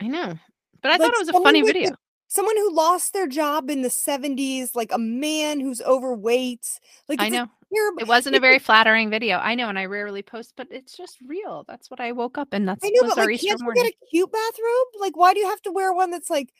I 0.00 0.06
know, 0.08 0.38
but 0.82 0.90
I 0.92 0.98
thought 0.98 1.14
it 1.14 1.18
was 1.18 1.28
a 1.28 1.32
funny 1.34 1.62
video. 1.62 1.90
the 1.90 1.96
someone 2.28 2.56
who 2.56 2.72
lost 2.74 3.12
their 3.14 3.26
job 3.26 3.70
in 3.70 3.82
the 3.82 3.90
'70s, 3.90 4.74
like, 4.76 4.92
a 4.92 4.98
man 4.98 5.60
who's 5.60 5.80
overweight. 5.82 6.78
Like, 7.08 7.20
I 7.20 7.28
know. 7.30 7.48
Terrible 7.74 8.02
It 8.02 8.08
wasn't 8.08 8.36
a 8.36 8.40
very 8.40 8.58
flattering 8.58 9.10
video. 9.10 9.38
I 9.38 9.54
know, 9.54 9.68
and 9.68 9.78
I 9.78 9.86
rarely 9.86 10.22
post, 10.22 10.54
but 10.56 10.68
it's 10.70 10.96
just 10.96 11.18
real. 11.26 11.64
That's 11.68 11.90
what 11.90 12.00
I 12.00 12.12
woke 12.12 12.38
up 12.38 12.48
and 12.52 12.68
I 12.68 12.74
that's 12.74 12.84
know, 12.84 13.02
was 13.02 13.14
but, 13.14 13.20
our 13.20 13.26
like, 13.26 13.34
Easter 13.34 13.56
can't 13.56 13.76
you 13.76 13.82
get 13.82 13.92
a 13.92 14.06
cute 14.10 14.32
bathrobe? 14.32 15.00
Like, 15.00 15.16
why 15.16 15.34
do 15.34 15.40
you 15.40 15.48
have 15.48 15.62
to 15.62 15.72
wear 15.72 15.92
one 15.92 16.10
that's, 16.10 16.30
like 16.30 16.52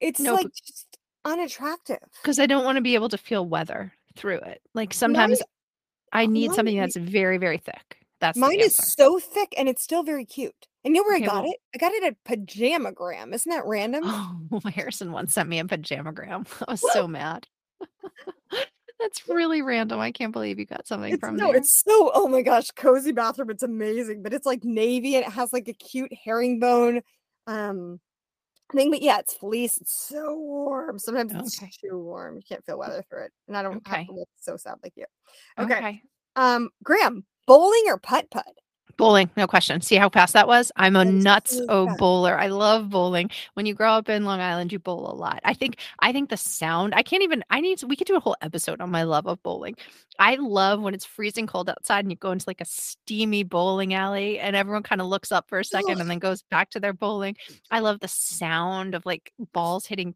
it's, 0.00 0.20
No, 0.20 0.34
like, 0.34 0.48
just 0.54 0.98
unattractive? 1.24 1.98
Because 2.22 2.38
I 2.38 2.46
don't 2.46 2.64
wanna 2.64 2.80
be 2.80 2.94
able 2.94 3.08
to 3.10 3.18
feel 3.18 3.46
weather 3.46 3.92
through 4.16 4.38
it. 4.38 4.60
Like, 4.74 4.90
Mine 4.90 4.94
sometimes 4.94 5.42
I 6.12 6.24
oh, 6.24 6.26
need 6.26 6.52
something 6.52 6.76
that's 6.76 6.96
very, 6.96 7.38
very 7.38 7.58
thick. 7.58 7.98
That's 8.20 8.36
Mine 8.36 8.60
is 8.60 8.76
so 8.76 9.18
thick, 9.18 9.54
and 9.56 9.68
it's 9.68 9.82
still 9.82 10.02
very 10.02 10.26
cute. 10.26 10.66
And 10.84 10.94
you 10.94 11.02
know 11.02 11.06
where 11.06 11.16
I 11.16 11.20
got 11.20 11.44
well 11.44 11.52
it? 11.52 11.58
I 11.74 11.78
got 11.78 11.92
it 11.92 12.04
at 12.04 12.24
Pajamagram. 12.24 13.34
Isn't 13.34 13.50
that 13.50 13.66
random? 13.66 14.02
Oh, 14.04 14.60
Harrison 14.74 15.12
once 15.12 15.34
sent 15.34 15.48
me 15.48 15.58
a 15.58 15.64
pajamagram. 15.64 16.46
I 16.68 16.72
was 16.72 16.82
so 16.92 17.06
mad. 17.08 17.46
That's 19.00 19.28
really 19.28 19.62
random. 19.62 19.98
I 20.00 20.12
can't 20.12 20.32
believe 20.32 20.58
you 20.58 20.66
got 20.66 20.86
something 20.86 21.12
It's 21.14 21.20
from 21.20 21.36
no, 21.36 21.50
there. 21.50 21.56
it's 21.56 21.82
so 21.84 22.10
oh 22.14 22.28
my 22.28 22.42
gosh, 22.42 22.70
cozy 22.72 23.12
bathroom, 23.12 23.50
it's 23.50 23.62
amazing, 23.62 24.22
but 24.22 24.32
it's, 24.34 24.46
like, 24.46 24.62
navy, 24.64 25.16
and 25.16 25.24
it 25.24 25.32
has, 25.32 25.52
like, 25.52 25.68
a 25.68 25.72
cute 25.72 26.12
herringbone, 26.24 27.00
um, 27.46 28.00
thing, 28.72 28.90
but, 28.90 29.02
yeah, 29.02 29.18
it's 29.18 29.34
fleece, 29.34 29.78
it's 29.78 29.94
so 30.08 30.36
warm. 30.36 30.98
Sometimes 30.98 31.32
it's 31.34 31.78
too 31.78 31.98
warm. 31.98 32.36
You 32.36 32.42
can't 32.48 32.64
feel 32.64 32.78
weather 32.78 33.02
through 33.08 33.24
it, 33.24 33.32
and 33.48 33.56
I 33.56 33.62
don't 33.62 33.82
have 33.86 34.06
to 34.06 34.12
Okay. 34.12 34.18
look 34.20 34.28
so 34.40 34.56
sad 34.56 34.76
like 34.82 34.92
you. 34.96 35.06
Okay. 35.58 35.74
Okay. 35.76 36.02
Um, 36.36 36.70
Graham, 36.84 37.24
bowling 37.46 37.84
or 37.86 37.98
putt-putt? 37.98 38.46
Bowling, 39.00 39.30
no 39.34 39.46
question. 39.46 39.80
See 39.80 39.96
how 39.96 40.10
fast 40.10 40.34
that 40.34 40.46
was? 40.46 40.70
I'm 40.76 40.94
a 40.94 41.06
nuts 41.06 41.56
so 41.56 41.64
oh 41.70 41.86
bowler. 41.96 42.38
I 42.38 42.48
love 42.48 42.90
bowling. 42.90 43.30
When 43.54 43.64
you 43.64 43.72
grow 43.72 43.92
up 43.92 44.10
in 44.10 44.26
Long 44.26 44.40
Island, 44.40 44.72
you 44.72 44.78
bowl 44.78 45.10
a 45.10 45.14
lot. 45.16 45.40
I 45.42 45.54
think 45.54 45.78
I 46.00 46.12
think 46.12 46.28
the 46.28 46.36
sound 46.36 46.94
I 46.94 47.02
can't 47.02 47.22
even 47.22 47.42
I 47.48 47.62
need 47.62 47.78
to 47.78 47.86
we 47.86 47.96
could 47.96 48.06
do 48.06 48.16
a 48.16 48.20
whole 48.20 48.36
episode 48.42 48.78
on 48.82 48.90
my 48.90 49.04
love 49.04 49.26
of 49.26 49.42
bowling. 49.42 49.76
I 50.18 50.34
love 50.34 50.82
when 50.82 50.92
it's 50.92 51.06
freezing 51.06 51.46
cold 51.46 51.70
outside 51.70 52.00
and 52.00 52.10
you 52.12 52.16
go 52.18 52.30
into, 52.30 52.44
like, 52.46 52.60
a 52.60 52.66
steamy 52.66 53.42
bowling 53.42 53.94
alley, 53.94 54.38
and 54.38 54.54
everyone 54.54 54.82
kinda 54.82 55.02
looks 55.04 55.32
up 55.32 55.48
for 55.48 55.58
a 55.60 55.64
second 55.64 55.98
and 56.02 56.10
then 56.10 56.18
goes 56.18 56.42
back 56.42 56.68
to 56.70 56.80
their 56.80 56.92
bowling. 56.92 57.36
I 57.70 57.78
love 57.80 58.00
the 58.00 58.08
sound 58.08 58.94
of, 58.94 59.06
like, 59.06 59.32
balls 59.54 59.86
hitting 59.86 60.12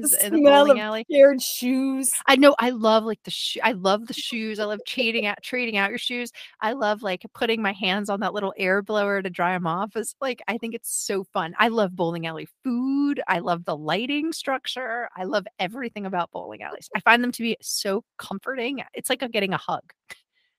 The 0.00 0.08
pins 0.08 0.12
in 0.14 0.32
the 0.32 0.38
bowling 0.38 0.78
of 0.78 0.78
alley. 0.78 1.06
paired 1.10 1.42
shoes. 1.42 2.10
I 2.26 2.36
know, 2.36 2.54
I 2.60 2.70
love, 2.70 3.04
like, 3.04 3.22
the 3.24 3.30
sh 3.32 3.58
I 3.62 3.72
love 3.72 4.06
the 4.06 4.14
shoes. 4.14 4.60
I 4.60 4.64
love 4.64 4.80
trading 4.86 5.26
out 5.26 5.42
trading 5.42 5.76
out 5.76 5.90
your 5.90 5.98
shoes. 5.98 6.30
I 6.60 6.72
love, 6.74 7.02
like, 7.02 7.24
putting 7.34 7.62
my 7.62 7.72
hands 7.72 8.10
on 8.12 8.20
that 8.20 8.34
little 8.34 8.54
air 8.56 8.82
blower 8.82 9.20
to 9.22 9.30
dry 9.30 9.52
them 9.52 9.66
off. 9.66 9.96
is 9.96 10.14
like 10.20 10.40
I 10.46 10.58
think 10.58 10.74
it's 10.74 10.94
so 10.94 11.24
fun. 11.24 11.54
I 11.58 11.68
love 11.68 11.96
bowling 11.96 12.26
alley 12.26 12.48
food. 12.62 13.20
I 13.26 13.40
love 13.40 13.64
the 13.64 13.76
lighting 13.76 14.32
structure. 14.32 15.08
I 15.16 15.24
love 15.24 15.46
everything 15.58 16.06
about 16.06 16.30
bowling 16.30 16.62
alleys. 16.62 16.88
I 16.94 17.00
find 17.00 17.22
them 17.22 17.32
to 17.32 17.42
be 17.42 17.56
so 17.60 18.04
comforting. 18.18 18.82
It's 18.94 19.10
like, 19.10 19.22
getting 19.32 19.52
a 19.52 19.58
hug. 19.58 19.82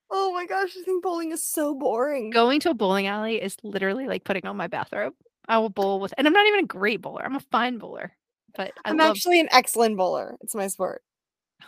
Oh 0.09 0.33
my 0.33 0.45
gosh, 0.45 0.71
I 0.79 0.83
think 0.83 1.03
bowling 1.03 1.31
is 1.31 1.43
so 1.43 1.75
boring. 1.75 2.29
Going 2.29 2.59
to 2.61 2.69
a 2.71 2.73
bowling 2.73 3.07
alley 3.07 3.41
is 3.41 3.55
literally 3.63 4.07
like 4.07 4.23
putting 4.23 4.45
on 4.45 4.57
my 4.57 4.67
bathrobe. 4.67 5.13
I 5.47 5.57
will 5.57 5.69
bowl 5.69 5.99
with 5.99 6.13
and 6.17 6.25
I'm 6.27 6.33
not 6.33 6.47
even 6.47 6.63
a 6.63 6.67
great 6.67 7.01
bowler. 7.01 7.23
I'm 7.25 7.35
a 7.35 7.41
fine 7.51 7.77
bowler, 7.77 8.13
but 8.55 8.71
I 8.85 8.91
I'm 8.91 8.97
love 8.97 9.11
actually 9.11 9.39
an 9.39 9.49
excellent 9.51 9.97
bowler. 9.97 10.35
It's 10.41 10.55
my 10.55 10.67
sport. 10.67 11.03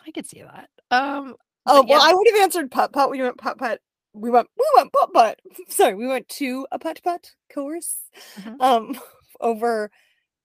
I 0.05 0.11
could 0.11 0.25
see 0.25 0.43
that. 0.43 0.69
Um, 0.91 1.35
Oh, 1.67 1.83
well, 1.87 1.99
yeah. 1.99 2.11
I 2.11 2.13
would 2.13 2.27
have 2.27 2.43
answered 2.43 2.71
putt-putt. 2.71 3.09
when 3.09 3.17
you 3.17 3.23
went 3.25 3.37
putt-putt. 3.37 3.79
We 4.15 4.29
went 4.29 4.47
we 4.57 4.65
went 4.75 4.93
putt-putt. 4.93 5.39
Sorry, 5.69 5.93
we 5.95 6.07
went 6.07 6.29
to 6.29 6.67
a 6.71 6.79
putt-putt 6.79 7.31
course, 7.53 7.97
Mhm. 8.37 8.55
um, 8.61 8.99
over 9.41 9.91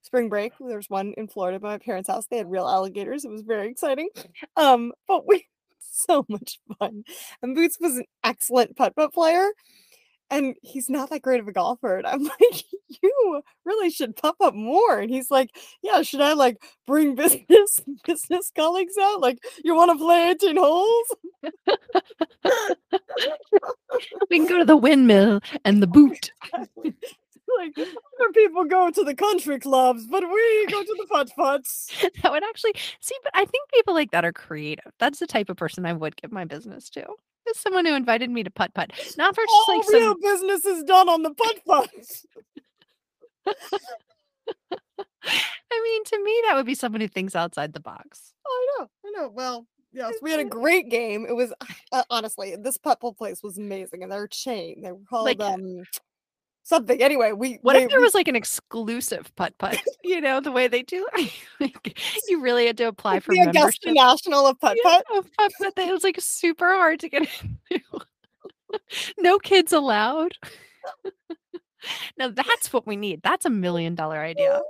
spring 0.02 0.28
break. 0.28 0.52
There 0.58 0.76
was 0.76 0.90
one 0.90 1.14
in 1.16 1.28
Florida 1.28 1.60
by 1.60 1.70
my 1.70 1.78
parents' 1.78 2.08
house. 2.08 2.26
They 2.30 2.38
had 2.38 2.50
real 2.50 2.68
alligators. 2.68 3.24
It 3.24 3.30
was 3.30 3.42
very 3.42 3.68
exciting. 3.70 4.08
Um, 4.56 4.92
but 5.06 5.26
we 5.26 5.46
so 5.80 6.24
much 6.28 6.58
fun. 6.78 7.04
And 7.42 7.54
Boots 7.54 7.78
was 7.80 7.96
an 7.96 8.04
excellent 8.24 8.76
putt 8.76 8.96
putt 8.96 9.12
player. 9.12 9.48
And 10.30 10.54
he's 10.62 10.88
not 10.88 11.10
that 11.10 11.22
great 11.22 11.40
of 11.40 11.48
a 11.48 11.52
golfer. 11.52 11.96
And 11.96 12.06
I'm 12.06 12.22
like, 12.40 12.64
you 13.02 13.42
really 13.64 13.90
should 13.90 14.16
putt 14.16 14.36
up 14.40 14.54
more. 14.54 15.00
And 15.00 15.10
he's 15.10 15.30
like, 15.30 15.50
yeah, 15.82 16.02
should 16.02 16.20
I 16.20 16.34
like 16.34 16.62
bring 16.86 17.14
business 17.16 17.80
business 18.04 18.50
colleagues 18.54 18.94
out? 19.00 19.20
Like, 19.20 19.38
you 19.64 19.74
want 19.74 19.90
to 19.90 19.98
play 19.98 20.30
18 20.30 20.56
holes? 20.56 21.14
we 24.30 24.38
can 24.38 24.46
go 24.46 24.58
to 24.58 24.64
the 24.64 24.76
windmill 24.76 25.40
and 25.64 25.82
the 25.82 25.86
boot. 25.86 26.30
Like 27.58 27.76
other 27.78 28.32
people 28.34 28.64
go 28.64 28.90
to 28.90 29.04
the 29.04 29.14
country 29.14 29.58
clubs, 29.58 30.06
but 30.06 30.22
we 30.22 30.66
go 30.66 30.82
to 30.82 30.96
the 30.98 31.06
putt 31.10 31.30
putts. 31.36 31.90
that 32.22 32.32
would 32.32 32.44
actually 32.44 32.74
see, 33.00 33.16
but 33.22 33.32
I 33.34 33.44
think 33.44 33.68
people 33.72 33.94
like 33.94 34.10
that 34.12 34.24
are 34.24 34.32
creative. 34.32 34.92
That's 34.98 35.18
the 35.18 35.26
type 35.26 35.48
of 35.50 35.56
person 35.56 35.86
I 35.86 35.92
would 35.92 36.16
give 36.16 36.32
my 36.32 36.44
business 36.44 36.88
to. 36.90 37.04
Is 37.48 37.58
someone 37.58 37.86
who 37.86 37.94
invited 37.94 38.30
me 38.30 38.42
to 38.44 38.50
putt 38.50 38.74
putt, 38.74 38.90
not 39.16 39.34
for 39.34 39.42
just 39.42 39.68
All 39.68 39.78
like 39.78 39.88
real 39.88 40.12
some. 40.12 40.20
business 40.20 40.64
is 40.66 40.84
done 40.84 41.08
on 41.08 41.22
the 41.22 41.34
putt 41.34 41.56
putts. 41.66 42.26
I 45.22 45.82
mean, 45.84 46.04
to 46.04 46.22
me, 46.24 46.42
that 46.46 46.56
would 46.56 46.66
be 46.66 46.74
someone 46.74 47.00
who 47.00 47.08
thinks 47.08 47.36
outside 47.36 47.72
the 47.72 47.80
box. 47.80 48.32
Oh, 48.46 48.50
I 48.78 48.82
know, 48.82 48.90
I 49.06 49.22
know. 49.22 49.30
Well, 49.30 49.66
yes, 49.92 50.14
we 50.22 50.30
had 50.30 50.40
a 50.40 50.44
great 50.44 50.88
game. 50.90 51.26
It 51.28 51.34
was 51.34 51.52
uh, 51.92 52.02
honestly 52.10 52.56
this 52.56 52.76
putt 52.76 53.00
putt 53.00 53.16
place 53.16 53.42
was 53.42 53.58
amazing, 53.58 54.02
and 54.02 54.10
they're 54.12 54.24
a 54.24 54.28
chain. 54.28 54.82
They 54.82 54.92
were 54.92 54.98
called 55.08 55.24
Like- 55.26 55.40
um 55.40 55.84
something. 56.70 57.02
Anyway, 57.02 57.32
we 57.32 57.58
What 57.60 57.74
they- 57.74 57.82
if 57.82 57.90
there 57.90 58.00
we- 58.00 58.04
was 58.04 58.14
like 58.14 58.28
an 58.28 58.36
exclusive 58.36 59.30
putt 59.36 59.56
putt? 59.58 59.78
You 60.02 60.20
know, 60.20 60.40
the 60.40 60.50
way 60.50 60.66
they 60.66 60.82
do. 60.82 61.06
like, 61.60 61.98
you 62.26 62.40
really 62.40 62.66
had 62.66 62.78
to 62.78 62.84
apply 62.84 63.20
for 63.20 63.34
the 63.34 63.42
Augusta. 63.42 63.92
National 63.92 64.46
of 64.46 64.58
putt 64.58 64.78
putt? 64.82 65.04
Yeah, 65.12 65.20
putt 65.38 65.52
putt 65.58 65.72
it 65.76 65.92
was 65.92 66.02
like 66.02 66.16
super 66.18 66.66
hard 66.72 67.00
to 67.00 67.08
get 67.08 67.22
into. 67.70 67.84
no 69.18 69.38
kids 69.38 69.72
allowed. 69.72 70.32
now 72.16 72.30
that's 72.30 72.72
what 72.72 72.86
we 72.86 72.96
need. 72.96 73.22
That's 73.22 73.44
a 73.44 73.50
million 73.50 73.94
dollar 73.94 74.18
idea. 74.18 74.60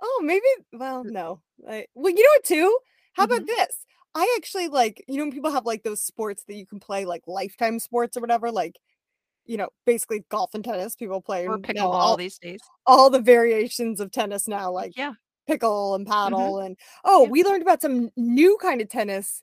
Oh, 0.00 0.22
maybe. 0.24 0.46
Well, 0.72 1.04
no. 1.04 1.40
I, 1.68 1.86
well, 1.94 2.12
you 2.12 2.22
know 2.22 2.30
what? 2.36 2.44
Too. 2.44 2.78
How 3.14 3.24
about 3.24 3.40
mm-hmm. 3.40 3.46
this? 3.46 3.84
I 4.14 4.34
actually 4.38 4.68
like. 4.68 5.04
You 5.08 5.16
know, 5.16 5.24
when 5.24 5.32
people 5.32 5.50
have 5.50 5.66
like 5.66 5.82
those 5.82 6.02
sports 6.02 6.44
that 6.46 6.54
you 6.54 6.66
can 6.66 6.80
play, 6.80 7.04
like 7.04 7.22
lifetime 7.26 7.78
sports 7.80 8.16
or 8.16 8.20
whatever. 8.20 8.50
Like, 8.50 8.76
you 9.48 9.58
know, 9.58 9.70
basically 9.86 10.24
golf 10.30 10.54
and 10.54 10.64
tennis. 10.64 10.96
People 10.96 11.22
play 11.22 11.48
Or 11.48 11.58
pickleball 11.58 12.14
all, 12.14 12.16
these 12.16 12.38
days. 12.38 12.70
all 12.86 13.10
the 13.10 13.20
variations 13.20 14.00
of 14.00 14.12
tennis 14.12 14.48
now, 14.48 14.72
like 14.72 14.94
yeah. 14.94 15.14
pickle 15.48 15.94
and 15.96 16.06
paddle, 16.06 16.60
and 16.60 16.78
oh, 17.04 17.24
Yeah. 17.24 17.30
we 17.30 17.44
learned 17.44 17.62
about 17.62 17.82
some 17.82 18.10
new 18.16 18.58
kind 18.62 18.80
of 18.82 18.88
tennis, 18.88 19.42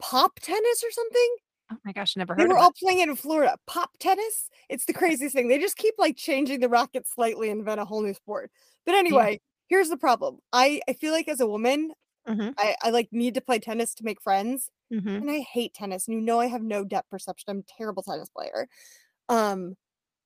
pop 0.00 0.40
tennis 0.40 0.84
or 0.84 0.90
something. 0.92 1.36
Oh 1.70 1.78
my 1.84 1.92
gosh, 1.92 2.16
never 2.16 2.34
heard. 2.34 2.38
They 2.38 2.46
were 2.46 2.56
all 2.56 2.72
it. 2.72 2.72
playing 2.72 3.00
it 3.00 3.08
in 3.08 3.16
Florida. 3.16 3.58
Pop 3.66 3.90
tennis. 3.98 4.48
It's 4.68 4.86
the 4.86 4.92
craziest 4.92 5.34
thing. 5.34 5.48
They 5.48 5.58
just 5.58 5.76
keep 5.76 5.94
like 5.98 6.16
changing 6.16 6.60
the 6.60 6.68
racket 6.68 7.06
slightly 7.06 7.50
and 7.50 7.60
invent 7.60 7.80
a 7.80 7.84
whole 7.84 8.02
new 8.02 8.14
sport. 8.14 8.50
But 8.86 8.94
anyway, 8.94 9.40
here's 9.68 9.88
the 9.88 9.96
problem. 9.96 10.38
I 10.52 10.80
I 10.88 10.94
feel 10.94 11.12
like 11.12 11.28
as 11.28 11.40
a 11.40 11.46
woman, 11.46 11.92
Mhm. 12.26 12.54
I 12.58 12.76
I 12.82 12.90
like 12.90 13.08
need 13.12 13.34
to 13.34 13.42
play 13.42 13.60
tennis 13.60 13.94
to 13.96 14.04
make 14.04 14.22
friends, 14.22 14.70
hmm 14.90 15.20
and 15.20 15.30
I 15.30 15.40
hate 15.40 15.74
tennis. 15.74 16.08
And 16.08 16.16
you 16.16 16.22
know 16.22 16.40
I 16.40 16.46
have 16.48 16.62
no 16.62 16.84
depth 16.84 17.10
perception. 17.10 17.46
I'm 17.50 17.60
a 17.60 17.64
terrible 17.78 18.02
tennis 18.04 18.30
player. 18.30 18.68
Um, 19.30 19.76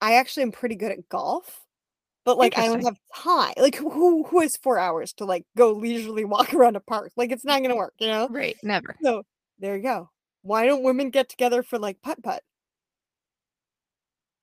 I 0.01 0.15
actually 0.15 0.45
am 0.45 0.53
pretty 0.53 0.75
good 0.75 0.91
at 0.91 1.09
golf. 1.09 1.61
But 2.25 2.39
like 2.39 2.57
I 2.57 2.67
don't 2.67 2.83
have 2.85 2.97
time. 3.15 3.53
Like 3.59 3.77
who 3.77 3.91
who 3.91 4.25
who 4.25 4.41
has 4.41 4.57
four 4.57 4.79
hours 4.79 5.13
to 5.15 5.27
like 5.27 5.45
go 5.57 5.73
leisurely 5.73 6.25
walk 6.25 6.55
around 6.55 6.75
a 6.75 6.81
park? 6.81 7.13
Like 7.17 7.31
it's 7.31 7.45
not 7.45 7.61
gonna 7.63 7.77
work, 7.77 7.93
you 7.99 8.09
know? 8.09 8.29
Right, 8.31 8.57
never. 8.63 8.97
So 9.03 9.25
there 9.59 9.77
you 9.77 9.83
go. 9.83 10.11
Why 10.43 10.67
don't 10.67 10.83
women 10.83 11.11
get 11.11 11.29
together 11.29 11.63
for 11.63 11.79
like 11.79 12.01
putt 12.03 12.23
putt? 12.23 12.43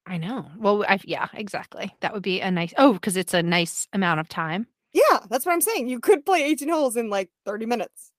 I 0.05 0.17
know. 0.17 0.45
Well, 0.57 0.85
I 0.87 0.99
yeah, 1.03 1.27
exactly. 1.33 1.91
That 2.01 2.13
would 2.13 2.23
be 2.23 2.39
a 2.39 2.51
nice. 2.51 2.73
Oh, 2.77 2.93
because 2.93 3.17
it's 3.17 3.33
a 3.33 3.41
nice 3.41 3.87
amount 3.93 4.19
of 4.19 4.29
time. 4.29 4.67
Yeah, 4.93 5.19
that's 5.29 5.45
what 5.45 5.53
I'm 5.53 5.61
saying. 5.61 5.89
You 5.89 5.99
could 5.99 6.25
play 6.25 6.43
18 6.43 6.69
holes 6.69 6.97
in 6.97 7.09
like 7.09 7.29
30 7.45 7.65
minutes. 7.65 8.11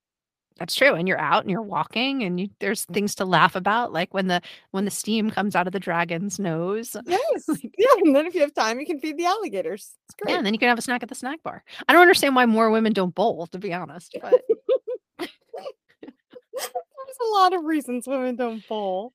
That's 0.58 0.74
true. 0.74 0.94
And 0.94 1.08
you're 1.08 1.20
out 1.20 1.42
and 1.42 1.50
you're 1.50 1.62
walking, 1.62 2.22
and 2.22 2.38
you, 2.38 2.48
there's 2.60 2.86
mm. 2.86 2.94
things 2.94 3.14
to 3.16 3.24
laugh 3.24 3.56
about, 3.56 3.92
like 3.92 4.12
when 4.14 4.28
the 4.28 4.40
when 4.70 4.84
the 4.84 4.90
steam 4.90 5.30
comes 5.30 5.56
out 5.56 5.66
of 5.66 5.72
the 5.72 5.80
dragon's 5.80 6.38
nose. 6.38 6.96
Yes. 7.06 7.48
Like- 7.48 7.74
yeah, 7.76 7.86
and 7.98 8.14
then 8.16 8.26
if 8.26 8.34
you 8.34 8.40
have 8.40 8.54
time, 8.54 8.80
you 8.80 8.86
can 8.86 8.98
feed 9.00 9.16
the 9.18 9.26
alligators. 9.26 9.92
It's 10.06 10.14
great. 10.14 10.32
Yeah, 10.32 10.38
and 10.38 10.46
then 10.46 10.54
you 10.54 10.58
can 10.58 10.68
have 10.68 10.78
a 10.78 10.82
snack 10.82 11.02
at 11.02 11.08
the 11.08 11.14
snack 11.14 11.42
bar. 11.42 11.62
I 11.88 11.92
don't 11.92 12.02
understand 12.02 12.34
why 12.34 12.46
more 12.46 12.70
women 12.70 12.92
don't 12.92 13.14
bowl, 13.14 13.46
to 13.48 13.58
be 13.58 13.72
honest. 13.72 14.16
But 15.18 15.28
There's 17.18 17.28
a 17.28 17.32
lot 17.34 17.52
of 17.52 17.64
reasons 17.64 18.06
women 18.06 18.36
don't 18.36 18.66
bowl. 18.66 19.12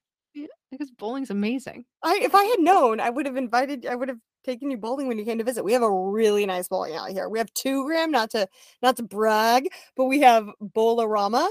Because 0.72 0.91
bowling's 0.91 1.30
amazing. 1.30 1.86
I 2.03 2.20
if 2.22 2.34
I 2.36 2.43
had 2.43 2.59
known, 2.59 2.99
I 2.99 3.09
would 3.09 3.26
have 3.26 3.38
invited 3.38 3.86
I 3.86 3.95
would 3.95 4.09
have 4.09 4.20
taken 4.43 4.72
you 4.72 4.78
bowling 4.78 5.07
when 5.07 5.18
you 5.20 5.26
came 5.26 5.38
to 5.38 5.43
visit. 5.43 5.63
We 5.63 5.74
have 5.74 5.82
a 5.82 5.91
really 5.91 6.45
nice 6.45 6.68
bowling 6.68 6.93
alley 6.95 7.13
here. 7.13 7.28
We 7.30 7.38
have 7.39 7.53
two 7.53 7.84
Graham, 7.86 8.11
not 8.11 8.30
to 8.32 8.47
not 8.82 8.95
to 8.97 9.03
brag, 9.03 9.68
but 9.95 10.05
we 10.05 10.20
have 10.22 10.47
Bowlerama, 10.61 11.47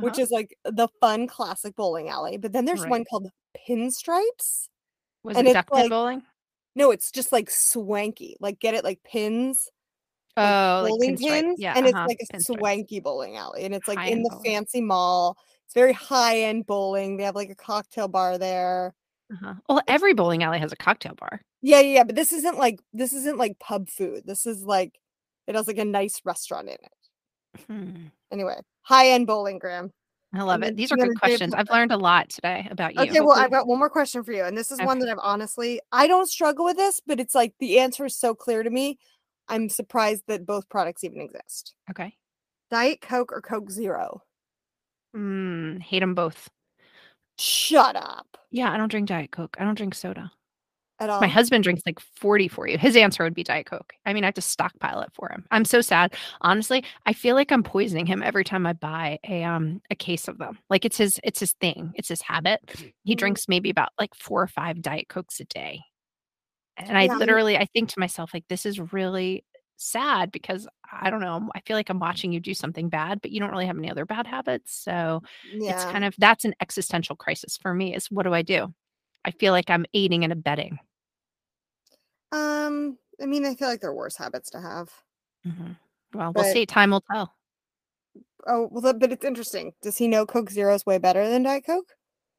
which 0.00 0.14
Uh-huh. 0.14 0.22
is 0.22 0.30
like 0.30 0.56
the 0.64 0.88
fun 1.00 1.26
classic 1.26 1.76
bowling 1.76 2.08
alley. 2.08 2.36
But 2.38 2.52
then 2.52 2.64
there's 2.64 2.80
Right. 2.82 2.90
one 2.90 3.04
called 3.04 3.30
Pinstripes. 3.68 4.68
Was 5.22 5.36
and 5.36 5.46
it 5.48 5.52
duck 5.54 5.70
pin 5.70 5.80
like- 5.82 5.90
bowling? 5.90 6.22
No, 6.76 6.90
it's 6.92 7.10
just 7.10 7.32
like 7.32 7.50
swanky. 7.50 8.36
Like 8.40 8.58
get 8.60 8.74
it 8.74 8.84
like 8.84 9.02
pins. 9.02 9.68
Oh, 10.36 10.80
like 10.84 10.90
bowling 10.90 11.16
pinstripe. 11.16 11.28
pins, 11.28 11.60
Yeah, 11.60 11.74
and 11.76 11.86
uh-huh, 11.86 12.06
it's 12.08 12.08
like 12.08 12.20
a 12.22 12.36
pinstripe. 12.38 12.58
swanky 12.58 13.00
bowling 13.00 13.36
alley, 13.36 13.64
and 13.64 13.74
it's 13.74 13.88
like 13.88 13.96
in 13.98 14.02
High-end 14.04 14.24
the 14.24 14.30
bowling. 14.30 14.44
fancy 14.44 14.80
mall. 14.80 15.36
It's 15.70 15.74
very 15.76 15.92
high 15.92 16.40
end 16.40 16.66
bowling. 16.66 17.16
They 17.16 17.22
have 17.22 17.36
like 17.36 17.48
a 17.48 17.54
cocktail 17.54 18.08
bar 18.08 18.38
there. 18.38 18.92
Uh-huh. 19.32 19.54
Well, 19.68 19.80
every 19.86 20.14
bowling 20.14 20.42
alley 20.42 20.58
has 20.58 20.72
a 20.72 20.76
cocktail 20.76 21.14
bar. 21.14 21.40
Yeah, 21.62 21.78
yeah, 21.78 21.94
yeah, 21.94 22.02
but 22.02 22.16
this 22.16 22.32
isn't 22.32 22.58
like 22.58 22.80
this 22.92 23.12
isn't 23.12 23.38
like 23.38 23.56
pub 23.60 23.88
food. 23.88 24.24
This 24.26 24.46
is 24.46 24.64
like 24.64 24.98
it 25.46 25.54
has 25.54 25.68
like 25.68 25.78
a 25.78 25.84
nice 25.84 26.22
restaurant 26.24 26.66
in 26.66 26.74
it. 26.74 27.64
Hmm. 27.68 28.06
Anyway, 28.32 28.56
high 28.82 29.10
end 29.10 29.28
bowling, 29.28 29.60
Graham. 29.60 29.92
I 30.34 30.42
love 30.42 30.64
it. 30.64 30.74
These 30.74 30.90
are 30.90 30.96
good 30.96 31.16
questions. 31.20 31.54
I've 31.54 31.70
learned 31.70 31.92
a 31.92 31.96
lot 31.96 32.30
today 32.30 32.66
about 32.68 32.96
you. 32.96 33.02
Okay, 33.02 33.20
well, 33.20 33.38
I've 33.38 33.52
got 33.52 33.68
one 33.68 33.78
more 33.78 33.90
question 33.90 34.24
for 34.24 34.32
you, 34.32 34.42
and 34.42 34.58
this 34.58 34.72
is 34.72 34.80
one 34.80 34.98
that 34.98 35.08
I've 35.08 35.20
honestly 35.22 35.80
I 35.92 36.08
don't 36.08 36.28
struggle 36.28 36.64
with 36.64 36.78
this, 36.78 37.00
but 37.06 37.20
it's 37.20 37.36
like 37.36 37.54
the 37.60 37.78
answer 37.78 38.06
is 38.06 38.16
so 38.16 38.34
clear 38.34 38.64
to 38.64 38.70
me. 38.70 38.98
I'm 39.46 39.68
surprised 39.68 40.24
that 40.26 40.44
both 40.44 40.68
products 40.68 41.04
even 41.04 41.20
exist. 41.20 41.74
okay. 41.92 42.16
Diet 42.72 43.00
Coke 43.00 43.30
or 43.30 43.40
Coke 43.40 43.70
Zero? 43.70 44.22
Mm, 45.16 45.80
hate 45.82 46.00
them 46.00 46.14
both. 46.14 46.48
Shut 47.38 47.96
up 47.96 48.36
Yeah, 48.50 48.70
I 48.72 48.76
don't 48.76 48.90
drink 48.90 49.08
Diet 49.08 49.30
Coke. 49.32 49.56
I 49.58 49.64
don't 49.64 49.74
drink 49.76 49.94
soda. 49.94 50.30
at 51.00 51.08
all. 51.08 51.20
My 51.20 51.26
husband 51.28 51.64
drinks 51.64 51.82
like 51.86 51.98
40 52.16 52.46
for 52.48 52.68
you. 52.68 52.76
His 52.76 52.94
answer 52.96 53.24
would 53.24 53.34
be 53.34 53.42
Diet 53.42 53.64
Coke. 53.66 53.94
I 54.04 54.12
mean, 54.12 54.22
I 54.24 54.26
have 54.28 54.34
to 54.34 54.42
stockpile 54.42 55.00
it 55.00 55.10
for 55.14 55.30
him. 55.30 55.46
I'm 55.50 55.64
so 55.64 55.80
sad. 55.80 56.14
Honestly, 56.42 56.84
I 57.06 57.14
feel 57.14 57.34
like 57.34 57.50
I'm 57.50 57.62
poisoning 57.62 58.04
him 58.06 58.22
every 58.22 58.44
time 58.44 58.66
I 58.66 58.74
buy 58.74 59.18
a 59.26 59.42
um 59.44 59.80
a 59.90 59.94
case 59.94 60.28
of 60.28 60.36
them. 60.38 60.58
Like 60.68 60.84
it's 60.84 60.98
his 60.98 61.18
it's 61.24 61.40
his 61.40 61.52
thing. 61.54 61.92
It's 61.94 62.08
his 62.08 62.20
habit. 62.22 62.60
He 63.04 63.14
Mhm. 63.14 63.18
drinks 63.18 63.48
maybe 63.48 63.70
about 63.70 63.90
like 63.98 64.14
4 64.14 64.42
or 64.42 64.46
5 64.48 64.82
Diet 64.82 65.08
Cokes 65.08 65.40
a 65.40 65.44
day. 65.46 65.80
And 66.76 66.96
I 66.98 67.04
Yeah, 67.04 67.12
I'm- 67.12 67.18
literally 67.20 67.56
I 67.56 67.66
think 67.66 67.88
to 67.90 68.00
myself 68.00 68.32
like 68.34 68.44
this 68.48 68.66
is 68.66 68.78
really 68.92 69.44
sad 69.80 70.30
because 70.30 70.68
I 70.92 71.10
don't 71.10 71.20
know. 71.20 71.50
I 71.54 71.60
feel 71.60 71.76
like 71.76 71.88
I'm 71.88 71.98
watching 71.98 72.32
you 72.32 72.40
do 72.40 72.54
something 72.54 72.88
bad, 72.88 73.20
but 73.20 73.30
you 73.30 73.40
don't 73.40 73.50
really 73.50 73.66
have 73.66 73.78
any 73.78 73.90
other 73.90 74.04
bad 74.04 74.26
habits. 74.26 74.74
So 74.74 75.22
yeah. 75.52 75.72
it's 75.72 75.84
kind 75.84 76.04
of 76.04 76.14
that's 76.18 76.44
an 76.44 76.54
existential 76.60 77.16
crisis 77.16 77.56
for 77.56 77.74
me 77.74 77.94
is 77.94 78.10
what 78.10 78.24
do 78.24 78.34
I 78.34 78.42
do? 78.42 78.72
I 79.24 79.30
feel 79.32 79.52
like 79.52 79.70
I'm 79.70 79.86
aiding 79.94 80.24
and 80.24 80.32
abetting. 80.32 80.78
Um, 82.32 82.98
I 83.20 83.26
mean, 83.26 83.44
I 83.44 83.54
feel 83.54 83.68
like 83.68 83.80
they're 83.80 83.92
worse 83.92 84.16
habits 84.16 84.50
to 84.50 84.60
have. 84.60 84.90
Mhm. 85.46 85.76
Well, 86.14 86.32
we'll 86.34 86.52
see. 86.52 86.66
Time 86.66 86.90
will 86.90 87.04
tell. 87.12 87.34
Oh, 88.46 88.68
well, 88.70 88.92
but 88.94 89.12
it's 89.12 89.24
interesting. 89.24 89.72
Does 89.82 89.96
he 89.96 90.08
know 90.08 90.26
Coke 90.26 90.50
Zero 90.50 90.74
is 90.74 90.86
way 90.86 90.98
better 90.98 91.28
than 91.28 91.42
Diet 91.42 91.66
Coke? 91.66 91.92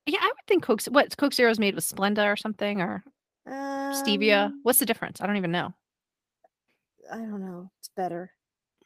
Yeah, 0.05 0.19
I 0.21 0.27
would 0.27 0.47
think 0.47 0.63
Coke. 0.63 0.81
What 0.83 1.15
Coke 1.17 1.33
Zero 1.33 1.51
is 1.51 1.59
made 1.59 1.75
with 1.75 1.87
Splenda 1.87 2.25
or 2.25 2.35
something 2.35 2.81
or 2.81 3.03
stevia. 3.47 4.45
Um, 4.45 4.59
What's 4.63 4.79
the 4.79 4.85
difference? 4.85 5.21
I 5.21 5.27
don't 5.27 5.37
even 5.37 5.51
know. 5.51 5.73
I 7.11 7.17
don't 7.17 7.41
know. 7.41 7.69
It's 7.79 7.89
better. 7.95 8.31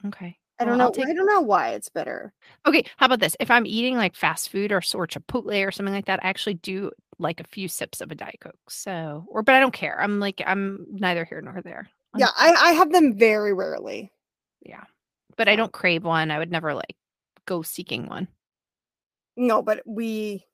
Okay. 0.05 0.38
I 0.59 0.65
don't 0.65 0.78
know. 0.78 0.86
I'll 0.86 0.91
take- 0.91 1.07
I 1.07 1.13
don't 1.13 1.26
know 1.28 1.41
why 1.41 1.71
it's 1.71 1.89
better. 1.89 2.34
Okay. 2.65 2.86
How 2.97 3.07
about 3.07 3.19
this? 3.19 3.36
If 3.39 3.51
I'm 3.51 3.65
eating 3.65 3.97
like 3.97 4.15
fast 4.15 4.49
food 4.49 4.71
or 4.71 4.78
s- 4.78 4.95
or 4.95 5.05
Chipotle 5.05 5.65
or 5.67 5.71
something 5.71 5.93
like 5.93 6.05
that, 6.05 6.23
I 6.23 6.30
actually 6.30 6.53
do 6.55 6.91
like 7.19 7.39
a 7.39 7.45
few 7.45 7.67
sips 7.67 7.99
of 8.01 8.11
a 8.11 8.15
Diet 8.15 8.39
Coke. 8.39 8.55
So, 8.69 9.26
or 9.28 9.43
but 9.43 9.55
I 9.55 9.59
don't 9.59 9.73
care. 9.73 9.99
I'm 10.01 10.19
like 10.19 10.41
I'm 10.45 10.86
neither 10.91 11.26
here 11.26 11.41
nor 11.41 11.61
there. 11.61 11.89
I'm- 12.13 12.19
Yeah, 12.21 12.30
I, 12.38 12.51
I 12.53 12.71
have 12.73 12.91
them 12.91 13.17
very 13.17 13.53
rarely. 13.53 14.11
yeah. 14.61 14.84
But 15.38 15.49
I 15.49 15.57
don't 15.57 15.73
crave 15.73 16.05
one. 16.05 16.32
I 16.32 16.39
would 16.39 16.51
never 16.51 16.73
like 16.73 16.95
go 17.45 17.61
seeking 17.61 18.07
one. 18.07 18.30
No, 19.36 19.61
but 19.61 19.82
we. 19.86 20.45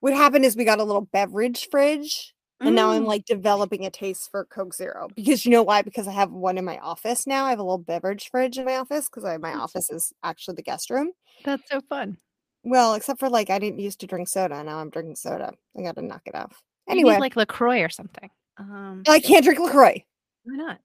What 0.00 0.12
happened 0.12 0.44
is 0.44 0.54
we 0.54 0.66
got 0.66 0.80
a 0.80 0.84
little 0.84 1.08
beverage 1.10 1.68
fridge 1.70 2.33
And 2.60 2.74
now 2.74 2.90
I'm 2.92 3.02
Mm. 3.02 3.06
like 3.06 3.24
developing 3.26 3.84
a 3.84 3.90
taste 3.90 4.30
for 4.30 4.44
Coke 4.46 4.74
Zero 4.74 5.08
because 5.14 5.44
you 5.44 5.50
know 5.50 5.62
why? 5.62 5.82
Because 5.82 6.08
I 6.08 6.12
have 6.12 6.30
one 6.30 6.56
in 6.56 6.64
my 6.64 6.78
office 6.78 7.26
now. 7.26 7.44
I 7.44 7.50
have 7.50 7.58
a 7.58 7.62
little 7.62 7.78
beverage 7.78 8.30
fridge 8.30 8.56
in 8.58 8.64
my 8.64 8.76
office 8.76 9.08
because 9.08 9.24
my 9.24 9.50
That's 9.52 9.60
office 9.60 9.90
is 9.90 10.12
actually 10.22 10.54
the 10.54 10.62
guest 10.62 10.88
room. 10.90 11.12
That's 11.44 11.68
so 11.70 11.80
fun. 11.88 12.16
Well, 12.62 12.94
except 12.94 13.20
for 13.20 13.28
like 13.28 13.50
I 13.50 13.58
didn't 13.58 13.80
used 13.80 14.00
to 14.00 14.06
drink 14.06 14.28
soda. 14.28 14.62
Now 14.64 14.78
I'm 14.78 14.88
drinking 14.90 15.16
soda. 15.16 15.52
I 15.76 15.82
got 15.82 15.96
to 15.96 16.02
knock 16.02 16.22
it 16.26 16.34
off. 16.34 16.62
You 16.88 16.92
Anyway, 16.92 17.18
like 17.18 17.36
LaCroix 17.36 17.82
or 17.82 17.88
something. 17.90 18.30
Um, 18.56 19.02
I 19.08 19.20
can't 19.20 19.44
drink 19.44 19.58
LaCroix. 19.58 20.04
why 20.44 20.56
not? 20.56 20.78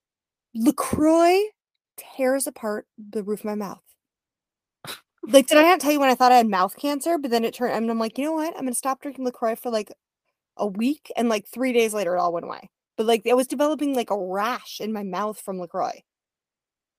LaCroix 0.55 1.39
tears 1.97 2.47
apart 2.47 2.88
the 2.97 3.24
roof 3.24 3.39
of 3.41 3.45
my 3.45 3.55
mouth. 3.55 3.82
Like, 5.24 5.47
did 5.47 5.57
I 5.57 5.63
not 5.63 5.80
tell 5.80 5.91
you 5.91 5.99
when 5.99 6.09
I 6.09 6.15
thought 6.15 6.32
I 6.32 6.38
had 6.38 6.47
mouth 6.47 6.76
cancer? 6.76 7.17
But 7.17 7.30
then 7.30 7.43
it 7.45 7.53
turned, 7.53 7.74
and 7.76 7.91
I'm 7.91 7.99
like, 7.99 8.17
you 8.17 8.24
know 8.24 8.32
what? 8.34 8.55
I'm 8.55 8.63
gonna 8.63 8.74
stop 8.74 9.01
drinking 9.01 9.26
LaCroix 9.26 9.55
for 9.55 9.70
like 9.70 9.91
a 10.60 10.68
week, 10.68 11.12
and 11.18 11.30
like 11.30 11.47
three 11.47 11.74
days 11.74 11.93
later, 11.93 12.16
it 12.16 12.20
all 12.20 12.34
went 12.34 12.45
away. 12.45 12.70
But 12.97 13.07
like, 13.07 13.26
I 13.28 13.34
was 13.34 13.47
developing 13.47 13.95
like 13.95 14.12
a 14.12 14.18
rash 14.18 14.80
in 14.82 14.93
my 14.93 15.03
mouth 15.03 15.39
from 15.39 15.60
LaCroix. 15.60 16.01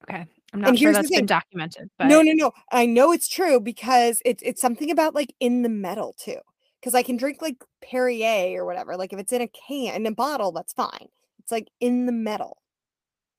Okay. 0.04 0.26
I'm 0.52 0.60
not 0.62 0.76
sure 0.78 0.88
here's 0.92 0.96
the 0.96 1.02
that's 1.02 1.16
been 1.16 1.26
documented, 1.26 1.90
but 1.98 2.06
No, 2.06 2.22
no, 2.22 2.32
no. 2.32 2.52
I 2.72 2.86
know 2.86 3.12
it's 3.12 3.28
true 3.28 3.60
because 3.60 4.20
it's 4.24 4.42
it's 4.42 4.60
something 4.60 4.90
about 4.90 5.14
like 5.14 5.32
in 5.40 5.62
the 5.62 5.68
metal 5.68 6.14
too. 6.18 6.38
Because 6.80 6.94
I 6.94 7.02
can 7.02 7.16
drink 7.18 7.42
like 7.42 7.62
Perrier 7.82 8.58
or 8.60 8.64
whatever. 8.64 8.96
Like 8.96 9.12
if 9.12 9.18
it's 9.18 9.32
in 9.32 9.42
a 9.42 9.48
can 9.48 9.94
in 9.96 10.06
a 10.06 10.12
bottle, 10.14 10.50
that's 10.52 10.72
fine. 10.72 11.08
It's 11.40 11.52
like 11.52 11.68
in 11.80 12.06
the 12.06 12.12
metal. 12.12 12.56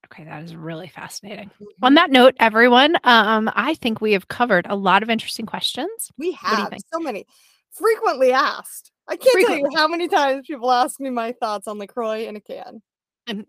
okay, 0.05 0.23
that 0.25 0.43
is 0.43 0.55
really 0.55 0.87
fascinating. 0.87 1.49
Mhm. 1.59 1.65
On 1.81 1.93
that 1.95 2.11
note, 2.11 2.35
everyone, 2.39 2.95
um, 3.03 3.49
I 3.55 3.73
think 3.75 3.99
we 4.01 4.11
have 4.13 4.27
covered 4.27 4.67
a 4.69 4.75
lot 4.75 5.01
of 5.03 5.09
interesting 5.09 5.45
questions. 5.47 6.11
We 6.17 6.33
have 6.33 6.73
so 6.93 6.99
many 6.99 7.25
frequently 7.73 8.31
asked. 8.31 8.91
I 9.07 9.15
can't 9.15 9.47
tell 9.47 9.57
you 9.57 9.69
how 9.75 9.87
many 9.87 10.07
times 10.07 10.45
people 10.47 10.71
ask 10.71 10.99
me 10.99 11.09
my 11.09 11.33
thoughts 11.33 11.67
on 11.67 11.77
LaCroix 11.77 12.27
in 12.27 12.35
a 12.35 12.41
can. 12.41 12.81
And 13.27 13.45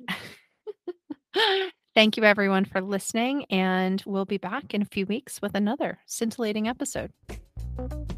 thank 1.94 2.16
you 2.16 2.24
everyone 2.24 2.64
for 2.64 2.80
listening, 2.80 3.44
and 3.50 4.02
we'll 4.06 4.24
be 4.24 4.38
back 4.38 4.74
in 4.74 4.82
a 4.82 4.86
few 4.86 5.06
weeks 5.06 5.40
with 5.40 5.54
another 5.54 5.98
scintillating 6.06 6.68
episode. 6.68 7.12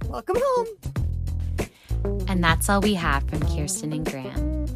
Welcome 0.09 0.37
home. 0.39 0.67
And 2.29 2.43
that's 2.43 2.69
all 2.69 2.81
we 2.81 2.95
have 2.95 3.29
from 3.29 3.41
Kirsten 3.41 3.93
and 3.93 4.09
Graham. 4.09 4.67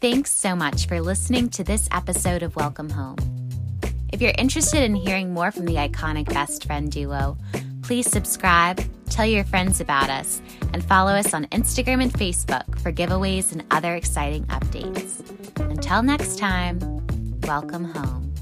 Thanks 0.00 0.30
so 0.30 0.54
much 0.54 0.86
for 0.86 1.00
listening 1.00 1.48
to 1.50 1.64
this 1.64 1.88
episode 1.90 2.42
of 2.42 2.54
Welcome 2.54 2.90
Home. 2.90 3.16
If 4.12 4.22
you're 4.22 4.34
interested 4.38 4.82
in 4.82 4.94
hearing 4.94 5.34
more 5.34 5.50
from 5.50 5.66
the 5.66 5.74
iconic 5.74 6.32
best 6.32 6.64
friend 6.64 6.90
duo, 6.90 7.36
please 7.86 8.10
subscribe, 8.10 8.82
tell 9.08 9.24
your 9.24 9.44
friends 9.44 9.80
about 9.80 10.10
us, 10.10 10.42
and 10.72 10.84
follow 10.84 11.12
us 11.12 11.32
on 11.32 11.44
Instagram 11.46 12.02
and 12.02 12.12
Facebook 12.12 12.80
for 12.80 12.90
giveaways 12.90 13.52
and 13.52 13.62
other 13.70 13.94
exciting 13.94 14.44
updates. 14.46 15.22
Until 15.60 16.02
next 16.02 16.36
time, 16.36 16.80
welcome 17.42 17.84
home. 17.84 18.35